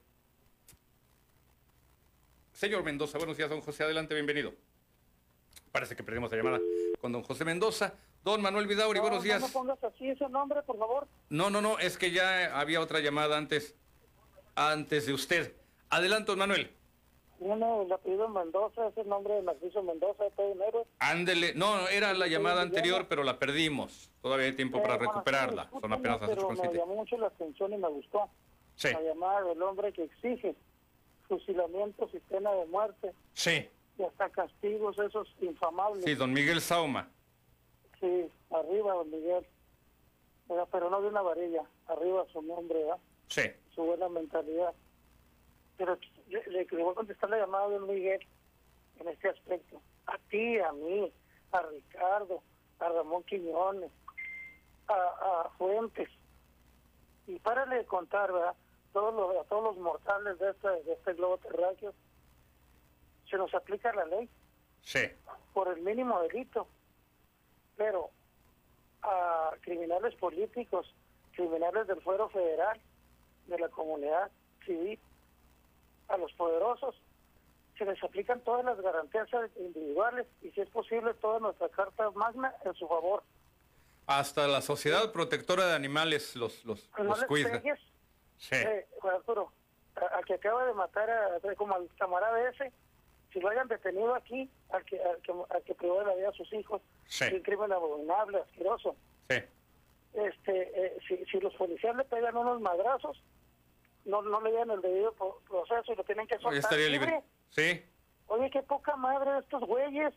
Señor 2.52 2.82
Mendoza, 2.82 3.18
buenos 3.18 3.36
días, 3.36 3.48
don 3.48 3.60
José, 3.60 3.84
adelante, 3.84 4.14
bienvenido. 4.14 4.52
Parece 5.72 5.94
que 5.94 6.02
perdimos 6.02 6.30
la 6.30 6.36
llamada 6.36 6.60
con 7.00 7.12
don 7.12 7.22
José 7.22 7.44
Mendoza. 7.44 7.94
Don 8.24 8.42
Manuel 8.42 8.66
Vidauri, 8.66 9.00
buenos 9.00 9.22
días. 9.22 9.40
No 9.40 9.48
pongas 9.48 9.82
así 9.84 10.08
ese 10.08 10.28
nombre, 10.28 10.62
por 10.62 10.78
favor. 10.78 11.06
No, 11.30 11.50
no, 11.50 11.60
no, 11.62 11.78
es 11.78 11.96
que 11.96 12.10
ya 12.10 12.58
había 12.58 12.80
otra 12.80 13.00
llamada 13.00 13.36
antes, 13.36 13.74
antes 14.54 15.06
de 15.06 15.12
usted. 15.12 15.52
Adelante, 15.90 16.32
don 16.32 16.38
Manuel. 16.38 16.70
Uno, 17.40 17.82
el 17.82 17.92
apellido 17.92 18.28
Mendoza, 18.28 18.88
es 18.88 18.96
el 18.96 19.08
nombre 19.08 19.34
de 19.34 19.42
Narciso 19.42 19.82
Mendoza, 19.82 20.24
de 20.36 20.50
enero. 20.50 20.86
Ándele, 20.98 21.54
no, 21.54 21.88
era 21.88 22.12
la 22.12 22.26
llamada 22.26 22.62
anterior, 22.62 23.06
pero 23.08 23.22
la 23.22 23.38
perdimos. 23.38 24.10
Todavía 24.20 24.46
hay 24.46 24.52
tiempo 24.52 24.82
para 24.82 24.98
recuperarla. 24.98 25.70
Son 25.80 25.92
apenas 25.92 26.20
las 26.20 26.30
Pero 26.30 26.50
me 26.50 26.74
llamó 26.74 26.96
mucho 26.96 27.16
la 27.16 27.28
atención 27.28 27.72
y 27.72 27.76
me 27.76 27.88
gustó. 27.88 28.28
Sí. 28.74 28.88
La 28.92 29.00
llamada 29.02 29.42
del 29.44 29.62
hombre 29.62 29.92
que 29.92 30.04
exige 30.04 30.56
fusilamiento, 31.28 32.08
sistema 32.08 32.50
de 32.52 32.66
muerte. 32.66 33.12
Sí. 33.34 33.68
Y 33.98 34.04
hasta 34.04 34.30
castigos 34.30 34.98
esos 34.98 35.28
infamables. 35.40 36.04
Sí, 36.04 36.14
don 36.14 36.32
Miguel 36.32 36.60
Sauma. 36.60 37.08
Sí, 38.00 38.30
arriba 38.50 38.94
don 38.94 39.10
Miguel. 39.10 39.46
Pero 40.70 40.88
no 40.88 41.02
de 41.02 41.08
una 41.08 41.20
varilla, 41.20 41.62
arriba 41.88 42.24
su 42.32 42.40
nombre, 42.40 42.78
¿verdad? 42.78 42.98
Sí. 43.28 43.42
Su 43.74 43.82
buena 43.82 44.08
mentalidad. 44.08 44.72
Pero 45.76 45.98
le, 46.28 46.64
voy 46.64 46.92
a 46.92 46.94
contestar 46.94 47.30
la 47.30 47.38
llamada 47.38 47.68
de 47.68 47.80
Miguel 47.80 48.20
en 49.00 49.08
este 49.08 49.28
aspecto. 49.28 49.80
A 50.06 50.18
ti, 50.30 50.58
a 50.58 50.72
mí, 50.72 51.12
a 51.52 51.62
Ricardo, 51.62 52.42
a 52.78 52.88
Ramón 52.88 53.22
Quiñones, 53.24 53.90
a, 54.88 55.50
Fuentes. 55.58 56.08
Y 57.26 57.38
párale 57.40 57.76
de 57.76 57.84
contar, 57.84 58.32
¿verdad? 58.32 58.54
Todos 58.92 59.14
los, 59.14 59.44
a 59.44 59.48
todos 59.48 59.64
los 59.64 59.76
mortales 59.76 60.38
de 60.38 60.50
este, 60.50 60.68
de 60.68 60.92
este 60.94 61.12
globo 61.14 61.38
terráqueo, 61.38 61.92
se 63.30 63.36
nos 63.36 63.52
aplica 63.54 63.92
la 63.92 64.04
ley. 64.06 64.28
Sí. 64.82 65.00
Por 65.52 65.68
el 65.68 65.82
mínimo 65.82 66.20
delito. 66.22 66.68
Pero 67.76 68.10
a 69.02 69.52
criminales 69.60 70.14
políticos, 70.16 70.92
criminales 71.32 71.86
del 71.86 72.00
fuero 72.02 72.28
federal, 72.30 72.80
de 73.46 73.58
la 73.58 73.68
comunidad 73.68 74.30
civil, 74.64 74.98
a 76.08 76.16
los 76.16 76.32
poderosos 76.32 76.94
se 77.78 77.84
les 77.84 78.02
aplican 78.02 78.40
todas 78.40 78.64
las 78.64 78.80
garantías 78.80 79.28
individuales 79.56 80.26
y 80.42 80.50
si 80.50 80.60
es 80.60 80.68
posible 80.68 81.14
toda 81.14 81.38
nuestra 81.38 81.68
carta 81.68 82.10
magna 82.10 82.52
en 82.64 82.74
su 82.74 82.88
favor. 82.88 83.22
Hasta 84.06 84.48
la 84.48 84.62
Sociedad 84.62 85.12
Protectora 85.12 85.66
de 85.66 85.74
Animales 85.74 86.34
los, 86.34 86.64
los, 86.64 86.90
no 86.98 87.04
los 87.04 87.24
cuida. 87.24 87.62
sí. 88.36 88.56
Eh, 88.56 88.86
Arturo, 89.02 89.52
al 89.94 90.24
que 90.24 90.34
acaba 90.34 90.64
de 90.64 90.74
matar 90.74 91.08
a, 91.08 91.54
como 91.56 91.74
al 91.74 91.88
camarada 91.98 92.48
ese, 92.50 92.72
si 93.32 93.40
lo 93.40 93.48
hayan 93.48 93.68
detenido 93.68 94.14
aquí, 94.14 94.48
al 94.70 94.84
que, 94.84 95.00
al 95.02 95.18
que, 95.22 95.32
al 95.50 95.62
que 95.62 95.74
privó 95.74 96.00
de 96.00 96.06
la 96.06 96.14
vida 96.14 96.28
a 96.30 96.32
sus 96.32 96.52
hijos, 96.52 96.82
sí. 97.06 97.24
un 97.32 97.40
crimen 97.40 97.72
abominable, 97.72 98.38
asqueroso. 98.38 98.96
Sí. 99.28 99.36
Este, 100.14 100.86
eh, 100.86 100.98
si, 101.06 101.24
si 101.26 101.40
los 101.40 101.54
policías 101.54 101.94
le 101.96 102.04
pegan 102.04 102.36
unos 102.36 102.60
madrazos, 102.60 103.22
no, 104.04 104.22
no 104.22 104.40
le 104.40 104.50
dieron 104.50 104.70
el 104.70 104.80
debido 104.80 105.12
proceso 105.48 105.92
y 105.92 105.96
lo 105.96 106.04
tienen 106.04 106.26
que 106.26 106.36
soltar. 106.36 106.52
Hoy 106.52 106.58
estaría 106.58 106.88
libre. 106.88 107.22
Sí. 107.50 107.82
Oye, 108.28 108.50
qué 108.50 108.62
poca 108.62 108.96
madre 108.96 109.32
de 109.32 109.38
estos 109.40 109.62
güeyes, 109.62 110.14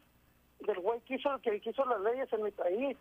del 0.60 0.80
güey 0.80 1.02
que 1.02 1.16
hizo, 1.16 1.40
que 1.42 1.60
quiso 1.60 1.86
las 1.86 2.00
leyes 2.02 2.32
en 2.32 2.44
mi 2.44 2.52
país. 2.52 2.98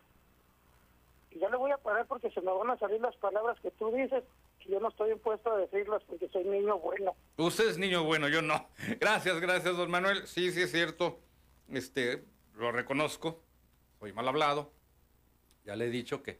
Y 1.31 1.39
ya 1.39 1.49
le 1.49 1.57
voy 1.57 1.71
a 1.71 1.77
parar 1.77 2.05
porque 2.07 2.29
se 2.31 2.41
me 2.41 2.51
van 2.51 2.69
a 2.69 2.77
salir 2.77 2.99
las 2.99 3.15
palabras 3.17 3.57
que 3.61 3.71
tú 3.71 3.91
dices, 3.91 4.23
yo 4.67 4.79
no 4.79 4.89
estoy 4.89 5.11
impuesto 5.11 5.51
a 5.51 5.57
decirlas 5.57 6.01
porque 6.07 6.27
soy 6.29 6.43
niño 6.43 6.79
bueno. 6.79 7.15
Usted 7.37 7.69
es 7.69 7.77
niño 7.77 8.03
bueno, 8.03 8.27
yo 8.27 8.41
no. 8.41 8.69
Gracias, 8.99 9.39
gracias, 9.39 9.75
don 9.75 9.89
Manuel. 9.89 10.27
Sí, 10.27 10.51
sí 10.51 10.61
es 10.61 10.71
cierto. 10.71 11.19
Este, 11.69 12.23
lo 12.55 12.71
reconozco. 12.71 13.41
Soy 13.99 14.13
mal 14.13 14.27
hablado. 14.27 14.71
Ya 15.65 15.75
le 15.75 15.85
he 15.85 15.89
dicho 15.89 16.23
que 16.23 16.39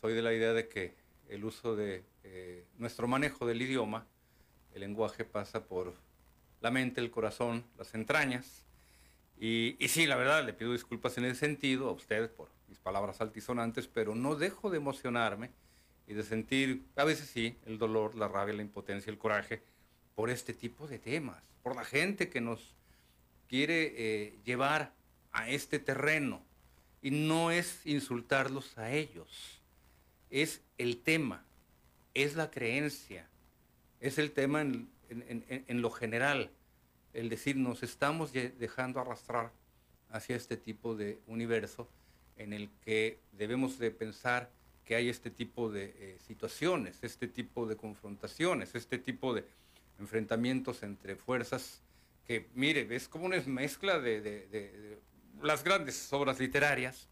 soy 0.00 0.14
de 0.14 0.22
la 0.22 0.32
idea 0.32 0.52
de 0.52 0.68
que 0.68 0.94
el 1.28 1.44
uso 1.44 1.74
de 1.74 2.04
eh, 2.24 2.66
nuestro 2.78 3.08
manejo 3.08 3.46
del 3.46 3.62
idioma, 3.62 4.06
el 4.74 4.80
lenguaje 4.80 5.24
pasa 5.24 5.64
por 5.64 5.94
la 6.60 6.70
mente, 6.70 7.00
el 7.00 7.10
corazón, 7.10 7.64
las 7.78 7.94
entrañas. 7.94 8.66
Y, 9.38 9.76
y, 9.78 9.88
sí, 9.88 10.06
la 10.06 10.16
verdad, 10.16 10.44
le 10.44 10.52
pido 10.52 10.72
disculpas 10.72 11.18
en 11.18 11.24
ese 11.24 11.40
sentido 11.40 11.88
a 11.88 11.92
usted 11.92 12.30
por 12.30 12.48
mis 12.68 12.78
palabras 12.78 13.20
altisonantes, 13.20 13.86
pero 13.88 14.14
no 14.14 14.34
dejo 14.34 14.70
de 14.70 14.78
emocionarme 14.78 15.50
y 16.06 16.14
de 16.14 16.22
sentir, 16.22 16.84
a 16.96 17.04
veces 17.04 17.28
sí, 17.28 17.56
el 17.66 17.78
dolor, 17.78 18.14
la 18.14 18.28
rabia, 18.28 18.54
la 18.54 18.62
impotencia, 18.62 19.10
el 19.10 19.18
coraje 19.18 19.62
por 20.14 20.30
este 20.30 20.54
tipo 20.54 20.86
de 20.86 20.98
temas, 20.98 21.42
por 21.62 21.74
la 21.74 21.84
gente 21.84 22.28
que 22.28 22.40
nos 22.40 22.74
quiere 23.48 23.94
eh, 23.96 24.38
llevar 24.44 24.92
a 25.32 25.48
este 25.50 25.78
terreno. 25.78 26.42
Y 27.02 27.10
no 27.10 27.50
es 27.50 27.84
insultarlos 27.84 28.76
a 28.78 28.90
ellos, 28.92 29.60
es 30.30 30.62
el 30.78 30.98
tema, 30.98 31.44
es 32.14 32.34
la 32.34 32.50
creencia, 32.50 33.28
es 34.00 34.18
el 34.18 34.32
tema 34.32 34.62
en, 34.62 34.88
lo 35.68 35.90
general, 35.90 36.50
el 37.12 37.28
decir 37.28 37.56
nos 37.56 37.82
estamos 37.82 38.32
dejando 38.32 39.00
arrastrar 39.00 39.52
hacia 40.10 40.36
este 40.36 40.56
tipo 40.56 40.96
de 40.96 41.20
universo 41.26 41.88
en 42.36 42.52
el 42.52 42.70
que 42.84 43.18
debemos 43.32 43.78
de 43.78 43.90
pensar 43.90 44.50
que 44.86 44.94
hay 44.94 45.10
este 45.10 45.30
tipo 45.30 45.70
de 45.70 45.94
eh, 45.98 46.18
situaciones, 46.26 46.98
este 47.02 47.28
tipo 47.28 47.66
de 47.66 47.76
confrontaciones, 47.76 48.74
este 48.74 48.98
tipo 48.98 49.34
de 49.34 49.44
enfrentamientos 49.98 50.82
entre 50.82 51.16
fuerzas 51.16 51.82
que, 52.24 52.48
mire, 52.54 52.86
es 52.94 53.08
como 53.08 53.26
una 53.26 53.38
mezcla 53.46 53.98
de, 54.00 54.98
las 55.42 55.62
grandes 55.62 56.10
obras 56.12 56.40
literarias, 56.40 57.08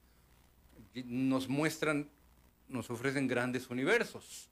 nos 1.04 1.48
muestran, 1.48 2.08
nos 2.68 2.88
ofrecen 2.88 3.28
grandes 3.28 3.68
universos 3.68 4.48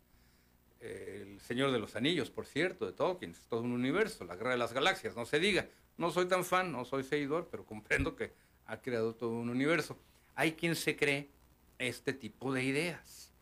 el 0.82 1.40
Señor 1.40 1.70
de 1.70 1.78
los 1.78 1.94
Anillos, 1.96 2.30
por 2.30 2.46
cierto, 2.46 2.86
de 2.86 2.92
Tolkien, 2.92 3.30
es 3.30 3.44
todo 3.48 3.60
un 3.60 3.72
universo, 3.72 4.24
la 4.24 4.36
Guerra 4.36 4.50
de 4.50 4.56
las 4.56 4.72
Galaxias, 4.72 5.14
no 5.14 5.24
se 5.24 5.38
diga. 5.38 5.68
No 5.96 6.10
soy 6.10 6.26
tan 6.26 6.44
fan, 6.44 6.72
no 6.72 6.84
soy 6.84 7.04
seguidor, 7.04 7.48
pero 7.50 7.64
comprendo 7.66 8.16
que 8.16 8.32
ha 8.66 8.80
creado 8.80 9.14
todo 9.14 9.30
un 9.30 9.48
universo. 9.48 9.96
Hay 10.34 10.52
quien 10.52 10.74
se 10.74 10.96
cree 10.96 11.28
este 11.86 12.12
tipo 12.12 12.52
de 12.52 12.64
ideas 12.64 13.32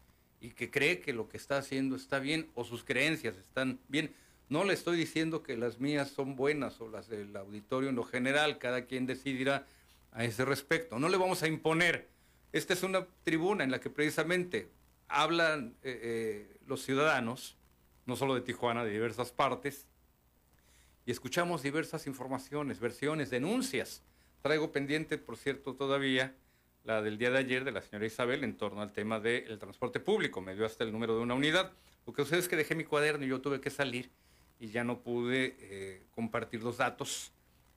y 0.41 0.51
que 0.51 0.71
cree 0.71 1.01
que 1.01 1.13
lo 1.13 1.29
que 1.29 1.37
está 1.37 1.59
haciendo 1.59 1.97
está 1.97 2.19
bien 2.19 2.51
o 2.55 2.65
sus 2.65 2.85
creencias 2.85 3.37
están 3.37 3.79
bien. 3.89 4.15
No 4.49 4.65
le 4.65 4.73
estoy 4.73 4.97
diciendo 4.97 5.43
que 5.43 5.57
las 5.57 5.79
mías 5.79 6.11
son 6.11 6.35
buenas 6.35 6.81
o 6.81 6.89
las 6.89 7.09
del 7.09 7.37
auditorio 7.37 7.91
en 7.91 7.97
lo 7.97 8.05
general, 8.05 8.59
cada 8.59 8.87
quien 8.87 9.07
decidirá 9.07 9.67
a 10.13 10.25
ese 10.25 10.45
respecto. 10.45 10.99
No 10.99 11.09
le 11.09 11.17
vamos 11.17 11.43
a 11.43 11.47
imponer. 11.47 12.09
Esta 12.53 12.73
es 12.73 12.83
una 12.83 13.07
tribuna 13.23 13.63
en 13.63 13.71
la 13.71 13.81
que 13.81 13.91
precisamente 13.91 14.69
hablan 15.07 15.77
eh, 15.83 16.01
eh, 16.03 16.57
los 16.67 16.83
ciudadanos, 16.83 17.57
no 18.07 18.17
solo 18.17 18.35
de 18.35 18.41
Tijuana, 18.41 18.85
de 18.85 18.91
diversas 18.91 19.31
partes, 19.31 19.87
y 21.07 21.11
escuchamos 21.11 21.63
diversas 21.63 22.07
informaciones, 22.07 22.81
versiones, 22.81 23.31
denuncias. 23.31 24.03
Traigo 24.43 24.73
pendiente, 24.73 25.19
por 25.19 25.37
cierto, 25.37 25.75
todavía 25.75 26.35
la 26.85 27.03
del 27.03 27.19
día 27.19 27.31
de 27.31 27.39
ayer 27.39 27.65
de 27.65 27.73
la 27.73 27.83
señora 27.83 28.07
Isabel 28.07 28.45
en 28.45 28.57
torno 28.57 28.83
al 28.83 28.93
tema 28.93 29.21
del 29.21 29.59
transporte 29.59 30.01
público. 30.01 30.41
Me 30.41 30.55
dio 30.55 30.65
hasta 30.65 30.85
el 30.85 30.93
número 30.93 31.17
de 31.17 31.23
una 31.23 31.35
unidad. 31.35 31.73
Lo 32.07 32.13
que 32.13 32.23
sucede 32.23 32.41
es 32.41 32.49
que 32.49 32.57
dejé 32.57 32.75
mi 32.75 32.85
cuaderno 32.85 33.25
y 33.25 33.29
yo 33.29 33.41
tuve 33.41 33.61
que 33.61 33.71
salir 33.71 34.11
y 34.59 34.69
ya 34.69 34.85
no 34.85 35.01
pude 35.01 35.57
eh, 35.61 36.03
compartir 36.15 36.63
los 36.63 36.79
datos 36.79 37.33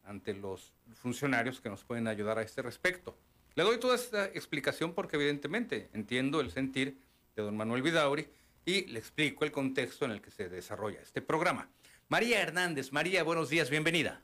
ante 0.06 0.34
los 0.34 0.74
funcionarios 0.96 1.62
que 1.62 1.70
nos 1.70 1.84
pueden 1.84 2.08
ayudar 2.08 2.38
a 2.38 2.42
este 2.42 2.62
respecto. 2.62 3.16
Le 3.56 3.64
doy 3.64 3.78
toda 3.80 3.96
esta 3.96 4.26
explicación 4.26 4.94
porque 4.94 5.16
evidentemente 5.16 5.90
entiendo 5.94 6.42
el 6.42 6.52
sentir 6.52 6.98
de 7.36 7.44
don 7.44 7.56
Manuel 7.56 7.82
Vidauri 7.82 8.28
y 8.66 8.86
le 8.86 9.00
explico 9.00 9.46
el 9.46 9.52
contexto 9.52 10.06
en 10.06 10.12
el 10.12 10.22
que 10.22 10.32
se 10.32 10.50
desarrolla 10.50 11.02
este 11.02 11.22
programa. 11.22 11.70
María 12.10 12.42
Hernández, 12.42 12.92
María, 12.92 13.24
buenos 13.24 13.50
días, 13.50 13.70
bienvenida. 13.70 14.22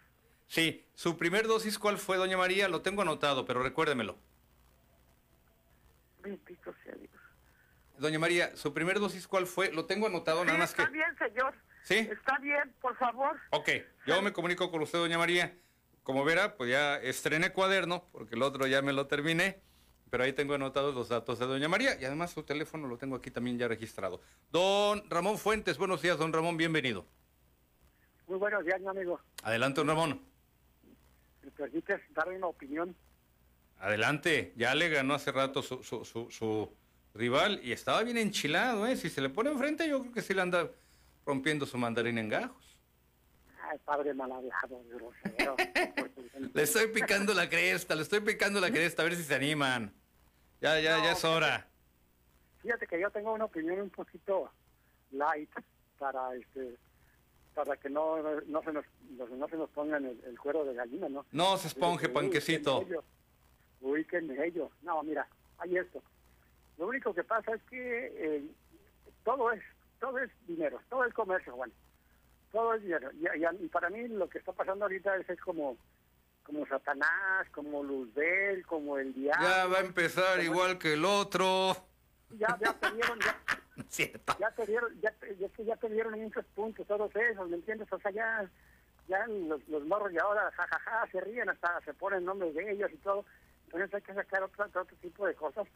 Sí, 0.48 0.84
su 0.94 1.16
primer 1.16 1.46
dosis, 1.46 1.78
¿cuál 1.78 1.98
fue, 1.98 2.16
doña 2.16 2.36
María? 2.36 2.68
Lo 2.68 2.82
tengo 2.82 3.02
anotado, 3.02 3.44
pero 3.44 3.62
recuérdemelo. 3.62 4.18
Bendito 6.20 6.74
sea 6.82 6.96
Dios. 6.96 7.12
Doña 7.98 8.18
María, 8.18 8.54
su 8.56 8.72
primer 8.74 9.00
dosis, 9.00 9.26
¿cuál 9.26 9.46
fue? 9.46 9.72
Lo 9.72 9.86
tengo 9.86 10.06
anotado, 10.06 10.44
nada 10.44 10.58
más 10.58 10.74
que... 10.74 10.82
Está 10.82 10.92
bien, 10.92 11.16
señor. 11.18 11.54
¿Sí? 11.82 11.94
Está 11.98 12.38
bien, 12.38 12.72
por 12.80 12.96
favor. 12.96 13.38
Ok, 13.50 13.68
yo 14.06 14.20
me 14.22 14.32
comunico 14.32 14.70
con 14.70 14.82
usted, 14.82 14.98
doña 14.98 15.18
María. 15.18 15.56
Como 16.02 16.24
verá, 16.24 16.56
pues 16.56 16.70
ya 16.70 16.96
estrené 16.96 17.52
cuaderno, 17.52 18.04
porque 18.12 18.34
el 18.34 18.42
otro 18.42 18.66
ya 18.66 18.82
me 18.82 18.92
lo 18.92 19.06
terminé, 19.06 19.60
pero 20.10 20.24
ahí 20.24 20.32
tengo 20.32 20.54
anotados 20.54 20.94
los 20.94 21.08
datos 21.08 21.38
de 21.38 21.46
doña 21.46 21.68
María 21.68 22.00
y 22.00 22.04
además 22.04 22.30
su 22.30 22.42
teléfono 22.42 22.86
lo 22.86 22.96
tengo 22.96 23.16
aquí 23.16 23.30
también 23.30 23.58
ya 23.58 23.66
registrado. 23.66 24.20
Don 24.50 25.08
Ramón 25.10 25.38
Fuentes, 25.38 25.78
buenos 25.78 26.02
días, 26.02 26.18
don 26.18 26.32
Ramón, 26.32 26.56
bienvenido. 26.56 27.06
Muy 28.26 28.38
buenos 28.38 28.64
días, 28.64 28.80
mi 28.80 28.88
amigo. 28.88 29.20
Adelante, 29.42 29.80
don 29.80 29.88
Ramón. 29.88 30.22
¿Me 31.42 31.50
permites 31.52 32.00
darle 32.10 32.36
una 32.36 32.48
opinión? 32.48 32.96
Adelante, 33.78 34.52
ya 34.56 34.74
le 34.74 34.88
ganó 34.88 35.14
hace 35.14 35.32
rato 35.32 35.62
su, 35.62 35.82
su, 35.82 36.04
su, 36.04 36.72
rival 37.16 37.60
y 37.62 37.72
estaba 37.72 38.02
bien 38.02 38.18
enchilado, 38.18 38.86
¿eh? 38.86 38.96
Si 38.96 39.10
se 39.10 39.20
le 39.20 39.28
pone 39.28 39.50
enfrente, 39.50 39.88
yo 39.88 40.00
creo 40.00 40.12
que 40.12 40.22
sí 40.22 40.34
le 40.34 40.42
anda 40.42 40.70
rompiendo 41.24 41.66
su 41.66 41.78
mandarín 41.78 42.18
en 42.18 42.28
gajos. 42.28 42.76
Ay, 43.62 43.78
padre 43.84 44.14
mal 44.14 44.30
hablado, 44.30 44.80
grosero. 44.88 45.56
le 46.54 46.62
estoy 46.62 46.88
picando 46.88 47.34
la 47.34 47.48
cresta, 47.48 47.94
le 47.94 48.02
estoy 48.02 48.20
picando 48.20 48.60
la 48.60 48.70
cresta, 48.70 49.02
a 49.02 49.04
ver 49.04 49.16
si 49.16 49.24
se 49.24 49.34
animan. 49.34 49.92
Ya, 50.60 50.80
ya, 50.80 51.02
ya 51.02 51.12
es 51.12 51.24
hora. 51.24 51.66
Fíjate 52.62 52.86
que 52.86 53.00
yo 53.00 53.10
tengo 53.10 53.32
una 53.32 53.44
opinión 53.44 53.80
un 53.80 53.90
poquito 53.90 54.50
light 55.12 55.50
para 55.98 56.34
este 56.34 56.76
para 57.54 57.74
que 57.78 57.88
no, 57.88 58.18
no, 58.48 58.62
se, 58.62 58.70
nos, 58.70 58.84
no 59.30 59.48
se 59.48 59.56
nos 59.56 59.70
pongan 59.70 60.04
el, 60.04 60.38
cuero 60.38 60.64
de 60.66 60.74
gallina, 60.74 61.08
¿no? 61.08 61.24
No 61.32 61.56
se 61.56 61.68
esponje, 61.68 62.10
panquecito. 62.10 62.84
Ubíquenme 63.80 64.44
ellos. 64.44 64.70
No, 64.82 65.02
mira, 65.02 65.26
hay 65.58 65.78
esto. 65.78 66.02
Lo 66.78 66.86
único 66.88 67.14
que 67.14 67.24
pasa 67.24 67.54
es 67.54 67.62
que 67.64 68.12
eh, 68.16 68.50
todo 69.24 69.52
es 69.52 69.62
todo 69.98 70.18
es 70.18 70.30
dinero, 70.46 70.80
todo 70.88 71.04
es 71.04 71.14
comercio, 71.14 71.54
Juan. 71.54 71.72
Todo 72.52 72.74
es 72.74 72.82
dinero. 72.82 73.10
Y, 73.60 73.68
para 73.68 73.90
mí 73.90 74.06
lo 74.08 74.28
que 74.28 74.38
está 74.38 74.52
pasando 74.52 74.84
ahorita 74.84 75.16
es, 75.16 75.40
como 75.40 75.76
como 76.42 76.64
Satanás, 76.66 77.48
como 77.50 77.82
Luzbel, 77.82 78.64
como 78.66 78.98
el 78.98 79.12
diablo. 79.12 79.48
Ya 79.48 79.66
va 79.66 79.78
a 79.78 79.80
empezar 79.80 80.40
igual 80.40 80.78
que 80.78 80.92
el 80.92 81.04
otro. 81.04 81.76
Ya, 82.30 82.56
ya 82.60 82.72
perdieron, 82.72 83.18
ya, 83.18 83.36
ya 84.38 84.50
perdieron, 84.52 85.00
ya, 85.00 85.12
ya, 85.40 85.64
ya 85.64 85.76
perdieron 85.76 86.20
muchos 86.20 86.44
puntos 86.54 86.86
todos 86.86 87.10
esos, 87.16 87.48
¿me 87.48 87.56
entiendes? 87.56 87.92
O 87.92 87.98
sea, 87.98 88.12
ya, 88.12 88.48
ya 89.08 89.26
los, 89.26 89.66
los 89.68 89.84
morros 89.86 90.12
y 90.12 90.18
ahora 90.18 90.52
jajaja 90.52 91.08
se 91.10 91.20
ríen, 91.20 91.48
hasta 91.48 91.80
se 91.80 91.94
ponen 91.94 92.24
nombres 92.24 92.54
de 92.54 92.70
ellos 92.70 92.92
y 92.92 92.96
todo. 92.98 93.24
Entonces 93.64 93.92
hay 93.94 94.02
que 94.02 94.14
sacar 94.14 94.44
otro, 94.44 94.64
otro 94.66 94.84
tipo 95.02 95.26
de 95.26 95.34
cosas 95.34 95.66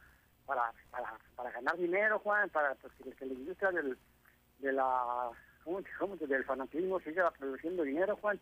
para, 0.51 0.73
para, 0.89 1.17
para 1.35 1.51
ganar 1.51 1.77
dinero, 1.77 2.19
Juan, 2.19 2.49
para 2.49 2.75
pues, 2.75 2.91
que, 3.17 3.25
la 3.25 3.33
industria 3.33 3.71
del, 3.71 3.97
de 4.59 4.73
la, 4.73 5.29
¿cómo, 5.63 5.79
cómo, 5.97 6.17
del 6.17 6.43
fanatismo 6.43 6.99
siga 6.99 7.31
produciendo 7.31 7.83
dinero, 7.83 8.17
Juan. 8.17 8.37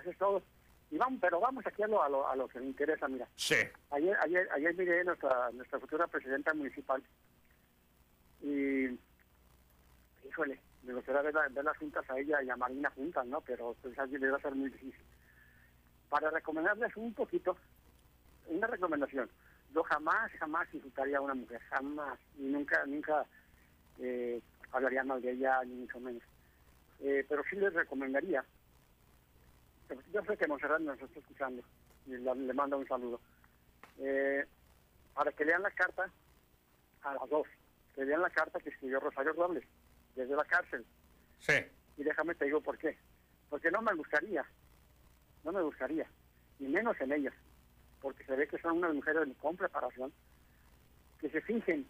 Eso 0.00 0.10
es 0.10 0.16
todo. 0.16 0.42
Y 0.90 0.96
vamos, 0.96 1.18
pero 1.20 1.40
vamos 1.40 1.66
aquí 1.66 1.82
a 1.82 1.88
lo, 1.88 2.02
a 2.02 2.08
lo, 2.08 2.26
a 2.26 2.34
lo 2.36 2.48
que 2.48 2.58
me 2.58 2.66
interesa, 2.66 3.06
mira. 3.06 3.28
Sí. 3.36 3.56
Ayer, 3.90 4.16
ayer, 4.22 4.48
ayer 4.52 4.74
miré 4.74 5.04
nuestra, 5.04 5.50
nuestra 5.52 5.78
futura 5.78 6.06
presidenta 6.06 6.54
municipal 6.54 7.02
y, 8.40 8.98
híjole, 10.26 10.58
me 10.84 10.94
gustaría 10.94 11.20
ver, 11.20 11.64
las 11.64 11.76
juntas 11.76 12.08
a 12.08 12.18
ella 12.18 12.42
y 12.42 12.48
a 12.48 12.56
Marina 12.56 12.90
juntas, 12.90 13.26
¿no? 13.26 13.42
Pero 13.42 13.76
pues 13.82 13.98
así 13.98 14.16
le 14.16 14.30
va 14.30 14.38
a 14.38 14.40
ser 14.40 14.54
muy 14.54 14.70
difícil. 14.70 15.04
Para 16.08 16.30
recomendarles 16.30 16.96
un 16.96 17.12
poquito, 17.12 17.58
una 18.46 18.66
recomendación. 18.66 19.30
Yo 19.74 19.82
jamás, 19.84 20.30
jamás 20.38 20.72
insultaría 20.72 21.18
a 21.18 21.22
una 21.22 21.34
mujer, 21.34 21.60
jamás, 21.70 22.18
y 22.38 22.42
nunca, 22.42 22.84
nunca 22.86 23.26
eh, 23.98 24.40
hablaría 24.70 25.04
mal 25.04 25.22
de 25.22 25.32
ella, 25.32 25.62
ni 25.64 25.74
mucho 25.74 25.98
menos. 26.00 26.22
Eh, 27.00 27.24
pero 27.28 27.42
sí 27.48 27.56
les 27.56 27.72
recomendaría, 27.72 28.44
yo 30.12 30.22
sé 30.24 30.36
que 30.36 30.46
Monserrat 30.46 30.80
nos 30.80 31.00
está 31.00 31.18
escuchando, 31.18 31.62
y 32.06 32.10
le 32.12 32.52
mando 32.52 32.78
un 32.78 32.86
saludo, 32.86 33.20
eh, 33.98 34.46
para 35.14 35.32
que 35.32 35.44
lean 35.44 35.62
la 35.62 35.70
carta 35.70 36.10
a 37.02 37.14
las 37.14 37.28
dos 37.28 37.46
que 37.94 38.04
vean 38.04 38.22
la 38.22 38.30
carta 38.30 38.58
que 38.58 38.70
escribió 38.70 39.00
Rosario 39.00 39.32
Robles 39.32 39.64
desde 40.14 40.34
la 40.34 40.44
cárcel. 40.44 40.84
Sí. 41.40 41.54
Y 41.96 42.04
déjame 42.04 42.34
te 42.34 42.46
digo 42.46 42.60
por 42.60 42.78
qué. 42.78 42.96
Porque 43.50 43.70
no 43.70 43.82
me 43.82 43.94
gustaría, 43.94 44.44
no 45.44 45.52
me 45.52 45.62
gustaría, 45.62 46.06
ni 46.58 46.68
menos 46.68 46.98
en 47.00 47.12
ellas, 47.12 47.34
porque 48.02 48.24
se 48.24 48.36
ve 48.36 48.48
que 48.48 48.58
son 48.58 48.78
unas 48.78 48.92
mujeres 48.92 49.26
con 49.40 49.56
preparación, 49.56 50.12
que 51.20 51.30
se 51.30 51.40
fingen 51.40 51.86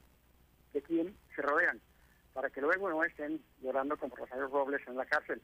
de 0.74 0.82
quién 0.82 1.16
se 1.34 1.42
rodean, 1.42 1.80
para 2.34 2.50
que 2.50 2.60
luego 2.60 2.88
no 2.90 3.02
estén 3.02 3.42
llorando 3.62 3.96
como 3.96 4.14
Rosario 4.14 4.46
Robles 4.48 4.86
en 4.86 4.96
la 4.96 5.06
cárcel. 5.06 5.40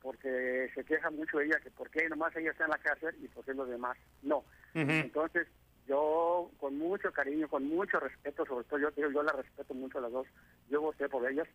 Porque 0.00 0.70
se 0.74 0.84
queja 0.84 1.10
mucho 1.10 1.40
ella 1.40 1.60
que 1.60 1.70
por 1.70 1.90
qué 1.90 2.08
nomás 2.08 2.34
ella 2.36 2.52
está 2.52 2.64
en 2.64 2.70
la 2.70 2.78
cárcel 2.78 3.16
y 3.20 3.28
por 3.28 3.44
qué 3.44 3.52
los 3.52 3.68
demás 3.68 3.96
no. 4.22 4.44
Entonces, 4.74 5.46
yo 5.86 6.50
con 6.58 6.78
mucho 6.78 7.12
cariño, 7.12 7.48
con 7.48 7.64
mucho 7.64 8.00
respeto, 8.00 8.46
sobre 8.46 8.64
todo 8.64 8.78
yo, 8.78 8.90
yo 8.96 9.22
la 9.22 9.32
respeto 9.32 9.74
mucho 9.74 9.98
a 9.98 10.02
las 10.02 10.12
dos, 10.12 10.26
yo 10.70 10.80
voté 10.80 11.08
por 11.08 11.28
ellas 11.30 11.48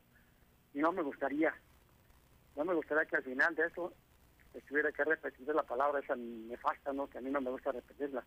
y 0.73 0.79
no 0.79 0.91
me 0.91 1.01
gustaría, 1.01 1.53
no 2.55 2.63
me 2.63 2.73
gustaría 2.73 3.05
que 3.05 3.15
al 3.15 3.23
final 3.23 3.55
de 3.55 3.65
esto 3.65 3.93
estuviera 4.59 4.91
que 4.91 5.03
repetir 5.03 5.47
la 5.47 5.63
palabra 5.63 5.99
esa 5.99 6.15
nefasta, 6.15 6.93
¿no? 6.93 7.09
que 7.09 7.17
a 7.17 7.21
mí 7.21 7.29
no 7.29 7.41
me 7.41 7.51
gusta 7.51 7.71
repetirla, 7.71 8.23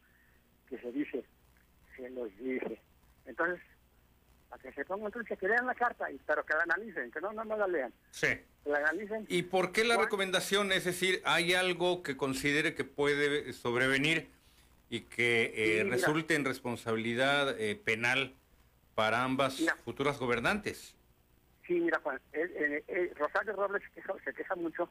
que 0.69 0.79
se 0.79 0.93
dice, 0.93 1.25
se 1.97 2.11
los 2.11 2.29
dije. 2.39 2.81
Entonces, 3.27 3.61
para 4.49 4.63
que 4.63 4.73
se 4.73 4.85
pongan 4.85 5.07
entonces 5.07 5.39
que 5.39 5.49
lean 5.49 5.67
la 5.67 5.75
carta, 5.75 6.11
y, 6.11 6.19
pero 6.27 6.45
que 6.45 6.55
la 6.55 6.63
analicen, 6.63 7.11
que 7.11 7.21
no, 7.21 7.33
no, 7.33 7.45
no 7.45 7.57
la 7.57 7.67
lean. 7.67 7.93
Sí. 8.11 8.29
Que 8.65 8.71
la 8.71 8.79
analicen. 8.79 9.27
¿Y 9.29 9.43
por 9.43 9.73
qué 9.73 9.85
la 9.85 9.97
recomendación? 9.97 10.73
Es 10.73 10.85
decir, 10.85 11.23
¿hay 11.25 11.55
algo 11.55 12.03
que 12.03 12.17
considere 12.17 12.75
que 12.75 12.85
puede 12.85 13.53
sobrevenir? 13.53 14.29
y 14.91 15.03
que 15.03 15.53
eh, 15.55 15.85
resulte 15.85 16.35
en 16.35 16.45
responsabilidad 16.45 17.59
eh, 17.59 17.77
penal 17.77 18.35
para 18.97 19.23
ambas 19.23 19.65
futuras 19.85 20.19
gobernantes. 20.19 20.97
Sí, 21.65 21.75
mira, 21.75 22.01
Juan, 22.03 22.21
Rosario 23.15 23.53
Robles 23.53 23.83
se 24.25 24.35
queja, 24.35 24.57
mucho 24.57 24.91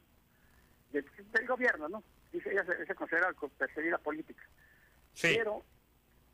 del, 0.92 1.06
gobierno, 1.48 1.90
¿no? 1.90 2.04
Dice, 2.32 2.52
ella 2.52 2.66
se, 2.66 2.96
considera 2.96 3.34
perseguida 3.58 3.98
política. 3.98 4.44
Sí. 5.14 5.34
Pero 5.38 5.64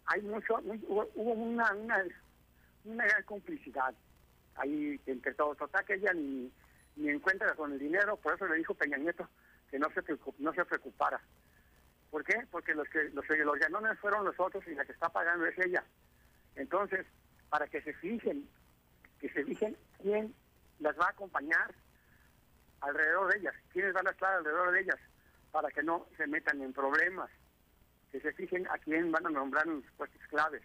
hay 0.05 0.21
mucho, 0.21 0.59
hubo, 0.87 1.07
una, 1.15 1.73
una, 1.73 2.03
una, 2.83 3.05
gran 3.05 3.23
complicidad 3.23 3.93
ahí 4.55 4.99
entre 5.05 5.33
todos. 5.33 5.59
O 5.61 5.67
sea, 5.67 5.83
que 5.83 5.95
ella 5.95 6.13
ni, 6.13 6.51
ni 6.95 7.09
encuentra 7.09 7.53
con 7.55 7.71
el 7.73 7.79
dinero, 7.79 8.17
por 8.17 8.35
eso 8.35 8.47
le 8.47 8.57
dijo 8.57 8.73
Peña 8.73 8.97
Nieto 8.97 9.27
que 9.69 9.79
no 9.79 9.89
se, 9.89 10.01
no 10.39 10.53
se 10.53 10.65
preocupara 10.65 11.19
¿Por 12.15 12.23
qué? 12.23 12.47
Porque 12.49 12.73
los 12.73 12.87
que 12.87 13.09
los, 13.09 13.27
los 13.27 13.59
ganones 13.59 13.99
fueron 13.99 14.23
los 14.23 14.39
otros 14.39 14.65
y 14.67 14.73
la 14.73 14.85
que 14.85 14.93
está 14.93 15.09
pagando 15.09 15.45
es 15.47 15.59
ella. 15.59 15.83
Entonces, 16.55 17.05
para 17.49 17.67
que 17.67 17.81
se 17.81 17.93
fijen, 17.95 18.47
que 19.19 19.27
se 19.31 19.43
fijen 19.43 19.75
quién 20.01 20.33
las 20.79 20.97
va 20.97 21.07
a 21.07 21.09
acompañar 21.09 21.75
alrededor 22.81 23.31
de 23.31 23.39
ellas, 23.39 23.55
quiénes 23.71 23.93
van 23.93 24.07
a 24.07 24.11
estar 24.11 24.33
alrededor 24.33 24.71
de 24.71 24.81
ellas, 24.81 24.99
para 25.51 25.69
que 25.69 25.83
no 25.83 26.07
se 26.17 26.27
metan 26.27 26.61
en 26.61 26.73
problemas, 26.73 27.29
que 28.11 28.19
se 28.19 28.33
fijen 28.33 28.67
a 28.67 28.77
quién 28.77 29.11
van 29.11 29.25
a 29.25 29.29
nombrar 29.29 29.65
en 29.67 29.81
los 29.81 29.91
puestos 29.97 30.21
claves. 30.29 30.61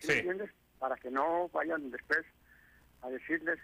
¿Sí, 0.00 0.12
entiendes? 0.12 0.50
Para 0.78 0.96
que 0.96 1.10
no 1.10 1.48
vayan 1.48 1.90
después 1.90 2.24
a 3.02 3.10
decirles 3.10 3.58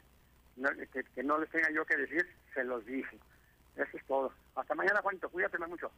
que, 0.92 1.04
que, 1.14 1.22
no 1.22 1.38
les 1.38 1.50
tenga 1.50 1.70
yo 1.70 1.84
que 1.84 1.96
decir, 1.96 2.26
se 2.54 2.64
los 2.64 2.84
dije. 2.86 3.18
Eso 3.76 3.96
es 3.96 4.04
todo. 4.06 4.32
Hasta 4.54 4.74
mañana, 4.74 5.00
Juanito. 5.02 5.28
Cuídate 5.28 5.58
mucho. 5.58 5.90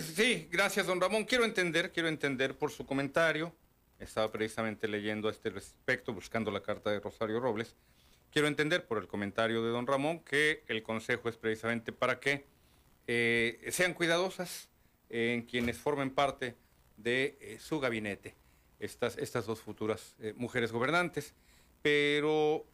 Sí, 0.00 0.48
gracias, 0.50 0.86
don 0.86 1.00
Ramón. 1.00 1.24
Quiero 1.24 1.44
entender, 1.44 1.92
quiero 1.92 2.08
entender 2.08 2.56
por 2.56 2.70
su 2.70 2.86
comentario. 2.86 3.52
Estaba 3.98 4.30
precisamente 4.30 4.88
leyendo 4.88 5.28
a 5.28 5.30
este 5.30 5.50
respecto, 5.50 6.12
buscando 6.12 6.50
la 6.50 6.62
carta 6.62 6.90
de 6.90 7.00
Rosario 7.00 7.40
Robles. 7.40 7.74
Quiero 8.34 8.48
entender 8.48 8.84
por 8.84 8.98
el 8.98 9.06
comentario 9.06 9.62
de 9.62 9.70
don 9.70 9.86
Ramón 9.86 10.18
que 10.18 10.64
el 10.66 10.82
consejo 10.82 11.28
es 11.28 11.36
precisamente 11.36 11.92
para 11.92 12.18
que 12.18 12.44
eh, 13.06 13.64
sean 13.70 13.94
cuidadosas 13.94 14.68
en 15.08 15.42
quienes 15.42 15.78
formen 15.78 16.10
parte 16.10 16.56
de 16.96 17.56
su 17.60 17.78
gabinete, 17.78 18.34
estas, 18.80 19.18
estas 19.18 19.46
dos 19.46 19.60
futuras 19.60 20.16
mujeres 20.34 20.72
gobernantes. 20.72 21.32
Pero, 21.80 22.66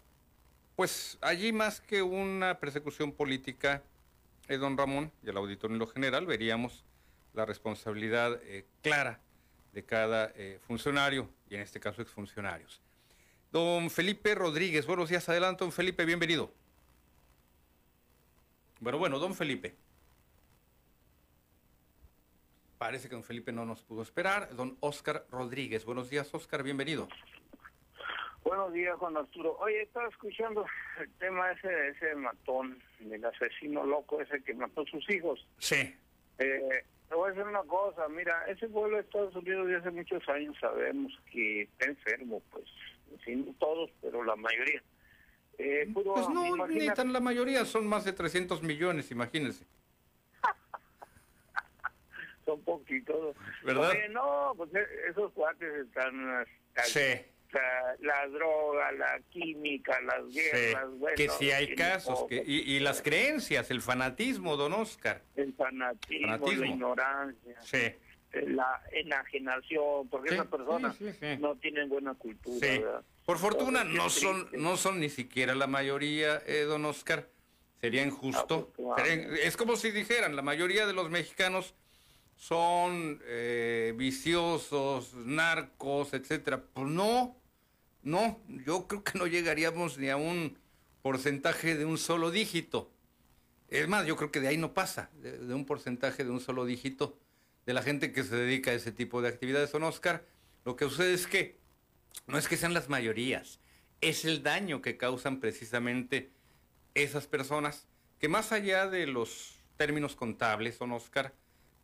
pues 0.76 1.18
allí 1.20 1.52
más 1.52 1.82
que 1.82 2.00
una 2.00 2.58
persecución 2.58 3.12
política, 3.12 3.82
don 4.48 4.78
Ramón 4.78 5.12
y 5.22 5.28
el 5.28 5.36
auditorio 5.36 5.74
en 5.74 5.80
lo 5.80 5.88
general, 5.88 6.24
veríamos 6.24 6.86
la 7.34 7.44
responsabilidad 7.44 8.40
clara 8.80 9.20
de 9.74 9.84
cada 9.84 10.32
funcionario 10.66 11.28
y 11.50 11.56
en 11.56 11.60
este 11.60 11.80
caso 11.80 12.00
exfuncionarios. 12.00 12.80
Don 13.52 13.90
Felipe 13.90 14.36
Rodríguez, 14.36 14.86
buenos 14.86 15.08
días, 15.08 15.28
adelante, 15.28 15.64
don 15.64 15.72
Felipe, 15.72 16.04
bienvenido. 16.04 16.52
Bueno, 18.78 18.98
bueno, 18.98 19.18
don 19.18 19.34
Felipe. 19.34 19.74
Parece 22.78 23.08
que 23.08 23.16
don 23.16 23.24
Felipe 23.24 23.50
no 23.50 23.66
nos 23.66 23.82
pudo 23.82 24.02
esperar. 24.02 24.54
Don 24.54 24.76
Oscar 24.78 25.26
Rodríguez, 25.32 25.84
buenos 25.84 26.08
días, 26.08 26.32
Oscar, 26.32 26.62
bienvenido. 26.62 27.08
Buenos 28.44 28.72
días, 28.72 28.96
Juan 28.98 29.16
Arturo. 29.16 29.58
Oye, 29.58 29.82
estaba 29.82 30.08
escuchando 30.08 30.64
el 31.00 31.10
tema 31.14 31.50
ese, 31.50 31.88
ese 31.88 32.14
matón, 32.14 32.80
del 33.00 33.24
asesino 33.24 33.84
loco 33.84 34.20
ese 34.20 34.42
que 34.44 34.54
mató 34.54 34.82
a 34.82 34.86
sus 34.86 35.10
hijos. 35.10 35.44
Sí. 35.58 35.92
Eh, 36.38 36.84
te 37.08 37.14
voy 37.16 37.26
a 37.26 37.32
decir 37.32 37.48
una 37.48 37.64
cosa, 37.64 38.08
mira, 38.08 38.44
ese 38.46 38.68
pueblo 38.68 38.96
de 38.96 39.02
Estados 39.02 39.34
Unidos 39.34 39.66
de 39.66 39.76
hace 39.76 39.90
muchos 39.90 40.26
años 40.28 40.56
sabemos 40.60 41.12
que 41.32 41.62
está 41.62 41.86
enfermo, 41.86 42.40
pues 42.52 42.64
sin 43.24 43.54
todos, 43.54 43.90
pero 44.00 44.24
la 44.24 44.36
mayoría. 44.36 44.82
Eh, 45.58 45.88
pues 45.92 46.28
no, 46.30 46.66
ni 46.66 46.88
tan 46.90 47.12
la 47.12 47.20
mayoría, 47.20 47.64
son 47.64 47.86
más 47.86 48.04
de 48.04 48.12
300 48.12 48.62
millones, 48.62 49.10
imagínense. 49.10 49.64
son 52.46 52.62
poquitos. 52.62 53.36
¿Verdad? 53.64 53.92
no, 54.10 54.54
pues 54.56 54.74
eh, 54.74 54.86
esos 55.10 55.32
cuates 55.32 55.86
están... 55.86 56.46
sí. 56.84 57.26
La, 57.98 58.28
droga, 58.28 58.92
la 58.92 59.20
química, 59.28 60.00
las 60.02 60.32
guerras, 60.32 60.86
que 61.16 61.28
si 61.30 61.50
hay 61.50 61.74
casos, 61.74 62.24
que, 62.28 62.44
y, 62.46 62.78
las 62.78 63.02
creencias, 63.02 63.72
el 63.72 63.82
fanatismo, 63.82 64.56
don 64.56 64.72
Oscar. 64.72 65.20
El 65.34 65.52
fanatismo, 65.54 66.28
la 66.28 66.66
ignorancia. 66.66 67.60
Sí 67.62 67.92
la 68.32 68.82
enajenación, 68.92 70.08
porque 70.08 70.34
esas 70.34 70.46
personas 70.46 70.96
no 71.38 71.56
tienen 71.56 71.88
buena 71.88 72.14
cultura. 72.14 73.02
Por 73.24 73.38
fortuna 73.38 73.84
no 73.84 74.08
son, 74.10 74.48
no 74.52 74.76
son 74.76 75.00
ni 75.00 75.08
siquiera 75.08 75.54
la 75.54 75.66
mayoría, 75.66 76.42
eh, 76.46 76.62
don 76.62 76.84
Oscar. 76.84 77.28
Sería 77.80 78.04
injusto. 78.04 78.72
es 79.42 79.56
como 79.56 79.76
si 79.76 79.90
dijeran, 79.90 80.36
la 80.36 80.42
mayoría 80.42 80.86
de 80.86 80.92
los 80.92 81.10
mexicanos 81.10 81.74
son 82.36 83.20
eh, 83.24 83.94
viciosos, 83.96 85.14
narcos, 85.14 86.12
etcétera. 86.12 86.62
Pues 86.62 86.86
no, 86.88 87.36
no, 88.02 88.38
yo 88.48 88.86
creo 88.86 89.02
que 89.02 89.18
no 89.18 89.26
llegaríamos 89.26 89.98
ni 89.98 90.10
a 90.10 90.16
un 90.16 90.58
porcentaje 91.00 91.74
de 91.74 91.86
un 91.86 91.96
solo 91.96 92.30
dígito. 92.30 92.90
Es 93.68 93.88
más, 93.88 94.06
yo 94.06 94.16
creo 94.16 94.30
que 94.30 94.40
de 94.40 94.48
ahí 94.48 94.56
no 94.56 94.74
pasa, 94.74 95.10
de 95.14 95.54
un 95.54 95.64
porcentaje 95.64 96.24
de 96.24 96.30
un 96.30 96.40
solo 96.40 96.66
dígito 96.66 97.16
de 97.70 97.74
la 97.74 97.82
gente 97.82 98.10
que 98.10 98.24
se 98.24 98.34
dedica 98.34 98.72
a 98.72 98.74
ese 98.74 98.90
tipo 98.90 99.22
de 99.22 99.28
actividades, 99.28 99.70
don 99.70 99.84
Oscar, 99.84 100.24
lo 100.64 100.74
que 100.74 100.86
sucede 100.86 101.14
es 101.14 101.28
que 101.28 101.56
no 102.26 102.36
es 102.36 102.48
que 102.48 102.56
sean 102.56 102.74
las 102.74 102.88
mayorías, 102.88 103.60
es 104.00 104.24
el 104.24 104.42
daño 104.42 104.82
que 104.82 104.96
causan 104.96 105.38
precisamente 105.38 106.32
esas 106.94 107.28
personas 107.28 107.86
que 108.18 108.28
más 108.28 108.50
allá 108.50 108.90
de 108.90 109.06
los 109.06 109.54
términos 109.76 110.16
contables, 110.16 110.80
don 110.80 110.90
Oscar, 110.90 111.32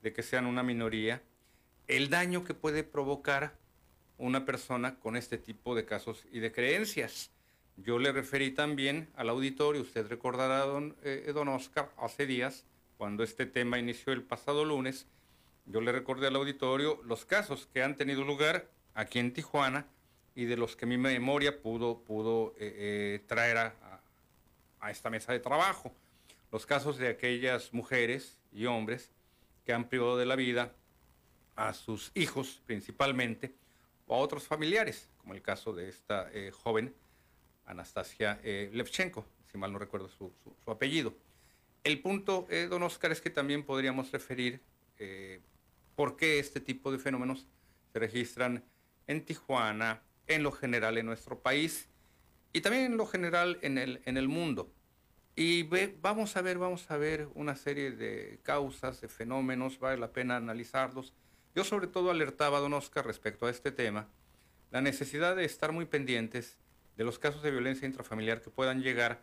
de 0.02 0.12
que 0.12 0.24
sean 0.24 0.46
una 0.46 0.64
minoría, 0.64 1.22
el 1.86 2.10
daño 2.10 2.42
que 2.42 2.54
puede 2.54 2.82
provocar 2.82 3.56
una 4.18 4.44
persona 4.44 4.98
con 4.98 5.14
este 5.14 5.38
tipo 5.38 5.76
de 5.76 5.84
casos 5.84 6.24
y 6.32 6.40
de 6.40 6.50
creencias. 6.50 7.30
Yo 7.76 8.00
le 8.00 8.10
referí 8.10 8.50
también 8.50 9.08
al 9.14 9.28
auditorio, 9.28 9.82
usted 9.82 10.08
recordará, 10.08 10.64
don, 10.64 10.96
eh, 11.04 11.30
don 11.32 11.46
Oscar, 11.46 11.92
hace 11.96 12.26
días, 12.26 12.64
cuando 12.98 13.22
este 13.22 13.46
tema 13.46 13.78
inició 13.78 14.12
el 14.12 14.24
pasado 14.24 14.64
lunes, 14.64 15.06
yo 15.66 15.80
le 15.80 15.92
recordé 15.92 16.28
al 16.28 16.36
auditorio 16.36 17.00
los 17.04 17.24
casos 17.24 17.66
que 17.72 17.82
han 17.82 17.96
tenido 17.96 18.24
lugar 18.24 18.68
aquí 18.94 19.18
en 19.18 19.32
Tijuana 19.32 19.86
y 20.34 20.44
de 20.44 20.56
los 20.56 20.76
que 20.76 20.86
mi 20.86 20.96
memoria 20.96 21.60
pudo, 21.60 22.02
pudo 22.04 22.54
eh, 22.58 22.74
eh, 22.76 23.24
traer 23.26 23.58
a, 23.58 23.72
esta 24.88 25.10
mesa 25.10 25.32
de 25.32 25.40
trabajo. 25.40 25.92
Los 26.52 26.64
casos 26.64 26.96
de 26.96 27.08
aquellas 27.08 27.74
mujeres 27.74 28.38
y 28.52 28.66
hombres 28.66 29.10
que 29.64 29.72
han 29.72 29.88
privado 29.88 30.16
de 30.16 30.26
la 30.26 30.36
vida 30.36 30.72
a 31.56 31.74
sus 31.74 32.12
hijos 32.14 32.62
principalmente 32.66 33.52
o 34.06 34.14
a 34.14 34.18
otros 34.18 34.44
familiares, 34.44 35.10
como 35.18 35.34
el 35.34 35.42
caso 35.42 35.72
de 35.72 35.88
esta 35.88 36.30
eh, 36.32 36.52
joven 36.52 36.94
Anastasia 37.64 38.38
Levchenko, 38.44 39.26
si 39.50 39.58
mal 39.58 39.72
no 39.72 39.80
recuerdo 39.80 40.08
su, 40.08 40.32
su 40.64 40.70
apellido. 40.70 41.12
El 41.82 42.00
punto, 42.00 42.46
don 42.70 42.84
Oscar, 42.84 43.10
es 43.10 43.20
que 43.20 43.30
también 43.30 43.64
podríamos 43.64 44.12
referir 44.12 44.60
por 45.96 46.16
qué 46.16 46.38
este 46.38 46.60
tipo 46.60 46.92
de 46.92 46.98
fenómenos 46.98 47.46
se 47.92 47.98
registran 47.98 48.62
en 49.06 49.24
Tijuana, 49.24 50.02
en 50.26 50.42
lo 50.42 50.52
general 50.52 50.98
en 50.98 51.06
nuestro 51.06 51.40
país 51.40 51.88
y 52.52 52.60
también 52.60 52.84
en 52.84 52.96
lo 52.96 53.06
general 53.06 53.58
en 53.62 53.78
el, 53.78 54.00
en 54.04 54.16
el 54.16 54.28
mundo. 54.28 54.72
Y 55.34 55.64
vamos 56.00 56.36
a 56.36 56.42
ver, 56.42 56.58
vamos 56.58 56.90
a 56.90 56.96
ver 56.96 57.28
una 57.34 57.56
serie 57.56 57.90
de 57.90 58.40
causas, 58.42 59.00
de 59.00 59.08
fenómenos, 59.08 59.78
vale 59.78 59.98
la 59.98 60.12
pena 60.12 60.36
analizarlos. 60.36 61.12
Yo 61.54 61.64
sobre 61.64 61.86
todo 61.86 62.10
alertaba 62.10 62.58
a 62.58 62.60
don 62.60 62.72
Oscar 62.72 63.06
respecto 63.06 63.46
a 63.46 63.50
este 63.50 63.72
tema, 63.72 64.08
la 64.70 64.80
necesidad 64.80 65.36
de 65.36 65.44
estar 65.44 65.72
muy 65.72 65.84
pendientes 65.84 66.56
de 66.96 67.04
los 67.04 67.18
casos 67.18 67.42
de 67.42 67.50
violencia 67.50 67.86
intrafamiliar 67.86 68.40
que 68.40 68.50
puedan 68.50 68.82
llegar 68.82 69.20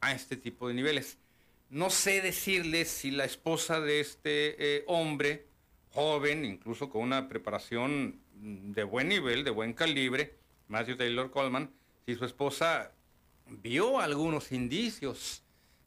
a 0.00 0.12
este 0.12 0.36
tipo 0.36 0.68
de 0.68 0.74
niveles. 0.74 1.18
No 1.70 1.90
sé 1.90 2.20
decirles 2.20 2.88
si 2.88 3.10
la 3.10 3.24
esposa 3.24 3.80
de 3.80 4.00
este 4.00 4.76
eh, 4.78 4.84
hombre 4.86 5.46
joven, 5.92 6.44
incluso 6.44 6.88
con 6.88 7.02
una 7.02 7.28
preparación 7.28 8.20
de 8.34 8.84
buen 8.84 9.08
nivel, 9.08 9.44
de 9.44 9.50
buen 9.50 9.72
calibre, 9.72 10.34
Matthew 10.68 10.96
Taylor 10.96 11.30
Coleman, 11.30 11.70
si 12.06 12.14
su 12.14 12.24
esposa 12.24 12.92
vio 13.46 14.00
algunos 14.00 14.52
indicios 14.52 15.42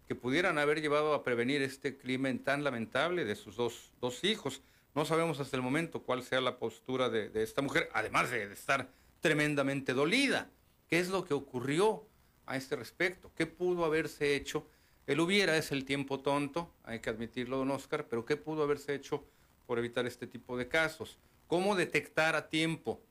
que 0.08 0.16
pudieran 0.16 0.58
haber 0.58 0.82
llevado 0.82 1.14
a 1.14 1.24
prevenir 1.24 1.62
este 1.62 1.98
crimen 1.98 2.44
tan 2.44 2.64
lamentable 2.64 3.26
de 3.26 3.36
sus 3.36 3.56
dos, 3.56 3.94
dos 4.00 4.24
hijos. 4.24 4.62
No 4.94 5.04
sabemos 5.04 5.40
hasta 5.40 5.58
el 5.58 5.64
momento 5.64 6.04
cuál 6.04 6.24
sea 6.24 6.40
la 6.42 6.60
postura 6.60 7.10
de, 7.10 7.30
de 7.30 7.44
esta 7.44 7.62
mujer, 7.62 7.90
además 7.94 8.30
de 8.30 8.44
estar 8.54 8.90
tremendamente 9.20 9.94
dolida. 9.94 10.52
¿Qué 10.88 11.00
es 11.00 11.10
lo 11.10 11.26
que 11.26 11.34
ocurrió 11.34 12.08
a 12.46 12.56
este 12.56 12.76
respecto? 12.76 13.32
¿Qué 13.36 13.48
pudo 13.48 13.84
haberse 13.84 14.36
hecho? 14.36 14.68
El 15.08 15.20
hubiera 15.20 15.58
es 15.58 15.72
el 15.72 15.86
tiempo 15.86 16.20
tonto, 16.20 16.72
hay 16.84 17.00
que 17.00 17.10
admitirlo, 17.10 17.58
don 17.58 17.72
Oscar, 17.72 18.08
pero 18.08 18.26
¿qué 18.26 18.38
pudo 18.38 18.64
haberse 18.64 18.94
hecho 18.94 19.26
por 19.66 19.80
evitar 19.80 20.06
este 20.06 20.28
tipo 20.28 20.58
de 20.58 20.68
casos. 20.68 21.18
¿Cómo 21.48 21.76
detectar 21.76 22.36
a 22.36 22.50
tiempo 22.50 23.02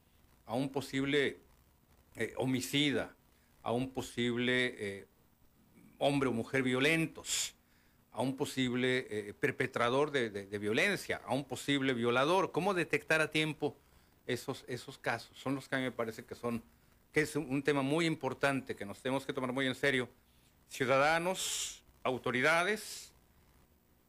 a 0.46 0.54
un 0.54 0.68
posible 0.70 1.38
eh, 2.16 2.34
homicida, 2.36 3.14
a 3.62 3.72
un 3.72 3.90
posible 3.90 4.74
eh, 4.78 5.06
hombre 5.98 6.28
o 6.28 6.32
mujer 6.32 6.62
violentos, 6.62 7.54
a 8.12 8.22
un 8.22 8.36
posible 8.36 9.06
eh, 9.10 9.34
perpetrador 9.34 10.10
de, 10.10 10.58
violencia, 10.58 11.20
a 11.26 11.34
un 11.34 11.44
posible 11.44 11.94
violador? 11.94 12.52
¿Cómo 12.52 12.74
detectar 12.74 13.20
a 13.20 13.30
tiempo 13.30 13.76
esos, 14.26 14.64
esos 14.68 14.98
casos? 14.98 15.38
Son 15.38 15.54
los 15.54 15.68
que 15.68 15.76
a 15.76 15.78
mí 15.78 15.84
me 15.84 15.92
parece 15.92 16.24
que 16.24 16.34
son 16.34 16.62
que 17.12 17.20
es 17.20 17.36
un 17.36 17.62
tema 17.62 17.82
muy 17.82 18.06
importante 18.06 18.74
que 18.74 18.84
nos 18.84 19.00
tenemos 19.00 19.24
que 19.24 19.32
tomar 19.32 19.52
muy 19.52 19.68
en 19.68 19.76
serio. 19.76 20.08
Ciudadanos, 20.68 21.84
autoridades, 22.02 23.12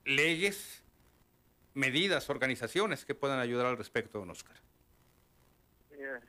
leyes 0.06 0.82
medidas, 1.76 2.30
organizaciones 2.30 3.06
que 3.06 3.14
puedan 3.14 3.40
ayudar 3.40 3.68
al 3.68 3.78
respecto, 3.78 4.20
don 4.20 4.32
Oscar. 4.32 4.56
Eh, 5.92 6.20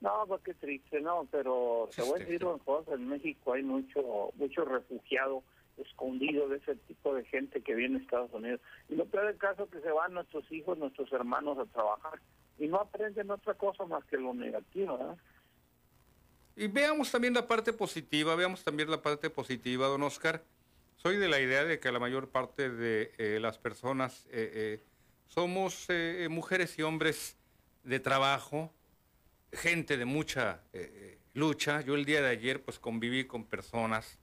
no, 0.00 0.24
pues 0.26 0.42
qué 0.42 0.54
triste, 0.54 1.00
no, 1.00 1.28
pero 1.30 1.88
te 1.94 2.02
voy 2.02 2.20
a 2.20 2.24
decir 2.24 2.44
una 2.44 2.62
cosa, 2.64 2.94
en 2.94 3.08
México 3.08 3.52
hay 3.52 3.62
mucho, 3.62 4.32
mucho 4.34 4.64
refugiado 4.64 5.44
escondido 5.76 6.48
de 6.48 6.58
ese 6.58 6.76
tipo 6.76 7.14
de 7.14 7.24
gente 7.24 7.62
que 7.62 7.74
viene 7.74 7.98
a 7.98 8.00
Estados 8.00 8.32
Unidos. 8.32 8.60
Y 8.88 8.96
lo 8.96 9.06
peor 9.06 9.26
del 9.26 9.38
caso 9.38 9.64
es 9.64 9.70
que 9.70 9.80
se 9.80 9.90
van 9.90 10.12
nuestros 10.12 10.50
hijos, 10.50 10.76
nuestros 10.76 11.10
hermanos 11.12 11.58
a 11.58 11.66
trabajar 11.66 12.20
y 12.58 12.66
no 12.66 12.78
aprenden 12.78 13.30
otra 13.30 13.54
cosa 13.54 13.84
más 13.86 14.04
que 14.04 14.16
lo 14.16 14.34
negativo, 14.34 14.98
¿verdad? 14.98 15.16
Y 16.54 16.66
veamos 16.66 17.10
también 17.10 17.32
la 17.32 17.46
parte 17.46 17.72
positiva, 17.72 18.34
veamos 18.34 18.62
también 18.62 18.90
la 18.90 19.00
parte 19.00 19.30
positiva, 19.30 19.86
don 19.86 20.02
Oscar. 20.02 20.42
Soy 21.02 21.16
de 21.16 21.26
la 21.26 21.40
idea 21.40 21.64
de 21.64 21.80
que 21.80 21.90
la 21.90 21.98
mayor 21.98 22.28
parte 22.28 22.70
de 22.70 23.12
eh, 23.18 23.40
las 23.40 23.58
personas 23.58 24.24
eh, 24.30 24.52
eh, 24.54 24.84
somos 25.26 25.88
mujeres 26.30 26.78
y 26.78 26.82
hombres 26.82 27.36
de 27.82 27.98
trabajo, 27.98 28.72
gente 29.52 29.96
de 29.96 30.04
mucha 30.04 30.62
lucha. 31.34 31.80
Yo 31.80 31.96
el 31.96 32.04
día 32.04 32.22
de 32.22 32.28
ayer 32.28 32.62
pues 32.62 32.78
conviví 32.78 33.24
con 33.24 33.44
personas, 33.44 34.16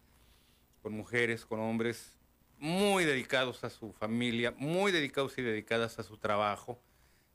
con 0.82 0.94
mujeres, 0.94 1.46
con 1.46 1.60
hombres 1.60 2.18
muy 2.60 3.04
dedicados 3.04 3.66
a 3.66 3.70
su 3.70 3.92
familia, 3.92 4.54
muy 4.56 4.94
dedicados 4.94 5.38
y 5.38 5.42
dedicadas 5.42 6.00
a 6.00 6.04
su 6.04 6.16
trabajo, 6.16 6.80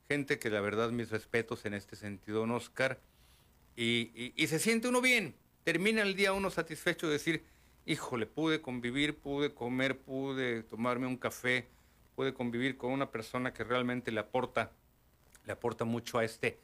gente 0.07 0.39
que 0.39 0.49
la 0.49 0.61
verdad 0.61 0.89
mis 0.89 1.11
respetos 1.11 1.65
en 1.65 1.75
este 1.75 1.95
sentido, 1.95 2.39
don 2.39 2.51
Oscar, 2.51 2.99
y, 3.75 4.33
y, 4.35 4.47
se 4.47 4.57
siente 4.57 4.87
uno 4.87 5.01
bien, 5.01 5.35
termina 5.63 6.01
el 6.01 6.15
día 6.15 6.33
uno 6.33 6.49
satisfecho 6.49 7.05
de 7.05 7.13
decir, 7.13 7.45
híjole, 7.85 8.25
pude 8.25 8.61
convivir, 8.61 9.17
pude 9.17 9.53
comer, 9.53 9.99
pude 9.99 10.63
tomarme 10.63 11.07
un 11.07 11.17
café, 11.17 11.67
pude 12.15 12.33
convivir 12.33 12.77
con 12.77 12.91
una 12.91 13.11
persona 13.11 13.53
que 13.53 13.63
realmente 13.63 14.11
le 14.11 14.19
aporta, 14.19 14.71
le 15.45 15.51
aporta 15.51 15.85
mucho 15.85 16.17
a 16.17 16.23
este, 16.23 16.59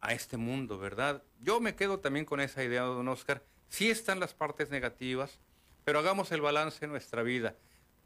a 0.00 0.12
este 0.12 0.36
mundo, 0.36 0.78
¿verdad? 0.78 1.22
Yo 1.40 1.60
me 1.60 1.74
quedo 1.74 1.98
también 1.98 2.24
con 2.24 2.40
esa 2.40 2.62
idea, 2.62 2.82
don 2.82 3.08
Oscar, 3.08 3.42
sí 3.68 3.90
están 3.90 4.20
las 4.20 4.34
partes 4.34 4.70
negativas, 4.70 5.40
pero 5.84 5.98
hagamos 5.98 6.30
el 6.32 6.40
balance 6.40 6.84
en 6.84 6.90
nuestra 6.90 7.22
vida, 7.22 7.56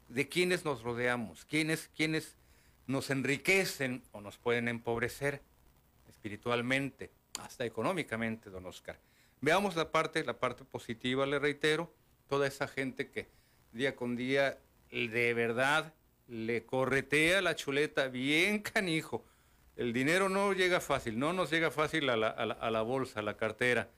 de 0.07 0.27
quiénes 0.27 0.65
nos 0.65 0.83
rodeamos, 0.83 1.45
quiénes, 1.45 1.89
nos 2.87 3.09
enriquecen 3.09 4.03
o 4.11 4.21
nos 4.21 4.37
pueden 4.37 4.67
empobrecer 4.67 5.41
espiritualmente, 6.07 7.11
hasta 7.41 7.65
económicamente, 7.65 8.49
don 8.49 8.65
Oscar. 8.65 8.99
Veamos 9.41 9.75
la 9.75 9.91
parte, 9.91 10.23
la 10.23 10.39
parte 10.39 10.63
positiva, 10.63 11.25
le 11.25 11.39
reitero, 11.39 11.91
toda 12.27 12.47
esa 12.47 12.67
gente 12.67 13.09
que 13.09 13.27
día 13.71 13.95
con 13.95 14.15
día 14.15 14.57
de 14.91 15.33
verdad 15.33 15.93
le 16.27 16.65
corretea 16.65 17.41
la 17.41 17.55
chuleta 17.55 18.07
bien 18.07 18.59
canijo. 18.59 19.25
El 19.75 19.91
dinero 19.93 20.29
no 20.29 20.53
llega 20.53 20.79
fácil, 20.79 21.19
no 21.19 21.33
nos 21.33 21.51
llega 21.51 21.69
fácil 21.69 22.09
a 22.09 22.15
la, 22.15 22.29
a 22.29 22.71
la, 22.71 22.81
bolsa, 22.81 23.19
a 23.19 23.23
la 23.23 23.35
cartera. 23.35 23.89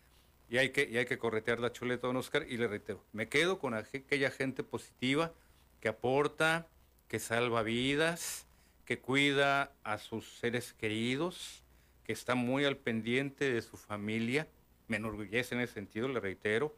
Y 0.49 0.57
hay, 0.57 0.69
que, 0.69 0.87
y 0.89 0.97
hay 0.97 1.05
que 1.05 1.17
corretear 1.17 1.59
la 1.59 1.71
chuleta, 1.71 2.07
don 2.07 2.17
Oscar. 2.17 2.45
Y 2.49 2.57
le 2.57 2.67
reitero, 2.67 3.03
me 3.11 3.29
quedo 3.29 3.59
con 3.59 3.73
aquella 3.73 4.31
gente 4.31 4.63
positiva 4.63 5.33
que 5.79 5.89
aporta, 5.89 6.67
que 7.07 7.19
salva 7.19 7.61
vidas, 7.61 8.47
que 8.85 8.99
cuida 8.99 9.71
a 9.83 9.99
sus 9.99 10.39
seres 10.39 10.73
queridos, 10.73 11.63
que 12.03 12.13
está 12.13 12.35
muy 12.35 12.65
al 12.65 12.77
pendiente 12.77 13.51
de 13.51 13.61
su 13.61 13.77
familia. 13.77 14.47
Me 14.87 14.97
enorgullece 14.97 15.53
en 15.53 15.61
ese 15.61 15.73
sentido, 15.73 16.07
le 16.07 16.19
reitero, 16.19 16.75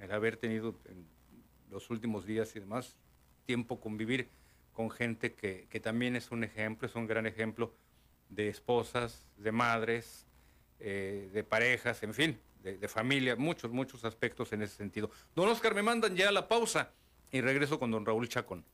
el 0.00 0.12
haber 0.12 0.36
tenido 0.36 0.78
en 0.86 1.06
los 1.70 1.90
últimos 1.90 2.26
días 2.26 2.54
y 2.56 2.60
demás 2.60 2.96
tiempo 3.48 3.80
convivir 3.80 4.28
con 4.74 4.90
gente 4.90 5.34
que, 5.34 5.80
también 5.82 6.16
es 6.16 6.30
un 6.30 6.44
ejemplo, 6.44 6.86
es 6.86 6.94
un 6.94 7.06
gran 7.06 7.26
ejemplo 7.26 7.72
de 8.28 8.48
esposas, 8.48 9.26
de 9.38 9.52
madres, 9.52 10.26
eh, 10.80 11.30
de 11.32 11.42
parejas, 11.44 12.02
en 12.02 12.12
fin, 12.12 12.38
de, 12.62 12.76
de, 12.76 12.88
familia, 12.88 13.36
muchos, 13.36 13.72
muchos 13.72 14.04
aspectos 14.04 14.52
en 14.52 14.62
ese 14.62 14.76
sentido. 14.76 15.10
Don 15.34 15.48
Oscar, 15.48 15.74
me 15.74 15.82
mandan 15.82 16.14
ya 16.14 16.30
la 16.30 16.46
pausa 16.46 16.92
y 17.32 17.40
regreso 17.40 17.78
con 17.78 17.90
don 17.90 18.04
Raúl 18.04 18.28
Chacón. 18.28 18.64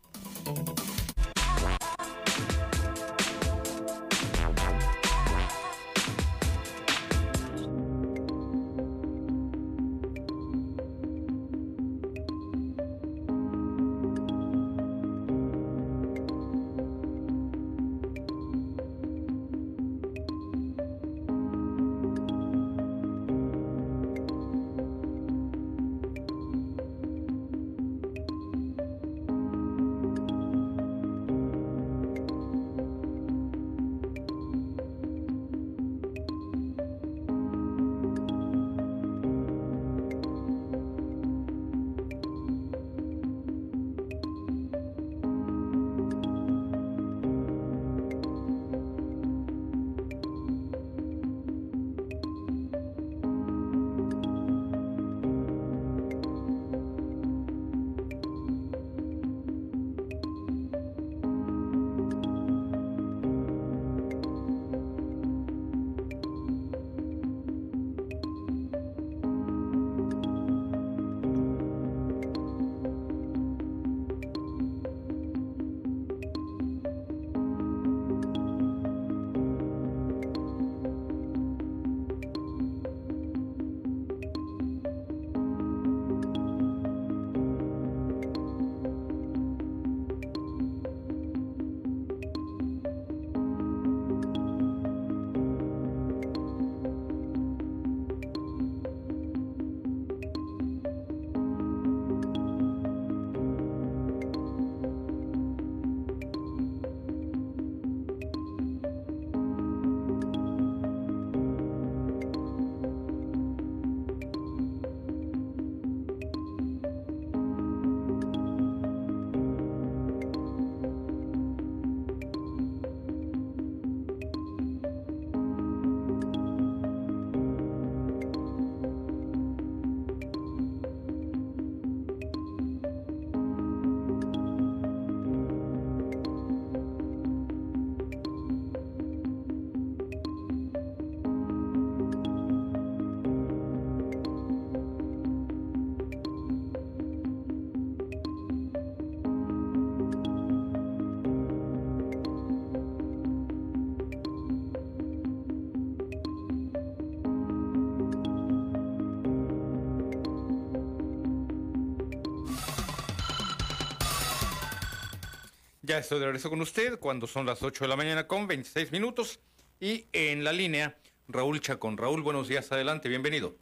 Ya 165.94 166.00
estoy 166.00 166.18
de 166.18 166.24
regreso 166.24 166.50
con 166.50 166.60
usted 166.60 166.98
cuando 166.98 167.28
son 167.28 167.46
las 167.46 167.62
8 167.62 167.84
de 167.84 167.88
la 167.88 167.94
mañana 167.94 168.26
con 168.26 168.48
26 168.48 168.90
minutos 168.90 169.38
y 169.78 170.08
en 170.12 170.42
la 170.42 170.52
línea 170.52 170.98
Raúl 171.28 171.60
Chacón. 171.60 171.96
Raúl, 171.96 172.20
buenos 172.20 172.48
días, 172.48 172.72
adelante, 172.72 173.08
bienvenido. 173.08 173.54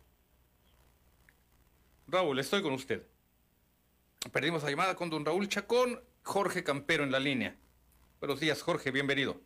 Raúl, 2.07 2.39
estoy 2.39 2.63
con 2.63 2.73
usted. 2.73 3.07
Perdimos 4.33 4.63
la 4.63 4.71
llamada 4.71 4.95
con 4.97 5.11
don 5.11 5.27
Raúl 5.27 5.47
Chacón, 5.47 6.03
Jorge 6.23 6.65
Campero 6.65 7.05
en 7.05 7.13
la 7.13 7.21
línea. 7.21 7.55
Buenos 8.19 8.41
días, 8.41 8.63
Jorge, 8.63 8.91
bienvenido. 8.91 9.39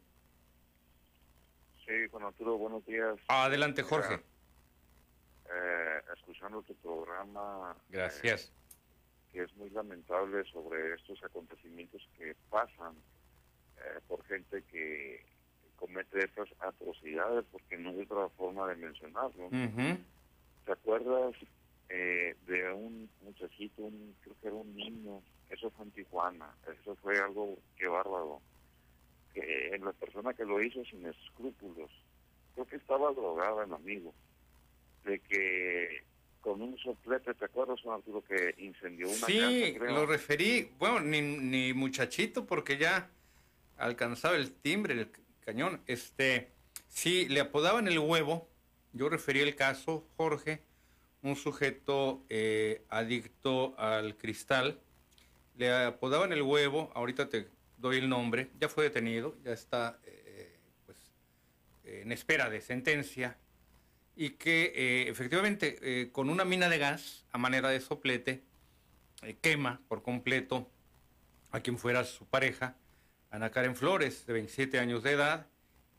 Sí, 1.85 2.09
con 2.13 2.23
Arturo, 2.23 2.57
buenos 2.57 2.87
días. 2.87 3.17
Adelante, 3.27 3.83
Jorge. 3.83 4.15
Eh, 4.15 6.03
escuchando 6.15 6.63
tu 6.63 6.77
programa. 6.77 7.77
Gracias 7.89 8.53
es 9.41 9.55
muy 9.57 9.71
lamentable 9.71 10.45
sobre 10.45 10.95
estos 10.95 11.23
acontecimientos 11.25 12.07
que 12.19 12.35
pasan 12.51 12.95
eh, 13.79 14.01
por 14.09 14.25
gente 14.25 14.63
que 14.71 15.25
comete 15.77 16.25
estas 16.25 16.49
atrocidades, 16.61 17.45
porque 17.53 17.77
no 17.77 17.91
hay 17.91 18.01
otra 18.01 18.29
forma 18.31 18.67
de 18.69 18.77
mencionarlo. 18.77 19.51
¿Te 19.51 20.73
acuerdas 20.73 21.35
eh, 21.89 22.35
de 22.47 22.73
un 22.73 23.09
muchachito, 23.23 23.83
un, 23.83 24.15
creo 24.23 24.37
que 24.41 24.49
era 24.49 24.57
un 24.57 24.75
niño? 24.75 25.23
Eso 25.51 25.71
fue 25.71 25.85
en 25.85 25.91
Tijuana, 25.93 26.51
eso 26.81 26.97
fue 26.97 27.19
algo 27.19 27.57
que 27.77 27.87
bárbaro. 27.87 28.41
que 29.35 29.79
la 29.79 29.93
persona 29.93 30.33
que 30.35 30.45
lo 30.45 30.63
hizo 30.63 30.85
sin 30.87 31.07
escrúpulos, 31.07 31.91
creo 32.55 32.67
que 32.67 32.77
estaba 32.77 33.13
drogada 33.13 33.65
el 33.65 33.73
amigo, 33.73 34.13
de 35.05 35.21
que 35.21 36.03
con 36.47 36.63
un 36.63 36.79
soplete, 36.79 37.35
¿te 37.35 37.45
acuerdas, 37.45 37.81
Arturo, 37.85 38.23
que 38.23 38.55
incendió 38.59 39.09
una 39.09 39.27
Sí, 39.27 39.77
lo 39.81 40.07
referí, 40.07 40.71
bueno, 40.79 41.01
ni, 41.01 41.21
ni 41.21 41.73
muchachito, 41.73 42.47
porque 42.47 42.79
ya 42.79 43.11
alcanzaba 43.77 44.37
el 44.37 44.53
timbre, 44.53 44.95
el 44.95 45.11
cañón. 45.45 45.81
Este, 45.89 46.53
sí, 46.87 47.27
le 47.29 47.41
apodaban 47.41 47.89
el 47.89 47.99
huevo, 47.99 48.49
yo 48.93 49.09
referí 49.09 49.41
el 49.41 49.57
caso, 49.57 50.07
Jorge, 50.17 50.63
un 51.23 51.35
sujeto 51.35 52.23
eh, 52.29 52.83
adicto 52.91 53.75
al 53.77 54.17
cristal, 54.17 54.79
le 55.57 55.75
apodaban 55.75 56.33
el 56.33 56.43
huevo, 56.43 56.93
ahorita 56.95 57.29
te 57.29 57.49
doy 57.79 57.97
el 57.99 58.09
nombre, 58.09 58.51
ya 58.61 58.69
fue 58.69 58.85
detenido, 58.85 59.35
ya 59.43 59.51
está 59.51 59.99
eh, 60.05 60.57
pues, 60.85 60.97
en 61.83 62.13
espera 62.13 62.49
de 62.49 62.61
sentencia, 62.61 63.37
y 64.17 64.31
que 64.31 64.73
eh, 64.75 65.09
efectivamente 65.09 65.79
eh, 65.83 66.11
con 66.11 66.31
una 66.31 66.45
mina 66.45 66.69
de 66.69 66.79
gas 66.79 67.27
a 67.31 67.39
manera 67.39 67.69
de 67.69 67.81
soplete 67.81 68.43
quema 69.41 69.81
por 69.89 70.03
completo 70.03 70.71
a 71.51 71.61
quien 71.61 71.79
fuera 71.79 72.05
su 72.05 72.27
pareja, 72.27 72.77
Ana 73.31 73.51
Karen 73.51 73.77
Flores, 73.77 74.27
de 74.27 74.33
27 74.33 74.79
años 74.79 75.03
de 75.03 75.13
edad, 75.13 75.47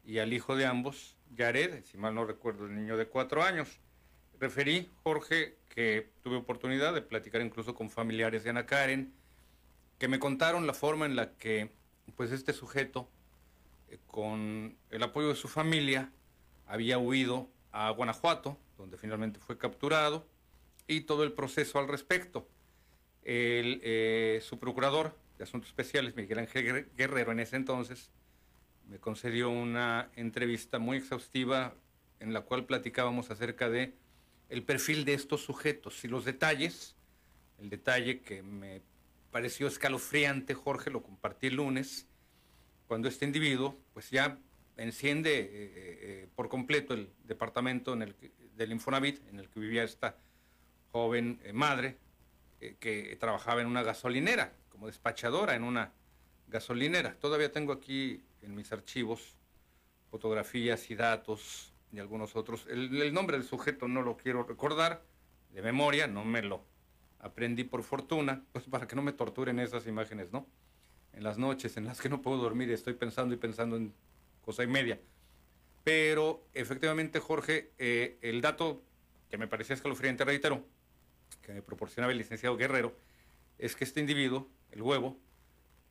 y 0.04 0.20
al 0.20 0.34
hijo 0.34 0.56
de 0.56 0.66
ambos, 0.66 1.16
Yared, 1.36 1.84
si 1.84 1.98
mal 1.98 2.16
no 2.16 2.26
recuerdo, 2.26 2.66
el 2.66 2.76
niño 2.76 2.96
de 2.98 3.08
4 3.08 3.44
años. 3.44 3.80
Referí, 4.40 4.90
Jorge, 5.04 5.58
que 5.68 6.10
tuve 6.24 6.38
oportunidad 6.38 6.94
de 6.94 7.02
platicar 7.02 7.42
incluso 7.42 7.76
con 7.76 7.90
familiares 7.90 8.44
de 8.44 8.52
Ana 8.52 8.66
Karen, 8.66 9.14
que 9.98 10.08
me 10.08 10.20
contaron 10.20 10.68
la 10.68 10.74
forma 10.74 11.06
en 11.06 11.16
la 11.16 11.34
que 11.34 11.72
pues 12.16 12.32
este 12.32 12.54
sujeto, 12.54 13.10
eh, 13.90 14.00
con 14.08 14.78
el 14.90 15.04
apoyo 15.04 15.30
de 15.30 15.36
su 15.36 15.48
familia, 15.48 16.12
había 16.68 16.98
huido 16.98 17.50
a 17.78 17.92
Guanajuato, 17.92 18.58
donde 18.76 18.98
finalmente 18.98 19.40
fue 19.40 19.58
capturado, 19.58 20.28
y 20.88 21.02
todo 21.02 21.24
el 21.24 21.34
proceso 21.34 21.78
al 21.78 21.88
respecto. 21.88 22.48
El, 23.24 23.82
eh, 23.84 24.40
su 24.42 24.58
procurador 24.58 25.16
de 25.38 25.44
Asuntos 25.44 25.70
Especiales, 25.70 26.16
Miguel 26.16 26.40
Ángel 26.40 26.88
Guerrero, 26.98 27.32
en 27.32 27.40
ese 27.40 27.56
entonces, 27.56 28.10
me 28.88 28.98
concedió 28.98 29.52
una 29.52 30.10
entrevista 30.16 30.80
muy 30.80 30.98
exhaustiva 30.98 31.76
en 32.20 32.34
la 32.34 32.42
cual 32.42 32.66
platicábamos 32.66 33.30
acerca 33.30 33.70
de 33.70 33.94
el 34.50 34.64
perfil 34.64 35.06
de 35.06 35.14
estos 35.14 35.42
sujetos 35.42 36.04
y 36.04 36.08
los 36.08 36.26
detalles, 36.26 36.96
el 37.60 37.70
detalle 37.70 38.22
que 38.22 38.42
me 38.42 38.82
pareció 39.30 39.68
escalofriante, 39.68 40.56
Jorge, 40.56 40.90
lo 40.90 41.04
compartí 41.04 41.48
el 41.48 41.58
lunes, 41.58 42.08
cuando 42.88 43.08
este 43.08 43.26
individuo 43.26 43.78
pues 43.94 44.10
ya 44.10 44.40
enciende 44.78 45.40
eh, 45.40 45.48
eh, 45.50 46.00
eh, 46.02 46.30
por 46.36 46.50
completo 46.50 46.94
el 46.94 47.10
departamento 47.24 47.94
en 47.94 48.04
el 48.04 48.16
del 48.56 48.72
Infonavit 48.72 49.28
en 49.30 49.40
el 49.40 49.50
que 49.50 49.60
vivía 49.60 49.84
esta 49.84 50.18
joven 50.92 51.40
madre 51.54 51.98
que 52.80 53.16
trabajaba 53.20 53.62
en 53.62 53.68
una 53.68 53.84
gasolinera, 53.84 54.52
como 54.70 54.88
despachadora 54.88 55.54
en 55.54 55.64
una 55.64 55.92
gasolinera. 56.48 57.14
Todavía 57.20 57.52
tengo 57.52 57.72
aquí 57.72 58.24
en 58.42 58.56
mis 58.56 58.72
archivos 58.72 59.36
fotografías 60.10 60.90
y 60.90 60.96
datos 60.96 61.72
y 61.92 62.00
algunos 62.00 62.36
otros. 62.36 62.66
el 62.68 63.14
nombre 63.14 63.38
del 63.38 63.46
sujeto 63.46 63.88
no 63.88 64.02
lo 64.02 64.18
quiero 64.18 64.44
recordar 64.44 65.04
de 65.52 65.62
memoria, 65.62 66.08
no 66.08 66.26
me 66.26 66.42
lo 66.42 66.66
aprendí 67.20 67.64
por 67.64 67.84
fortuna, 67.84 68.44
pues 68.52 68.66
para 68.66 68.88
que 68.88 68.96
no 68.96 69.02
me 69.02 69.14
torturen 69.14 69.60
esas 69.60 69.88
imágenes, 69.88 70.32
¿no? 70.32 70.48
En 71.14 71.24
las 71.24 71.38
noches 71.38 71.78
en 71.78 71.86
las 71.86 72.00
que 72.00 72.10
no 72.10 72.22
puedo 72.22 72.38
dormir, 72.38 72.72
estoy 72.72 72.94
pensando 72.94 73.34
y 73.34 73.38
pensando 73.38 73.76
en 73.76 73.94
cosa 74.48 74.64
y 74.64 74.68
media. 74.68 74.98
Pero 75.84 76.48
efectivamente, 76.54 77.20
Jorge, 77.20 77.74
eh, 77.78 78.18
el 78.22 78.40
dato 78.40 78.82
que 79.30 79.38
me 79.38 79.46
parecía 79.46 79.76
escalofriante, 79.76 80.24
reitero, 80.24 80.66
que 81.42 81.52
me 81.52 81.62
proporcionaba 81.62 82.14
el 82.14 82.18
licenciado 82.18 82.56
Guerrero, 82.56 82.96
es 83.58 83.76
que 83.76 83.84
este 83.84 84.00
individuo, 84.00 84.48
el 84.72 84.82
huevo, 84.82 85.18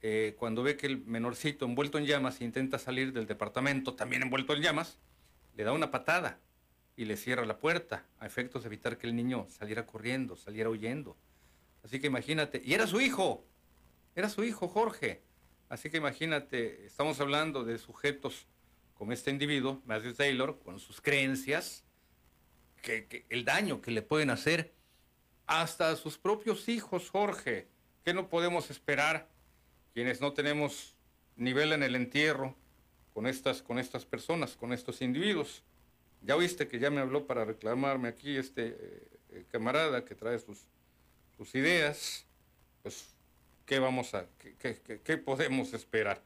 eh, 0.01 0.35
cuando 0.39 0.63
ve 0.63 0.79
que 0.79 0.87
el 0.87 1.05
menorcito 1.05 1.67
envuelto 1.67 1.99
en 1.99 2.07
llamas 2.07 2.41
intenta 2.41 2.79
salir 2.79 3.13
del 3.13 3.27
departamento, 3.27 3.95
también 3.95 4.23
envuelto 4.23 4.55
en 4.55 4.63
llamas, 4.63 4.99
le 5.55 5.65
da 5.65 5.73
una 5.73 5.91
patada 5.91 6.39
y 6.97 7.05
le 7.05 7.19
cierra 7.19 7.45
la 7.45 7.59
puerta 7.59 8.07
a 8.21 8.25
efectos 8.27 8.63
de 8.63 8.69
evitar 8.69 8.97
que 8.97 9.07
el 9.07 9.15
niño 9.15 9.47
saliera 9.51 9.85
corriendo, 9.85 10.35
saliera 10.35 10.71
huyendo. 10.71 11.15
Así 11.85 12.01
que 12.01 12.07
imagínate, 12.07 12.63
y 12.65 12.73
era 12.73 12.87
su 12.87 13.03
hijo, 13.03 13.45
era 14.15 14.31
su 14.31 14.45
hijo 14.45 14.67
Jorge. 14.67 15.26
Así 15.69 15.91
que 15.91 15.97
imagínate, 15.97 16.87
estamos 16.87 17.21
hablando 17.21 17.65
de 17.65 17.79
sujetos 17.79 18.47
como 18.95 19.13
este 19.13 19.31
individuo, 19.31 19.83
Matthew 19.85 20.15
Taylor, 20.15 20.59
con 20.61 20.79
sus 20.79 21.01
creencias, 21.01 21.85
que, 22.81 23.27
el 23.29 23.45
daño 23.45 23.81
que 23.81 23.91
le 23.91 24.03
pueden 24.03 24.31
hacer 24.31 24.73
hasta 25.47 25.91
a 25.91 25.97
sus 25.97 26.19
propios 26.19 26.69
hijos, 26.69 27.11
Jorge. 27.11 27.69
¿Qué 28.05 28.15
no 28.15 28.29
podemos 28.29 28.71
esperar 28.71 29.29
quienes 29.93 30.21
no 30.21 30.33
tenemos 30.33 30.95
nivel 31.35 31.73
en 31.73 31.83
el 31.83 31.97
entierro 31.97 32.57
con 33.13 33.27
estas, 33.27 33.63
con 33.63 33.79
estas 33.79 34.05
personas, 34.05 34.55
con 34.55 34.73
estos 34.73 35.03
individuos? 35.03 35.65
Ya 36.23 36.37
oíste 36.37 36.69
que 36.69 36.79
ya 36.79 36.91
me 36.91 37.01
habló 37.01 37.27
para 37.27 37.45
reclamarme 37.45 38.09
aquí 38.09 38.37
este 38.37 38.77
eh, 39.31 39.45
camarada 39.51 40.05
que 40.05 40.15
trae 40.15 40.39
sus, 40.39 40.69
sus 41.37 41.55
ideas. 41.57 42.25
Pues, 42.83 43.16
¿qué 43.67 43.79
vamos 43.79 44.15
a, 44.15 44.27
qué, 44.39 45.01
qué, 45.05 45.19
podemos 45.19 45.75
esperar? 45.75 46.23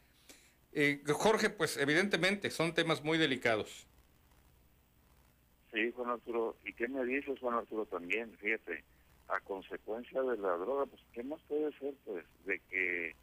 Eh, 0.72 1.02
Jorge, 1.08 1.50
pues 1.50 1.76
evidentemente 1.76 2.50
son 2.50 2.74
temas 2.74 3.02
muy 3.02 3.18
delicados. 3.18 3.86
Sí, 5.72 5.90
Juan 5.92 6.10
Arturo. 6.10 6.56
¿Y 6.64 6.72
qué 6.74 6.88
me 6.88 7.04
dices, 7.04 7.38
Juan 7.40 7.56
Arturo, 7.56 7.86
también? 7.86 8.36
Fíjate, 8.38 8.84
a 9.28 9.40
consecuencia 9.40 10.22
de 10.22 10.36
la 10.36 10.56
droga, 10.56 10.86
pues, 10.86 11.02
¿qué 11.12 11.22
más 11.22 11.40
puede 11.48 11.72
ser, 11.78 11.94
pues? 12.04 12.24
De 12.44 12.60
que 12.70 13.14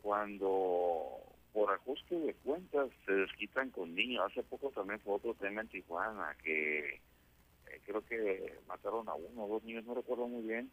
cuando 0.00 1.22
por 1.52 1.70
ajuste 1.70 2.14
de 2.14 2.34
cuentas 2.34 2.90
se 3.04 3.12
desquitan 3.12 3.70
con 3.70 3.94
niños. 3.94 4.24
Hace 4.26 4.42
poco 4.42 4.70
también 4.70 5.00
fue 5.00 5.14
otro 5.14 5.34
tema 5.34 5.60
en 5.60 5.68
Tijuana 5.68 6.36
que 6.42 6.94
eh, 6.94 7.80
creo 7.84 8.04
que 8.06 8.58
mataron 8.66 9.08
a 9.08 9.14
uno 9.14 9.44
o 9.44 9.48
dos 9.48 9.64
niños, 9.64 9.84
no 9.84 9.94
recuerdo 9.94 10.26
muy 10.28 10.42
bien. 10.42 10.70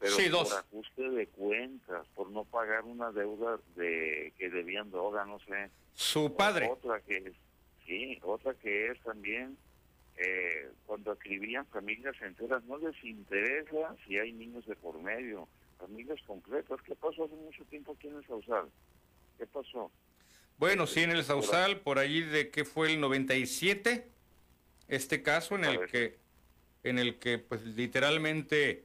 Pero 0.00 0.16
por 0.32 0.54
ajuste 0.54 1.10
de 1.10 1.26
cuentas, 1.26 2.06
por 2.14 2.30
no 2.30 2.44
pagar 2.44 2.84
una 2.84 3.12
deuda 3.12 3.60
de 3.76 4.32
que 4.38 4.48
debían 4.48 4.90
droga, 4.90 5.26
no 5.26 5.38
sé. 5.40 5.70
Su 5.94 6.34
padre. 6.34 6.70
Otra 6.70 7.00
que 7.02 7.18
es, 7.18 7.34
sí, 7.86 8.18
otra 8.22 8.54
que 8.54 8.86
es 8.86 9.00
también 9.02 9.58
eh, 10.16 10.70
cuando 10.86 11.12
escribían 11.12 11.66
familias 11.66 12.16
enteras, 12.22 12.64
no 12.64 12.78
les 12.78 12.94
interesa 13.04 13.94
si 14.06 14.18
hay 14.18 14.32
niños 14.32 14.64
de 14.66 14.74
por 14.76 14.98
medio, 15.02 15.46
familias 15.78 16.18
completas. 16.26 16.80
¿Qué 16.82 16.94
pasó 16.94 17.24
hace 17.24 17.34
mucho 17.34 17.62
tiempo 17.66 17.92
aquí 17.92 18.08
en 18.08 18.16
el 18.16 18.26
Sausal? 18.26 18.70
¿Qué 19.36 19.46
pasó? 19.46 19.90
Bueno, 20.56 20.86
sí, 20.86 21.00
en 21.00 21.10
el 21.10 21.24
Sausal, 21.24 21.80
por 21.80 21.98
allí 21.98 22.22
de 22.22 22.50
que 22.50 22.64
fue 22.64 22.92
el 22.92 23.00
97, 23.00 24.06
este 24.88 25.22
caso 25.22 25.56
en 25.56 25.64
el 25.64 25.86
que, 25.86 26.18
en 26.84 26.98
el 26.98 27.18
que 27.18 27.38
pues 27.38 27.62
literalmente 27.64 28.84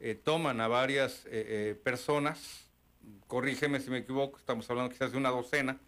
eh, 0.00 0.14
toman 0.14 0.60
a 0.60 0.68
varias 0.68 1.26
eh, 1.26 1.30
eh, 1.32 1.74
personas, 1.74 2.70
corrígeme 3.26 3.80
si 3.80 3.90
me 3.90 3.98
equivoco, 3.98 4.38
estamos 4.38 4.68
hablando 4.70 4.90
quizás 4.90 5.12
de 5.12 5.18
una 5.18 5.30
docena, 5.30 5.78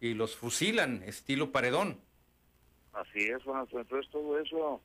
y 0.00 0.14
los 0.14 0.36
fusilan, 0.36 1.02
estilo 1.02 1.50
paredón. 1.50 2.00
Así 2.92 3.18
es, 3.18 3.42
bueno, 3.44 3.66
entonces 3.70 4.10
todo 4.10 4.38
eso, 4.38 4.80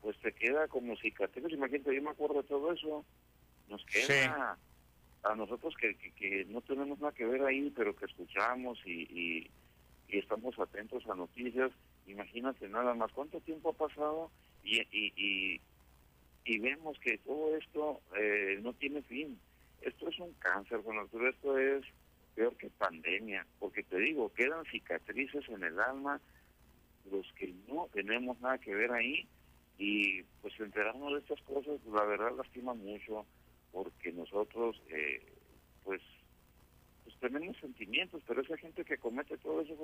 pues 0.00 0.16
te 0.20 0.32
queda 0.32 0.68
como 0.68 0.96
cicatriz, 0.96 1.52
imagínate, 1.52 1.94
yo 1.94 2.02
me 2.02 2.10
acuerdo 2.10 2.42
de 2.42 2.48
todo 2.48 2.72
eso, 2.72 3.04
nos 3.68 3.84
queda 3.86 4.58
a 5.24 5.34
nosotros 5.34 5.74
que, 5.80 5.96
que, 5.96 6.44
no 6.46 6.60
tenemos 6.60 6.98
nada 7.00 7.12
que 7.12 7.24
ver 7.24 7.42
ahí, 7.42 7.72
pero 7.74 7.96
que 7.96 8.04
escuchamos 8.04 8.78
y, 8.86 9.02
y, 9.10 9.50
estamos 10.08 10.56
atentos 10.60 11.02
a 11.08 11.16
noticias, 11.16 11.72
imagínate 12.06 12.68
nada 12.68 12.94
más 12.94 13.10
cuánto 13.10 13.40
tiempo 13.40 13.70
ha 13.70 13.72
pasado 13.72 14.30
y, 14.62 14.78
y, 14.92 15.12
y, 15.16 15.60
vemos 16.58 16.98
que 17.00 17.18
todo 17.18 17.56
esto 17.56 18.00
eh, 18.16 18.58
no 18.62 18.72
tiene 18.74 19.02
fin. 19.02 19.38
Esto 19.82 20.08
es 20.08 20.18
un 20.18 20.32
cáncer, 20.34 20.78
bueno, 20.78 21.08
pero 21.10 21.28
esto 21.28 21.58
es 21.58 21.84
peor 22.34 22.56
que 22.56 22.70
pandemia, 22.70 23.46
porque 23.58 23.82
te 23.82 23.98
digo, 23.98 24.32
quedan 24.32 24.64
cicatrices 24.66 25.48
en 25.48 25.62
el 25.62 25.78
alma, 25.78 26.20
los 27.10 27.30
que 27.34 27.54
no 27.68 27.88
tenemos 27.92 28.40
nada 28.40 28.58
que 28.58 28.74
ver 28.74 28.92
ahí, 28.92 29.26
y 29.78 30.22
pues 30.40 30.58
enterarnos 30.58 31.12
de 31.12 31.18
estas 31.18 31.40
cosas, 31.42 31.78
la 31.86 32.04
verdad 32.04 32.32
lastima 32.36 32.74
mucho 32.74 33.26
porque 33.74 34.12
nosotros, 34.12 34.80
eh, 34.88 35.20
pues, 35.82 36.00
pues 37.02 37.16
tenemos 37.18 37.56
sentimientos, 37.58 38.22
pero 38.26 38.40
esa 38.40 38.56
gente 38.56 38.84
que 38.84 38.96
comete 38.96 39.36
todo 39.38 39.60
eso, 39.60 39.76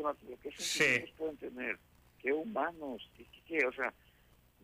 ¿qué 0.43 0.53
sentimientos 0.53 1.17
pueden 1.19 1.37
tener? 1.39 1.79
¿Qué 2.21 2.33
humanos? 2.33 3.11
¿Qué, 3.47 3.67
O 3.67 3.73
sea, 3.73 3.93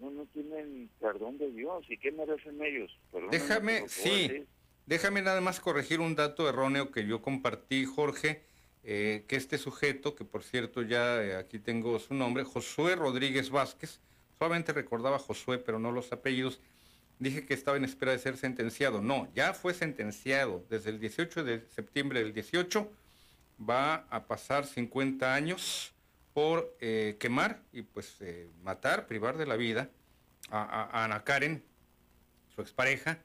no, 0.01 0.10
no 0.10 0.27
tienen 0.27 0.90
perdón 1.01 1.39
de 1.39 1.51
Dios. 1.52 1.85
¿Y 1.89 1.98
qué 1.98 2.12
merecen 2.12 2.62
ellos? 2.62 2.90
Déjame, 3.31 3.89
sí, 3.89 4.44
déjame 4.86 5.23
nada 5.23 5.40
más 5.40 5.60
corregir 5.60 6.01
un 6.01 6.14
dato 6.14 6.48
erróneo 6.48 6.90
que 6.90 7.06
yo 7.06 7.23
compartí, 7.23 7.85
Jorge. 7.85 8.43
eh, 8.89 9.24
que 9.27 9.35
este 9.35 9.59
sujeto, 9.59 10.14
que 10.14 10.24
por 10.24 10.44
cierto 10.44 10.81
ya 10.81 11.20
eh, 11.20 11.35
aquí 11.35 11.59
tengo 11.59 11.98
su 11.98 12.14
nombre, 12.14 12.44
Josué 12.44 12.94
Rodríguez 12.94 13.51
Vázquez, 13.51 14.01
solamente 14.39 14.73
recordaba 14.73 15.18
Josué, 15.18 15.59
pero 15.59 15.81
no 15.81 15.90
los 15.90 16.12
apellidos, 16.12 16.60
dije 17.18 17.44
que 17.44 17.55
estaba 17.55 17.77
en 17.77 17.85
espera 17.85 18.12
de 18.12 18.20
ser 18.20 18.36
sentenciado. 18.36 19.02
No, 19.02 19.28
ya 19.35 19.55
fue 19.55 19.74
sentenciado 19.74 20.64
desde 20.70 20.90
el 20.90 21.01
18 21.01 21.43
de 21.43 21.66
septiembre 21.68 22.23
del 22.23 22.32
18, 22.32 22.89
va 23.68 24.06
a 24.09 24.27
pasar 24.28 24.64
50 24.66 25.35
años 25.35 25.93
por 26.37 26.77
eh, 26.81 27.17
quemar 27.19 27.63
y 27.73 27.81
pues 27.81 28.19
matar, 28.63 29.07
privar 29.07 29.39
de 29.39 29.47
la 29.47 29.57
vida 29.57 29.89
a, 30.51 31.03
Ana 31.03 31.25
Karen, 31.25 31.65
su 32.55 32.61
expareja, 32.61 33.23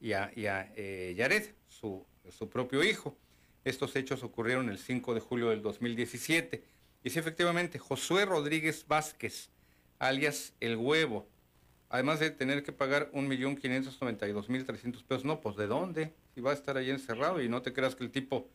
y 0.00 0.12
a, 0.12 0.30
y 0.36 0.46
a 0.46 0.72
Yared, 1.12 1.56
su, 1.66 2.06
su 2.30 2.48
propio 2.48 2.84
hijo. 2.84 3.18
Estos 3.64 3.96
hechos 3.96 4.22
ocurrieron 4.22 4.68
el 4.68 4.78
5 4.78 5.12
de 5.12 5.18
julio 5.18 5.48
del 5.50 5.60
2017. 5.60 6.62
Y 7.02 7.10
sí, 7.10 7.18
efectivamente, 7.18 7.80
Josué 7.80 8.26
Rodríguez 8.26 8.86
Vázquez, 8.86 9.50
alias 9.98 10.54
El 10.60 10.76
Huevo, 10.76 11.26
además 11.88 12.20
de 12.20 12.30
tener 12.30 12.62
que 12.62 12.70
pagar 12.70 13.10
1.592.300 13.10 15.02
pesos, 15.02 15.24
no, 15.24 15.40
pues 15.40 15.56
¿de 15.56 15.66
dónde? 15.66 16.14
Si 16.32 16.40
va 16.40 16.52
a 16.52 16.54
estar 16.54 16.76
ahí 16.76 16.90
encerrado 16.90 17.42
y 17.42 17.48
no 17.48 17.60
te 17.60 17.72
creas 17.72 17.96
que 17.96 18.04
el 18.04 18.12
tipo, 18.12 18.48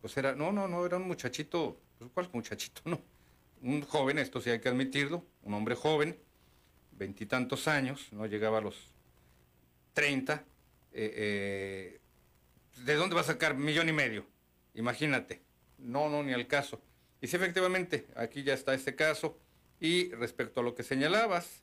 pues 0.00 0.16
era, 0.16 0.34
no, 0.34 0.50
no, 0.50 0.66
no, 0.66 0.86
era 0.86 0.96
un 0.96 1.06
muchachito, 1.06 1.78
pues 1.98 2.10
¿cuál 2.14 2.30
muchachito? 2.32 2.80
No, 2.88 3.02
un 3.64 3.82
joven, 3.82 4.18
esto 4.18 4.40
sí 4.40 4.50
hay 4.50 4.60
que 4.60 4.68
admitirlo, 4.68 5.24
un 5.42 5.54
hombre 5.54 5.74
joven, 5.74 6.16
veintitantos 6.92 7.66
años, 7.66 8.12
no 8.12 8.26
llegaba 8.26 8.58
a 8.58 8.60
los 8.60 8.76
30, 9.94 10.34
eh, 10.34 10.40
eh, 10.92 12.00
¿de 12.84 12.94
dónde 12.94 13.14
va 13.14 13.22
a 13.22 13.24
sacar 13.24 13.54
millón 13.56 13.88
y 13.88 13.92
medio? 13.92 14.26
Imagínate. 14.74 15.40
No, 15.78 16.08
no, 16.08 16.22
ni 16.22 16.32
al 16.32 16.46
caso. 16.46 16.80
Y 17.20 17.26
sí, 17.26 17.36
efectivamente, 17.36 18.06
aquí 18.16 18.42
ya 18.42 18.54
está 18.54 18.74
este 18.74 18.94
caso. 18.94 19.38
Y 19.80 20.10
respecto 20.12 20.60
a 20.60 20.62
lo 20.62 20.74
que 20.74 20.82
señalabas, 20.82 21.62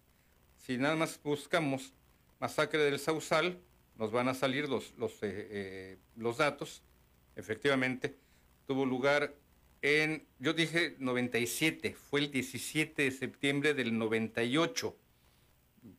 si 0.57 0.77
nada 0.77 0.95
más 0.95 1.19
buscamos 1.23 1.93
masacre 2.39 2.79
del 2.79 2.99
Sausal, 2.99 3.59
nos 3.95 4.11
van 4.11 4.27
a 4.27 4.33
salir 4.33 4.67
los, 4.67 4.93
los, 4.97 5.11
eh, 5.21 5.47
eh, 5.51 5.97
los 6.15 6.37
datos. 6.37 6.81
Efectivamente, 7.35 8.17
tuvo 8.65 8.85
lugar 8.85 9.35
en, 9.81 10.25
yo 10.39 10.53
dije 10.53 10.95
97, 10.99 11.95
fue 11.95 12.21
el 12.21 12.31
17 12.31 13.03
de 13.03 13.11
septiembre 13.11 13.73
del 13.73 13.97
98. 13.97 14.95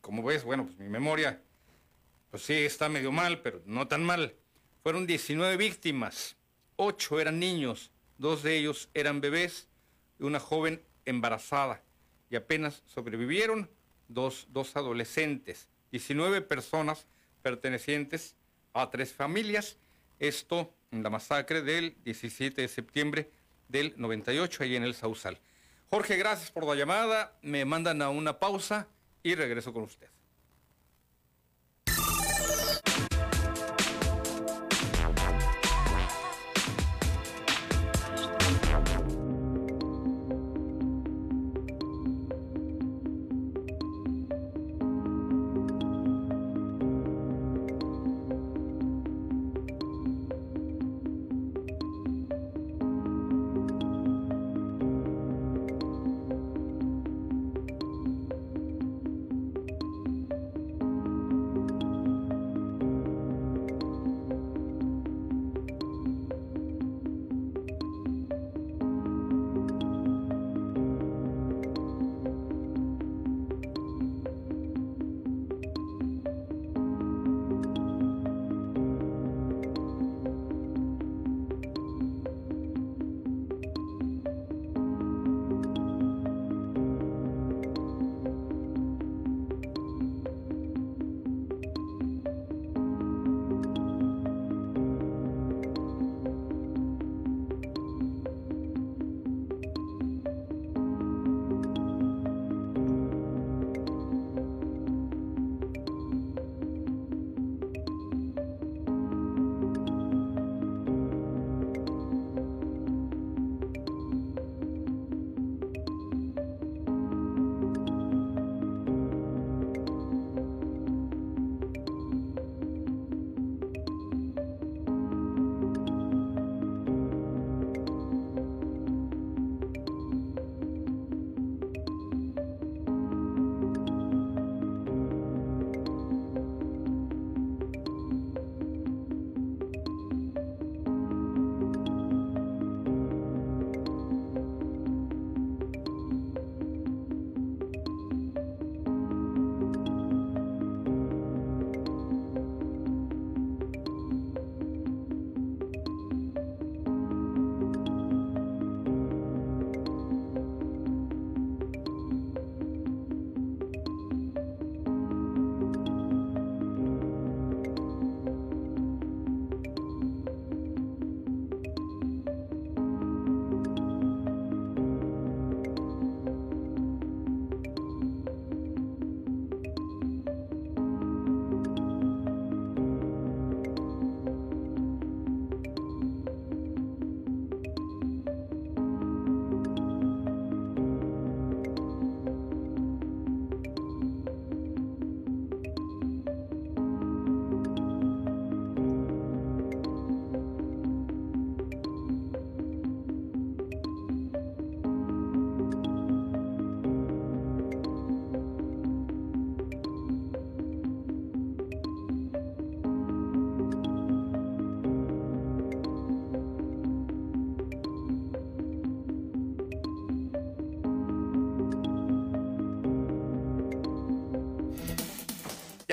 Como 0.01 0.23
ves, 0.23 0.43
bueno, 0.43 0.65
pues 0.65 0.77
mi 0.77 0.87
memoria, 0.87 1.41
pues 2.31 2.43
sí, 2.43 2.53
está 2.53 2.89
medio 2.89 3.11
mal, 3.11 3.41
pero 3.41 3.61
no 3.65 3.87
tan 3.87 4.03
mal. 4.03 4.35
Fueron 4.81 5.05
19 5.05 5.57
víctimas 5.57 6.37
ocho 6.75 7.19
eran 7.19 7.39
niños, 7.39 7.91
dos 8.17 8.43
de 8.43 8.57
ellos 8.57 8.89
eran 8.93 9.21
bebés 9.21 9.67
y 10.19 10.23
una 10.23 10.39
joven 10.39 10.81
embarazada. 11.05 11.81
Y 12.29 12.35
apenas 12.35 12.83
sobrevivieron 12.85 13.69
dos, 14.07 14.47
dos 14.49 14.75
adolescentes, 14.75 15.67
19 15.91 16.41
personas 16.41 17.05
pertenecientes 17.41 18.35
a 18.73 18.89
tres 18.89 19.13
familias. 19.13 19.77
Esto 20.19 20.73
en 20.91 21.03
la 21.03 21.09
masacre 21.09 21.61
del 21.61 21.95
17 22.03 22.61
de 22.61 22.67
septiembre 22.67 23.31
del 23.67 23.93
98, 23.97 24.63
ahí 24.63 24.75
en 24.75 24.83
el 24.83 24.93
Sausal. 24.93 25.39
Jorge, 25.89 26.17
gracias 26.17 26.51
por 26.51 26.65
la 26.65 26.75
llamada. 26.75 27.37
Me 27.41 27.65
mandan 27.65 28.01
a 28.01 28.09
una 28.09 28.39
pausa 28.39 28.87
y 29.21 29.35
regreso 29.35 29.73
con 29.73 29.83
usted. 29.83 30.09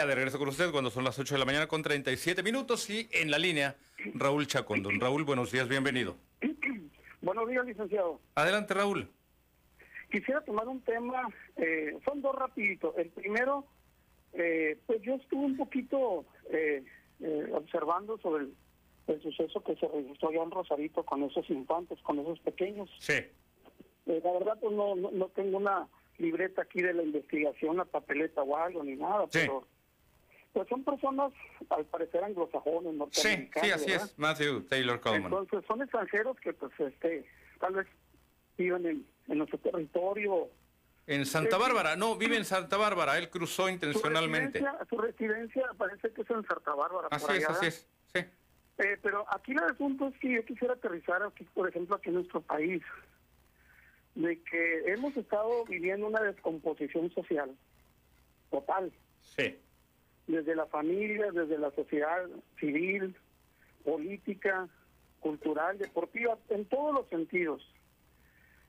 Ya 0.00 0.06
de 0.06 0.14
regreso 0.14 0.38
con 0.38 0.48
usted 0.48 0.70
cuando 0.70 0.88
son 0.88 1.04
las 1.04 1.18
8 1.18 1.34
de 1.34 1.38
la 1.38 1.44
mañana 1.44 1.66
con 1.66 1.82
37 1.82 2.42
minutos 2.42 2.88
y 2.88 3.06
en 3.12 3.30
la 3.30 3.38
línea 3.38 3.76
Raúl 4.14 4.46
Chacón. 4.46 4.82
Don 4.82 4.98
Raúl, 4.98 5.24
buenos 5.24 5.52
días, 5.52 5.68
bienvenido. 5.68 6.16
buenos 7.20 7.46
días, 7.50 7.66
licenciado. 7.66 8.18
Adelante, 8.34 8.72
Raúl. 8.72 9.10
Quisiera 10.10 10.40
tomar 10.40 10.68
un 10.68 10.80
tema, 10.80 11.28
eh, 11.56 11.98
son 12.02 12.22
dos 12.22 12.34
rapiditos. 12.34 12.96
El 12.96 13.10
primero, 13.10 13.66
eh, 14.32 14.78
pues 14.86 15.02
yo 15.02 15.16
estuve 15.16 15.44
un 15.44 15.58
poquito 15.58 16.24
eh, 16.48 16.82
observando 17.52 18.16
sobre 18.22 18.46
el, 19.06 19.22
suceso 19.22 19.62
que 19.62 19.76
se 19.76 19.86
registró 19.86 20.30
allá 20.30 20.44
en 20.44 20.50
Rosarito 20.50 21.04
con 21.04 21.24
esos 21.24 21.50
infantes, 21.50 22.00
con 22.00 22.20
esos 22.20 22.40
pequeños. 22.40 22.88
Sí. 23.00 23.20
la 24.06 24.32
verdad, 24.32 24.56
pues 24.62 24.74
no, 24.74 24.96
no, 24.96 25.28
tengo 25.28 25.58
una 25.58 25.88
libreta 26.16 26.62
aquí 26.62 26.80
de 26.80 26.94
la 26.94 27.02
investigación, 27.02 27.76
la 27.76 27.84
papeleta 27.84 28.40
o 28.40 28.56
algo, 28.56 28.82
ni 28.82 28.96
nada, 28.96 29.26
pero 29.30 29.66
pues 30.52 30.68
son 30.68 30.82
personas, 30.82 31.32
al 31.70 31.84
parecer, 31.86 32.24
anglosajones, 32.24 32.94
norteamericanos. 32.94 33.70
Sí, 33.70 33.84
sí, 33.84 33.92
así 33.92 33.92
es, 33.92 34.18
Matthew 34.18 34.62
Taylor 34.62 35.00
Coleman. 35.00 35.32
Entonces, 35.32 35.64
son 35.66 35.82
extranjeros 35.82 36.38
que, 36.40 36.52
pues, 36.52 36.72
este, 36.78 37.24
tal 37.60 37.74
vez 37.74 37.86
viven 38.58 38.86
en, 38.86 39.06
en 39.28 39.38
nuestro 39.38 39.58
territorio. 39.58 40.48
En 41.06 41.24
Santa 41.24 41.56
Bárbara, 41.56 41.96
no, 41.96 42.16
vive 42.16 42.36
en 42.36 42.44
Santa 42.44 42.76
Bárbara, 42.76 43.16
él 43.18 43.30
cruzó 43.30 43.68
intencionalmente. 43.68 44.62
Su 44.88 44.98
residencia, 44.98 45.68
parece 45.76 46.10
que 46.12 46.22
es 46.22 46.30
en 46.30 46.44
Santa 46.44 46.74
Bárbara. 46.74 47.08
Así 47.10 47.32
es, 47.36 47.48
así 47.48 47.66
es, 47.66 47.88
sí. 48.12 48.20
Eh, 48.78 48.98
pero 49.02 49.26
aquí 49.32 49.52
el 49.52 49.58
asunto 49.60 50.08
es 50.08 50.18
que 50.18 50.32
yo 50.32 50.44
quisiera 50.44 50.74
aterrizar 50.74 51.22
aquí, 51.22 51.44
por 51.54 51.68
ejemplo, 51.68 51.96
aquí 51.96 52.08
en 52.08 52.16
nuestro 52.16 52.40
país, 52.40 52.82
de 54.14 54.42
que 54.42 54.92
hemos 54.92 55.16
estado 55.16 55.64
viviendo 55.66 56.06
una 56.06 56.20
descomposición 56.22 57.10
social 57.12 57.54
total. 58.50 58.92
Sí 59.20 59.56
desde 60.30 60.54
la 60.54 60.66
familia, 60.66 61.30
desde 61.32 61.58
la 61.58 61.70
sociedad 61.72 62.26
civil, 62.58 63.16
política, 63.84 64.68
cultural, 65.20 65.78
deportiva, 65.78 66.38
en 66.48 66.64
todos 66.66 66.94
los 66.94 67.08
sentidos. 67.08 67.62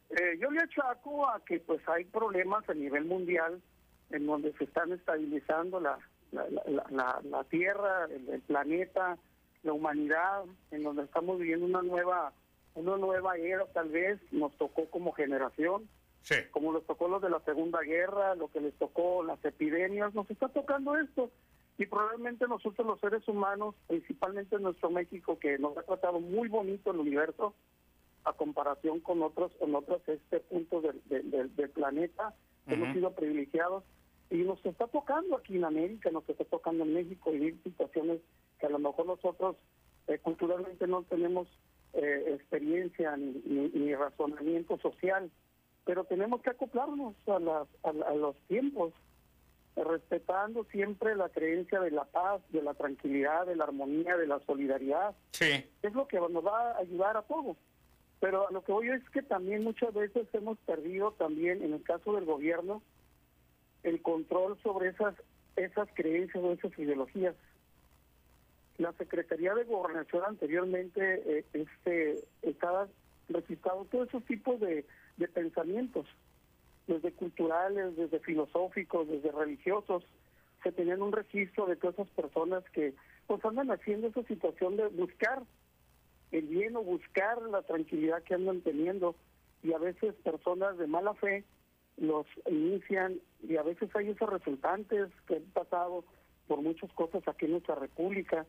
Eh, 0.10 0.38
yo 0.40 0.52
le 0.52 0.62
achaco 0.62 1.28
a 1.30 1.40
que 1.46 1.60
pues 1.60 1.82
hay 1.88 2.06
problemas 2.06 2.68
a 2.70 2.74
nivel 2.74 3.06
mundial 3.06 3.62
en 4.10 4.26
donde 4.26 4.52
se 4.54 4.66
están 4.66 4.92
estabilizando 4.92 5.80
la, 5.80 5.98
la, 6.32 7.44
Tierra, 7.50 8.06
el, 8.06 8.42
planeta, 8.42 9.18
la 9.64 9.74
humanidad, 9.74 10.44
en 10.72 10.84
donde 10.84 11.04
estamos 11.04 11.40
viviendo 11.40 11.66
una 11.66 11.82
nueva 11.82 12.34
una 12.74 12.96
nueva 12.96 13.36
era 13.36 13.66
tal 13.74 13.90
vez 13.90 14.18
nos 14.32 14.56
tocó 14.58 14.90
como 14.90 15.12
generación, 15.12 15.90
como 16.52 16.72
nos 16.72 16.86
tocó 16.86 17.10
los 17.10 17.22
de 17.22 17.30
la 17.30 17.42
Segunda 17.42 17.82
Guerra, 17.82 18.36
lo 18.36 18.48
que 18.48 18.62
les 18.62 18.74
tocó 18.76 19.24
las 19.24 19.44
epidemias, 19.44 20.14
nos 20.14 20.30
está 20.32 20.48
tocando 20.48 20.98
esto 20.98 21.32
y 21.78 21.86
probablemente 21.86 22.48
nosotros 22.48 22.86
los 22.86 23.00
seres 23.00 23.28
humanos, 23.28 23.76
principalmente 23.88 24.56
en 24.56 24.64
nuestro 24.64 24.90
México, 24.90 25.40
que 25.40 25.58
nos 25.58 25.78
ha 25.78 25.84
tratado 25.84 26.20
muy 26.20 26.48
bonito 26.48 26.92
el 26.92 27.00
universo, 27.00 27.54
a 28.24 28.34
comparación 28.34 29.00
con 29.00 29.24
otros 29.24 29.52
en 29.62 29.74
otros 29.74 30.02
este 30.08 30.42
puntos 30.42 30.84
del, 30.84 31.52
del, 31.56 31.70
planeta, 31.72 32.36
hemos 32.68 32.94
sido 32.94 33.12
privilegiados. 33.14 33.84
Y 34.30 34.44
nos 34.44 34.64
está 34.66 34.88
tocando 34.88 35.36
aquí 35.36 35.58
en 35.58 35.66
América, 35.66 36.10
nos 36.12 36.28
está 36.30 36.46
tocando 36.46 36.84
en 36.84 36.94
México 36.94 37.32
vivir 37.32 37.60
situaciones 37.64 38.22
que 38.60 38.68
a 38.68 38.70
lo 38.70 38.80
mejor 38.80 39.06
nosotros 39.06 39.58
eh, 40.08 40.20
culturalmente 40.20 40.88
no 40.88 41.04
tenemos 41.04 41.48
eh, 41.94 42.36
experiencia 42.36 43.18
ni, 43.18 43.42
ni, 43.74 43.94
razonamiento 43.94 44.78
social, 44.78 45.30
pero 45.84 46.06
tenemos 46.06 46.42
que 46.42 46.52
acoplarnos 46.52 47.16
a, 47.28 47.40
las, 47.40 47.68
a 47.84 48.14
los 48.14 48.38
tiempos 48.48 48.94
respetando 49.76 50.66
siempre 50.66 51.16
la 51.16 51.30
creencia 51.30 51.80
de 51.80 51.92
la 51.92 52.04
paz, 52.06 52.42
de 52.50 52.62
la 52.62 52.74
tranquilidad, 52.74 53.46
de 53.46 53.56
la 53.56 53.66
armonía, 53.66 54.18
de 54.18 54.28
la 54.28 54.40
solidaridad. 54.46 55.16
Sí. 55.32 55.66
Es 55.82 55.94
lo 55.94 56.08
que 56.08 56.20
nos 56.20 56.46
va 56.46 56.72
a 56.72 56.78
ayudar 56.80 57.18
a 57.18 57.22
todos. 57.22 57.58
Pero 58.20 58.48
lo 58.52 58.64
que 58.64 58.72
voy 58.72 58.90
es 58.90 59.10
que 59.10 59.24
también 59.24 59.64
muchas 59.64 59.94
veces 59.94 60.28
hemos 60.34 60.58
perdido 60.60 61.14
también, 61.14 61.64
en 61.64 61.74
el 61.74 61.84
caso 61.84 62.14
del 62.14 62.26
gobierno, 62.26 62.82
el 63.84 64.02
control 64.02 64.60
sobre 64.62 64.90
esas 64.90 65.16
esas 65.56 65.90
creencias 65.94 66.44
o 66.44 66.54
esas 66.54 66.78
ideologías. 66.78 67.36
La 68.78 68.94
Secretaría 68.94 69.54
de 69.54 69.66
Gobernación 69.66 70.24
anteriormente 70.26 71.22
eh, 71.26 71.46
este, 71.54 72.24
estaba 72.42 72.88
registrado 73.30 73.86
todos 73.86 74.08
esos 74.08 74.24
tipos 74.26 74.60
de, 74.60 74.86
de 75.18 75.28
pensamientos 75.28 76.06
desde 76.88 77.12
culturales, 77.14 77.96
desde 77.96 78.20
filosóficos, 78.20 79.08
desde 79.08 79.32
religiosos, 79.32 80.04
se 80.64 80.72
tenían 80.72 81.02
un 81.02 81.12
registro 81.12 81.66
de 81.66 81.76
todas 81.76 81.96
esas 81.96 82.10
personas 82.10 82.64
que 82.72 82.94
pues 83.28 83.44
andan 83.46 83.72
haciendo 83.72 84.08
esa 84.08 84.24
situación 84.24 84.78
de 84.78 84.88
buscar 84.88 85.44
el 86.32 86.48
bien 86.48 86.76
o 86.76 86.84
buscar 86.84 87.42
la 87.44 87.62
tranquilidad 87.64 88.24
que 88.24 88.36
andan 88.36 88.62
teniendo 88.62 89.16
y 89.64 89.74
a 89.74 89.78
veces 89.78 90.16
personas 90.24 90.78
de 90.78 90.88
mala 90.88 91.14
fe 91.16 91.44
los 91.98 92.26
inician 92.50 93.20
y 93.48 93.58
a 93.58 93.64
veces 93.64 93.90
hay 93.96 94.10
esos 94.10 94.30
resultantes 94.30 95.10
que 95.28 95.36
han 95.36 95.44
pasado 95.54 96.04
por 96.48 96.62
muchas 96.62 96.92
cosas 96.94 97.26
aquí 97.28 97.46
en 97.46 97.52
nuestra 97.52 97.76
república. 97.76 98.46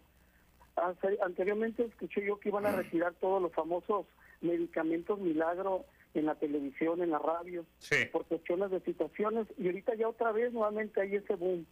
Anteriormente 1.21 1.85
escuché 1.85 2.25
yo 2.25 2.39
que 2.39 2.49
iban 2.49 2.67
a 2.67 2.73
retirar 2.73 3.15
todos 3.15 3.43
los 3.43 3.53
famosos 3.53 4.07
medicamentos 4.41 5.19
milagro 5.19 5.85
en 6.15 6.27
la 6.27 6.35
televisión, 6.35 7.03
en 7.03 7.11
la 7.11 7.19
radio, 7.19 7.65
por 8.13 8.27
cuestiones 8.27 8.71
de 8.71 8.81
situaciones, 8.81 9.47
y 9.59 9.67
ahorita 9.67 9.95
ya 9.95 10.09
otra 10.09 10.33
vez 10.33 10.53
nuevamente 10.53 11.01
hay 11.01 11.17
ese 11.17 11.35
boom. 11.37 11.67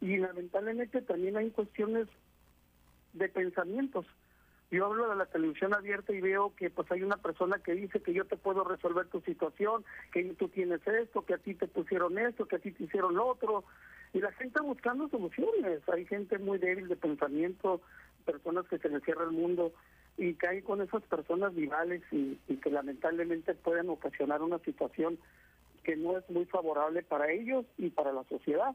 Y 0.00 0.18
lamentablemente 0.18 1.00
también 1.02 1.36
hay 1.36 1.50
cuestiones 1.50 2.06
de 3.14 3.28
pensamientos. 3.28 4.06
Yo 4.70 4.86
hablo 4.86 5.08
de 5.08 5.16
la 5.16 5.26
televisión 5.26 5.74
abierta 5.74 6.12
y 6.12 6.20
veo 6.20 6.52
que 6.56 6.70
pues 6.70 6.90
hay 6.90 7.02
una 7.02 7.16
persona 7.16 7.60
que 7.60 7.72
dice 7.72 8.00
que 8.00 8.12
yo 8.12 8.24
te 8.24 8.36
puedo 8.36 8.64
resolver 8.64 9.06
tu 9.06 9.20
situación, 9.20 9.84
que 10.12 10.24
tú 10.34 10.48
tienes 10.48 10.86
esto, 10.86 11.24
que 11.24 11.34
a 11.34 11.38
ti 11.38 11.54
te 11.54 11.68
pusieron 11.68 12.18
esto, 12.18 12.46
que 12.46 12.56
a 12.56 12.58
ti 12.58 12.72
te 12.72 12.84
hicieron 12.84 13.14
lo 13.14 13.26
otro, 13.26 13.64
y 14.12 14.20
la 14.20 14.32
gente 14.32 14.60
buscando 14.60 15.08
soluciones. 15.08 15.88
Hay 15.88 16.04
gente 16.06 16.38
muy 16.38 16.58
débil 16.58 16.88
de 16.88 16.96
pensamiento, 16.96 17.80
personas 18.24 18.66
que 18.66 18.78
se 18.78 18.88
les 18.88 19.02
cierra 19.04 19.24
el 19.24 19.30
mundo 19.30 19.72
y 20.18 20.34
cae 20.34 20.62
con 20.62 20.80
esas 20.80 21.02
personas 21.04 21.54
vivales 21.54 22.02
y, 22.10 22.36
que 22.56 22.70
lamentablemente 22.70 23.54
pueden 23.54 23.88
ocasionar 23.90 24.42
una 24.42 24.58
situación 24.60 25.18
que 25.84 25.96
no 25.96 26.18
es 26.18 26.28
muy 26.30 26.46
favorable 26.46 27.02
para 27.02 27.30
ellos 27.30 27.64
y 27.78 27.90
para 27.90 28.12
la 28.12 28.24
sociedad. 28.24 28.74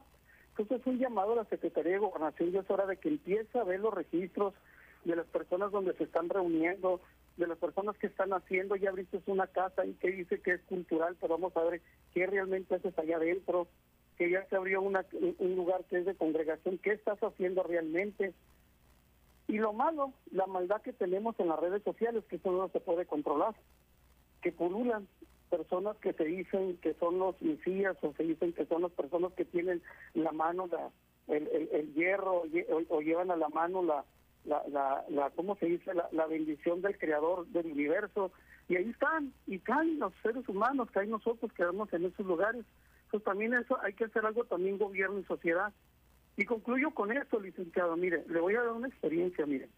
Entonces 0.50 0.80
es 0.80 0.86
un 0.86 0.98
llamado 0.98 1.32
a 1.32 1.36
la 1.36 1.44
Secretaría 1.46 1.92
de 1.92 1.98
Gobernación 1.98 2.50
y 2.52 2.58
es 2.58 2.70
hora 2.70 2.86
de 2.86 2.96
que 2.96 3.08
empiece 3.08 3.58
a 3.58 3.64
ver 3.64 3.80
los 3.80 3.92
registros 3.92 4.54
de 5.04 5.16
las 5.16 5.26
personas 5.26 5.72
donde 5.72 5.94
se 5.94 6.04
están 6.04 6.28
reuniendo, 6.28 7.00
de 7.36 7.46
las 7.46 7.58
personas 7.58 7.96
que 7.96 8.06
están 8.06 8.32
haciendo, 8.32 8.76
ya 8.76 8.90
abriste 8.90 9.20
una 9.26 9.46
casa 9.46 9.84
y 9.84 9.94
que 9.94 10.10
dice 10.10 10.40
que 10.40 10.52
es 10.52 10.60
cultural, 10.62 11.16
pero 11.20 11.34
vamos 11.34 11.56
a 11.56 11.64
ver 11.64 11.80
qué 12.14 12.26
realmente 12.26 12.74
haces 12.74 12.96
allá 12.98 13.16
adentro, 13.16 13.66
que 14.16 14.30
ya 14.30 14.44
se 14.48 14.56
abrió 14.56 14.82
una, 14.82 15.04
un 15.38 15.56
lugar 15.56 15.84
que 15.88 15.98
es 15.98 16.06
de 16.06 16.14
congregación, 16.14 16.78
qué 16.78 16.92
estás 16.92 17.18
haciendo 17.20 17.62
realmente, 17.62 18.32
y 19.52 19.58
lo 19.58 19.74
malo, 19.74 20.14
la 20.30 20.46
maldad 20.46 20.80
que 20.80 20.94
tenemos 20.94 21.38
en 21.38 21.48
las 21.48 21.60
redes 21.60 21.82
sociales, 21.82 22.24
que 22.24 22.36
eso 22.36 22.50
no 22.50 22.70
se 22.70 22.80
puede 22.80 23.04
controlar, 23.04 23.54
que 24.40 24.50
pululan 24.50 25.06
personas 25.50 25.94
que 25.98 26.14
se 26.14 26.24
dicen 26.24 26.78
que 26.78 26.94
son 26.94 27.18
los 27.18 27.40
mesías 27.42 27.94
o 28.00 28.14
se 28.14 28.22
dicen 28.22 28.54
que 28.54 28.64
son 28.64 28.80
las 28.80 28.92
personas 28.92 29.30
que 29.34 29.44
tienen 29.44 29.82
la 30.14 30.32
mano, 30.32 30.70
la, 30.72 30.88
el, 31.28 31.92
hierro 31.92 32.44
o, 32.88 33.00
llevan 33.02 33.30
a 33.30 33.36
la 33.36 33.50
mano 33.50 33.82
la, 33.82 34.06
la, 34.46 35.30
¿cómo 35.36 35.54
se 35.56 35.66
dice? 35.66 35.92
La, 36.12 36.26
bendición 36.26 36.80
del 36.80 36.96
creador 36.96 37.46
del 37.48 37.66
universo. 37.66 38.32
Y 38.70 38.76
ahí 38.76 38.88
están, 38.88 39.34
y 39.46 39.58
caen 39.58 39.98
los 39.98 40.14
seres 40.22 40.48
humanos, 40.48 40.90
caen 40.92 41.10
nosotros 41.10 41.52
que 41.52 41.66
vemos 41.66 41.92
en 41.92 42.06
esos 42.06 42.24
lugares. 42.24 42.64
Entonces 43.04 43.24
también 43.26 43.52
eso 43.52 43.76
hay 43.82 43.92
que 43.92 44.04
hacer 44.04 44.24
algo 44.24 44.44
también 44.44 44.78
gobierno 44.78 45.18
y 45.18 45.24
sociedad 45.24 45.74
y 46.36 46.44
concluyo 46.44 46.90
con 46.92 47.12
esto, 47.12 47.40
licenciado. 47.40 47.96
Mire, 47.96 48.24
le 48.28 48.40
voy 48.40 48.54
a 48.54 48.62
dar 48.62 48.72
una 48.72 48.88
experiencia, 48.88 49.44
mire. 49.46 49.68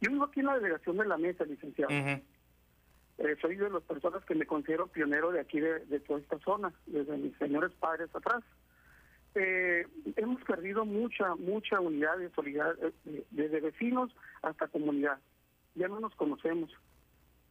Yo 0.00 0.10
vivo 0.10 0.24
aquí 0.24 0.40
en 0.40 0.46
la 0.46 0.56
delegación 0.56 0.98
de 0.98 1.06
la 1.06 1.16
mesa, 1.16 1.44
licenciado. 1.44 1.92
Eh, 3.18 3.36
soy 3.40 3.56
de 3.56 3.70
las 3.70 3.82
personas 3.82 4.22
que 4.26 4.34
me 4.34 4.44
considero 4.44 4.88
pionero 4.88 5.32
de 5.32 5.40
aquí, 5.40 5.58
de, 5.58 6.00
toda 6.00 6.20
esta 6.20 6.38
zona, 6.40 6.72
desde 6.84 7.16
mis 7.16 7.36
señores 7.38 7.72
padres 7.80 8.14
atrás. 8.14 8.42
Eh, 9.34 9.86
hemos 10.16 10.42
perdido 10.44 10.84
mucha, 10.84 11.34
mucha 11.34 11.80
unidad 11.80 12.18
de 12.18 12.30
solidaridad, 12.30 12.92
eh, 13.06 13.24
desde 13.30 13.60
vecinos 13.60 14.14
hasta 14.42 14.68
comunidad. 14.68 15.18
Ya 15.74 15.88
no 15.88 16.00
nos 16.00 16.14
conocemos. 16.14 16.70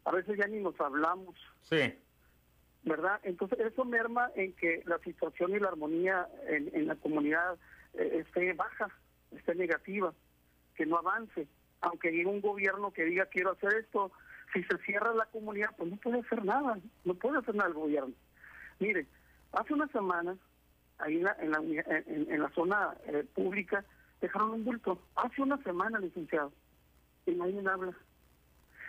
A 0.04 0.12
veces 0.12 0.38
ya 0.38 0.46
ni 0.46 0.60
nos 0.60 0.80
hablamos. 0.80 1.36
Sí. 1.62 1.96
¿Verdad? 2.84 3.20
Entonces 3.24 3.60
eso 3.60 3.86
merma 3.86 4.30
en 4.36 4.54
que 4.54 4.84
la 4.86 5.00
situación 5.00 5.52
y 5.56 5.60
la 5.60 5.70
armonía 5.70 6.28
en, 6.48 6.70
en 6.74 6.86
la 6.86 6.96
comunidad 6.96 7.56
eh, 7.56 7.60
esté 7.98 8.54
baja, 8.54 8.90
esté 9.32 9.56
negativa, 9.56 10.14
que 10.76 10.86
no 10.86 10.98
avance. 10.98 11.48
Aunque 11.82 12.12
llegue 12.12 12.26
un 12.26 12.42
gobierno 12.42 12.92
que 12.92 13.06
diga 13.06 13.26
quiero 13.28 13.52
hacer 13.52 13.74
esto, 13.76 14.12
si 14.54 14.64
se 14.64 14.78
cierra 14.80 15.14
la 15.14 15.26
comunidad, 15.26 15.76
pues 15.78 15.90
no 15.90 15.98
puede 15.98 16.20
hacer 16.20 16.44
nada, 16.44 16.80
no 17.04 17.14
puede 17.16 17.40
hacer 17.40 17.56
nada 17.56 17.70
el 17.70 17.76
gobierno. 17.76 18.14
Mire, 18.80 19.06
hace 19.52 19.74
una 19.74 19.88
semana 19.88 20.38
ahí 21.00 21.18
en 21.18 21.24
la, 21.24 21.36
en 21.40 21.52
la, 21.52 21.60
en, 21.60 22.42
la 22.42 22.50
zona 22.52 22.96
eh, 23.08 23.26
pública, 23.34 23.84
dejaron 24.22 24.52
un 24.52 24.66
bulto. 24.66 25.02
Hace 25.16 25.42
una 25.42 25.62
semana, 25.64 26.00
licenciado, 26.00 26.52
y 27.26 27.32
nadie 27.32 27.62
habla. 27.68 27.94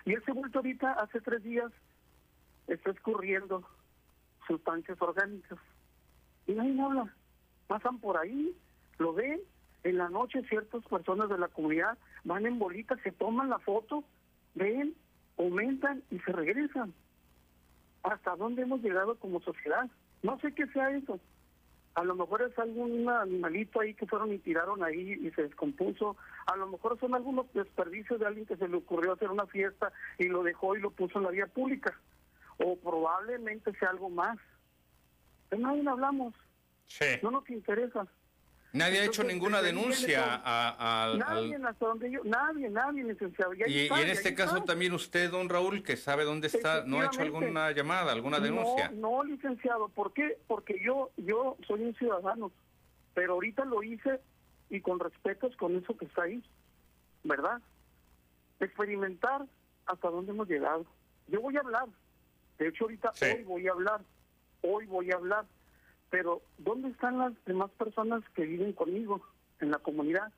Y 0.04 0.14
ese 0.14 0.32
bulto 0.32 0.58
ahorita, 0.58 0.92
hace 0.92 1.20
tres 1.20 1.42
días, 1.42 1.72
está 2.68 2.90
escurriendo 2.90 3.68
sustancias 4.46 5.00
orgánicas. 5.00 5.58
Y 6.46 6.52
nadie 6.52 6.80
habla. 6.80 7.12
Pasan 7.66 7.98
por 7.98 8.16
ahí, 8.16 8.56
lo 8.98 9.12
ven. 9.12 9.40
En 9.84 9.98
la 9.98 10.08
noche 10.08 10.42
ciertas 10.48 10.84
personas 10.84 11.28
de 11.28 11.38
la 11.38 11.48
comunidad 11.48 11.96
van 12.24 12.44
en 12.46 12.58
bolitas, 12.58 12.98
se 13.02 13.12
toman 13.12 13.48
la 13.48 13.60
foto, 13.60 14.02
ven, 14.54 14.94
aumentan 15.38 16.02
y 16.10 16.18
se 16.20 16.32
regresan. 16.32 16.92
¿Hasta 18.02 18.34
dónde 18.36 18.62
hemos 18.62 18.82
llegado 18.82 19.16
como 19.16 19.40
sociedad? 19.40 19.88
No 20.22 20.38
sé 20.40 20.52
qué 20.54 20.66
sea 20.68 20.90
eso. 20.90 21.20
A 21.94 22.04
lo 22.04 22.14
mejor 22.14 22.42
es 22.42 22.58
algún 22.58 23.08
animalito 23.08 23.80
ahí 23.80 23.94
que 23.94 24.06
fueron 24.06 24.32
y 24.32 24.38
tiraron 24.38 24.84
ahí 24.84 25.12
y 25.12 25.30
se 25.30 25.44
descompuso. 25.44 26.16
A 26.46 26.54
lo 26.56 26.66
mejor 26.66 26.98
son 27.00 27.14
algunos 27.14 27.50
desperdicios 27.54 28.20
de 28.20 28.26
alguien 28.26 28.44
que 28.44 28.56
se 28.56 28.68
le 28.68 28.76
ocurrió 28.76 29.12
hacer 29.12 29.30
una 29.30 29.46
fiesta 29.46 29.92
y 30.18 30.24
lo 30.24 30.42
dejó 30.42 30.76
y 30.76 30.80
lo 30.80 30.90
puso 30.90 31.18
en 31.18 31.24
la 31.24 31.30
vía 31.30 31.46
pública. 31.46 31.98
O 32.58 32.76
probablemente 32.76 33.72
sea 33.78 33.90
algo 33.90 34.10
más. 34.10 34.36
De 35.50 35.58
nadie 35.58 35.88
hablamos. 35.88 36.34
Sí. 36.86 37.06
No 37.22 37.30
nos 37.30 37.48
interesa. 37.48 38.06
Nadie 38.72 39.00
ha 39.00 39.04
hecho 39.04 39.24
ninguna 39.24 39.62
denuncia 39.62 40.42
a, 40.44 41.14
Nadie, 41.16 41.56
hasta 41.56 41.86
donde 41.86 42.10
yo, 42.10 42.20
nadie, 42.24 42.68
nadie, 42.68 43.04
licenciado. 43.04 43.54
Y, 43.54 43.86
en 43.86 44.08
este 44.08 44.34
caso 44.34 44.62
también 44.64 44.92
usted, 44.92 45.30
don 45.30 45.48
Raúl, 45.48 45.82
que 45.82 45.96
sabe 45.96 46.24
dónde 46.24 46.48
está, 46.48 46.84
¿no 46.84 47.00
ha 47.00 47.06
hecho 47.06 47.22
alguna 47.22 47.70
llamada, 47.70 48.12
alguna 48.12 48.38
denuncia? 48.38 48.90
No, 48.90 49.24
licenciado, 49.24 49.88
¿por 49.88 50.12
qué? 50.12 50.38
Porque 50.46 50.78
yo, 50.84 51.10
yo 51.16 51.56
soy 51.66 51.82
un 51.84 51.94
ciudadano, 51.94 52.52
pero 53.14 53.34
ahorita 53.34 53.64
lo 53.64 53.82
hice 53.82 54.20
y 54.68 54.80
con 54.80 55.00
respeto 55.00 55.50
con 55.58 55.76
eso 55.76 55.96
que 55.96 56.04
está 56.04 56.24
ahí, 56.24 56.42
¿verdad? 57.24 57.60
Experimentar 58.60 59.46
hasta 59.86 60.10
dónde 60.10 60.32
hemos 60.32 60.48
llegado. 60.48 60.84
Yo 61.28 61.40
voy 61.40 61.56
a 61.56 61.60
hablar, 61.60 61.86
de 62.58 62.68
hecho 62.68 62.84
ahorita 62.84 63.12
hoy 63.22 63.42
voy 63.44 63.68
a 63.68 63.72
hablar, 63.72 64.00
hoy 64.62 64.86
voy 64.86 65.10
a 65.10 65.16
hablar 65.16 65.44
pero 66.10 66.42
¿dónde 66.58 66.88
están 66.88 67.18
las 67.18 67.32
demás 67.44 67.70
personas 67.72 68.22
que 68.34 68.44
viven 68.44 68.72
conmigo 68.72 69.20
en 69.60 69.70
la 69.70 69.78
comunidad? 69.78 70.32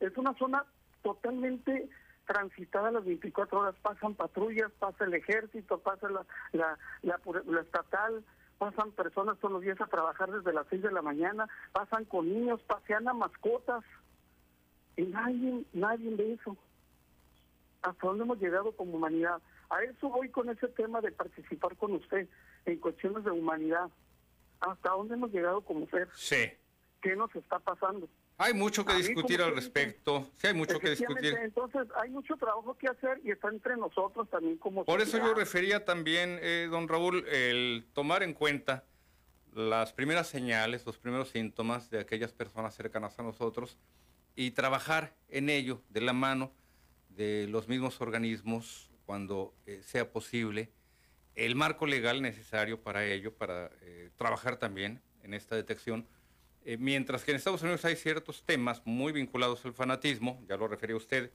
Es 0.00 0.16
una 0.16 0.34
zona 0.34 0.64
totalmente 1.02 1.88
transitada 2.26 2.92
las 2.92 3.04
24 3.04 3.58
horas, 3.58 3.74
pasan 3.82 4.14
patrullas, 4.14 4.70
pasa 4.78 5.04
el 5.04 5.14
ejército, 5.14 5.78
pasa 5.78 6.08
la, 6.08 6.26
la, 6.52 6.78
la, 7.02 7.60
estatal, 7.60 8.24
pasan 8.58 8.92
personas 8.92 9.38
todos 9.38 9.52
los 9.54 9.62
días 9.62 9.80
a 9.80 9.86
trabajar 9.86 10.30
desde 10.30 10.52
las 10.52 10.66
6 10.70 10.82
de 10.82 10.92
la 10.92 11.02
mañana, 11.02 11.48
pasan 11.72 12.04
con 12.04 12.28
niños, 12.28 12.60
pasean 12.62 13.08
a 13.08 13.14
mascotas, 13.14 13.84
y 14.96 15.02
nadie, 15.02 15.64
nadie 15.72 16.14
de 16.14 16.34
eso. 16.34 16.56
¿Hasta 17.82 18.06
dónde 18.06 18.24
hemos 18.24 18.38
llegado 18.38 18.72
como 18.72 18.96
humanidad? 18.96 19.40
A 19.70 19.82
eso 19.82 20.08
voy 20.08 20.28
con 20.28 20.50
ese 20.50 20.68
tema 20.68 21.00
de 21.00 21.12
participar 21.12 21.76
con 21.76 21.92
usted 21.92 22.28
en 22.66 22.78
cuestiones 22.78 23.24
de 23.24 23.30
humanidad 23.30 23.90
hasta 24.60 24.90
dónde 24.90 25.14
hemos 25.14 25.30
llegado 25.30 25.60
como 25.62 25.88
ser. 25.88 26.08
Sí. 26.14 26.50
¿Qué 27.02 27.16
nos 27.16 27.34
está 27.34 27.58
pasando? 27.58 28.08
Hay 28.36 28.54
mucho 28.54 28.84
que 28.86 28.94
discutir 28.94 29.42
al 29.42 29.54
respecto. 29.54 30.30
Sí, 30.36 30.46
hay 30.46 30.54
mucho 30.54 30.78
que 30.78 30.90
discutir. 30.90 31.36
Entonces, 31.42 31.86
hay 32.02 32.10
mucho 32.10 32.36
trabajo 32.36 32.76
que 32.76 32.88
hacer 32.88 33.20
y 33.22 33.30
está 33.30 33.48
entre 33.48 33.76
nosotros 33.76 34.30
también 34.30 34.56
como 34.56 34.84
Por 34.84 35.02
eso 35.02 35.18
yo 35.18 35.34
refería 35.34 35.84
también, 35.84 36.38
eh, 36.40 36.68
don 36.70 36.88
Raúl, 36.88 37.26
el 37.28 37.86
tomar 37.92 38.22
en 38.22 38.32
cuenta 38.32 38.84
las 39.52 39.92
primeras 39.92 40.28
señales, 40.28 40.86
los 40.86 40.96
primeros 40.96 41.30
síntomas 41.30 41.90
de 41.90 42.00
aquellas 42.00 42.32
personas 42.32 42.74
cercanas 42.74 43.18
a 43.18 43.22
nosotros 43.22 43.76
y 44.36 44.52
trabajar 44.52 45.14
en 45.28 45.50
ello 45.50 45.82
de 45.90 46.00
la 46.00 46.12
mano 46.12 46.52
de 47.10 47.46
los 47.48 47.68
mismos 47.68 48.00
organismos 48.00 48.90
cuando 49.04 49.54
eh, 49.66 49.82
sea 49.82 50.10
posible 50.10 50.70
el 51.34 51.54
marco 51.54 51.86
legal 51.86 52.22
necesario 52.22 52.82
para 52.82 53.04
ello, 53.06 53.34
para 53.34 53.70
eh, 53.82 54.10
trabajar 54.16 54.56
también 54.56 55.00
en 55.22 55.34
esta 55.34 55.56
detección. 55.56 56.06
Eh, 56.64 56.76
mientras 56.76 57.24
que 57.24 57.30
en 57.30 57.38
Estados 57.38 57.62
Unidos 57.62 57.84
hay 57.84 57.96
ciertos 57.96 58.44
temas 58.44 58.82
muy 58.84 59.12
vinculados 59.12 59.64
al 59.64 59.72
fanatismo, 59.72 60.42
ya 60.48 60.56
lo 60.56 60.68
refería 60.68 60.96
usted, 60.96 61.32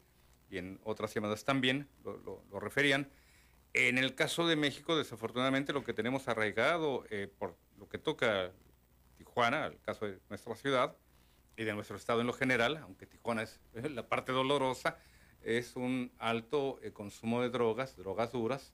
y 0.50 0.58
en 0.58 0.80
otras 0.84 1.14
llamadas 1.14 1.44
también 1.44 1.88
lo, 2.04 2.60
referían. 2.60 3.10
En 3.74 3.98
el 3.98 4.16
caso 4.16 4.48
de 4.48 4.56
México, 4.56 4.96
desafortunadamente, 4.96 5.74
lo 5.74 5.84
que 5.84 5.94
tenemos 5.94 6.28
arraigado 6.28 7.06
eh, 7.10 7.28
por 7.40 7.58
lo 7.78 7.90
que 7.90 7.98
toca 7.98 8.52
Tijuana, 9.18 9.66
el 9.66 9.80
caso 9.82 10.06
de 10.06 10.20
nuestra 10.30 10.56
ciudad 10.56 10.96
y 11.58 11.64
de 11.64 11.74
nuestro 11.74 11.98
estado 11.98 12.22
en 12.22 12.28
lo 12.28 12.34
general, 12.34 12.78
aunque 12.78 13.06
Tijuana 13.08 13.42
es 13.42 13.60
la 13.92 14.08
parte 14.08 14.32
dolorosa, 14.32 14.98
es 15.42 15.76
un 15.76 16.12
alto 16.20 16.80
consumo 16.94 17.42
de 17.42 17.50
drogas, 17.50 17.96
drogas 17.98 18.32
duras, 18.32 18.74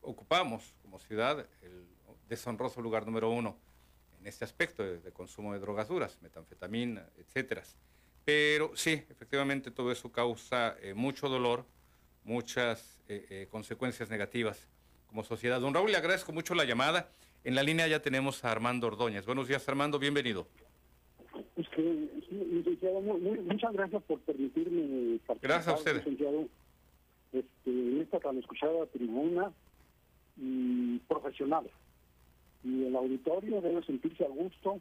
ocupamos 0.00 0.74
como 0.82 0.98
ciudad 0.98 1.46
el 1.62 1.86
deshonroso 2.28 2.80
lugar 2.80 3.06
número 3.06 3.30
uno 3.30 3.56
en 4.22 4.26
este 4.28 4.44
aspecto 4.44 4.84
de, 4.84 5.12
consumo 5.12 5.52
de 5.52 5.58
drogas 5.58 5.88
duras, 5.88 6.18
metanfetamina, 6.22 7.08
etcétera. 7.18 7.62
Pero 8.24 8.70
sí, 8.76 9.02
efectivamente 9.10 9.72
todo 9.72 9.90
eso 9.90 10.12
causa 10.12 10.76
eh, 10.80 10.94
mucho 10.94 11.28
dolor, 11.28 11.66
muchas 12.24 13.02
eh, 13.08 13.26
eh, 13.30 13.48
consecuencias 13.50 14.10
negativas 14.10 14.68
como 15.08 15.24
sociedad. 15.24 15.60
Don 15.60 15.74
Raúl, 15.74 15.90
le 15.90 15.96
agradezco 15.96 16.32
mucho 16.32 16.54
la 16.54 16.64
llamada. 16.64 17.10
En 17.42 17.56
la 17.56 17.64
línea 17.64 17.88
ya 17.88 18.00
tenemos 18.00 18.44
a 18.44 18.52
Armando 18.52 18.86
Ordóñez. 18.86 19.26
Buenos 19.26 19.48
días, 19.48 19.68
Armando, 19.68 19.98
bienvenido. 19.98 20.46
muchas 23.44 23.72
gracias 23.72 24.02
por 24.04 24.20
permitirme 24.20 25.18
participar. 25.26 25.38
Gracias 25.40 25.68
a 25.68 25.76
usted. 25.76 26.02
Este, 27.32 27.70
en 27.70 28.00
esta 28.02 28.20
tan 28.20 28.38
escuchada 28.38 28.86
tribuna 28.86 29.52
y 30.36 30.98
profesional. 31.08 31.68
Y 32.62 32.84
el 32.84 32.94
auditorio 32.94 33.60
debe 33.60 33.82
sentirse 33.84 34.24
a 34.24 34.28
gusto 34.28 34.80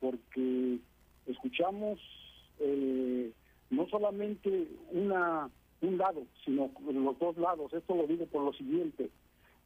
porque 0.00 0.78
escuchamos 1.26 1.98
eh, 2.58 3.30
no 3.70 3.88
solamente 3.88 4.66
una 4.90 5.48
un 5.82 5.98
lado, 5.98 6.26
sino 6.44 6.70
los 6.90 7.18
dos 7.18 7.36
lados. 7.36 7.72
Esto 7.72 7.94
lo 7.94 8.06
digo 8.06 8.26
por 8.26 8.42
lo 8.42 8.52
siguiente. 8.52 9.10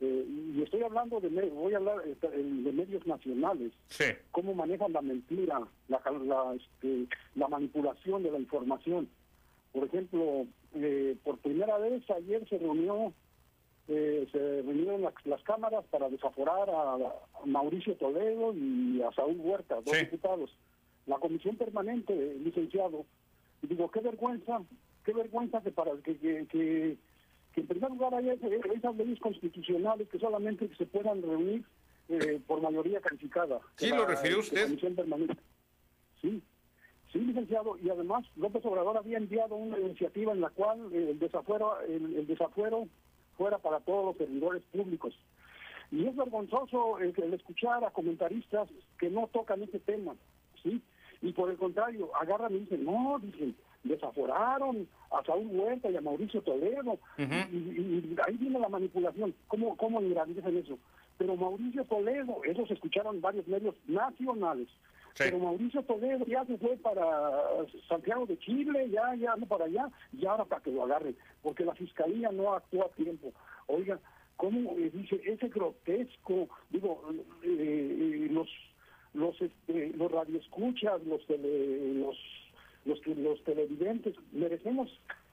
Eh, 0.01 0.27
y 0.57 0.62
estoy 0.62 0.82
hablando 0.82 1.20
de, 1.20 1.28
voy 1.28 1.74
a 1.74 1.77
hablar 1.77 2.02
eh, 2.07 2.16
de 2.23 2.73
medios 2.73 3.07
nacionales, 3.07 3.73
cómo 4.31 4.55
manejan 4.55 4.93
la 4.93 5.02
mentira, 5.02 5.61
la, 5.89 6.01
la, 6.24 6.55
este, 6.55 7.07
la 7.35 7.48
manipulación 7.48 8.23
de 8.23 8.32
la 8.32 8.39
información. 8.39 9.09
Por 9.73 9.85
ejemplo, 9.85 10.47
por 11.25 11.39
primera 11.39 11.79
vez 11.79 12.09
ayer 12.11 12.49
se 12.49 12.59
reunió 12.59 13.13
eh, 13.93 14.29
se 14.31 14.39
reunieron 14.39 15.03
las, 15.03 15.43
cámaras 15.43 15.85
para 15.91 16.09
desaforar 16.09 16.71
a, 16.71 16.97
Mauricio 17.45 17.97
Toledo 17.97 18.55
y 18.55 19.03
a 19.03 19.11
Saúl 19.11 19.41
Huerta, 19.41 19.81
dos 19.85 19.99
diputados. 19.99 20.57
La 21.07 21.19
comisión 21.19 21.57
permanente, 21.57 22.15
licenciado, 22.45 23.05
y 23.63 23.67
digo, 23.67 23.91
qué 23.91 23.99
vergüenza, 24.01 24.63
qué 25.05 25.13
vergüenza 25.13 25.61
que 25.61 25.73
para 25.73 25.91
que, 26.05 26.17
que, 26.17 26.97
en 27.57 27.67
primer 27.67 27.91
lugar 27.91 28.15
haya 28.15 28.35
esas 28.35 28.97
leyes 28.97 29.19
constitucionales 29.19 30.09
que 30.09 30.21
solamente 30.21 30.71
se 30.79 30.87
puedan 30.87 31.21
reunir 31.21 31.65
eh, 32.11 32.41
por 32.47 32.63
mayoría 32.63 33.01
calificada. 33.01 33.59
Sí, 33.75 33.89
lo 33.89 34.07
refirió 34.07 34.39
usted. 34.39 34.67
Comisión 34.67 34.95
permanente. 34.95 35.35
Sí, 36.23 36.41
Sí, 37.12 37.19
licenciado, 37.19 37.77
y 37.82 37.91
además 37.91 38.24
López 38.37 38.65
Obrador 38.65 38.97
había 38.97 39.19
enviado 39.19 39.57
una 39.57 39.78
iniciativa 39.78 40.32
en 40.32 40.41
la 40.41 40.51
cual 40.51 40.93
el 40.93 41.19
desafuero, 41.19 41.81
el 41.81 42.27
desafuero 42.27 42.87
fuera 43.37 43.59
para 43.59 43.81
todos 43.81 44.05
los 44.05 44.16
servidores 44.16 44.62
públicos. 44.70 45.15
Y 45.91 46.07
es 46.07 46.15
vergonzoso 46.15 46.99
el, 46.99 47.15
escuchar 47.35 47.85
a 47.85 47.91
comentaristas 47.91 48.69
que 48.99 49.11
no 49.11 49.28
tocan 49.32 49.62
ese 49.62 49.81
tema, 49.81 50.15
¿sí? 50.62 50.81
Y 51.20 51.32
por 51.32 51.51
el 51.51 51.57
contrario, 51.57 52.11
agarran 52.20 52.55
y 52.55 52.61
dicen, 52.61 52.85
no, 52.85 53.19
dicen, 53.20 53.57
desaforaron 53.82 54.87
a 55.11 55.24
Saúl 55.24 55.49
Huerta 55.53 55.91
y 55.91 55.97
a 55.97 56.01
Mauricio 56.01 56.43
Toledo, 56.43 56.99
y, 57.19 58.16
ahí 58.27 58.37
viene 58.39 58.59
la 58.59 58.69
manipulación. 58.69 59.35
¿Cómo, 59.49 59.77
cómo 59.77 60.01
en 60.01 60.57
eso? 60.57 60.78
Pero 61.19 61.37
Mauricio 61.37 61.85
Toledo, 61.85 62.43
esos 62.45 62.70
escucharon 62.70 63.20
varios 63.20 63.47
medios 63.49 63.74
nacionales, 63.87 64.69
pero 65.21 65.39
Mauricio 65.39 65.83
Toledo 65.83 66.25
ya 66.25 66.47
se 66.47 66.57
fue 66.57 66.79
para 66.79 67.05
Santiago 67.87 68.25
de 68.25 68.39
Chile, 68.39 68.89
ya, 68.91 69.15
ya 69.17 69.37
no 69.37 69.45
para 69.45 69.67
allá, 69.67 69.91
y 70.19 70.25
ahora 70.25 70.47
para 70.47 70.63
que 70.63 70.71
lo 70.71 70.85
agarren, 70.85 71.15
porque 71.43 71.63
la 71.63 71.75
fiscalía 71.75 72.31
no 72.33 72.55
actúa 72.55 72.87
a 72.87 72.97
tiempo. 72.97 73.31
Oiga, 73.67 73.99
¿cómo 74.37 74.79
eh, 74.79 74.91
dice 74.91 75.21
ese 75.25 75.49
grotesco? 75.49 76.49
Digo, 76.71 77.05
eh, 77.43 77.49
eh, 77.49 78.29
los 78.31 78.49
los 79.13 79.39
este, 79.43 79.93
los 79.95 80.11
radioescuchas, 80.11 81.05
los 81.05 81.21
los 81.29 82.17
los, 82.87 83.07
los 83.07 83.45
televidentes, 83.45 84.15
merecemos 84.33 84.89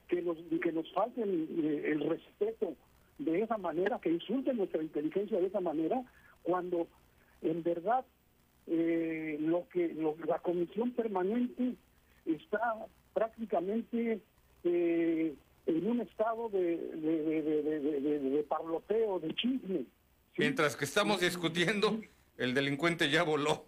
que 0.06 0.20
nos, 0.20 0.36
que 0.62 0.70
nos 0.70 0.92
falten 0.92 1.48
el 1.84 2.00
respeto 2.00 2.74
de 3.18 3.40
esa 3.40 3.56
manera, 3.56 3.98
que 4.02 4.10
insulten 4.10 4.58
nuestra 4.58 4.82
inteligencia 4.82 5.38
de 5.38 5.46
esa 5.46 5.60
manera, 5.60 6.02
cuando 6.42 6.86
en 7.40 7.62
verdad 7.62 8.04
eh, 8.70 9.36
lo 9.40 9.68
que 9.68 9.94
la 10.26 10.38
comisión 10.40 10.92
permanente 10.92 11.74
está 12.26 12.86
prácticamente 13.14 14.20
eh, 14.64 15.34
en 15.66 15.86
un 15.86 16.00
estado 16.00 16.48
de, 16.50 16.76
de, 16.76 18.44
parloteo, 18.48 19.18
de 19.20 19.34
chisme. 19.34 19.84
Mientras 20.36 20.76
que 20.76 20.84
estamos 20.84 21.20
discutiendo, 21.20 22.00
el 22.36 22.54
delincuente 22.54 23.10
ya 23.10 23.22
voló. 23.22 23.64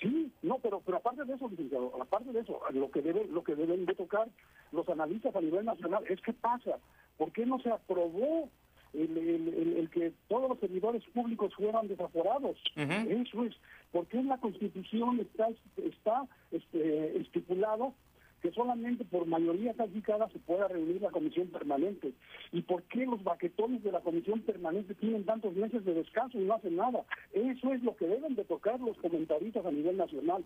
Sí, 0.00 0.32
no, 0.42 0.58
pero 0.58 0.80
pero 0.84 0.98
aparte 0.98 1.24
de 1.24 1.34
eso, 1.34 1.48
licenciado, 1.48 1.92
aparte 2.00 2.32
de 2.32 2.40
eso, 2.40 2.60
lo 2.72 2.90
que 2.90 3.02
debe, 3.02 3.26
lo 3.26 3.42
que 3.42 3.56
deben 3.56 3.86
de 3.86 3.94
tocar 3.94 4.28
los 4.72 4.88
analistas 4.88 5.34
a 5.34 5.40
nivel 5.40 5.64
nacional 5.64 6.04
es 6.08 6.20
qué 6.20 6.32
pasa, 6.32 6.78
¿por 7.16 7.32
qué 7.32 7.46
no 7.46 7.58
se 7.60 7.70
aprobó 7.70 8.48
el, 8.94 9.88
que 9.92 10.12
todos 10.28 10.48
los 10.48 10.58
servidores 10.58 11.02
públicos 11.14 11.54
fueran 11.54 11.88
desaforados? 11.88 12.58
Eso 12.76 13.44
es, 13.44 13.54
¿por 13.92 14.06
qué 14.06 14.18
en 14.18 14.28
la 14.28 14.38
Constitución 14.38 15.20
está 15.20 15.48
está 15.76 16.26
este, 16.50 17.20
estipulado 17.20 17.94
que 18.40 18.52
solamente 18.52 19.04
por 19.04 19.26
mayoría 19.26 19.74
calificada 19.74 20.28
se 20.28 20.38
pueda 20.38 20.68
reunir 20.68 21.02
la 21.02 21.10
comisión 21.10 21.48
permanente. 21.48 22.12
¿Y 22.52 22.62
por 22.62 22.82
qué 22.84 23.04
los 23.04 23.22
baquetones 23.22 23.82
de 23.82 23.92
la 23.92 24.00
comisión 24.00 24.40
permanente 24.42 24.94
tienen 24.94 25.24
tantos 25.24 25.54
meses 25.54 25.84
de 25.84 25.94
descanso 25.94 26.38
y 26.38 26.44
no 26.44 26.54
hacen 26.54 26.76
nada? 26.76 27.04
Eso 27.32 27.72
es 27.72 27.82
lo 27.82 27.96
que 27.96 28.06
deben 28.06 28.36
de 28.36 28.44
tocar 28.44 28.78
los 28.80 28.96
comentaristas 28.98 29.66
a 29.66 29.70
nivel 29.70 29.96
nacional. 29.96 30.44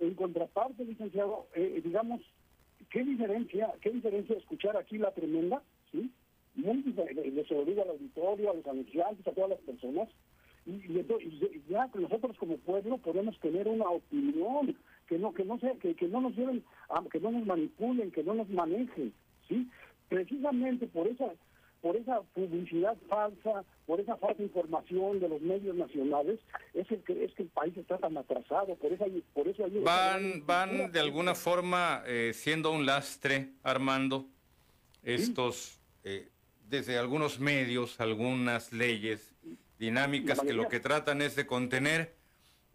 En 0.00 0.14
contraparte, 0.14 0.84
licenciado, 0.84 1.48
eh, 1.54 1.80
digamos, 1.84 2.20
¿qué 2.90 3.04
diferencia, 3.04 3.72
qué 3.82 3.90
diferencia 3.90 4.36
escuchar 4.36 4.76
aquí 4.76 4.96
la 4.96 5.12
tremenda? 5.12 5.62
¿Sí? 6.70 6.74
Muy 6.74 6.82
diferente, 6.82 7.54
lo 7.54 7.64
digo 7.64 7.82
al 7.82 7.90
auditorio, 7.90 8.50
a 8.50 8.54
los 8.54 8.66
anunciantes, 8.66 9.26
a 9.26 9.32
todas 9.32 9.50
las 9.50 9.60
personas, 9.60 10.08
y, 10.68 10.72
y, 10.72 11.62
ya 11.68 11.88
nosotros 11.94 12.36
como 12.38 12.58
pueblo 12.58 12.98
podemos 12.98 13.38
tener 13.40 13.66
una 13.68 13.88
opinión 13.88 14.76
que 15.08 15.18
no 15.18 15.32
que 15.32 15.44
no 15.44 15.58
se, 15.58 15.76
que, 15.78 15.94
que 15.94 16.08
no 16.08 16.20
nos 16.20 16.36
lleven 16.36 16.62
que 17.10 17.20
no 17.20 17.30
nos 17.30 17.46
manipulen 17.46 18.10
que 18.10 18.22
no 18.22 18.34
nos 18.34 18.48
manejen 18.50 19.14
sí 19.48 19.66
precisamente 20.08 20.86
por 20.86 21.06
esa 21.06 21.30
por 21.80 21.96
esa 21.96 22.20
publicidad 22.34 22.96
falsa 23.08 23.64
por 23.86 24.00
esa 24.00 24.16
falsa 24.16 24.42
información 24.42 25.20
de 25.20 25.28
los 25.30 25.40
medios 25.40 25.74
nacionales 25.74 26.38
es 26.74 26.90
el 26.90 27.02
que 27.02 27.24
es 27.24 27.32
que 27.32 27.44
el 27.44 27.48
país 27.48 27.74
está 27.76 27.96
tan 27.96 28.18
atrasado 28.18 28.74
por 28.76 28.92
eso 28.92 29.06
por 29.32 29.48
eso 29.48 29.64
van 29.82 30.44
van 30.44 30.92
de 30.92 31.00
alguna 31.00 31.34
forma 31.34 32.02
eh, 32.06 32.32
siendo 32.34 32.72
un 32.72 32.84
lastre 32.84 33.52
Armando 33.62 34.26
estos 35.02 35.80
eh, 36.04 36.28
desde 36.68 36.98
algunos 36.98 37.40
medios 37.40 38.00
algunas 38.00 38.72
leyes 38.72 39.34
dinámicas 39.78 40.40
que 40.40 40.52
lo 40.52 40.68
que 40.68 40.80
tratan 40.80 41.22
es 41.22 41.34
de 41.36 41.46
contener 41.46 42.14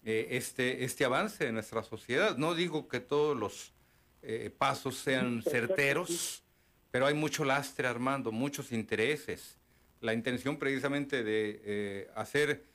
eh, 0.04 0.30
este, 0.32 0.84
este 0.84 1.06
avance 1.06 1.46
de 1.46 1.52
nuestra 1.52 1.84
sociedad. 1.84 2.38
No 2.38 2.56
digo 2.56 2.88
que 2.88 3.00
todos 3.00 3.38
los 3.38 3.74
eh, 4.22 4.52
pasos 4.58 4.98
sean 4.98 5.44
certeros, 5.44 6.44
pero 6.92 7.06
hay 7.06 7.14
mucho 7.14 7.46
lastre, 7.46 7.88
Armando, 7.88 8.32
muchos 8.32 8.72
intereses. 8.72 9.58
La 10.02 10.14
intención 10.14 10.58
precisamente 10.58 11.24
de 11.24 11.62
eh, 11.64 12.12
hacer 12.16 12.66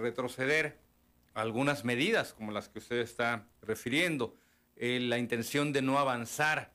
retroceder 0.00 0.78
algunas 1.34 1.84
medidas 1.84 2.32
como 2.32 2.52
las 2.52 2.70
que 2.70 2.78
usted 2.78 3.00
está 3.00 3.46
refiriendo, 3.60 4.34
la 4.76 5.18
intención 5.18 5.74
de 5.74 5.82
no 5.82 5.98
avanzar, 5.98 6.72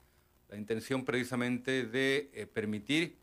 la 0.47 0.57
intención 0.57 1.03
precisamente 1.03 1.87
de 1.87 2.47
permitir 2.53 3.17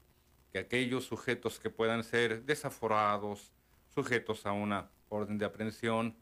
que 0.52 0.58
aquellos 0.58 1.04
sujetos 1.04 1.58
que 1.58 1.70
puedan 1.70 2.02
ser 2.04 2.44
desaforados, 2.44 3.52
sujetos 3.94 4.46
a 4.46 4.52
una 4.52 4.90
orden 5.08 5.38
de 5.38 5.44
aprehensión, 5.44 6.16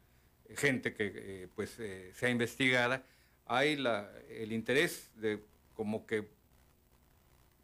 gente 0.56 0.94
que 0.94 1.12
eh, 1.14 1.48
pues 1.54 1.78
eh, 1.78 2.12
sea 2.14 2.30
investigada, 2.30 3.04
hay 3.46 3.82
el 4.28 4.52
interés 4.52 5.10
de 5.14 5.44
como 5.74 6.06
que 6.06 6.30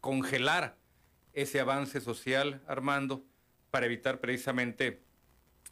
congelar 0.00 0.76
ese 1.32 1.60
avance 1.60 2.00
social, 2.00 2.62
Armando, 2.66 3.24
para 3.70 3.86
evitar 3.86 4.20
precisamente 4.20 5.02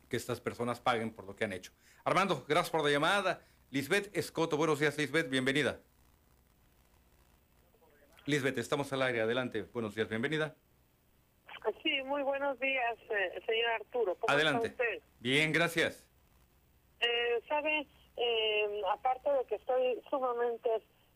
que 0.08 0.16
estas 0.16 0.40
personas 0.40 0.80
paguen 0.80 1.12
por 1.12 1.24
lo 1.24 1.36
que 1.36 1.44
han 1.44 1.52
hecho. 1.52 1.72
Armando, 2.04 2.44
gracias 2.48 2.70
por 2.70 2.82
la 2.82 2.90
llamada. 2.90 3.46
Lisbeth 3.70 4.14
Escoto, 4.16 4.56
buenos 4.56 4.80
días, 4.80 4.98
Lisbeth, 4.98 5.30
bienvenida. 5.30 5.80
Lisbeth, 8.26 8.58
estamos 8.58 8.92
al 8.92 9.02
aire, 9.02 9.20
adelante, 9.22 9.62
buenos 9.72 9.94
días, 9.94 10.08
bienvenida. 10.08 10.54
Sí, 11.82 12.02
muy 12.02 12.22
buenos 12.22 12.58
días, 12.58 12.98
eh, 13.10 13.40
señor 13.46 13.70
Arturo. 13.70 14.16
¿Cómo 14.16 14.32
Adelante. 14.32 14.68
Está 14.68 14.82
usted? 14.82 15.02
Bien, 15.20 15.52
gracias. 15.52 16.04
Eh, 17.00 17.40
¿Sabe? 17.48 17.86
Eh, 18.16 18.82
aparte 18.90 19.30
de 19.30 19.44
que 19.46 19.54
estoy 19.56 20.02
sumamente 20.10 20.68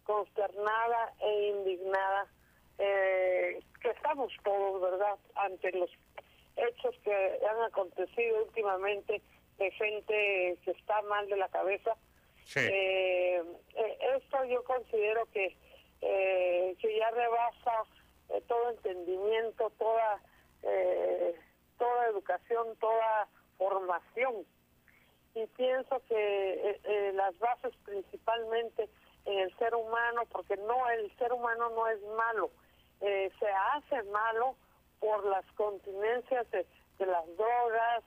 consternada 0.04 1.12
e 1.20 1.48
indignada, 1.48 2.26
eh, 2.78 3.60
que 3.80 3.90
estamos 3.90 4.32
todos, 4.44 4.82
¿verdad?, 4.82 5.16
ante 5.34 5.72
los 5.72 5.90
hechos 6.56 6.94
que 7.02 7.40
han 7.48 7.62
acontecido 7.64 8.44
últimamente 8.44 9.20
de 9.58 9.70
gente 9.72 10.58
que 10.64 10.70
está 10.70 11.02
mal 11.02 11.28
de 11.28 11.36
la 11.36 11.48
cabeza. 11.48 11.96
Sí. 12.44 12.60
Eh, 12.60 13.42
eh 13.74 13.98
esto 14.16 14.44
yo 14.44 14.62
considero 14.64 15.26
que, 15.32 15.56
que 16.00 16.98
ya 16.98 17.10
rebasa 17.10 17.82
todo 18.46 18.70
entendimiento, 18.70 19.70
toda 19.78 20.20
eh, 20.68 21.34
toda 21.78 22.06
educación, 22.08 22.76
toda 22.80 23.28
formación. 23.58 24.44
Y 25.34 25.46
pienso 25.48 26.00
que 26.08 26.70
eh, 26.70 26.80
eh, 26.84 27.12
las 27.14 27.38
bases 27.38 27.72
principalmente 27.84 28.88
en 29.26 29.38
el 29.40 29.56
ser 29.58 29.74
humano, 29.74 30.22
porque 30.30 30.56
no 30.56 30.88
el 30.90 31.14
ser 31.18 31.32
humano 31.32 31.70
no 31.70 31.88
es 31.88 32.00
malo, 32.16 32.50
se 33.00 33.48
hace 33.74 34.02
malo 34.04 34.56
por 35.00 35.26
las 35.26 35.44
continencias 35.52 36.50
de, 36.50 36.64
las 37.04 37.26
drogas, 37.36 38.02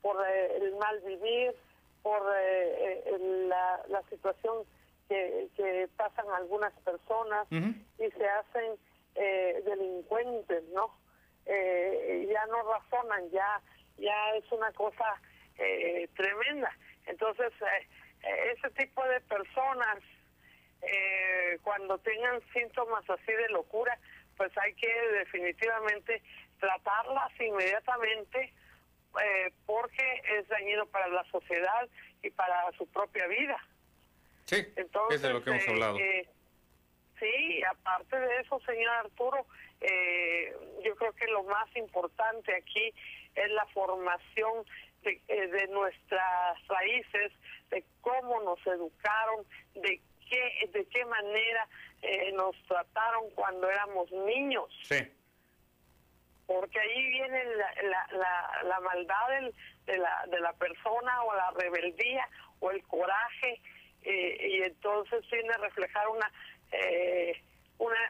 por 0.00 0.26
el 0.26 0.74
mal 0.76 0.98
vivir, 1.00 1.54
por 2.02 2.24
la, 2.24 3.82
la, 3.88 4.02
situación 4.10 4.64
que, 5.08 5.48
que, 5.56 5.88
pasan 5.96 6.28
algunas 6.30 6.72
personas 6.80 7.46
y 7.52 8.10
se 8.10 8.28
hacen 8.28 8.76
delincuentes, 9.64 10.64
¿no? 10.70 10.90
Eh, 11.46 12.28
ya 12.30 12.46
no 12.46 12.62
razonan, 12.72 13.30
ya, 13.30 13.60
ya 13.98 14.34
es 14.36 14.50
una 14.52 14.72
cosa 14.72 15.20
eh, 15.58 16.08
tremenda. 16.16 16.74
Entonces, 17.06 17.52
eh, 17.60 17.88
eh, 18.22 18.54
ese 18.56 18.70
tipo 18.70 19.04
de 19.04 19.20
personas, 19.22 19.98
cuando 21.62 21.96
tengan 21.98 22.40
síntomas 22.52 23.08
así 23.08 23.30
de 23.30 23.48
locura, 23.50 23.96
pues 24.36 24.50
hay 24.58 24.74
que 24.74 24.92
definitivamente 25.12 26.20
tratarlas 26.58 27.30
inmediatamente 27.40 28.52
porque 29.64 30.22
es 30.36 30.48
dañino 30.48 30.86
para 30.86 31.06
la 31.06 31.22
sociedad 31.30 31.88
y 32.20 32.30
para 32.30 32.72
su 32.72 32.88
propia 32.88 33.28
vida. 33.28 33.56
Sí, 34.46 34.56
Entonces, 34.74 35.16
es 35.16 35.22
de 35.22 35.32
lo 35.32 35.44
que 35.44 35.50
hemos 35.50 35.68
hablado. 35.68 35.98
sí, 37.20 37.62
aparte 37.62 38.18
de 38.18 38.40
eso, 38.40 38.58
señor 38.66 38.92
Arturo, 38.94 39.46
eh, 39.82 40.56
yo 40.84 40.94
creo 40.96 41.12
que 41.12 41.26
lo 41.26 41.42
más 41.44 41.68
importante 41.76 42.54
aquí 42.54 42.92
es 43.34 43.50
la 43.50 43.66
formación 43.66 44.64
de, 45.02 45.20
eh, 45.28 45.46
de 45.48 45.66
nuestras 45.68 46.66
raíces, 46.68 47.32
de 47.70 47.84
cómo 48.00 48.40
nos 48.42 48.64
educaron, 48.66 49.44
de 49.74 50.00
qué, 50.28 50.70
de 50.72 50.86
qué 50.86 51.04
manera 51.04 51.68
eh, 52.02 52.32
nos 52.32 52.56
trataron 52.66 53.30
cuando 53.34 53.68
éramos 53.70 54.10
niños. 54.12 54.66
Sí. 54.84 54.98
Porque 56.46 56.78
ahí 56.80 57.06
viene 57.08 57.44
la, 57.56 58.06
la, 58.12 58.62
la, 58.64 58.80
maldad 58.80 59.28
del, 59.28 59.54
de, 59.86 59.98
la, 59.98 60.24
de 60.28 60.40
la 60.40 60.52
persona 60.54 61.22
o 61.24 61.34
la 61.34 61.50
rebeldía 61.52 62.28
o 62.60 62.70
el 62.70 62.82
coraje 62.84 63.60
eh, 64.02 64.48
y 64.48 64.62
entonces 64.62 65.28
viene 65.30 65.52
a 65.54 65.58
reflejar 65.58 66.08
una... 66.08 66.30
Eh, 66.72 67.42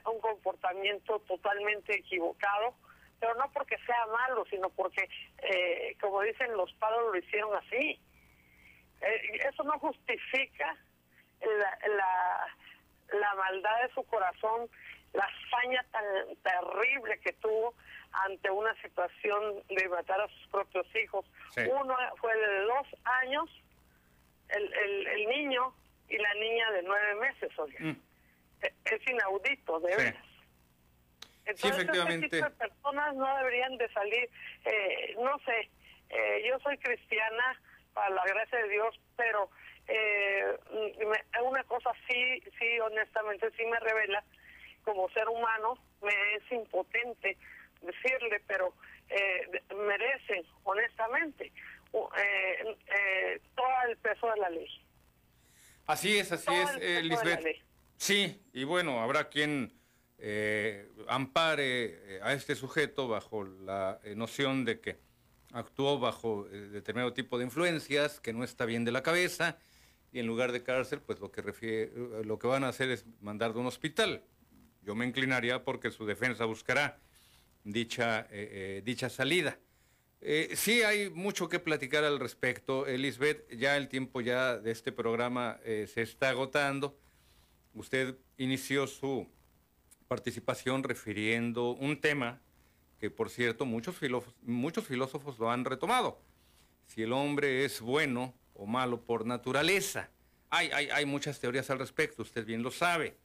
un 0.06 0.20
comportamiento 0.20 1.20
totalmente 1.20 1.94
equivocado, 1.94 2.74
pero 3.20 3.34
no 3.36 3.50
porque 3.52 3.76
sea 3.86 4.06
malo, 4.06 4.44
sino 4.50 4.68
porque, 4.70 5.08
eh, 5.38 5.96
como 6.00 6.22
dicen, 6.22 6.56
los 6.56 6.72
padres 6.74 7.00
lo 7.02 7.16
hicieron 7.16 7.54
así. 7.56 8.00
Eh, 9.00 9.40
eso 9.48 9.62
no 9.64 9.78
justifica 9.78 10.76
la, 11.40 11.78
la, 11.88 13.18
la 13.18 13.34
maldad 13.34 13.82
de 13.82 13.94
su 13.94 14.04
corazón, 14.04 14.68
la 15.12 15.24
hazaña 15.24 15.84
tan 15.90 16.04
terrible 16.42 17.18
que 17.20 17.32
tuvo 17.34 17.74
ante 18.12 18.50
una 18.50 18.74
situación 18.82 19.62
de 19.68 19.88
matar 19.88 20.20
a 20.20 20.28
sus 20.28 20.48
propios 20.48 20.86
hijos. 20.96 21.24
Uno 21.56 21.96
fue 22.20 22.36
de 22.36 22.60
dos 22.62 22.86
años, 23.22 23.48
el, 24.48 24.72
el, 24.72 25.06
el, 25.06 25.28
niño, 25.28 25.74
y 26.08 26.18
la 26.18 26.34
niña 26.34 26.70
de 26.72 26.82
nueve 26.82 27.14
meses, 27.14 27.58
oiga. 27.58 27.78
Mm 27.80 28.11
es 28.84 29.08
inaudito, 29.08 29.80
de 29.80 29.96
veras. 29.96 30.24
Entonces, 31.44 31.70
efectivamente. 31.72 32.26
este 32.26 32.36
tipo 32.36 32.48
de 32.48 32.68
personas 32.68 33.14
no 33.16 33.36
deberían 33.38 33.76
de 33.76 33.88
salir, 33.92 34.30
eh, 34.64 35.14
no 35.18 35.38
sé, 35.40 35.70
eh, 36.10 36.44
yo 36.48 36.58
soy 36.60 36.78
cristiana 36.78 37.60
para 37.94 38.10
la 38.10 38.24
gracia 38.24 38.58
de 38.58 38.68
Dios, 38.68 39.00
pero 39.16 39.50
eh, 39.88 40.56
una 41.44 41.64
cosa 41.64 41.90
sí, 42.08 42.42
sí, 42.58 42.80
honestamente 42.80 43.50
sí 43.56 43.64
me 43.66 43.80
revela, 43.80 44.22
como 44.84 45.08
ser 45.10 45.28
humano, 45.28 45.78
me 46.00 46.34
es 46.34 46.52
impotente 46.52 47.36
decirle, 47.80 48.40
pero 48.46 48.72
eh, 49.08 49.62
merece, 49.74 50.44
honestamente, 50.62 51.52
eh, 51.92 52.76
eh, 52.86 53.40
todo 53.54 53.66
el 53.88 53.96
peso 53.98 54.30
de 54.30 54.36
la 54.40 54.50
ley. 54.50 54.68
Así 55.86 56.18
es, 56.18 56.30
así 56.32 56.54
es, 56.54 56.76
eh, 56.80 57.02
Lisbeth. 57.02 57.71
Sí, 58.02 58.36
y 58.52 58.64
bueno, 58.64 59.00
habrá 59.00 59.28
quien 59.28 59.72
eh, 60.18 60.90
ampare 61.06 62.18
a 62.24 62.32
este 62.32 62.56
sujeto 62.56 63.06
bajo 63.06 63.44
la 63.44 64.00
noción 64.16 64.64
de 64.64 64.80
que 64.80 64.98
actuó 65.52 66.00
bajo 66.00 66.48
determinado 66.48 67.12
tipo 67.12 67.38
de 67.38 67.44
influencias, 67.44 68.18
que 68.18 68.32
no 68.32 68.42
está 68.42 68.64
bien 68.64 68.84
de 68.84 68.90
la 68.90 69.04
cabeza, 69.04 69.56
y 70.10 70.18
en 70.18 70.26
lugar 70.26 70.50
de 70.50 70.64
cárcel, 70.64 71.00
pues 71.00 71.20
lo 71.20 71.30
que, 71.30 71.42
refiere, 71.42 71.92
lo 72.24 72.40
que 72.40 72.48
van 72.48 72.64
a 72.64 72.70
hacer 72.70 72.90
es 72.90 73.06
mandar 73.20 73.52
de 73.52 73.60
un 73.60 73.66
hospital. 73.66 74.24
Yo 74.82 74.96
me 74.96 75.06
inclinaría 75.06 75.62
porque 75.62 75.92
su 75.92 76.04
defensa 76.04 76.44
buscará 76.44 76.98
dicha, 77.62 78.26
dicha 78.82 79.10
salida. 79.10 79.60
Eh, 80.20 80.54
sí, 80.56 80.82
hay 80.82 81.08
mucho 81.08 81.48
que 81.48 81.60
platicar 81.60 82.02
al 82.02 82.18
respecto. 82.18 82.84
Elizabeth, 82.88 83.48
ya 83.56 83.76
el 83.76 83.86
tiempo 83.86 84.20
ya 84.20 84.58
de 84.58 84.72
este 84.72 84.90
programa 84.90 85.60
eh, 85.62 85.86
se 85.86 86.02
está 86.02 86.30
agotando. 86.30 86.98
Usted 87.74 88.16
inició 88.36 88.86
su 88.86 89.28
participación 90.08 90.82
refiriendo 90.82 91.70
un 91.70 92.00
tema 92.00 92.40
que, 92.98 93.10
por 93.10 93.30
cierto, 93.30 93.64
muchos, 93.64 93.96
muchos 94.42 94.86
filósofos 94.86 95.38
lo 95.38 95.50
han 95.50 95.64
retomado. 95.64 96.20
Si 96.86 97.02
el 97.02 97.12
hombre 97.12 97.64
es 97.64 97.80
bueno 97.80 98.34
o 98.54 98.66
malo 98.66 99.00
por 99.00 99.24
naturaleza. 99.26 100.10
Hay, 100.50 100.70
hay, 100.70 100.90
hay 100.90 101.06
muchas 101.06 101.40
teorías 101.40 101.70
al 101.70 101.78
respecto, 101.78 102.22
usted 102.22 102.44
bien 102.44 102.62
lo 102.62 102.70
sabe. 102.70 103.16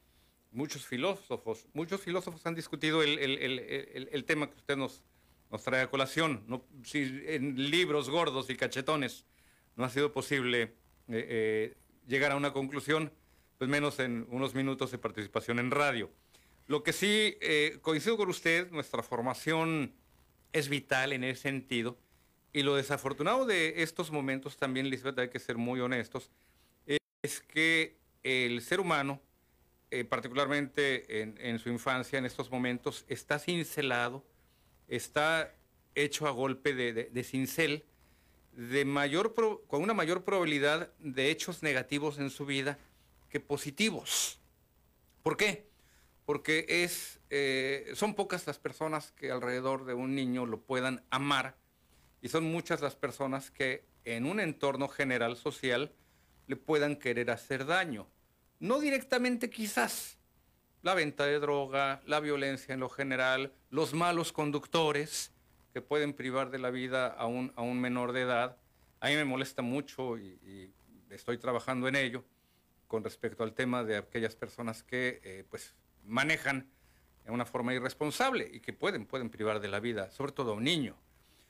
Muchos 0.52 0.86
filósofos, 0.86 1.68
muchos 1.74 2.02
filósofos 2.02 2.46
han 2.46 2.56
discutido 2.56 3.04
el, 3.04 3.20
el, 3.20 3.38
el, 3.38 4.10
el 4.12 4.24
tema 4.24 4.50
que 4.50 4.56
usted 4.56 4.78
nos, 4.78 5.04
nos 5.52 5.64
trae 5.64 5.82
a 5.82 5.90
colación. 5.90 6.62
Si 6.84 7.22
en 7.26 7.70
libros 7.70 8.10
gordos 8.10 8.50
y 8.50 8.56
cachetones 8.56 9.26
no 9.76 9.84
ha 9.84 9.90
sido 9.90 10.12
posible 10.12 10.62
eh, 10.64 10.72
eh, 11.10 11.78
llegar 12.08 12.32
a 12.32 12.38
una 12.38 12.54
conclusión, 12.54 13.12
pues 13.58 13.70
menos 13.70 14.00
en 14.00 14.28
unos 14.30 14.56
minutos 14.56 14.92
de 14.92 14.98
participación 14.98 15.60
en 15.60 15.72
radio. 15.72 16.10
Lo 16.68 16.84
que 16.84 16.94
sí 16.94 17.38
eh, 17.42 17.80
coincido 17.82 18.18
con 18.18 18.30
usted, 18.30 18.70
nuestra 18.72 19.04
formación 19.04 19.94
es 20.54 20.70
vital 20.70 21.14
en 21.14 21.24
ese 21.24 21.44
sentido. 21.44 21.98
Y 22.54 22.64
lo 22.64 22.76
desafortunado 22.76 23.46
de 23.46 23.84
estos 23.84 24.12
momentos 24.12 24.58
también, 24.58 24.90
Lisbeth, 24.90 25.20
hay 25.20 25.30
que 25.30 25.40
ser 25.40 25.58
muy 25.58 25.80
honestos, 25.80 26.32
es 27.22 27.42
que 27.42 27.98
el 28.24 28.62
ser 28.62 28.80
humano, 28.80 29.22
particularmente 30.10 31.22
en, 31.22 31.38
en, 31.40 31.60
su 31.60 31.70
infancia, 31.70 32.18
en 32.18 32.26
estos 32.26 32.50
momentos, 32.50 33.06
está 33.08 33.38
cincelado 33.38 34.24
está 34.88 35.54
hecho 35.96 36.28
a 36.28 36.32
golpe 36.32 36.74
de, 36.74 37.24
cincel, 37.24 37.84
de 38.54 38.86
mayor 38.86 39.34
con 39.68 39.82
una 39.82 39.94
mayor 39.94 40.24
probabilidad 40.24 40.92
de 41.00 41.30
hechos 41.30 41.64
negativos 41.64 42.18
en 42.20 42.30
su 42.30 42.46
vida 42.46 42.80
que 43.30 43.40
positivos. 43.40 44.40
¿Por 45.24 45.38
qué? 45.38 45.68
Porque 46.26 46.66
es, 46.68 47.20
eh, 47.30 47.92
son 47.96 48.14
pocas 48.16 48.48
las 48.48 48.60
personas 48.60 49.12
que 49.12 49.32
alrededor 49.32 49.86
de 49.86 49.94
un 49.94 50.16
niño 50.16 50.46
lo 50.46 50.62
puedan 50.62 51.04
amar 51.10 51.56
y 52.22 52.30
son 52.30 52.46
muchas 52.46 52.82
las 52.82 52.96
personas 52.96 53.52
que 53.52 53.86
en 54.04 54.26
un 54.26 54.40
entorno 54.40 54.88
general 54.88 55.36
social 55.38 55.92
le 56.48 56.56
puedan 56.56 56.96
querer 56.96 57.30
hacer 57.30 57.66
daño. 57.66 58.08
No 58.60 58.80
directamente 58.80 59.50
quizás, 59.50 60.18
la 60.82 60.94
venta 60.94 61.26
de 61.26 61.40
droga, 61.40 62.02
la 62.06 62.20
violencia 62.20 62.74
en 62.74 62.80
lo 62.80 62.90
general, 62.90 63.54
los 63.70 63.94
malos 63.94 64.32
conductores 64.32 65.32
que 65.74 65.82
pueden 65.82 66.14
privar 66.14 66.50
de 66.50 66.60
la 66.60 66.72
vida 66.72 67.08
a 67.08 67.28
un, 67.28 67.52
a 67.56 67.62
un 67.62 67.80
menor 67.80 68.14
de 68.14 68.22
edad. 68.22 68.58
A 69.00 69.10
mí 69.10 69.16
me 69.16 69.26
molesta 69.26 69.62
mucho 69.62 70.18
y, 70.18 70.74
estoy 71.10 71.38
trabajando 71.38 71.88
en 71.88 71.96
ello 71.96 72.26
con 72.88 73.04
respecto 73.04 73.44
al 73.44 73.54
tema 73.54 73.84
de 73.84 73.98
aquellas 73.98 74.36
personas 74.36 74.84
que 74.84 75.20
eh, 75.24 75.46
pues 75.50 75.76
manejan 76.06 76.70
de 77.26 77.32
una 77.32 77.46
forma 77.46 77.74
irresponsable 77.74 78.50
y 78.52 78.62
que 78.62 78.74
pueden, 78.74 79.06
pueden 79.06 79.30
privar 79.30 79.60
de 79.60 79.68
la 79.68 79.80
vida, 79.80 80.12
sobre 80.12 80.32
todo 80.32 80.52
a 80.52 80.56
un 80.56 80.64
niño. 80.64 80.96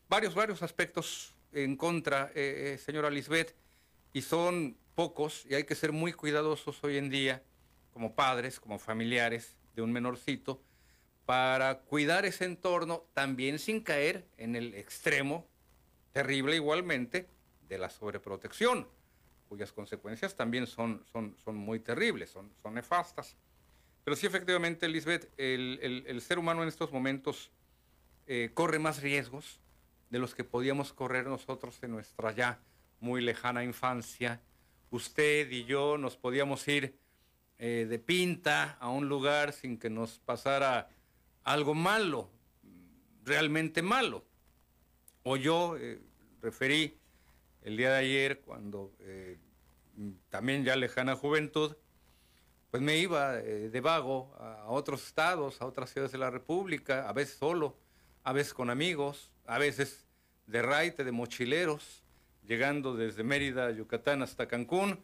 Varios, 0.10 0.34
varios 0.34 0.64
aspectos 0.64 1.36
en 1.54 1.76
contra, 1.76 2.32
eh, 2.36 2.74
eh, 2.74 2.78
señora 2.78 3.10
Lisbeth, 3.10 3.56
y 4.14 4.22
son 4.22 4.78
pocos 4.96 5.46
y 5.46 5.54
hay 5.54 5.64
que 5.64 5.76
ser 5.76 5.92
muy 5.92 6.14
cuidadosos 6.14 6.84
hoy 6.84 6.98
en 6.98 7.10
día 7.10 7.44
como 7.94 8.16
padres, 8.16 8.60
como 8.60 8.80
familiares 8.80 9.56
de 9.76 9.84
un 9.84 9.92
menorcito, 9.92 10.62
para 11.26 11.80
cuidar 11.82 12.26
ese 12.26 12.46
entorno 12.46 13.06
también 13.14 13.60
sin 13.60 13.82
caer 13.82 14.26
en 14.38 14.56
el 14.56 14.74
extremo 14.74 15.46
terrible 16.14 16.56
igualmente 16.56 17.28
de 17.68 17.78
la 17.78 17.90
sobreprotección, 17.90 18.88
cuyas 19.48 19.72
consecuencias 19.72 20.36
también 20.36 20.68
son, 20.68 21.04
son, 21.12 21.36
son 21.44 21.56
muy 21.56 21.80
terribles, 21.80 22.30
son, 22.30 22.52
son 22.62 22.74
nefastas. 22.76 23.36
Pero 24.04 24.16
sí, 24.16 24.28
efectivamente, 24.28 24.88
Lisbeth, 24.88 25.32
el, 25.38 26.06
el, 26.08 26.22
ser 26.22 26.40
humano 26.40 26.62
en 26.62 26.70
estos 26.70 26.92
momentos 26.92 27.52
eh, 28.26 28.52
corre 28.54 28.80
más 28.80 29.02
riesgos 29.02 29.60
de 30.10 30.20
los 30.20 30.34
que 30.34 30.44
podíamos 30.44 30.94
correr 30.94 31.26
nosotros 31.26 31.78
en 31.84 31.92
nuestra 31.92 32.32
ya 32.32 32.60
muy 33.00 33.22
lejana 33.22 33.64
infancia. 33.64 34.42
Usted 34.90 35.52
y 35.52 35.66
yo 35.66 35.98
nos 35.98 36.16
podíamos 36.16 36.66
ir 36.68 36.98
eh, 37.60 37.86
de 37.90 38.00
pinta 38.00 38.78
a 38.80 38.90
un 38.90 39.10
lugar 39.10 39.52
sin 39.52 39.78
que 39.78 39.90
nos 39.90 40.20
pasara 40.20 40.90
algo 41.44 41.74
malo, 41.74 42.30
realmente 43.26 43.82
malo. 43.82 44.24
O 45.24 45.36
yo 45.36 45.76
eh, 45.78 46.00
referí 46.42 46.98
el 47.68 47.78
día 47.78 47.92
de 47.92 47.98
ayer, 47.98 48.42
cuando 48.42 48.94
eh, 49.00 49.38
también 50.30 50.64
ya 50.64 50.76
lejana 50.76 51.16
juventud, 51.16 51.76
pues 52.72 52.84
me 52.84 52.98
iba 52.98 53.34
de 53.34 53.82
vago 53.82 54.36
a 54.40 54.66
otros 54.68 55.06
estados, 55.08 55.62
a 55.62 55.66
otras 55.66 55.90
ciudades 55.90 56.12
de 56.12 56.18
la 56.18 56.30
República, 56.30 57.08
a 57.08 57.14
veces 57.14 57.38
solo, 57.38 57.78
a 58.24 58.34
veces 58.34 58.54
con 58.54 58.70
amigos, 58.70 59.32
a 59.46 59.58
veces 59.58 60.06
de 60.48 60.62
raite, 60.62 61.04
de 61.04 61.12
mochileros, 61.12 62.04
llegando 62.44 62.96
desde 62.96 63.24
Mérida, 63.24 63.72
Yucatán 63.72 64.22
hasta 64.22 64.48
Cancún, 64.48 65.00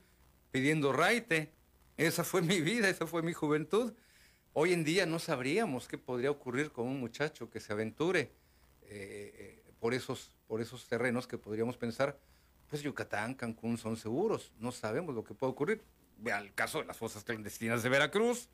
pidiendo 0.51 0.91
raite 0.91 1.53
esa 1.97 2.23
fue 2.23 2.41
mi 2.41 2.61
vida, 2.61 2.89
esa 2.89 3.07
fue 3.07 3.21
mi 3.21 3.33
juventud. 3.33 3.93
Hoy 4.53 4.73
en 4.73 4.83
día 4.83 5.05
no 5.05 5.19
sabríamos 5.19 5.87
qué 5.87 5.97
podría 5.97 6.31
ocurrir 6.31 6.71
con 6.71 6.87
un 6.87 6.99
muchacho 6.99 7.49
que 7.49 7.59
se 7.59 7.73
aventure 7.73 8.19
eh, 8.19 8.31
eh, 8.87 9.63
por, 9.79 9.93
esos, 9.93 10.31
por 10.47 10.61
esos 10.61 10.87
terrenos 10.87 11.27
que 11.27 11.37
podríamos 11.37 11.77
pensar, 11.77 12.17
pues 12.73 12.81
Yucatán, 12.81 13.35
Cancún 13.35 13.77
son 13.77 13.95
seguros, 13.95 14.51
no 14.57 14.71
sabemos 14.71 15.13
lo 15.13 15.23
que 15.23 15.35
puede 15.35 15.51
ocurrir. 15.51 15.83
Vea 16.17 16.39
el 16.39 16.55
caso 16.55 16.79
de 16.79 16.85
las 16.85 16.97
fosas 16.97 17.23
clandestinas 17.23 17.83
de 17.83 17.89
Veracruz. 17.89 18.49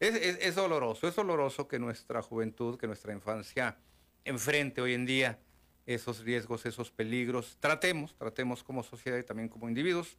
Es, 0.00 0.16
es, 0.16 0.56
doloroso, 0.56 1.06
es 1.06 1.14
doloroso 1.14 1.68
que 1.68 1.78
nuestra 1.78 2.22
juventud, 2.22 2.76
que 2.76 2.88
nuestra 2.88 3.12
infancia 3.12 3.78
enfrente 4.24 4.80
hoy 4.80 4.94
en 4.94 5.06
día 5.06 5.38
esos 5.86 6.24
riesgos, 6.24 6.66
esos 6.66 6.90
peligros. 6.90 7.56
Tratemos, 7.60 8.16
tratemos 8.16 8.64
como 8.64 8.82
sociedad 8.82 9.16
y 9.16 9.22
también 9.22 9.48
como 9.48 9.68
individuos 9.68 10.16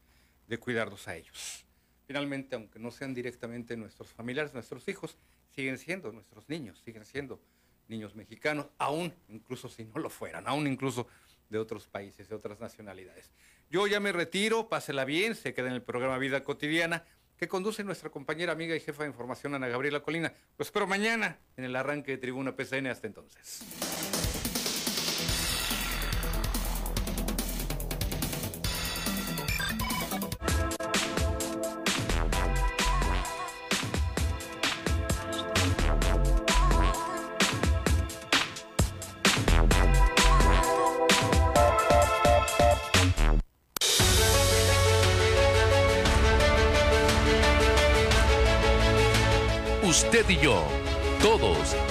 de 0.48 0.58
cuidarnos 0.58 1.06
a 1.10 1.18
ellos. 1.18 1.66
Finalmente, 2.08 2.56
aunque 2.56 2.80
no 2.80 2.92
sean 2.92 3.14
directamente 3.14 3.76
nuestros 3.76 4.08
familiares, 4.14 4.54
nuestros 4.54 4.88
hijos, 4.88 5.18
siguen 5.54 5.78
siendo 5.78 6.14
nuestros 6.14 6.48
niños, 6.48 6.80
siguen 6.80 7.04
siendo 7.04 7.42
niños 7.90 8.16
mexicanos, 8.16 8.68
aún 8.78 9.14
incluso 9.28 9.68
si 9.68 9.84
no 9.84 10.00
lo 10.00 10.10
fueran, 10.10 10.48
aún 10.48 10.66
incluso 10.66 11.08
de 11.54 11.60
otros 11.60 11.88
países, 11.88 12.28
de 12.28 12.36
otras 12.36 12.60
nacionalidades. 12.60 13.32
Yo 13.70 13.88
ya 13.88 14.02
me 14.02 14.12
retiro, 14.12 14.68
pásela 14.68 15.06
bien, 15.06 15.36
se 15.36 15.54
queda 15.54 15.68
en 15.68 15.74
el 15.74 15.82
programa 15.82 16.18
Vida 16.18 16.44
Cotidiana 16.44 17.06
que 17.38 17.48
conduce 17.48 17.84
nuestra 17.84 18.10
compañera 18.10 18.52
amiga 18.52 18.76
y 18.76 18.80
jefa 18.80 19.04
de 19.04 19.10
información 19.10 19.56
Ana 19.56 19.68
Gabriela 19.68 20.02
Colina. 20.02 20.34
Lo 20.58 20.64
espero 20.64 20.88
mañana 20.88 21.38
en 21.56 21.64
el 21.66 21.76
arranque 21.76 22.12
de 22.12 22.18
Tribuna 22.18 22.56
PCN. 22.56 22.88
Hasta 22.88 23.08
entonces. 23.08 23.64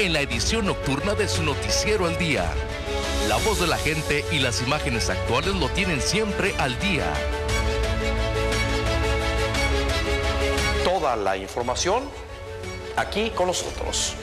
En 0.05 0.13
la 0.13 0.21
edición 0.21 0.67
nocturna 0.67 1.15
de 1.15 1.29
su 1.29 1.45
noticiero 1.45 2.07
al 2.07 2.19
día. 2.19 2.45
La 3.29 3.37
voz 3.37 3.61
de 3.61 3.69
la 3.69 3.77
gente 3.77 4.25
y 4.33 4.41
las 4.41 4.61
imágenes 4.61 5.09
actuales 5.09 5.55
lo 5.55 5.69
tienen 5.69 6.01
siempre 6.01 6.55
al 6.59 6.77
día. 6.81 7.05
Toda 10.85 11.15
la 11.15 11.37
información 11.37 12.03
aquí 12.97 13.31
con 13.31 13.47
nosotros. 13.47 14.15